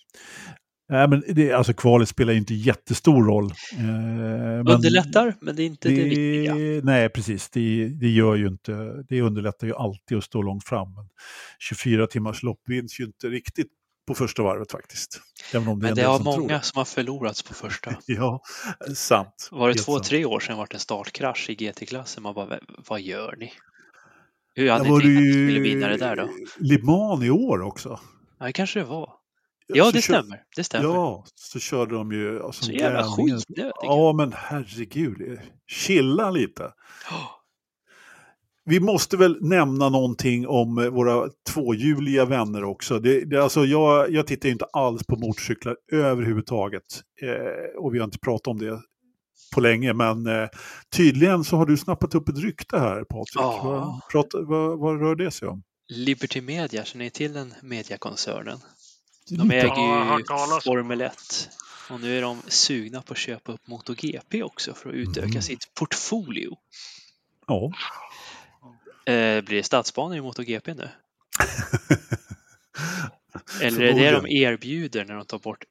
Nej, 0.90 1.08
men 1.08 1.24
det, 1.30 1.52
alltså 1.52 1.74
kvalet 1.74 2.10
spelar 2.10 2.34
ju 2.34 2.40
inte 2.40 2.54
jättestor 2.54 3.26
roll. 3.26 3.46
Eh, 3.78 3.84
men 3.84 4.68
Underlättar, 4.68 5.36
men 5.42 5.56
det 5.56 5.64
är 5.64 5.66
inte 5.66 5.90
det, 5.90 5.96
det, 5.96 6.04
viktiga. 6.04 6.56
Nej, 6.84 7.10
precis. 7.10 7.50
Det, 7.50 7.88
det 7.88 8.10
gör 8.10 8.36
ju 8.36 8.48
inte. 8.48 9.04
Det 9.10 9.22
underlättar 9.22 9.68
ju 9.68 9.76
alltid 9.76 10.18
att 10.18 10.24
stå 10.24 10.42
långt 10.42 10.64
fram. 10.64 10.94
Men 10.94 11.06
24 11.60 12.08
timmars 12.08 12.44
lopp 12.44 12.62
vinns 12.66 13.00
ju 13.00 13.04
inte 13.04 13.28
riktigt 13.28 13.72
på 14.10 14.16
första 14.16 14.44
varvet 14.44 14.72
faktiskt. 14.72 15.22
Även 15.54 15.68
om 15.68 15.80
det 15.80 15.86
är 15.88 15.96
Men 15.96 16.06
en 16.06 16.12
det 16.12 16.18
tror 16.24 16.38
många 16.38 16.54
det. 16.58 16.62
som 16.64 16.78
har 16.78 16.86
förlorats 16.86 17.42
på 17.44 17.54
första. 17.54 17.96
Ja, 18.06 18.42
sant. 18.96 19.50
Var 19.52 19.68
det 19.68 19.74
Helt 19.74 19.86
två, 19.86 19.94
sant. 19.94 20.06
tre 20.06 20.26
år 20.26 20.40
sedan 20.40 20.58
var 20.58 20.68
det 20.70 20.74
en 20.76 20.80
startkrasch 20.80 21.50
i 21.50 21.56
GT-klassen? 21.56 22.24
Man 22.24 22.34
bara, 22.34 22.46
"V- 22.46 22.60
vad 22.88 23.02
gör 23.02 23.36
ni? 23.40 23.52
Hur 24.56 24.70
hade 24.70 24.84
ni 24.84 24.90
var 24.90 25.00
tänkt 25.00 25.18
att 25.18 25.24
ni 25.24 25.32
skulle 25.32 25.60
vinna 25.60 25.88
det 25.88 25.98
där 25.98 26.16
då? 26.16 26.30
Le 26.60 26.80
Mans 26.84 27.24
i 27.24 27.30
år 27.30 27.62
också. 27.62 28.00
Ja, 28.40 28.46
det 28.46 28.54
kanske 28.54 28.80
det 28.80 28.86
var. 28.86 29.14
Ja, 29.68 29.86
det 29.86 30.02
kör- 30.02 30.14
stämmer. 30.14 30.44
Det 30.56 30.64
stämmer. 30.64 30.86
Ja, 30.90 31.26
så 31.36 31.60
körde 31.60 31.96
de 31.96 32.12
ju 32.12 32.40
som 32.40 32.54
Så 32.54 32.72
jävla 32.72 33.04
skitnödiga. 33.04 33.72
Ja, 33.82 34.14
men 34.14 34.34
herregud. 34.36 35.40
Chilla 35.68 36.32
lite. 36.32 36.72
Vi 38.70 38.80
måste 38.80 39.18
väl 39.18 39.38
nämna 39.42 39.90
någonting 39.90 40.48
om 40.48 40.78
eh, 40.78 40.90
våra 40.90 41.30
tvåhjuliga 41.54 42.26
vänner 42.26 42.64
också. 42.64 43.00
Det, 43.00 43.26
det, 43.26 43.44
alltså 43.44 43.66
jag, 43.66 44.12
jag 44.12 44.28
tittar 44.28 44.50
ju 44.50 44.54
inte 44.54 44.66
alls 44.74 45.04
på 45.04 45.16
motorcyklar 45.16 45.76
överhuvudtaget. 45.92 46.84
Eh, 47.22 47.82
och 47.84 47.96
vi 47.96 48.00
har 48.00 48.06
inte 48.06 48.20
pratat 48.20 48.48
om 48.48 48.60
det 48.60 48.82
på 49.54 49.62
länge, 49.62 49.94
men 49.94 50.28
eh, 50.28 50.48
tydligen 50.96 51.44
så 51.44 51.58
har 51.58 51.66
du 51.66 51.78
snappat 51.78 52.16
upp 52.16 52.30
ett 52.30 52.38
rykte 52.38 52.80
här, 52.80 53.04
Patrik. 53.04 53.36
Ja. 53.36 53.62
Vad, 53.64 54.02
prata, 54.12 54.42
vad, 54.42 54.80
vad 54.80 55.00
rör 55.00 55.16
det 55.16 55.32
sig 55.32 55.48
om? 55.48 55.64
Liberty 55.88 56.42
Media, 56.42 56.84
känner 56.86 57.06
ni 57.06 57.12
till 57.12 57.34
den 57.34 57.54
mediakoncernen? 57.62 58.60
De 59.30 59.52
äger 59.52 60.18
ju 60.18 60.24
Formel 60.64 61.02
1. 61.02 61.14
Och 61.90 62.02
nu 62.02 62.18
är 62.18 62.22
de 62.22 62.42
sugna 62.48 63.02
på 63.02 63.14
att 63.14 63.18
köpa 63.18 63.52
upp 63.52 63.68
MotoGP 63.68 64.44
också 64.44 64.74
för 64.74 64.90
att 64.90 64.96
utöka 64.96 65.28
Mm. 65.28 65.42
sitt 65.42 65.74
portfolio. 65.74 66.58
Ja. 67.48 67.72
Eh, 69.10 69.42
blir 69.42 69.58
det 69.58 69.64
stadsbanor 69.64 70.18
i 70.18 70.22
MotoGP 70.22 70.74
nu? 70.74 70.90
Eller 73.62 73.82
är 73.82 73.94
det 73.94 74.12
de 74.12 74.28
erbjuder 74.28 75.06
när 75.06 75.16
de 75.16 75.26
tar 75.26 75.40
bort 75.40 75.64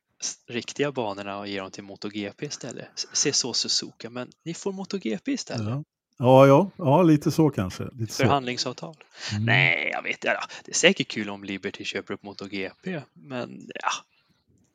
riktiga 0.48 0.92
banorna 0.92 1.38
och 1.38 1.48
ger 1.48 1.60
dem 1.62 1.70
till 1.70 1.84
MotoGP 1.84 2.46
istället? 2.46 2.88
Se 3.12 3.32
så 3.32 3.52
Suzuka, 3.52 4.10
men 4.10 4.30
ni 4.44 4.54
får 4.54 4.72
MotoGP 4.72 5.32
istället. 5.32 5.68
Ja. 5.68 5.84
Ja, 6.20 6.46
ja, 6.46 6.70
ja, 6.76 7.02
lite 7.02 7.30
så 7.30 7.50
kanske. 7.50 7.88
Lite 7.92 8.12
så. 8.12 8.22
Förhandlingsavtal. 8.22 8.96
Mm. 9.32 9.44
Nej, 9.44 9.90
jag 9.92 10.02
vet 10.02 10.10
inte. 10.12 10.36
Det 10.64 10.70
är 10.70 10.74
säkert 10.74 11.08
kul 11.08 11.30
om 11.30 11.44
Liberty 11.44 11.84
köper 11.84 12.14
upp 12.14 12.22
MotoGP, 12.22 13.02
men 13.12 13.68
ja, 13.74 13.90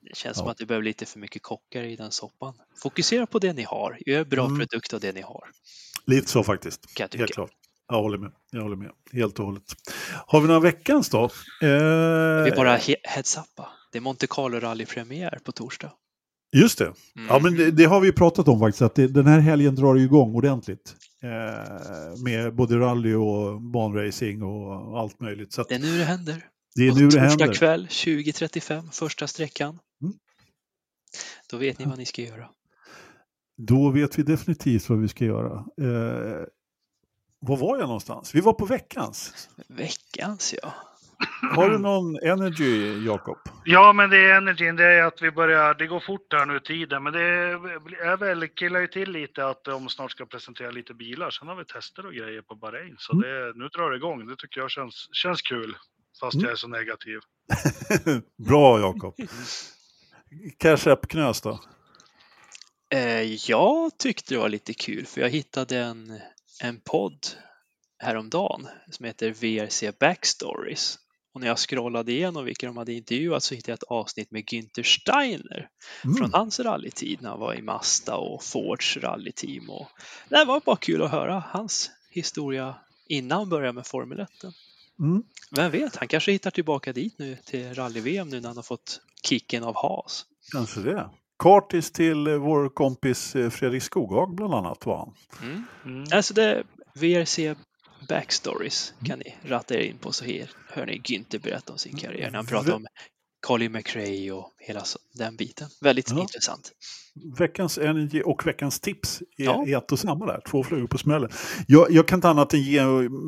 det 0.02 0.16
känns 0.18 0.38
som 0.38 0.46
Ja. 0.46 0.52
att 0.52 0.58
det 0.58 0.66
behöver 0.66 0.84
lite 0.86 1.06
för 1.06 1.20
mycket 1.20 1.42
kockar 1.44 1.84
i 1.84 1.96
den 1.96 2.12
soppan. 2.12 2.54
Fokusera 2.82 3.26
på 3.26 3.40
det 3.40 3.54
ni 3.54 3.64
har. 3.64 3.98
Gör 4.06 4.24
bra 4.26 4.46
Mm. 4.46 4.58
produkt 4.60 4.94
av 4.94 5.00
det 5.00 5.12
ni 5.12 5.22
har. 5.22 5.50
Lite 6.06 6.30
så 6.30 6.44
faktiskt. 6.44 7.00
Helt 7.00 7.32
klart. 7.34 7.52
Jag 7.88 8.02
håller 8.02 8.18
med. 8.18 8.32
Jag 8.52 8.62
håller 8.62 8.76
med. 8.76 8.92
Helt 9.12 9.40
och 9.40 9.46
hållet. 9.46 9.64
Har 10.28 10.42
vi 10.42 10.48
några 10.48 10.60
veckans 10.60 11.10
då? 11.10 11.24
Eh, 11.24 12.44
Vi 12.46 12.52
bara 12.56 12.78
he- 12.78 12.96
heads 13.04 13.38
up. 13.38 13.66
Det 13.92 13.98
är 13.98 14.02
Monte 14.02 14.28
Carlo 14.30 14.60
rallypremiär 14.60 15.40
på 15.44 15.52
torsdag. 15.52 15.92
Just 16.56 16.78
det. 16.78 16.94
Ja, 17.30 17.40
men 17.44 17.56
det, 17.56 17.72
det 17.72 17.84
har 17.86 18.00
vi 18.02 18.12
pratat 18.12 18.48
om 18.48 18.60
faktiskt, 18.60 18.82
att 18.82 18.96
det, 18.96 19.08
den 19.08 19.26
här 19.28 19.40
helgen 19.40 19.76
drar 19.76 19.96
igång 19.96 20.36
ordentligt. 20.36 20.96
Eh, 21.24 22.24
med 22.24 22.56
både 22.56 22.80
rally 22.80 23.14
och 23.14 23.62
banracing 23.62 24.44
och 24.44 25.00
allt 25.00 25.20
möjligt. 25.20 25.54
Så 25.54 25.64
Det 25.64 25.76
är 25.76 25.80
nu 25.80 25.98
det 25.98 26.04
händer. 26.04 26.46
det 26.76 26.88
är 26.88 26.92
Och 26.92 26.98
nu 26.98 27.04
det 27.08 27.12
torsdag 27.12 27.28
händer. 27.44 27.54
kväll 27.54 27.88
20.35, 27.90 28.92
första 28.92 29.28
sträckan. 29.28 29.80
Mm. 30.02 30.14
Då 31.50 31.58
vet 31.58 31.80
ni 31.80 31.86
vad 31.86 31.98
ni 31.98 32.06
ska 32.06 32.22
göra. 32.22 32.50
Då 33.58 33.90
vet 33.90 34.20
vi 34.20 34.24
definitivt 34.24 34.90
vad 34.90 35.00
vi 35.02 35.08
ska 35.08 35.26
göra. 35.26 35.66
Eh, 35.82 36.46
var 37.48 37.58
var 37.58 37.78
jag 37.78 37.86
någonstans? 37.88 38.36
Vi 38.36 38.42
var 38.42 38.54
på 38.54 38.66
veckans. 38.66 39.50
Veckans 39.68 40.54
ja. 40.64 40.74
Har 41.56 41.70
du 41.70 41.78
någon 41.78 42.16
energy, 42.24 43.04
Jakob? 43.06 43.38
Ja, 43.66 43.94
men 43.94 44.10
det 44.10 44.18
är 44.18 44.38
energin, 44.38 44.76
det 44.76 44.84
är 44.86 45.04
att 45.04 45.22
vi 45.22 45.32
börjar, 45.32 45.74
det 45.74 45.88
går 45.88 46.00
fort 46.00 46.34
här 46.34 46.46
nu 46.46 46.60
tiden, 46.60 47.04
men 47.04 47.14
det 47.14 47.20
är 47.20 48.18
väl, 48.18 48.48
killar 48.48 48.80
ju 48.80 48.88
till 48.88 49.12
lite 49.12 49.46
att 49.48 49.64
de 49.64 49.90
snart 49.90 50.12
ska 50.12 50.26
presentera 50.26 50.72
lite 50.72 50.94
bilar. 50.94 51.30
Sen 51.30 51.48
har 51.48 51.56
vi 51.56 51.66
tester 51.66 52.06
och 52.06 52.14
grejer 52.14 52.42
på 52.42 52.56
Bahrain, 52.56 52.96
så 53.00 53.14
Mm. 53.14 53.24
det, 53.24 53.54
nu 53.56 53.68
drar 53.68 53.90
det 53.92 53.98
igång. 53.98 54.28
Det 54.28 54.36
tycker 54.38 54.62
jag 54.62 54.72
känns, 54.72 55.10
känns 55.12 55.42
kul, 55.42 55.76
fast 56.20 56.34
Mm. 56.36 56.44
jag 56.44 56.52
är 56.52 56.56
så 56.56 56.68
negativ. 56.68 57.20
Bra, 58.48 58.80
Jakob. 58.80 59.16
Cash 60.60 60.88
App 60.92 61.08
Knös 61.08 61.42
då? 61.42 61.60
Eh, 62.94 63.22
jag 63.50 63.98
tyckte 63.98 64.34
det 64.34 64.40
var 64.40 64.50
lite 64.50 64.74
kul 64.74 65.06
för 65.06 65.22
jag 65.22 65.30
hittade 65.30 65.78
en, 65.80 66.20
en 66.64 66.80
podd 66.80 67.28
häromdagen 68.00 68.68
som 68.92 69.06
heter 69.06 69.30
VRC 69.32 69.92
Backstories. 70.00 71.00
Och 71.34 71.42
när 71.42 71.48
jag 71.48 71.58
scrollade 71.60 72.12
igenom 72.12 72.46
vilka 72.46 72.66
de 72.66 72.78
hade 72.78 72.94
intervjuat 72.94 73.44
så 73.44 73.56
hittade 73.56 73.72
jag 73.72 73.78
ett 73.78 73.84
avsnitt 73.84 74.32
med 74.32 74.44
Günther 74.46 74.84
Steiner 74.84 75.70
Mm. 76.04 76.16
från 76.16 76.34
hans 76.34 76.60
rallytid 76.60 77.22
när 77.22 77.30
han 77.30 77.40
var 77.40 77.54
i 77.54 77.62
Mazda 77.62 78.16
och 78.16 78.44
Fords 78.44 78.98
rallyteam. 78.98 79.70
Och 79.70 79.88
det 80.30 80.46
var 80.46 80.60
bara 80.66 80.76
kul 80.76 81.02
att 81.02 81.12
höra 81.12 81.44
hans 81.48 81.92
historia 82.10 82.76
innan 83.08 83.38
han 83.38 83.50
började 83.50 83.74
med 83.74 83.88
Formel 83.88 84.20
1. 84.20 84.30
Mm. 85.00 85.24
Vem 85.52 85.72
vet, 85.72 85.96
han 85.96 86.08
kanske 86.08 86.32
hittar 86.32 86.52
tillbaka 86.52 86.94
dit 86.94 87.18
nu 87.20 87.38
till 87.46 87.74
rally-VM 87.74 88.30
nu 88.30 88.40
när 88.42 88.48
han 88.48 88.58
har 88.58 88.64
fått 88.64 89.02
kicken 89.24 89.64
av 89.64 89.76
Haas. 89.76 90.26
Kanske 90.52 90.80
det. 90.80 91.10
Kartis 91.44 91.92
till 91.92 92.28
eh, 92.28 92.36
vår 92.36 92.70
kompis 92.70 93.36
eh, 93.36 93.50
Fredrik 93.50 93.84
Skoghaug 93.84 94.36
bland 94.36 94.54
annat 94.54 94.86
var 94.86 94.98
han. 94.98 95.14
Mm. 95.50 95.64
Mm. 95.86 96.06
Alltså 96.14 96.34
det 96.34 96.64
VRC 96.96 97.40
Backstories 98.10 98.94
kan 99.06 99.20
ni 99.20 99.36
ratta 99.46 99.76
er 99.76 99.80
in 99.80 99.98
på 99.98 100.12
så 100.12 100.26
här 100.26 100.50
hör 100.70 100.86
ni 100.86 101.02
Günther 101.04 101.40
berätta 101.42 101.72
om 101.72 101.80
sin 101.80 101.98
karriär 101.98 102.32
när 102.32 102.36
han 102.38 102.46
pratar 102.46 102.74
om 102.74 102.86
Colin 103.48 103.72
McRae 103.72 104.32
och 104.32 104.52
hela 104.60 104.84
den 105.14 105.36
biten. 105.36 105.68
Väldigt 105.82 106.12
Ja. 106.12 106.22
intressant. 106.22 106.72
Veckans 107.38 107.78
Energy 107.78 108.22
och 108.22 108.48
veckans 108.48 108.80
tips 108.80 109.22
är 109.38 109.44
Ja. 109.44 109.66
i 109.68 109.74
ett 109.74 109.92
och 109.92 110.00
samma 110.00 110.26
där. 110.26 110.42
Två 110.50 110.64
flugor 110.64 110.88
på 110.88 110.98
smällen. 110.98 111.30
Jag, 111.68 111.92
jag 111.92 112.08
kan 112.08 112.18
inte 112.18 112.30
annat 112.30 112.54
än 112.54 112.62
ge 112.62 112.82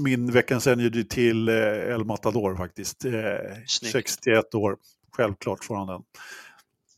min 0.04 0.32
veckans 0.32 0.68
Energy 0.68 1.04
till 1.04 1.48
eh, 1.50 1.56
El 1.94 2.06
Matador 2.06 2.56
faktiskt. 2.56 3.06
Eh, 3.06 3.12
Snyggt. 3.68 3.92
61 3.92 4.56
år. 4.56 4.78
Självklart 5.12 5.64
får 5.64 5.76
han 5.76 5.88
den. 5.88 6.02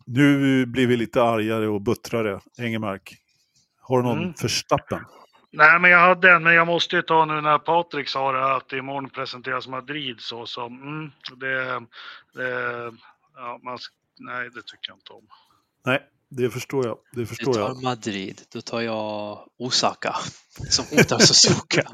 Nu 0.07 0.65
blir 0.65 0.87
vi 0.87 0.97
lite 0.97 1.23
argare 1.23 1.67
och 1.67 1.81
buttrare. 1.81 2.39
Engelmark. 2.59 3.15
Har 3.81 3.97
du 3.97 4.03
någon 4.03 4.17
Mm. 4.23 4.33
förstappen? 4.33 4.99
Nej, 5.51 5.79
men 5.79 5.91
jag 5.91 5.99
hade 5.99 6.31
en, 6.31 6.43
men 6.43 6.53
jag 6.53 6.67
måste 6.67 6.95
ju 6.95 7.01
ta 7.01 7.25
nu 7.25 7.41
när 7.41 7.57
Patrik 7.57 8.07
sa 8.09 8.31
det 8.31 8.55
att 8.55 8.73
imorgon 8.73 9.09
presenteras 9.09 9.67
Madrid 9.67 10.15
så 10.19 10.45
som, 10.45 10.81
mm, 10.81 11.11
det, 11.35 11.79
det, 12.33 12.51
ja, 13.35 13.59
man, 13.63 13.77
nej, 14.19 14.49
det 14.49 14.61
tycker 14.61 14.89
jag 14.89 14.97
inte 14.97 15.13
om. 15.13 15.27
Nej, 15.85 16.03
det 16.29 16.49
förstår 16.49 16.85
jag. 16.85 16.97
Det 17.13 17.19
Du 17.19 17.25
förstår 17.25 17.53
tar 17.53 17.59
jag. 17.59 17.83
Madrid, 17.83 18.41
då 18.49 18.61
tar 18.61 18.81
jag 18.81 19.39
Osaka 19.59 20.15
som 20.69 20.85
hotar 20.97 21.19
Suzuka. 21.19 21.91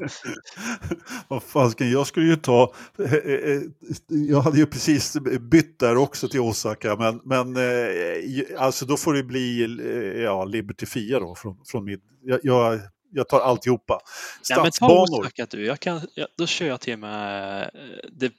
Vad 1.28 1.42
fasken, 1.42 1.90
jag 1.90 2.06
skulle 2.06 2.26
ju 2.26 2.36
ta... 2.36 2.74
eh, 2.98 3.14
eh, 3.14 3.62
Jag 4.08 4.40
hade 4.40 4.58
ju 4.58 4.66
precis 4.66 5.16
bytt 5.40 5.78
där 5.78 5.96
också 5.96 6.28
till 6.28 6.40
Osaka, 6.40 6.96
men, 6.96 7.20
men 7.24 7.56
eh, 7.56 8.62
alltså 8.62 8.86
då 8.86 8.96
får 8.96 9.14
det 9.14 9.22
bli 9.22 9.62
eh, 9.62 10.22
ja, 10.22 10.44
Liberty 10.44 10.86
Fia 10.86 11.20
då 11.20 11.34
från, 11.34 11.56
från 11.66 11.84
min... 11.84 12.00
Jag, 12.22 12.40
jag, 12.42 12.80
jag 13.10 13.28
tar 13.28 13.40
alltihopa. 13.40 14.00
Ja, 14.48 14.56
men 14.56 14.64
ta 14.64 14.70
Stadsbanor. 14.70 15.20
Osaka 15.20 15.46
du, 15.50 15.66
jag 15.66 15.80
kan, 15.80 16.00
ja, 16.14 16.26
då 16.38 16.46
kör 16.46 16.66
jag 16.66 16.80
till 16.80 16.96
med 16.96 17.62
eh, 17.62 17.68
det, 18.12 18.32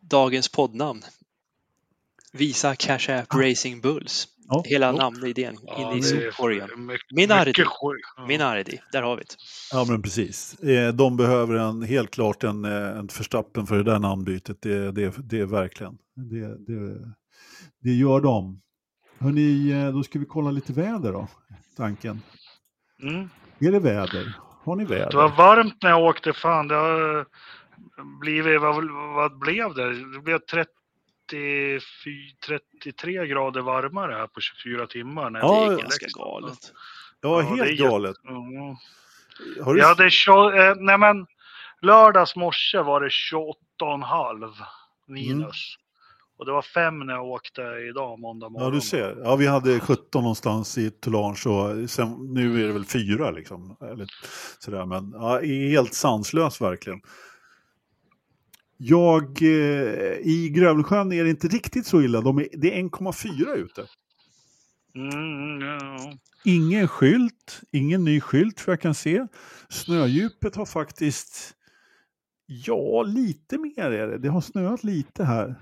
dagens 0.00 0.48
poddnamn. 0.48 1.02
Visa 2.32 2.76
Cash 2.76 3.10
App 3.10 3.34
Racing 3.34 3.80
Bulls. 3.82 4.28
Ja. 4.50 4.62
Hela 4.66 4.90
Jo. 4.90 4.96
namnidén 4.96 5.54
in 5.78 5.88
i 5.88 6.00
det 6.00 6.08
är 6.08 6.30
sopkorgen. 6.30 6.68
Minardi. 7.10 7.52
Ja. 7.56 8.26
Minardi, 8.28 8.80
där 8.92 9.02
har 9.02 9.16
vi 9.16 9.22
det. 9.22 9.34
Ja, 9.72 9.84
men 9.88 10.02
precis. 10.02 10.54
Eh, 10.62 10.92
De 10.94 11.16
behöver 11.16 11.54
en, 11.54 11.82
helt 11.82 12.10
klart 12.10 12.44
en, 12.44 12.64
eh, 12.64 12.98
en 12.98 13.08
förstappen 13.08 13.66
för 13.66 13.76
det 13.76 13.82
där 13.82 13.98
namnbytet. 13.98 14.62
Det, 14.62 14.92
det, 14.92 15.14
det 15.18 15.40
är 15.40 15.46
verkligen. 15.46 15.98
Det, 16.14 16.66
det, 16.66 16.96
det 17.82 17.90
gör 17.90 18.20
de. 18.20 18.60
Hörrni, 19.18 19.70
eh, 19.70 19.92
då 19.92 20.02
ska 20.02 20.18
vi 20.18 20.24
kolla 20.26 20.50
lite 20.50 20.72
väder 20.72 21.12
då, 21.12 21.28
tanken. 21.76 22.22
Mm. 23.02 23.28
Är 23.58 23.72
det 23.72 23.78
väder? 23.78 24.34
Har 24.64 24.76
ni 24.76 24.84
väder? 24.84 25.10
Det 25.10 25.16
var 25.16 25.28
varmt 25.36 25.82
när 25.82 25.90
jag 25.90 26.02
åkte. 26.04 26.32
Fan, 26.32 26.68
det 26.68 26.74
har 26.74 27.26
blivit, 28.20 28.60
vad, 28.60 28.90
vad 29.14 29.38
blev 29.38 29.74
det? 29.74 30.12
Det 30.12 30.20
blev 30.20 30.38
34, 31.30 32.58
33 32.82 33.26
grader 33.26 33.60
varmare 33.60 34.12
här 34.12 34.26
på 34.26 34.40
24 34.40 34.86
timmar. 34.86 35.30
När 35.30 35.40
Ja, 35.40 35.60
gick 35.62 35.68
Det 35.70 35.74
är 35.74 35.78
i 35.78 35.82
ganska 35.82 36.06
galet. 36.18 36.58
Ja, 37.20 37.42
Ja, 37.42 37.54
det 37.56 37.62
är 37.62 37.66
helt 37.66 37.78
galet. 37.80 38.16
Mm. 38.28 38.76
Har 39.64 39.74
du... 39.74 39.80
Jag 39.80 39.88
hade 39.88 40.08
tjo- 40.08 40.70
eh, 40.70 40.74
nej 40.78 40.98
men 40.98 41.26
lördags 41.82 42.36
morse 42.36 42.78
var 42.82 43.00
det 43.00 43.08
28,5 43.08 44.52
minus. 45.06 45.76
Och 46.38 46.46
det 46.46 46.52
var 46.52 46.62
fem 46.62 46.98
när 46.98 47.14
jag 47.14 47.24
åkte 47.24 47.62
idag, 47.62 48.18
måndag 48.18 48.48
morgon. 48.48 48.66
Ja, 48.68 48.74
du 48.74 48.80
ser. 48.80 49.16
Ja, 49.24 49.36
vi 49.36 49.46
hade 49.46 49.80
17 49.80 50.22
någonstans 50.22 50.78
i 50.78 50.90
Toulange 50.90 51.46
och 51.46 51.90
sen, 51.90 52.34
nu 52.34 52.62
är 52.62 52.66
det 52.66 52.72
väl 52.72 52.84
fyra 52.84 53.30
liksom. 53.30 53.76
Eller, 53.80 54.06
sådär. 54.58 54.86
Men 54.86 55.12
ja, 55.12 55.40
helt 55.70 55.94
sanslös 55.94 56.60
verkligen. 56.60 57.00
Jag, 58.82 59.42
eh, 59.42 60.18
I 60.20 60.52
Grövelsjön 60.54 61.12
är 61.12 61.24
det 61.24 61.30
inte 61.30 61.48
riktigt 61.48 61.86
så 61.86 62.02
illa. 62.02 62.20
De 62.20 62.38
är, 62.38 62.48
det 62.52 62.74
är 62.74 62.82
1,4 62.82 63.54
ute. 63.56 63.86
Mm, 64.94 65.60
ja. 65.60 66.12
Ingen 66.44 66.88
skylt, 66.88 67.60
ingen 67.72 68.04
ny 68.04 68.20
skylt 68.20 68.60
för 68.60 68.72
jag 68.72 68.80
kan 68.80 68.94
se. 68.94 69.26
Snödjupet 69.68 70.56
har 70.56 70.66
faktiskt, 70.66 71.54
ja 72.46 73.02
lite 73.02 73.58
mer 73.58 73.90
är 73.90 74.08
det. 74.08 74.18
Det 74.18 74.28
har 74.28 74.40
snöat 74.40 74.84
lite 74.84 75.24
här. 75.24 75.54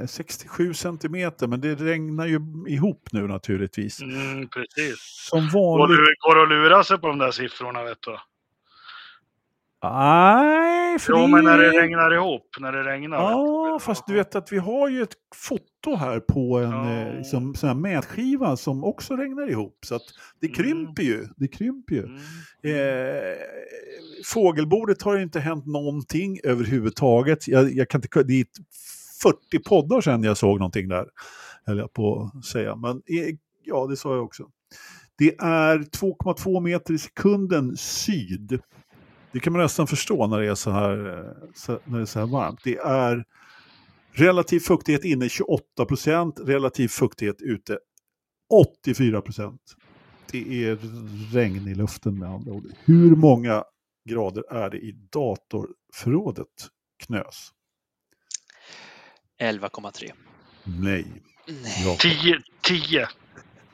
Eh, 0.00 0.06
67 0.06 0.74
centimeter, 0.74 1.46
men 1.46 1.60
det 1.60 1.74
regnar 1.74 2.26
ju 2.26 2.40
ihop 2.68 3.08
nu 3.12 3.26
naturligtvis. 3.26 4.02
Mm, 4.02 4.48
precis. 4.48 4.98
Som 5.30 5.48
vanligt. 5.48 5.98
går 5.98 6.34
det 6.34 6.42
att 6.42 6.48
lura 6.48 6.84
sig 6.84 6.98
på 6.98 7.06
de 7.08 7.18
där 7.18 7.30
siffrorna 7.30 7.84
vet 7.84 8.02
du? 8.02 8.16
Nej, 9.82 10.98
för 10.98 11.12
Jo, 11.12 11.26
men 11.26 11.44
när 11.44 11.58
det 11.58 11.70
regnar 11.70 12.14
ihop, 12.14 12.46
när 12.60 12.72
det 12.72 12.82
regnar. 12.84 13.16
Ja, 13.16 13.78
fast 13.82 14.06
du 14.06 14.14
vet 14.14 14.34
att 14.34 14.52
vi 14.52 14.58
har 14.58 14.88
ju 14.88 15.02
ett 15.02 15.14
foto 15.34 15.94
här 15.96 16.20
på 16.20 16.58
en 16.58 16.70
Ja. 16.70 16.90
eh, 16.92 17.16
liksom, 17.16 17.54
sån 17.54 17.68
här 17.68 17.76
mätskiva 17.76 18.56
som 18.56 18.84
också 18.84 19.16
regnar 19.16 19.50
ihop. 19.50 19.78
Så 19.86 19.94
att 19.94 20.02
det 20.40 20.46
Mm. 20.46 20.54
krymper 20.56 21.02
ju. 21.02 21.26
Det 21.36 21.48
krymper 21.48 21.94
ju. 21.94 22.04
Mm. 22.04 22.16
Eh, 22.64 23.36
fågelbordet 24.24 25.02
har 25.02 25.16
ju 25.16 25.22
inte 25.22 25.40
hänt 25.40 25.66
någonting 25.66 26.38
överhuvudtaget. 26.44 27.48
Jag, 27.48 27.72
jag 27.72 27.88
kan 27.88 27.98
inte, 28.02 28.22
det 28.22 28.40
är 28.40 28.46
40 29.22 29.58
poddar 29.68 30.00
sedan 30.00 30.22
jag 30.22 30.36
såg 30.36 30.58
någonting 30.58 30.88
där, 30.88 31.06
höll 31.66 31.78
jag 31.78 31.92
på 31.92 32.30
att 32.38 32.44
säga. 32.44 32.76
Men 32.76 32.90
eh, 32.96 33.34
ja, 33.64 33.86
det 33.86 33.96
sa 33.96 34.14
jag 34.14 34.24
också. 34.24 34.46
Det 35.18 35.34
är 35.38 35.78
2,2 35.78 36.60
meter 36.60 36.94
i 36.94 36.98
sekunden 36.98 37.76
syd. 37.76 38.60
Det 39.38 39.42
kan 39.42 39.52
man 39.52 39.62
nästan 39.62 39.86
förstå 39.86 40.26
när 40.26 40.40
det 40.40 40.48
är 40.48 40.54
så 40.54 40.70
här, 40.70 41.18
eh, 41.18 41.50
så, 41.54 41.80
när 41.84 41.98
det 41.98 42.04
är 42.04 42.06
så 42.06 42.18
här 42.18 42.26
varmt. 42.26 42.60
Det 42.64 42.76
är 42.76 43.24
relativ 44.12 44.60
fuktighet 44.60 45.04
inne 45.04 45.28
28 45.28 45.84
procent, 45.84 46.40
relativ 46.40 46.88
fuktighet 46.88 47.42
ute 47.42 47.78
84 48.50 49.20
procent. 49.20 49.60
Det 50.30 50.64
är 50.64 50.78
regn 51.32 51.68
i 51.68 51.74
luften 51.74 52.18
med 52.18 52.28
andra 52.28 52.52
ord. 52.52 52.64
Hur 52.84 53.16
många 53.16 53.64
grader 54.08 54.52
är 54.52 54.70
det 54.70 54.78
i 54.78 54.92
datorförrådet, 55.12 56.68
Knös? 57.06 57.52
11,3. 59.40 60.12
Nej. 60.64 61.06
Nej. 61.46 61.84
Ja. 61.84 61.96
10, 62.00 62.42
10. 62.62 63.08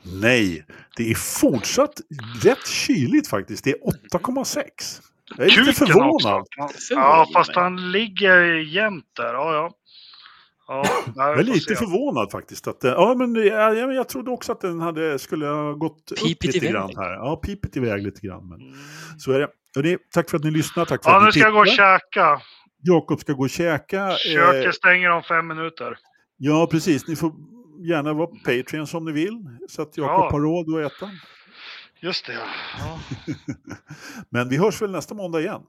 Nej, 0.03 0.65
det 0.97 1.11
är 1.11 1.15
fortsatt 1.15 2.01
rätt 2.43 2.67
kyligt 2.67 3.27
faktiskt. 3.27 3.63
Det 3.63 3.71
är 3.71 3.79
8,6. 4.13 5.01
Jag 5.37 5.45
är 5.45 5.49
lite 5.49 5.61
Kuken 5.71 5.73
förvånad. 5.87 6.41
också. 6.41 6.93
Ja, 6.93 7.27
fast 7.33 7.55
han 7.55 7.91
ligger 7.91 8.41
jämnt 8.55 9.05
där. 9.17 9.33
Ja, 9.33 9.53
ja. 9.53 9.71
Ja, 10.67 10.85
Jag 11.15 11.39
är 11.39 11.43
lite 11.43 11.59
se. 11.59 11.75
förvånad 11.75 12.31
faktiskt. 12.31 12.67
Att, 12.67 12.83
eh, 12.83 12.91
ja, 12.91 13.15
men 13.17 13.35
jag, 13.35 13.77
jag, 13.77 13.93
jag 13.93 14.09
trodde 14.09 14.31
också 14.31 14.51
att 14.51 14.61
den 14.61 14.79
hade, 14.81 15.19
skulle 15.19 15.45
ha 15.47 15.73
gått 15.73 16.11
upp 16.11 16.17
Pipit 16.17 16.43
lite 16.53 16.57
iväg. 16.57 16.71
grann 16.73 16.91
här. 16.97 17.11
Ja, 17.13 17.35
pipit 17.43 17.77
iväg 17.77 18.03
lite 18.03 18.27
grann. 18.27 18.49
Men 18.49 18.61
Mm. 18.61 18.73
så 19.17 19.31
är 19.31 19.39
det. 19.39 19.47
Hörrni, 19.75 19.97
tack 20.13 20.29
för 20.29 20.37
att 20.37 20.43
ni 20.43 20.51
lyssnade. 20.51 20.89
Tack 20.89 21.03
för 21.03 21.11
Ja, 21.11 21.15
att 21.17 21.21
ni 21.23 21.25
nu 21.25 21.31
ska 21.31 21.39
jag 21.41 21.53
gå 21.53 21.59
och 21.59 21.67
käka. 21.67 22.41
Jakob 22.81 23.19
ska 23.19 23.33
gå 23.33 23.43
och 23.43 23.49
käka. 23.49 24.07
Eh, 24.09 24.15
Köket 24.15 24.75
stänger 24.75 25.09
om 25.11 25.23
fem 25.23 25.47
minuter. 25.47 25.97
ja, 26.37 26.67
precis. 26.71 27.07
Ni 27.07 27.15
får 27.15 27.31
gärna 27.89 28.13
vara 28.13 28.27
på 28.27 28.35
Patreon 28.35 28.85
om 28.93 29.05
ni 29.05 29.11
vill. 29.11 29.37
Så 29.69 29.81
att 29.81 29.97
Jakob 29.97 30.25
Ja. 30.25 30.29
har 30.31 30.39
råd 30.39 30.85
att 30.85 30.91
äta. 30.91 31.09
Just 31.99 32.25
det, 32.25 32.33
ja. 32.33 32.47
ja 32.79 32.99
Men 34.29 34.49
vi 34.49 34.57
hörs 34.57 34.81
väl 34.81 34.91
nästa 34.91 35.15
måndag 35.15 35.39
igen. 35.41 35.61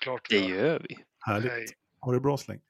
klart 0.00 0.26
Det 0.30 0.40
vi 0.40 0.46
gör 0.46 0.86
vi. 0.88 0.98
Härligt. 1.20 1.52
Hej. 1.52 1.66
Ha 2.00 2.12
det 2.12 2.20
bra 2.20 2.36
så 2.36 2.50
länge. 2.50 2.62